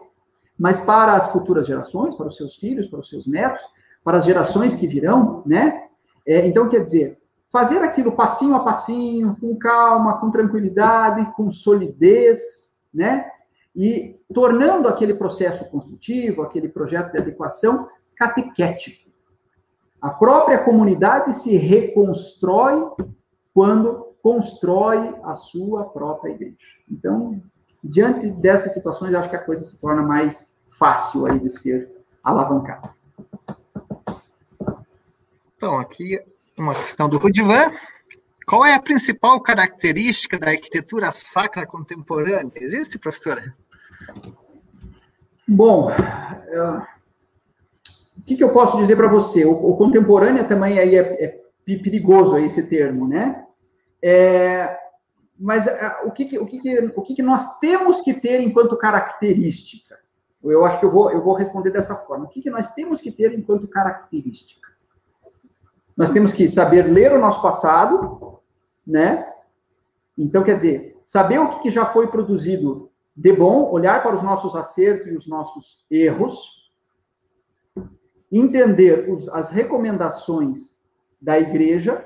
mas 0.58 0.78
para 0.78 1.14
as 1.14 1.32
futuras 1.32 1.66
gerações, 1.66 2.14
para 2.14 2.26
os 2.26 2.36
seus 2.36 2.56
filhos, 2.56 2.86
para 2.86 3.00
os 3.00 3.08
seus 3.08 3.26
netos, 3.26 3.62
para 4.04 4.18
as 4.18 4.26
gerações 4.26 4.76
que 4.76 4.86
virão, 4.86 5.42
né? 5.46 5.84
É, 6.26 6.46
então, 6.46 6.68
quer 6.68 6.80
dizer, 6.80 7.18
fazer 7.50 7.78
aquilo 7.78 8.12
passinho 8.12 8.54
a 8.54 8.60
passinho, 8.60 9.34
com 9.40 9.56
calma, 9.56 10.18
com 10.18 10.30
tranquilidade, 10.30 11.32
com 11.34 11.50
solidez, 11.50 12.74
né? 12.92 13.30
E 13.74 14.18
tornando 14.32 14.88
aquele 14.88 15.14
processo 15.14 15.68
construtivo, 15.70 16.42
aquele 16.42 16.68
projeto 16.68 17.12
de 17.12 17.18
adequação, 17.18 17.88
catequético. 18.16 19.10
A 20.00 20.10
própria 20.10 20.58
comunidade 20.58 21.34
se 21.34 21.56
reconstrói 21.56 22.90
quando 23.52 24.14
constrói 24.22 25.14
a 25.22 25.34
sua 25.34 25.84
própria 25.84 26.32
igreja. 26.32 26.56
Então, 26.90 27.42
diante 27.82 28.30
dessas 28.30 28.72
situações, 28.72 29.14
acho 29.14 29.30
que 29.30 29.36
a 29.36 29.44
coisa 29.44 29.62
se 29.64 29.80
torna 29.80 30.02
mais 30.02 30.56
fácil 30.68 31.26
aí 31.26 31.38
de 31.38 31.50
ser 31.50 31.90
alavancada. 32.22 32.94
Então, 35.56 35.78
aqui 35.78 36.18
uma 36.58 36.74
questão 36.74 37.08
do 37.08 37.18
Rudivan. 37.18 37.72
Qual 38.50 38.66
é 38.66 38.74
a 38.74 38.82
principal 38.82 39.40
característica 39.40 40.36
da 40.36 40.48
arquitetura 40.48 41.12
sacra 41.12 41.64
contemporânea? 41.64 42.50
Existe, 42.56 42.98
professora? 42.98 43.54
Bom, 45.46 45.88
uh, 45.88 46.82
o 48.18 48.22
que, 48.26 48.34
que, 48.34 48.42
eu 48.42 48.52
posso 48.52 48.76
dizer 48.78 48.96
para 48.96 49.06
você? 49.06 49.44
O, 49.44 49.52
o, 49.52 49.76
contemporânea 49.76 50.42
também 50.42 50.80
aí 50.80 50.96
é, 50.96 51.24
é 51.24 51.40
perigoso 51.64 52.34
aí 52.34 52.46
esse 52.46 52.68
termo, 52.68 53.06
né? 53.06 53.46
É, 54.02 54.76
mas 55.38 55.68
uh, 55.68 56.08
o, 56.08 56.10
que, 56.10 56.24
que, 56.24 56.36
o, 56.36 56.44
que, 56.44 56.58
que, 56.58 56.92
o 56.96 57.02
que, 57.02 57.14
que 57.14 57.22
nós 57.22 57.60
temos 57.60 58.00
que 58.00 58.14
ter 58.14 58.40
enquanto 58.40 58.76
característica? 58.76 59.96
Eu 60.42 60.64
acho 60.64 60.80
que 60.80 60.86
eu 60.86 60.90
vou, 60.90 61.12
eu 61.12 61.22
vou 61.22 61.34
responder 61.34 61.70
dessa 61.70 61.94
forma. 61.94 62.24
O 62.24 62.28
que, 62.28 62.42
que 62.42 62.50
nós 62.50 62.74
temos 62.74 63.00
que 63.00 63.12
ter 63.12 63.32
enquanto 63.32 63.68
característica? 63.68 64.68
Nós 65.96 66.10
temos 66.10 66.32
que 66.32 66.48
saber 66.48 66.82
ler 66.82 67.12
o 67.12 67.20
nosso 67.20 67.40
passado, 67.40 68.29
né? 68.90 69.26
Então, 70.18 70.42
quer 70.42 70.56
dizer, 70.56 71.00
saber 71.06 71.38
o 71.38 71.60
que, 71.60 71.70
já 71.70 71.86
foi 71.86 72.08
produzido 72.08 72.90
de 73.16 73.32
bom, 73.32 73.70
olhar 73.70 74.02
para 74.02 74.14
os 74.14 74.22
nossos 74.22 74.54
acertos 74.56 75.06
e 75.06 75.14
os 75.14 75.28
nossos 75.28 75.84
erros, 75.90 76.70
entender 78.30 79.10
os, 79.10 79.28
as 79.30 79.50
recomendações 79.50 80.80
da 81.20 81.38
igreja 81.38 82.04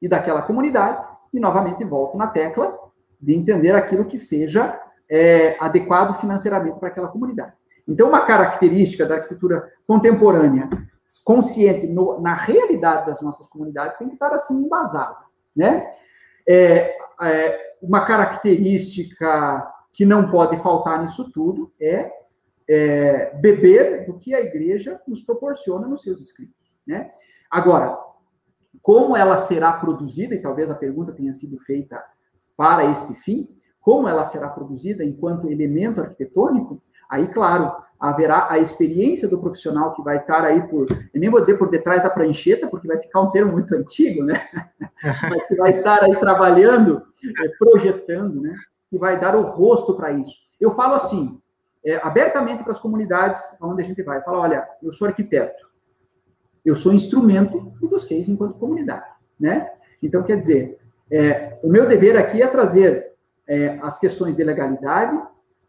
e 0.00 0.08
daquela 0.08 0.42
comunidade, 0.42 1.06
e 1.32 1.40
novamente 1.40 1.84
volto 1.84 2.16
na 2.16 2.26
tecla 2.26 2.78
de 3.20 3.34
entender 3.34 3.74
aquilo 3.74 4.04
que 4.04 4.18
seja 4.18 4.80
é, 5.08 5.56
adequado 5.58 6.20
financeiramente 6.20 6.78
para 6.78 6.88
aquela 6.88 7.08
comunidade. 7.08 7.52
Então, 7.86 8.08
uma 8.08 8.24
característica 8.24 9.04
da 9.04 9.16
arquitetura 9.16 9.72
contemporânea 9.86 10.68
consciente 11.24 11.86
no, 11.86 12.20
na 12.20 12.34
realidade 12.34 13.06
das 13.06 13.20
nossas 13.20 13.46
comunidades 13.46 13.98
tem 13.98 14.08
que 14.08 14.14
estar 14.14 14.32
assim 14.32 14.64
embasado, 14.64 15.23
né? 15.54 15.92
É, 16.46 16.96
é, 17.22 17.74
uma 17.80 18.04
característica 18.04 19.72
que 19.92 20.04
não 20.04 20.30
pode 20.30 20.56
faltar 20.58 21.02
nisso 21.02 21.30
tudo 21.32 21.72
é, 21.80 22.10
é, 22.68 23.34
beber 23.36 24.06
do 24.06 24.18
que 24.18 24.34
a 24.34 24.40
igreja 24.40 25.00
nos 25.06 25.22
proporciona 25.22 25.86
nos 25.86 26.02
seus 26.02 26.20
escritos, 26.20 26.76
né? 26.86 27.10
Agora, 27.50 27.96
como 28.82 29.16
ela 29.16 29.38
será 29.38 29.72
produzida, 29.72 30.34
e 30.34 30.42
talvez 30.42 30.70
a 30.70 30.74
pergunta 30.74 31.12
tenha 31.12 31.32
sido 31.32 31.58
feita 31.58 32.02
para 32.56 32.84
este 32.84 33.14
fim, 33.14 33.48
como 33.80 34.08
ela 34.08 34.26
será 34.26 34.48
produzida 34.48 35.04
enquanto 35.04 35.50
elemento 35.50 36.00
arquitetônico, 36.00 36.82
aí, 37.08 37.28
claro, 37.28 37.72
haverá 38.08 38.48
a 38.50 38.58
experiência 38.58 39.28
do 39.28 39.40
profissional 39.40 39.94
que 39.94 40.02
vai 40.02 40.18
estar 40.18 40.44
aí 40.44 40.66
por, 40.68 40.86
eu 40.90 41.20
nem 41.20 41.30
vou 41.30 41.40
dizer 41.40 41.56
por 41.56 41.70
detrás 41.70 42.02
da 42.02 42.10
prancheta, 42.10 42.66
porque 42.66 42.86
vai 42.86 42.98
ficar 42.98 43.20
um 43.20 43.30
termo 43.30 43.52
muito 43.52 43.74
antigo, 43.74 44.22
né? 44.24 44.46
Mas 45.30 45.46
que 45.46 45.54
vai 45.56 45.70
estar 45.70 46.02
aí 46.02 46.14
trabalhando, 46.16 47.02
é, 47.42 47.48
projetando, 47.58 48.40
né? 48.40 48.52
Que 48.90 48.98
vai 48.98 49.18
dar 49.18 49.34
o 49.34 49.42
rosto 49.42 49.96
para 49.96 50.12
isso. 50.12 50.40
Eu 50.60 50.72
falo 50.72 50.94
assim, 50.94 51.40
é, 51.84 51.96
abertamente 51.96 52.62
para 52.62 52.72
as 52.72 52.78
comunidades 52.78 53.40
onde 53.62 53.82
a 53.82 53.84
gente 53.84 54.02
vai. 54.02 54.22
Fala, 54.22 54.40
olha, 54.40 54.68
eu 54.82 54.92
sou 54.92 55.06
arquiteto, 55.06 55.68
eu 56.64 56.76
sou 56.76 56.92
instrumento 56.92 57.72
de 57.80 57.86
vocês 57.86 58.28
enquanto 58.28 58.58
comunidade, 58.58 59.06
né? 59.38 59.70
Então, 60.02 60.22
quer 60.22 60.36
dizer, 60.36 60.78
é, 61.10 61.58
o 61.62 61.68
meu 61.68 61.86
dever 61.86 62.16
aqui 62.16 62.42
é 62.42 62.46
trazer 62.46 63.12
é, 63.46 63.78
as 63.82 63.98
questões 63.98 64.36
de 64.36 64.44
legalidade, 64.44 65.20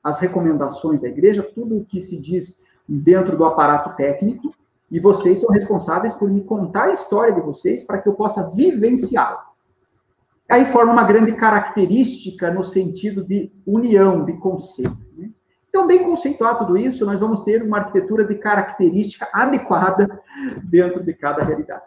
as 0.05 0.19
recomendações 0.19 1.01
da 1.01 1.07
igreja, 1.07 1.41
tudo 1.41 1.79
o 1.79 1.83
que 1.83 1.99
se 1.99 2.21
diz 2.21 2.63
dentro 2.87 3.35
do 3.35 3.43
aparato 3.43 3.97
técnico, 3.97 4.53
e 4.91 4.99
vocês 4.99 5.39
são 5.39 5.51
responsáveis 5.51 6.13
por 6.13 6.29
me 6.29 6.43
contar 6.43 6.89
a 6.89 6.93
história 6.93 7.33
de 7.33 7.41
vocês 7.41 7.83
para 7.83 7.97
que 7.97 8.07
eu 8.07 8.13
possa 8.13 8.51
vivenciá-la. 8.51 9.43
Aí 10.47 10.63
forma 10.67 10.93
uma 10.93 11.03
grande 11.03 11.33
característica 11.33 12.51
no 12.51 12.63
sentido 12.63 13.23
de 13.23 13.51
união, 13.65 14.23
de 14.23 14.33
conceito. 14.33 14.95
Né? 15.17 15.31
Então, 15.67 15.87
bem 15.87 16.03
conceituar 16.03 16.59
tudo 16.59 16.77
isso, 16.77 17.03
nós 17.03 17.19
vamos 17.19 17.41
ter 17.41 17.63
uma 17.63 17.79
arquitetura 17.79 18.23
de 18.23 18.35
característica 18.35 19.27
adequada 19.33 20.21
dentro 20.63 21.03
de 21.03 21.15
cada 21.15 21.43
realidade. 21.43 21.83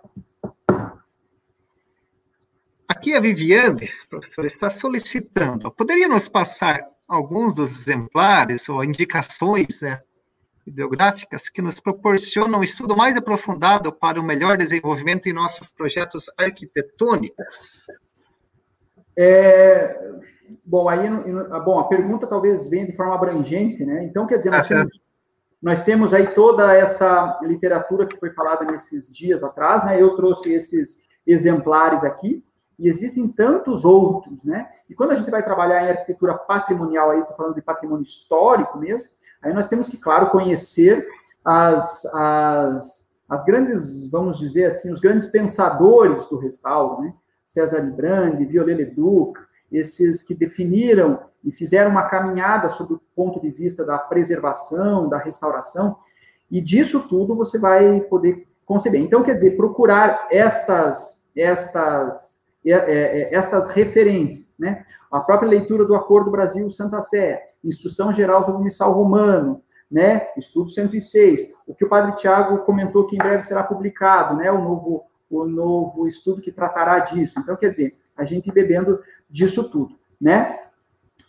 Aqui 2.89 3.15
a 3.15 3.21
Viviane, 3.21 3.89
professora, 4.11 4.49
está 4.49 4.69
solicitando. 4.69 5.71
Poderia 5.71 6.09
nos 6.09 6.29
passar 6.29 6.85
alguns 7.09 7.55
dos 7.55 7.81
exemplares 7.81 8.69
ou 8.69 8.85
indicações 8.85 9.81
né, 9.81 10.01
bibliográficas 10.65 11.49
que 11.49 11.63
nos 11.63 11.81
proporcionam 11.81 12.61
um 12.61 12.63
estudo 12.63 12.95
mais 12.97 13.17
aprofundado 13.17 13.91
para 13.93 14.21
o 14.21 14.23
melhor 14.23 14.59
desenvolvimento 14.59 15.27
em 15.27 15.33
nossos 15.33 15.73
projetos 15.73 16.27
arquitetônicos? 16.37 17.87
É, 19.17 20.13
bom, 20.65 20.89
aí, 20.89 21.09
bom, 21.65 21.81
a 21.81 21.89
pergunta 21.89 22.27
talvez 22.27 22.69
venha 22.69 22.87
de 22.87 22.95
forma 22.95 23.15
abrangente, 23.15 23.85
né? 23.85 24.05
Então, 24.05 24.27
quer 24.27 24.39
dizer, 24.39 24.51
nós, 24.51 24.67
ah, 24.67 24.69
temos, 24.69 25.01
nós 25.61 25.83
temos 25.83 26.15
aí 26.15 26.35
toda 26.35 26.73
essa 26.75 27.41
literatura 27.43 28.07
que 28.07 28.19
foi 28.19 28.31
falada 28.31 28.65
nesses 28.65 29.13
dias 29.13 29.43
atrás, 29.43 29.85
né? 29.85 30.01
Eu 30.01 30.15
trouxe 30.15 30.53
esses 30.53 31.01
exemplares 31.27 32.05
aqui. 32.05 32.45
E 32.79 32.89
existem 32.89 33.27
tantos 33.27 33.85
outros, 33.85 34.45
né? 34.45 34.69
E 34.89 34.95
quando 34.95 35.11
a 35.11 35.15
gente 35.17 35.31
vai 35.31 35.43
trabalhar 35.43 35.85
em 35.85 35.91
arquitetura 35.91 36.35
patrimonial, 36.35 37.11
aí 37.11 37.21
estou 37.21 37.37
falando 37.37 37.55
de 37.55 37.63
patrimônio 37.63 38.03
histórico 38.03 38.79
mesmo, 38.79 39.09
aí 39.43 39.53
nós 39.53 39.69
temos 39.69 39.89
que, 39.89 39.97
claro, 39.97 40.31
conhecer 40.31 41.07
as, 41.45 42.05
as, 42.15 43.09
as 43.29 43.45
grandes, 43.45 44.09
vamos 44.11 44.39
dizer 44.39 44.67
assim, 44.67 44.93
os 44.93 45.01
grandes 45.01 45.27
pensadores 45.27 46.27
do 46.27 46.39
restauro, 46.39 47.03
né? 47.03 47.15
César 47.45 47.81
Librandi, 47.81 48.45
Viollet-le-Duc, 48.45 49.41
esses 49.73 50.23
que 50.23 50.35
definiram 50.35 51.21
e 51.43 51.51
fizeram 51.51 51.91
uma 51.91 52.09
caminhada 52.09 52.69
sobre 52.69 52.95
o 52.95 53.01
ponto 53.17 53.41
de 53.41 53.51
vista 53.51 53.85
da 53.85 53.99
preservação, 53.99 55.09
da 55.09 55.19
restauração, 55.19 55.97
e 56.51 56.61
disso 56.61 57.09
tudo 57.09 57.35
você 57.35 57.59
vai 57.59 58.01
poder 58.03 58.47
conceber. 58.65 59.01
Então, 59.01 59.23
quer 59.23 59.35
dizer, 59.35 59.57
procurar 59.57 60.29
estas, 60.31 61.31
estas 61.35 62.28
estas 62.65 63.69
referências, 63.71 64.59
né? 64.59 64.85
A 65.11 65.21
própria 65.21 65.49
leitura 65.49 65.85
do 65.85 65.95
Acordo 65.95 66.31
Brasil-Santa 66.31 67.01
Sé, 67.01 67.43
Instrução 67.65 68.13
Geral 68.13 68.45
sobre 68.45 68.61
o 68.61 68.65
Missal 68.65 68.93
Romano, 68.93 69.63
né? 69.91 70.29
Estudo 70.37 70.69
106, 70.69 71.53
o 71.67 71.75
que 71.75 71.85
o 71.85 71.89
Padre 71.89 72.17
Tiago 72.17 72.59
comentou 72.59 73.07
que 73.07 73.17
em 73.17 73.19
breve 73.19 73.43
será 73.43 73.63
publicado, 73.63 74.37
né? 74.37 74.51
O 74.53 74.63
novo, 74.63 75.05
o 75.31 75.45
novo 75.47 76.07
estudo 76.07 76.43
que 76.43 76.53
tratará 76.53 76.99
disso. 76.99 77.39
Então, 77.39 77.57
quer 77.57 77.71
dizer, 77.71 77.97
a 78.17 78.25
gente 78.25 78.53
bebendo 78.53 79.01
disso 79.31 79.71
tudo, 79.71 79.99
né? 80.21 80.59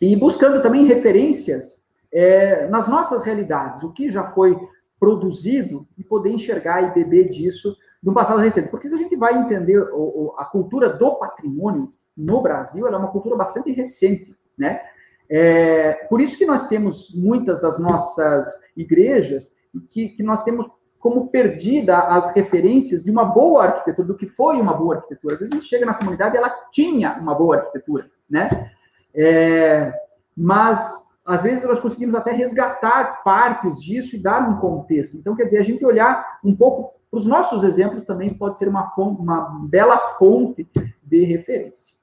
E 0.01 0.15
buscando 0.15 0.61
também 0.61 0.85
referências 0.85 1.87
é, 2.11 2.67
nas 2.67 2.87
nossas 2.87 3.23
realidades, 3.23 3.83
o 3.83 3.93
que 3.93 4.09
já 4.09 4.23
foi 4.25 4.57
produzido 4.99 5.87
e 5.97 6.03
poder 6.03 6.31
enxergar 6.31 6.81
e 6.81 6.93
beber 6.93 7.29
disso 7.29 7.75
do 8.01 8.13
passado 8.13 8.39
recente. 8.39 8.69
Porque 8.69 8.89
se 8.89 8.95
a 8.95 8.97
gente 8.97 9.15
vai 9.15 9.37
entender 9.37 9.79
o, 9.79 9.97
o, 9.97 10.35
a 10.37 10.45
cultura 10.45 10.89
do 10.89 11.15
patrimônio 11.15 11.89
no 12.15 12.41
Brasil, 12.41 12.87
ela 12.87 12.97
é 12.97 12.99
uma 12.99 13.11
cultura 13.11 13.35
bastante 13.35 13.71
recente, 13.71 14.35
né? 14.57 14.81
É, 15.29 15.93
por 16.09 16.19
isso 16.19 16.37
que 16.37 16.45
nós 16.45 16.67
temos 16.67 17.13
muitas 17.15 17.61
das 17.61 17.77
nossas 17.77 18.47
igrejas 18.75 19.51
que, 19.91 20.09
que 20.09 20.23
nós 20.23 20.43
temos 20.43 20.67
como 20.97 21.29
perdida 21.29 21.97
as 21.99 22.33
referências 22.35 23.03
de 23.03 23.11
uma 23.11 23.23
boa 23.23 23.63
arquitetura, 23.65 24.07
do 24.07 24.17
que 24.17 24.27
foi 24.27 24.59
uma 24.59 24.73
boa 24.73 24.95
arquitetura. 24.95 25.35
Às 25.35 25.39
vezes 25.39 25.51
a 25.53 25.55
gente 25.55 25.67
chega 25.67 25.85
na 25.85 25.93
comunidade 25.93 26.35
e 26.35 26.37
ela 26.37 26.49
tinha 26.71 27.17
uma 27.19 27.33
boa 27.35 27.57
arquitetura, 27.57 28.09
né? 28.29 28.71
É, 29.15 29.93
mas 30.35 30.93
às 31.25 31.41
vezes 31.41 31.63
nós 31.63 31.79
conseguimos 31.79 32.15
até 32.15 32.31
resgatar 32.31 33.23
partes 33.23 33.79
disso 33.79 34.15
e 34.15 34.21
dar 34.21 34.49
um 34.49 34.57
contexto. 34.59 35.15
Então, 35.15 35.35
quer 35.35 35.45
dizer, 35.45 35.59
a 35.59 35.63
gente 35.63 35.85
olhar 35.85 36.39
um 36.43 36.55
pouco 36.55 36.98
os 37.11 37.25
nossos 37.25 37.63
exemplos 37.63 38.03
também 38.03 38.33
pode 38.33 38.57
ser 38.57 38.67
uma, 38.67 38.89
fonte, 38.91 39.21
uma 39.21 39.67
bela 39.67 39.97
fonte 40.17 40.67
de 41.03 41.23
referência. 41.23 41.95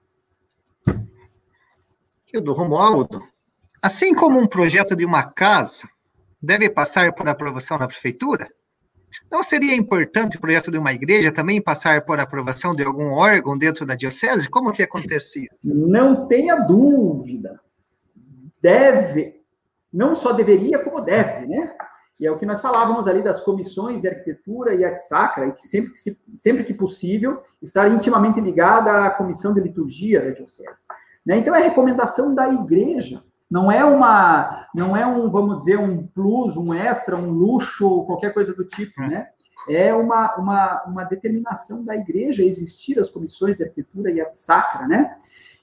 Eu 2.32 2.40
do 2.40 2.52
Romualdo, 2.52 3.22
assim 3.80 4.14
como 4.14 4.38
um 4.38 4.46
projeto 4.46 4.96
de 4.96 5.04
uma 5.04 5.22
casa 5.22 5.88
deve 6.42 6.68
passar 6.68 7.12
por 7.14 7.28
aprovação 7.28 7.78
na 7.78 7.86
prefeitura, 7.86 8.48
não 9.30 9.42
seria 9.42 9.74
importante 9.74 10.36
o 10.36 10.40
projeto 10.40 10.70
de 10.70 10.78
uma 10.78 10.92
igreja 10.92 11.32
também 11.32 11.62
passar 11.62 12.04
por 12.04 12.20
aprovação 12.20 12.74
de 12.74 12.82
algum 12.82 13.12
órgão 13.12 13.56
dentro 13.56 13.86
da 13.86 13.94
diocese? 13.94 14.48
Como 14.48 14.72
que 14.72 14.82
acontece 14.82 15.44
isso? 15.44 15.74
Não 15.74 16.28
tenha 16.28 16.56
dúvida. 16.56 17.58
Deve, 18.60 19.42
não 19.92 20.14
só 20.14 20.32
deveria, 20.32 20.78
como 20.78 21.00
deve, 21.00 21.46
né? 21.46 21.74
E 22.18 22.26
é 22.26 22.30
o 22.30 22.38
que 22.38 22.46
nós 22.46 22.60
falávamos 22.60 23.06
ali 23.06 23.22
das 23.22 23.40
comissões 23.40 24.00
de 24.00 24.08
arquitetura 24.08 24.74
e 24.74 24.84
arte 24.84 25.06
sacra, 25.06 25.46
e 25.46 25.52
que 25.52 25.62
sempre 25.62 25.90
que, 25.90 25.98
se, 25.98 26.18
sempre 26.36 26.64
que 26.64 26.72
possível, 26.72 27.42
estar 27.60 27.88
intimamente 27.88 28.40
ligada 28.40 29.04
à 29.04 29.10
comissão 29.10 29.52
de 29.52 29.60
liturgia 29.60 30.22
da 30.22 30.30
diocese. 30.30 30.86
Né? 31.24 31.38
Então, 31.38 31.54
é 31.54 31.60
recomendação 31.60 32.34
da 32.34 32.48
igreja, 32.48 33.22
não 33.50 33.70
é 33.70 33.84
uma, 33.84 34.66
não 34.74 34.96
é 34.96 35.06
um, 35.06 35.30
vamos 35.30 35.58
dizer, 35.58 35.78
um 35.78 36.06
plus, 36.06 36.56
um 36.56 36.74
extra, 36.74 37.16
um 37.16 37.30
luxo, 37.30 38.04
qualquer 38.04 38.34
coisa 38.34 38.52
do 38.52 38.64
tipo, 38.64 39.00
né? 39.00 39.28
É 39.68 39.94
uma, 39.94 40.36
uma, 40.36 40.84
uma 40.84 41.04
determinação 41.04 41.84
da 41.84 41.96
igreja 41.96 42.44
existir 42.44 42.98
as 42.98 43.08
comissões 43.08 43.56
de 43.56 43.62
arquitetura 43.62 44.10
e 44.10 44.20
arte 44.20 44.38
sacra, 44.38 44.86
né? 44.86 45.16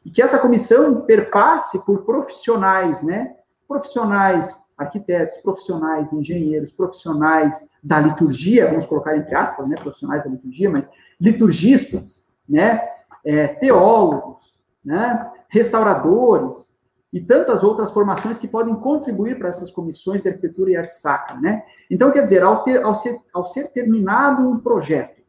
E 0.04 0.10
que 0.10 0.22
essa 0.22 0.40
comissão 0.40 1.02
perpasse 1.02 1.86
por 1.86 2.04
profissionais, 2.04 3.04
né? 3.04 3.36
Profissionais 3.68 4.63
arquitetos, 4.78 5.38
profissionais, 5.38 6.12
engenheiros, 6.14 6.72
profissionais 6.72 7.56
da 7.84 8.00
liturgia, 8.00 8.70
vamos 8.70 8.86
colocar 8.86 9.16
entre 9.16 9.36
aspas, 9.36 9.68
né, 9.68 9.76
profissionais 9.80 10.24
da 10.24 10.30
liturgia, 10.30 10.70
mas 10.70 10.90
liturgistas, 11.20 12.34
né, 12.48 12.82
é, 13.26 13.48
teólogos, 13.48 14.60
né, 14.84 15.32
restauradores 15.48 16.74
e 17.12 17.22
tantas 17.22 17.64
outras 17.64 17.92
formações 17.92 18.38
que 18.38 18.48
podem 18.48 18.76
contribuir 18.76 19.38
para 19.38 19.50
essas 19.50 19.70
comissões 19.70 20.24
de 20.24 20.30
arquitetura 20.30 20.72
e 20.72 20.76
arte 20.76 20.96
sacra, 20.96 21.40
né? 21.40 21.64
Então, 21.90 22.12
quer 22.12 22.24
dizer, 22.24 22.42
ao, 22.42 22.64
ter, 22.64 22.82
ao, 22.84 22.96
ser, 22.96 23.20
ao 23.32 23.46
ser 23.46 23.72
terminado 23.72 24.42
um 24.50 24.60
projeto, 24.60 25.22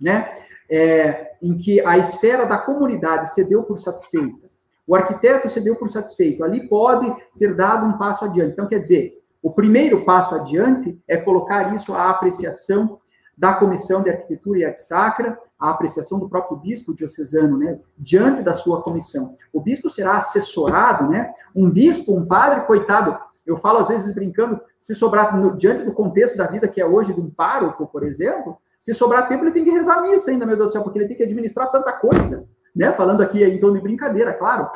né, 0.00 0.28
é, 0.68 1.36
em 1.40 1.56
que 1.56 1.80
a 1.80 1.96
esfera 1.96 2.44
da 2.44 2.58
comunidade 2.58 3.32
se 3.32 3.44
deu 3.44 3.62
por 3.62 3.78
satisfeita, 3.78 4.50
o 4.86 4.94
arquiteto 4.94 5.48
se 5.48 5.60
deu 5.60 5.74
por 5.76 5.88
satisfeito. 5.88 6.44
Ali 6.44 6.68
pode 6.68 7.12
ser 7.32 7.54
dado 7.54 7.86
um 7.86 7.98
passo 7.98 8.24
adiante. 8.24 8.52
Então, 8.52 8.68
quer 8.68 8.78
dizer, 8.78 9.20
o 9.42 9.50
primeiro 9.50 10.04
passo 10.04 10.34
adiante 10.34 10.98
é 11.08 11.16
colocar 11.16 11.74
isso 11.74 11.92
à 11.92 12.10
apreciação 12.10 12.98
da 13.36 13.54
Comissão 13.54 14.02
de 14.02 14.10
Arquitetura 14.10 14.58
e 14.58 14.64
Arte 14.64 14.82
Sacra, 14.82 15.38
a 15.58 15.70
apreciação 15.70 16.18
do 16.18 16.28
próprio 16.28 16.56
bispo 16.56 16.94
diocesano, 16.94 17.58
né, 17.58 17.78
diante 17.98 18.42
da 18.42 18.52
sua 18.52 18.82
comissão. 18.82 19.34
O 19.52 19.60
bispo 19.60 19.90
será 19.90 20.16
assessorado, 20.16 21.08
né? 21.08 21.32
Um 21.54 21.70
bispo, 21.70 22.16
um 22.16 22.24
padre, 22.24 22.66
coitado, 22.66 23.18
eu 23.44 23.56
falo 23.56 23.80
às 23.80 23.88
vezes 23.88 24.14
brincando, 24.14 24.60
se 24.80 24.94
sobrar 24.94 25.36
no, 25.36 25.56
diante 25.56 25.84
do 25.84 25.92
contexto 25.92 26.36
da 26.36 26.46
vida 26.46 26.66
que 26.66 26.80
é 26.80 26.86
hoje 26.86 27.12
de 27.12 27.20
um 27.20 27.30
pároco, 27.30 27.86
por 27.86 28.02
exemplo, 28.04 28.56
se 28.78 28.94
sobrar 28.94 29.28
tempo 29.28 29.44
ele 29.44 29.52
tem 29.52 29.64
que 29.64 29.70
rezar 29.70 29.98
a 29.98 30.02
missa 30.02 30.30
ainda, 30.30 30.46
meu 30.46 30.56
Deus 30.56 30.68
do 30.68 30.72
céu, 30.72 30.82
porque 30.82 30.98
ele 30.98 31.08
tem 31.08 31.16
que 31.16 31.22
administrar 31.22 31.70
tanta 31.70 31.92
coisa 31.92 32.48
né? 32.76 32.92
Falando 32.92 33.22
aqui 33.22 33.42
em 33.42 33.58
tom 33.58 33.72
de 33.72 33.80
brincadeira, 33.80 34.34
claro. 34.34 34.70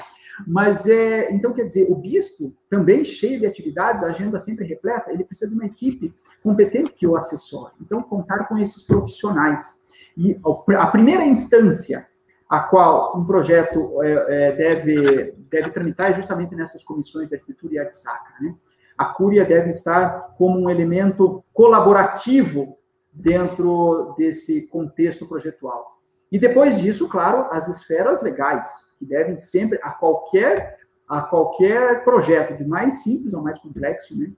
Mas 0.46 0.86
é, 0.86 1.30
então 1.32 1.52
quer 1.52 1.64
dizer, 1.64 1.86
o 1.90 1.94
bispo 1.94 2.56
também 2.70 3.04
cheio 3.04 3.38
de 3.38 3.46
atividades, 3.46 4.02
a 4.02 4.06
agenda 4.06 4.38
sempre 4.38 4.64
repleta, 4.64 5.12
ele 5.12 5.22
precisa 5.22 5.50
de 5.50 5.54
uma 5.54 5.66
equipe 5.66 6.14
competente 6.42 6.92
que 6.92 7.06
o 7.06 7.14
assessore. 7.14 7.74
Então 7.80 8.02
contar 8.02 8.48
com 8.48 8.56
esses 8.56 8.82
profissionais. 8.82 9.80
E 10.16 10.40
a 10.76 10.86
primeira 10.86 11.24
instância 11.24 12.06
a 12.48 12.58
qual 12.58 13.16
um 13.16 13.24
projeto 13.24 14.02
é, 14.02 14.48
é, 14.48 14.52
deve 14.56 15.34
deve 15.50 15.70
tramitar 15.70 16.10
é 16.10 16.14
justamente 16.14 16.54
nessas 16.54 16.82
comissões 16.82 17.28
de 17.28 17.34
arquitetura 17.34 17.74
e 17.74 17.78
arte 17.78 17.96
sacra, 17.96 18.34
né? 18.40 18.54
A 18.96 19.06
cúria 19.06 19.44
deve 19.44 19.70
estar 19.70 20.34
como 20.36 20.58
um 20.58 20.68
elemento 20.68 21.42
colaborativo 21.52 22.76
dentro 23.12 24.14
desse 24.16 24.66
contexto 24.68 25.26
projetual. 25.26 25.99
E 26.30 26.38
depois 26.38 26.80
disso, 26.80 27.08
claro, 27.08 27.48
as 27.50 27.68
esferas 27.68 28.22
legais, 28.22 28.66
que 28.98 29.04
devem 29.04 29.36
sempre, 29.36 29.78
a 29.82 29.90
qualquer, 29.90 30.78
a 31.08 31.22
qualquer 31.22 32.04
projeto, 32.04 32.56
de 32.56 32.64
mais 32.64 33.02
simples 33.02 33.34
ou 33.34 33.42
mais 33.42 33.58
complexo, 33.58 34.16
né, 34.16 34.30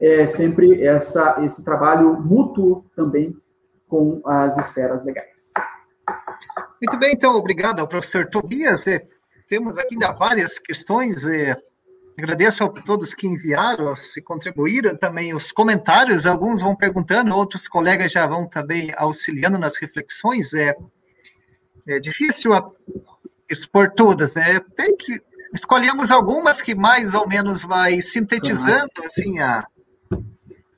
é 0.00 0.26
sempre 0.26 0.84
essa, 0.84 1.44
esse 1.44 1.64
trabalho 1.64 2.20
mútuo 2.20 2.84
também 2.96 3.36
com 3.86 4.22
as 4.24 4.56
esferas 4.56 5.04
legais. 5.04 5.50
Muito 6.80 6.98
bem, 6.98 7.12
então, 7.12 7.34
obrigado 7.34 7.80
ao 7.80 7.88
professor 7.88 8.26
Tobias. 8.26 8.86
É, 8.86 9.06
temos 9.46 9.76
aqui 9.76 9.94
ainda 9.94 10.12
várias 10.12 10.58
questões. 10.58 11.26
É, 11.26 11.54
agradeço 12.16 12.64
a 12.64 12.68
todos 12.68 13.14
que 13.14 13.26
enviaram, 13.26 13.94
se 13.94 14.22
contribuíram 14.22 14.96
também 14.96 15.34
os 15.34 15.52
comentários. 15.52 16.26
Alguns 16.26 16.62
vão 16.62 16.74
perguntando, 16.74 17.36
outros 17.36 17.68
colegas 17.68 18.12
já 18.12 18.26
vão 18.26 18.48
também 18.48 18.92
auxiliando 18.96 19.58
nas 19.58 19.76
reflexões. 19.76 20.54
É, 20.54 20.74
é 21.90 22.00
difícil 22.00 22.52
expor 23.48 23.92
todas, 23.92 24.34
né? 24.34 24.60
Tem 24.76 24.96
que 24.96 25.20
escolhemos 25.52 26.12
algumas 26.12 26.62
que 26.62 26.74
mais 26.74 27.14
ou 27.14 27.26
menos 27.26 27.62
vai 27.62 28.00
sintetizando 28.00 28.90
assim 29.04 29.40
a 29.40 29.66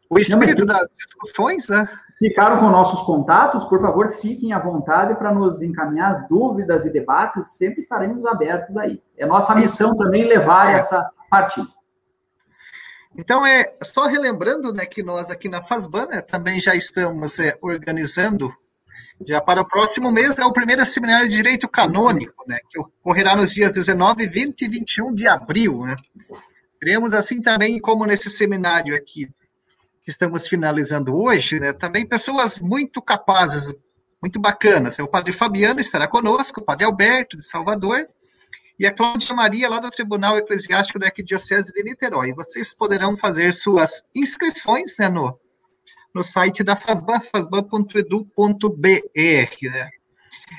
o 0.09 0.19
espírito 0.19 0.67
das 0.67 0.89
discussões, 0.89 1.69
né? 1.69 1.89
Ficaram 2.19 2.61
com 2.61 2.69
nossos 2.69 3.01
contatos, 3.01 3.65
por 3.65 3.81
favor, 3.81 4.09
fiquem 4.11 4.53
à 4.53 4.59
vontade 4.59 5.15
para 5.15 5.35
nos 5.35 5.63
encaminhar 5.63 6.13
as 6.13 6.29
dúvidas 6.29 6.85
e 6.85 6.91
debates, 6.91 7.57
sempre 7.57 7.81
estaremos 7.81 8.25
abertos 8.27 8.77
aí. 8.77 9.03
É 9.17 9.25
nossa 9.25 9.55
missão 9.55 9.97
também 9.97 10.29
levar 10.29 10.71
é. 10.71 10.79
essa 10.79 11.11
partida. 11.31 11.67
Então, 13.17 13.45
é 13.45 13.75
só 13.83 14.05
relembrando 14.05 14.73
né, 14.73 14.85
que 14.85 15.03
nós 15.03 15.31
aqui 15.31 15.49
na 15.49 15.63
Fasbana 15.63 16.21
também 16.23 16.61
já 16.61 16.75
estamos 16.75 17.39
é, 17.39 17.57
organizando 17.61 18.55
já 19.27 19.41
para 19.41 19.61
o 19.61 19.67
próximo 19.67 20.11
mês 20.11 20.39
é 20.39 20.45
o 20.45 20.53
primeiro 20.53 20.85
seminário 20.85 21.29
de 21.29 21.37
Direito 21.37 21.69
Canônico, 21.69 22.45
né, 22.47 22.59
que 22.69 22.79
ocorrerá 22.79 23.37
nos 23.37 23.53
dias 23.53 23.73
19, 23.73 24.27
20 24.27 24.63
e 24.63 24.69
21 24.69 25.15
de 25.15 25.29
abril. 25.29 25.85
Né. 25.85 25.97
Teremos 26.81 27.13
assim 27.13 27.41
também, 27.41 27.81
como 27.81 28.07
nesse 28.07 28.31
seminário 28.31 28.95
aqui, 28.97 29.29
que 30.03 30.11
estamos 30.11 30.49
finalizando 30.49 31.17
hoje, 31.17 31.61
né, 31.61 31.73
também 31.73 32.07
pessoas 32.07 32.59
muito 32.59 33.01
capazes, 33.01 33.73
muito 34.21 34.41
bacanas. 34.41 34.99
O 34.99 35.07
padre 35.07 35.33
Fabiano 35.33 35.81
estará 35.81 36.09
conosco, 36.09 36.61
o 36.61 36.65
padre 36.65 36.85
Alberto, 36.85 37.37
de 37.37 37.45
Salvador, 37.45 38.09
e 38.79 38.87
a 38.87 38.93
Cláudia 38.93 39.35
Maria, 39.35 39.69
lá 39.69 39.79
do 39.79 39.91
Tribunal 39.91 40.39
Eclesiástico 40.39 40.99
da 40.99 41.07
Arquidiocese 41.07 41.73
de 41.73 41.83
Niterói. 41.85 42.33
Vocês 42.33 42.75
poderão 42.75 43.17
fazer 43.17 43.55
suas 43.55 44.03
inscrições 44.15 44.97
né, 44.99 45.09
no 45.09 45.39
no 46.15 46.23
site 46.23 46.63
da 46.63 46.77
FASBAN, 46.77 47.21
fasban.edu.br, 47.21 48.81
né? 49.71 49.91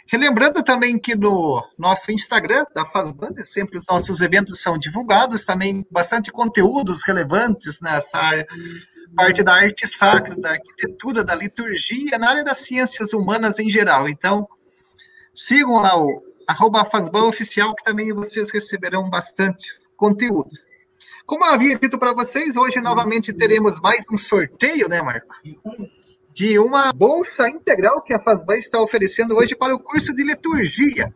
Relembrando 0.08 0.64
também 0.64 0.98
que 0.98 1.16
no 1.16 1.64
nosso 1.78 2.12
Instagram 2.12 2.66
da 2.74 2.86
FASBAN, 2.86 3.30
né, 3.32 3.44
sempre 3.44 3.78
os 3.78 3.86
nossos 3.88 4.22
eventos 4.22 4.60
são 4.60 4.78
divulgados, 4.78 5.44
também 5.44 5.86
bastante 5.92 6.32
conteúdos 6.32 7.04
relevantes 7.04 7.80
nessa 7.80 8.18
área, 8.18 8.48
parte 9.16 9.44
da 9.44 9.54
arte 9.54 9.88
sacra, 9.88 10.36
da 10.36 10.52
arquitetura, 10.52 11.24
da 11.24 11.36
liturgia, 11.36 12.18
na 12.18 12.30
área 12.30 12.44
das 12.44 12.60
ciências 12.60 13.14
humanas 13.14 13.60
em 13.60 13.70
geral. 13.70 14.10
Então, 14.10 14.48
sigam 15.34 15.82
lá 15.82 15.96
o 15.98 16.24
arroba 16.48 16.86
FASBAN 16.86 17.26
oficial, 17.26 17.76
que 17.76 17.84
também 17.84 18.12
vocês 18.12 18.52
receberão 18.52 19.10
bastante 19.10 19.68
conteúdos. 19.96 20.73
Como 21.26 21.46
eu 21.46 21.54
havia 21.54 21.78
dito 21.78 21.98
para 21.98 22.14
vocês, 22.14 22.58
hoje 22.58 22.82
novamente 22.82 23.32
teremos 23.34 23.80
mais 23.80 24.06
um 24.12 24.18
sorteio, 24.18 24.88
né, 24.90 25.02
Marco? 25.02 25.34
De 26.34 26.58
uma 26.60 26.92
bolsa 26.92 27.48
integral 27.48 28.02
que 28.02 28.14
a 28.14 28.20
FASBAN 28.20 28.58
está 28.58 28.82
oferecendo 28.82 29.36
hoje 29.36 29.56
para 29.56 29.76
o 29.76 29.80
curso 29.80 30.14
de 30.14 30.24
liturgia. 30.24 31.14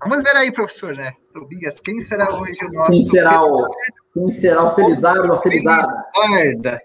Vamos 0.00 0.22
ver 0.22 0.36
aí, 0.36 0.52
professor, 0.52 0.94
né? 0.94 1.14
Tobias, 1.32 1.80
quem 1.80 2.00
será 2.00 2.40
hoje 2.40 2.64
o 2.64 2.72
nosso. 2.72 2.92
Quem 2.92 3.04
será 3.04 3.42
o, 3.42 3.68
quem 4.14 4.30
será 4.30 4.64
o 4.64 4.74
Felizardo 4.74 5.32
ou 5.32 5.42
Felizarda? 5.42 6.80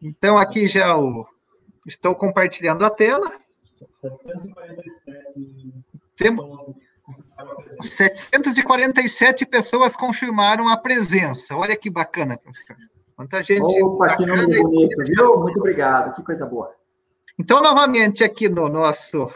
Então, 0.00 0.36
aqui 0.36 0.66
já 0.68 0.96
o, 0.96 1.26
estou 1.86 2.14
compartilhando 2.14 2.84
a 2.84 2.90
tela. 2.90 3.30
747 3.90 5.88
Temos 6.16 6.66
747 7.80 9.46
pessoas 9.46 9.96
confirmaram 9.96 10.68
a 10.68 10.76
presença. 10.76 11.56
Olha 11.56 11.76
que 11.76 11.90
bacana, 11.90 12.36
professor. 12.36 12.76
Quanta 13.16 13.42
gente. 13.42 13.82
Opa, 13.82 14.16
que 14.16 14.24
nome 14.26 14.46
bonito, 14.62 14.96
viu? 15.04 15.40
Muito 15.40 15.58
obrigado, 15.58 16.14
que 16.14 16.22
coisa 16.22 16.46
boa. 16.46 16.72
Então, 17.38 17.60
novamente, 17.60 18.22
aqui 18.22 18.48
no 18.48 18.68
nosso, 18.68 19.26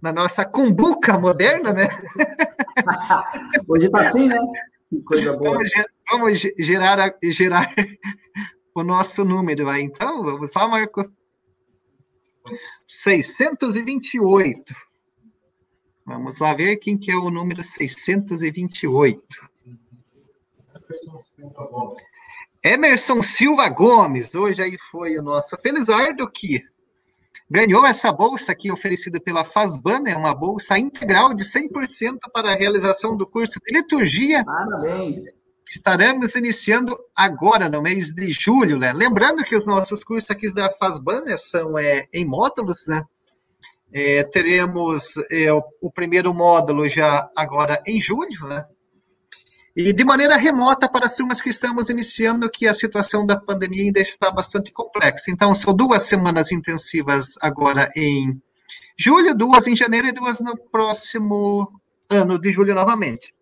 na 0.00 0.12
nossa 0.12 0.44
cumbuca 0.44 1.18
moderna, 1.18 1.72
né? 1.72 1.88
Hoje 3.68 3.86
está 3.86 4.00
assim, 4.00 4.28
né? 4.28 4.38
Que 4.88 5.00
coisa 5.02 5.36
boa. 5.36 5.52
Vamos, 5.52 5.70
vamos 6.10 6.38
gerar, 6.58 7.14
gerar 7.22 7.74
o 8.74 8.82
nosso 8.82 9.24
número 9.24 9.68
aí. 9.68 9.82
Então, 9.82 10.22
vamos 10.22 10.52
lá, 10.54 10.66
Marco. 10.66 11.10
628. 12.86 14.74
Vamos 16.10 16.40
lá 16.40 16.52
ver 16.52 16.76
quem 16.78 16.98
que 16.98 17.08
é 17.08 17.16
o 17.16 17.30
número 17.30 17.62
628. 17.62 19.22
Emerson 22.64 23.22
Silva 23.22 23.68
Gomes. 23.68 24.34
Hoje 24.34 24.60
aí 24.60 24.76
foi 24.90 25.16
o 25.16 25.22
nosso 25.22 25.56
Felizardo 25.58 26.28
que 26.28 26.64
ganhou 27.48 27.86
essa 27.86 28.10
bolsa 28.10 28.50
aqui 28.50 28.72
oferecida 28.72 29.20
pela 29.20 29.44
Fazban, 29.44 30.02
é 30.08 30.16
uma 30.16 30.34
bolsa 30.34 30.76
integral 30.76 31.32
de 31.32 31.44
100% 31.44 32.18
para 32.34 32.50
a 32.50 32.56
realização 32.56 33.16
do 33.16 33.24
curso 33.24 33.60
de 33.64 33.72
liturgia. 33.72 34.44
Parabéns. 34.44 35.20
estaremos 35.70 36.34
iniciando 36.34 36.98
agora, 37.14 37.68
no 37.68 37.80
mês 37.80 38.12
de 38.12 38.32
julho, 38.32 38.80
né? 38.80 38.92
Lembrando 38.92 39.44
que 39.44 39.54
os 39.54 39.64
nossos 39.64 40.02
cursos 40.02 40.28
aqui 40.28 40.52
da 40.52 40.72
Fazban 40.72 41.20
né, 41.20 41.36
são 41.36 41.78
é, 41.78 42.08
em 42.12 42.24
módulos, 42.24 42.88
né? 42.88 43.04
É, 43.92 44.22
teremos 44.22 45.14
é, 45.30 45.52
o, 45.52 45.62
o, 45.80 45.90
primeiro 45.90 46.32
módulo 46.32 46.88
já 46.88 47.28
agora 47.36 47.82
em 47.86 48.00
julho, 48.00 48.46
né? 48.46 48.64
E 49.76 49.92
de 49.92 50.04
maneira 50.04 50.36
remota 50.36 50.88
para 50.88 51.06
as 51.06 51.14
turmas 51.14 51.40
que 51.40 51.48
estamos 51.48 51.90
iniciando, 51.90 52.50
que 52.50 52.66
a 52.66 52.74
situação 52.74 53.24
da 53.24 53.36
pandemia 53.36 53.84
ainda 53.84 54.00
está 54.00 54.30
bastante 54.30 54.72
complexa. 54.72 55.30
Então, 55.30 55.54
são 55.54 55.74
duas 55.74 56.02
semanas 56.02 56.52
intensivas 56.52 57.34
agora 57.40 57.90
em 57.96 58.40
julho, 58.98 59.34
duas 59.34 59.66
em 59.66 59.76
janeiro 59.76 60.08
e 60.08 60.12
duas 60.12 60.40
no 60.40 60.56
próximo 60.70 61.68
ano 62.10 62.38
de 62.38 62.50
julho 62.50 62.74
novamente. 62.74 63.32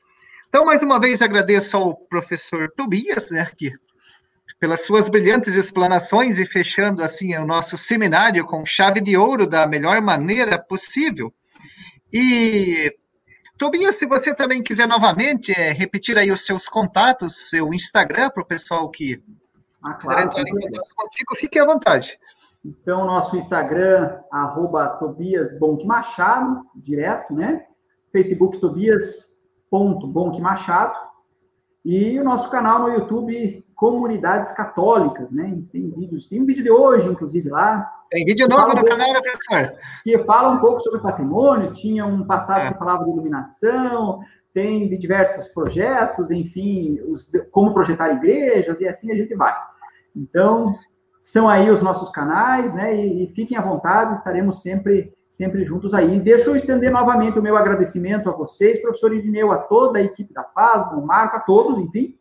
Então, 0.49 0.65
mais 0.65 0.83
uma 0.83 0.99
vez, 1.01 1.21
agradeço 1.21 1.77
ao 1.77 1.95
professor 1.95 2.71
Tobias, 2.77 3.31
né, 3.31 3.51
que, 3.57 3.71
pelas 4.59 4.85
suas 4.85 5.09
brilhantes 5.09 5.55
explanações 5.55 6.39
e 6.39 6.45
fechando, 6.45 7.03
assim, 7.03 7.35
o 7.37 7.47
nosso 7.47 7.77
seminário 7.77 8.45
com 8.45 8.67
chave 8.67 9.01
de 9.01 9.17
ouro 9.17 9.47
da 9.47 9.67
melhor 9.67 10.01
maneira 10.01 10.59
possível. 10.59 11.33
E, 12.13 12.93
Tobias, 13.57 13.95
se 13.95 14.07
você 14.07 14.35
também 14.35 14.63
quiser 14.63 14.89
novamente 14.89 15.53
é, 15.53 15.73
repetir 15.73 16.19
aí 16.19 16.31
os 16.31 16.45
seus 16.45 16.69
contatos, 16.69 17.49
seu 17.49 17.73
Instagram, 17.73 18.31
para 18.31 18.43
o 18.43 18.47
pessoal 18.47 18.89
que 18.91 19.23
ah, 19.83 19.95
claro, 19.95 19.99
quiser 19.99 20.23
entrar 20.25 20.43
em 20.43 20.71
contato 20.71 20.95
contigo, 20.95 21.37
fique 21.37 21.59
à 21.59 21.65
vontade. 21.65 22.19
Então, 22.65 23.07
nosso 23.07 23.37
Instagram, 23.37 24.21
arroba 24.31 24.89
Tobias 24.89 25.57
Bonk 25.59 25.87
Machado, 25.87 26.63
direto, 26.75 27.33
né? 27.33 27.65
Facebook 28.11 28.61
Tobias 28.61 29.29
ponto 29.71 30.07
Bonk 30.07 30.41
Machado 30.41 30.99
e 31.85 32.19
o 32.19 32.25
nosso 32.25 32.51
canal 32.51 32.81
no 32.81 32.89
YouTube 32.89 33.65
Comunidades 33.79 34.51
Católicas, 34.51 35.31
né? 35.31 35.57
Tem 35.71 35.89
vídeos, 35.89 36.27
tem 36.27 36.43
um 36.43 36.45
vídeo 36.45 36.65
de 36.65 36.71
hoje, 36.71 37.09
inclusive, 37.09 37.49
lá. 37.49 37.89
Tem 38.11 38.25
vídeo 38.25 38.49
novo 38.49 38.75
no 38.75 38.85
canal, 38.85 39.13
né, 39.13 39.21
professor? 39.21 39.79
Que 40.03 40.19
fala 40.19 40.49
um 40.49 40.59
pouco 40.59 40.81
sobre 40.81 40.99
patrimônio, 40.99 41.73
tinha 41.73 42.05
um 42.05 42.27
passado 42.27 42.63
é. 42.63 42.73
que 42.73 42.79
falava 42.79 43.05
de 43.05 43.11
iluminação, 43.11 44.19
tem 44.53 44.89
de 44.89 44.99
diversos 44.99 45.47
projetos, 45.55 46.33
enfim, 46.33 46.99
os, 47.07 47.31
como 47.53 47.73
projetar 47.73 48.11
igrejas, 48.11 48.81
e 48.81 48.89
assim 48.89 49.13
a 49.13 49.15
gente 49.15 49.33
vai. 49.37 49.55
Então, 50.17 50.75
são 51.23 51.49
aí 51.49 51.71
os 51.71 51.81
nossos 51.81 52.11
canais, 52.11 52.75
né? 52.75 52.97
E, 52.97 53.27
e 53.27 53.33
fiquem 53.33 53.57
à 53.57 53.63
vontade, 53.63 54.15
estaremos 54.15 54.61
sempre 54.61 55.15
sempre 55.29 55.63
juntos 55.63 55.95
aí. 55.95 56.19
Deixa 56.19 56.51
eu 56.51 56.57
estender 56.57 56.91
novamente 56.91 57.39
o 57.39 57.43
meu 57.43 57.57
agradecimento 57.57 58.29
a 58.29 58.33
vocês, 58.33 58.83
professor 58.83 59.15
Irineu, 59.15 59.53
a 59.53 59.59
toda 59.59 60.01
a 60.01 60.03
equipe 60.03 60.35
da 60.35 60.43
Paz, 60.43 60.91
o 60.93 61.01
Marco, 61.01 61.37
a 61.37 61.41
todos, 61.41 61.79
enfim. 61.79 62.19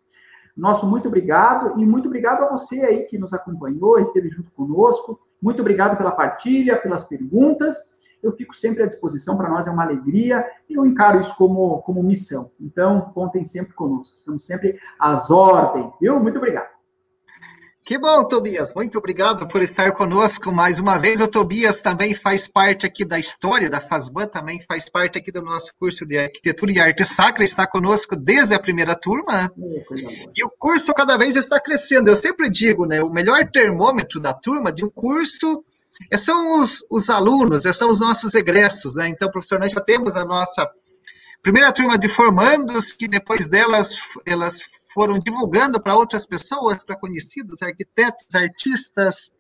Nosso 0.58 0.88
muito 0.88 1.08
obrigado 1.08 1.80
e 1.80 1.86
muito 1.86 2.08
obrigado 2.08 2.44
a 2.44 2.50
você 2.50 2.84
aí 2.84 3.04
que 3.04 3.18
nos 3.18 3.34
acompanhou, 3.34 4.00
esteve 4.00 4.28
junto 4.30 4.50
conosco. 4.52 5.20
Muito 5.42 5.62
obrigado 5.62 5.96
pela 5.96 6.12
partilha, 6.12 6.82
pelas 6.82 7.04
perguntas. 7.04 7.96
Eu 8.24 8.32
fico 8.32 8.56
sempre 8.56 8.82
à 8.82 8.88
disposição, 8.88 9.38
para 9.38 9.50
nós 9.50 9.68
é 9.68 9.72
uma 9.72 9.84
alegria 9.84 10.46
e 10.68 10.74
eu 10.74 10.86
encaro 10.86 11.22
isso 11.22 11.36
como, 11.36 11.82
como 11.84 12.02
missão. 12.02 12.50
Então, 12.60 13.12
contem 13.14 13.46
sempre 13.46 13.74
conosco, 13.74 14.16
estamos 14.16 14.44
sempre 14.46 14.80
às 15.00 15.30
ordens, 15.30 15.94
viu? 16.02 16.20
Muito 16.20 16.38
obrigado. 16.38 16.77
Que 17.88 17.98
bom, 17.98 18.22
Tobias. 18.26 18.74
Muito 18.74 18.98
obrigado 18.98 19.48
por 19.48 19.62
estar 19.62 19.94
conosco 19.94 20.52
mais 20.52 20.78
uma 20.78 20.98
vez. 20.98 21.22
O 21.22 21.28
Tobias 21.28 21.80
também 21.80 22.14
faz 22.14 22.46
parte 22.46 22.86
aqui 22.86 23.06
da 23.06 23.18
história 23.18 23.70
da 23.70 23.80
FASBAN, 23.80 24.28
também 24.28 24.62
faz 24.62 24.90
parte 24.90 25.18
aqui 25.18 25.32
do 25.32 25.42
nosso 25.42 25.72
curso 25.80 26.06
de 26.06 26.18
Arquitetura 26.18 26.70
e 26.70 26.80
Arte 26.82 27.06
Sacra, 27.06 27.46
está 27.46 27.66
conosco 27.66 28.14
desde 28.18 28.54
a 28.54 28.60
primeira 28.60 28.94
turma. 28.94 29.50
E 30.36 30.44
o 30.44 30.50
curso 30.50 30.94
cada 30.94 31.16
vez 31.18 31.38
está 31.38 31.62
crescendo. 31.62 32.10
Eu 32.10 32.18
sempre 32.18 32.50
digo, 32.50 32.86
né, 32.86 33.02
o 33.02 33.10
melhor 33.10 33.50
termômetro 33.50 34.20
da 34.20 34.34
turma 34.34 34.70
de 34.70 34.84
um 34.84 34.90
curso 34.90 35.64
é, 36.12 36.18
são 36.18 36.60
os, 36.60 36.86
os 36.92 37.10
alunos, 37.10 37.66
é, 37.66 37.72
são 37.72 37.90
os 37.90 38.02
nossos 38.02 38.36
egressos, 38.36 38.96
né? 38.96 39.08
Então, 39.08 39.32
professor, 39.32 39.62
nós 39.62 39.72
já 39.72 39.80
temos 39.80 40.18
a 40.18 40.26
nossa 40.26 40.70
primeira 41.42 41.72
turma 41.72 41.98
de 41.98 42.10
formandos, 42.10 42.92
que 42.92 43.08
depois 43.08 43.48
delas 43.48 43.96
elas 44.26 44.64
foram 44.98 45.20
divulgando 45.20 45.80
para 45.80 45.96
outras 45.96 46.26
pessoas, 46.26 46.84
para 46.84 46.96
conhecidos, 46.96 47.62
arquitetos, 47.62 48.34
artistas, 48.34 49.32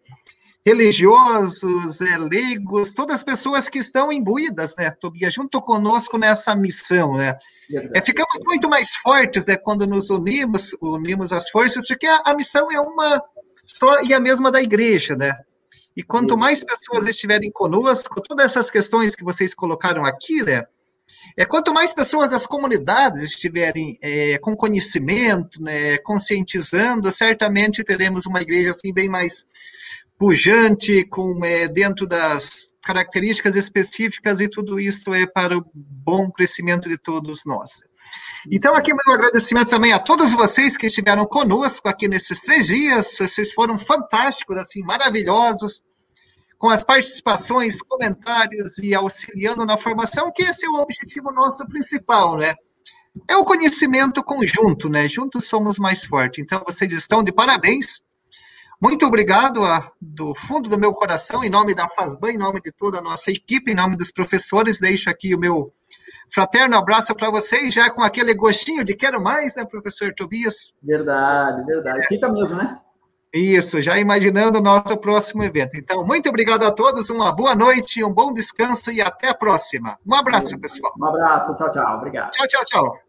religiosos, 0.63 1.99
é, 1.99 2.15
leigos, 2.15 2.93
todas 2.93 3.15
as 3.15 3.23
pessoas 3.23 3.67
que 3.67 3.79
estão 3.79 4.13
imbuídas, 4.13 4.75
né, 4.77 4.91
Tobias, 4.91 5.33
junto 5.33 5.59
conosco 5.59 6.15
nessa 6.15 6.55
missão, 6.55 7.15
né. 7.15 7.33
É, 7.95 8.01
ficamos 8.01 8.37
muito 8.45 8.69
mais 8.69 8.95
fortes, 8.97 9.47
né, 9.47 9.57
quando 9.57 9.87
nos 9.87 10.11
unimos, 10.11 10.75
unimos 10.79 11.33
as 11.33 11.49
forças, 11.49 11.87
porque 11.87 12.05
a, 12.05 12.21
a 12.25 12.35
missão 12.35 12.71
é 12.71 12.79
uma 12.79 13.19
só 13.65 14.03
e 14.03 14.13
a 14.13 14.19
mesma 14.19 14.51
da 14.51 14.61
igreja, 14.61 15.15
né. 15.15 15.33
E 15.95 16.03
quanto 16.03 16.37
mais 16.37 16.63
pessoas 16.63 17.07
estiverem 17.07 17.49
conosco, 17.49 18.21
todas 18.21 18.45
essas 18.45 18.69
questões 18.69 19.15
que 19.15 19.23
vocês 19.23 19.55
colocaram 19.55 20.05
aqui, 20.05 20.43
né, 20.43 20.65
é, 21.35 21.45
quanto 21.45 21.73
mais 21.73 21.93
pessoas 21.93 22.31
das 22.31 22.45
comunidades 22.45 23.21
estiverem 23.21 23.97
é, 24.01 24.37
com 24.37 24.55
conhecimento, 24.55 25.61
né, 25.61 25.97
conscientizando, 25.99 27.11
certamente 27.11 27.83
teremos 27.83 28.25
uma 28.25 28.41
igreja 28.41 28.71
assim 28.71 28.93
bem 28.93 29.07
mais 29.07 29.45
pujante, 30.17 31.05
com 31.05 31.43
é, 31.45 31.67
dentro 31.67 32.07
das 32.07 32.71
características 32.81 33.55
específicas 33.55 34.41
e 34.41 34.47
tudo 34.47 34.79
isso 34.79 35.13
é 35.13 35.27
para 35.27 35.57
o 35.57 35.65
bom 35.73 36.31
crescimento 36.31 36.89
de 36.89 36.97
todos 36.97 37.45
nós. 37.45 37.69
Então, 38.49 38.73
aqui 38.73 38.93
meu 38.93 39.15
agradecimento 39.15 39.69
também 39.69 39.91
a 39.91 39.99
todos 39.99 40.31
vocês 40.33 40.77
que 40.77 40.87
estiveram 40.87 41.25
conosco 41.25 41.87
aqui 41.89 42.07
nesses 42.07 42.39
três 42.39 42.67
dias. 42.67 43.17
Vocês 43.17 43.51
foram 43.51 43.77
fantásticos, 43.77 44.57
assim, 44.57 44.81
maravilhosos 44.81 45.83
com 46.57 46.69
as 46.69 46.83
participações, 46.83 47.81
comentários 47.81 48.77
e 48.79 48.95
auxiliando 48.95 49.65
na 49.65 49.77
formação, 49.77 50.31
que 50.31 50.43
esse 50.43 50.65
é 50.65 50.69
o 50.69 50.81
objetivo 50.81 51.31
nosso 51.31 51.65
principal, 51.67 52.37
né? 52.37 52.55
É 53.27 53.35
o 53.35 53.45
conhecimento 53.45 54.23
conjunto, 54.23 54.89
né? 54.89 55.07
Juntos 55.07 55.47
somos 55.47 55.77
mais 55.79 56.03
fortes. 56.03 56.43
Então, 56.43 56.63
vocês 56.65 56.91
estão 56.91 57.23
de 57.23 57.31
parabéns. 57.31 58.03
Muito 58.79 59.05
obrigado 59.07 59.65
a, 59.65 59.91
do 59.99 60.35
fundo 60.35 60.69
do 60.69 60.79
meu 60.79 60.93
coração, 60.93 61.43
em 61.43 61.49
nome 61.49 61.73
da 61.73 61.89
FASBAN, 61.89 62.31
em 62.31 62.37
nome 62.37 62.61
de 62.61 62.71
toda 62.71 62.99
a 62.99 63.01
nossa 63.01 63.31
equipe, 63.31 63.71
em 63.71 63.75
nome 63.75 63.95
dos 63.95 64.11
professores, 64.11 64.79
deixo 64.79 65.09
aqui 65.09 65.33
o 65.33 65.39
meu 65.39 65.71
fraterno 66.31 66.77
abraço 66.77 67.15
para 67.15 67.31
vocês, 67.31 67.73
já 67.73 67.89
com 67.89 68.03
aquele 68.03 68.35
gostinho 68.35 68.85
de 68.85 68.95
quero 68.95 69.19
mais, 69.19 69.55
né, 69.55 69.65
professor 69.65 70.13
Tobias? 70.13 70.73
Verdade, 70.83 71.65
verdade. 71.65 72.07
Fica 72.07 72.29
mesmo, 72.31 72.55
né? 72.55 72.79
Isso, 73.37 73.81
já 73.81 73.97
imaginando 73.97 74.59
o 74.59 74.61
nosso 74.61 74.97
próximo 74.97 75.43
evento. 75.43 75.77
Então, 75.77 76.03
muito 76.05 76.29
obrigado 76.29 76.63
a 76.63 76.71
todos, 76.71 77.09
uma 77.09 77.31
boa 77.31 77.55
noite, 77.55 78.03
um 78.03 78.11
bom 78.11 78.33
descanso 78.33 78.91
e 78.91 79.01
até 79.01 79.29
a 79.29 79.35
próxima. 79.35 79.97
Um 80.05 80.15
abraço, 80.15 80.59
pessoal. 80.59 80.93
Um 80.97 81.05
abraço, 81.05 81.55
tchau, 81.55 81.71
tchau. 81.71 81.97
Obrigado. 81.97 82.31
Tchau, 82.31 82.47
tchau, 82.47 82.65
tchau. 82.65 83.06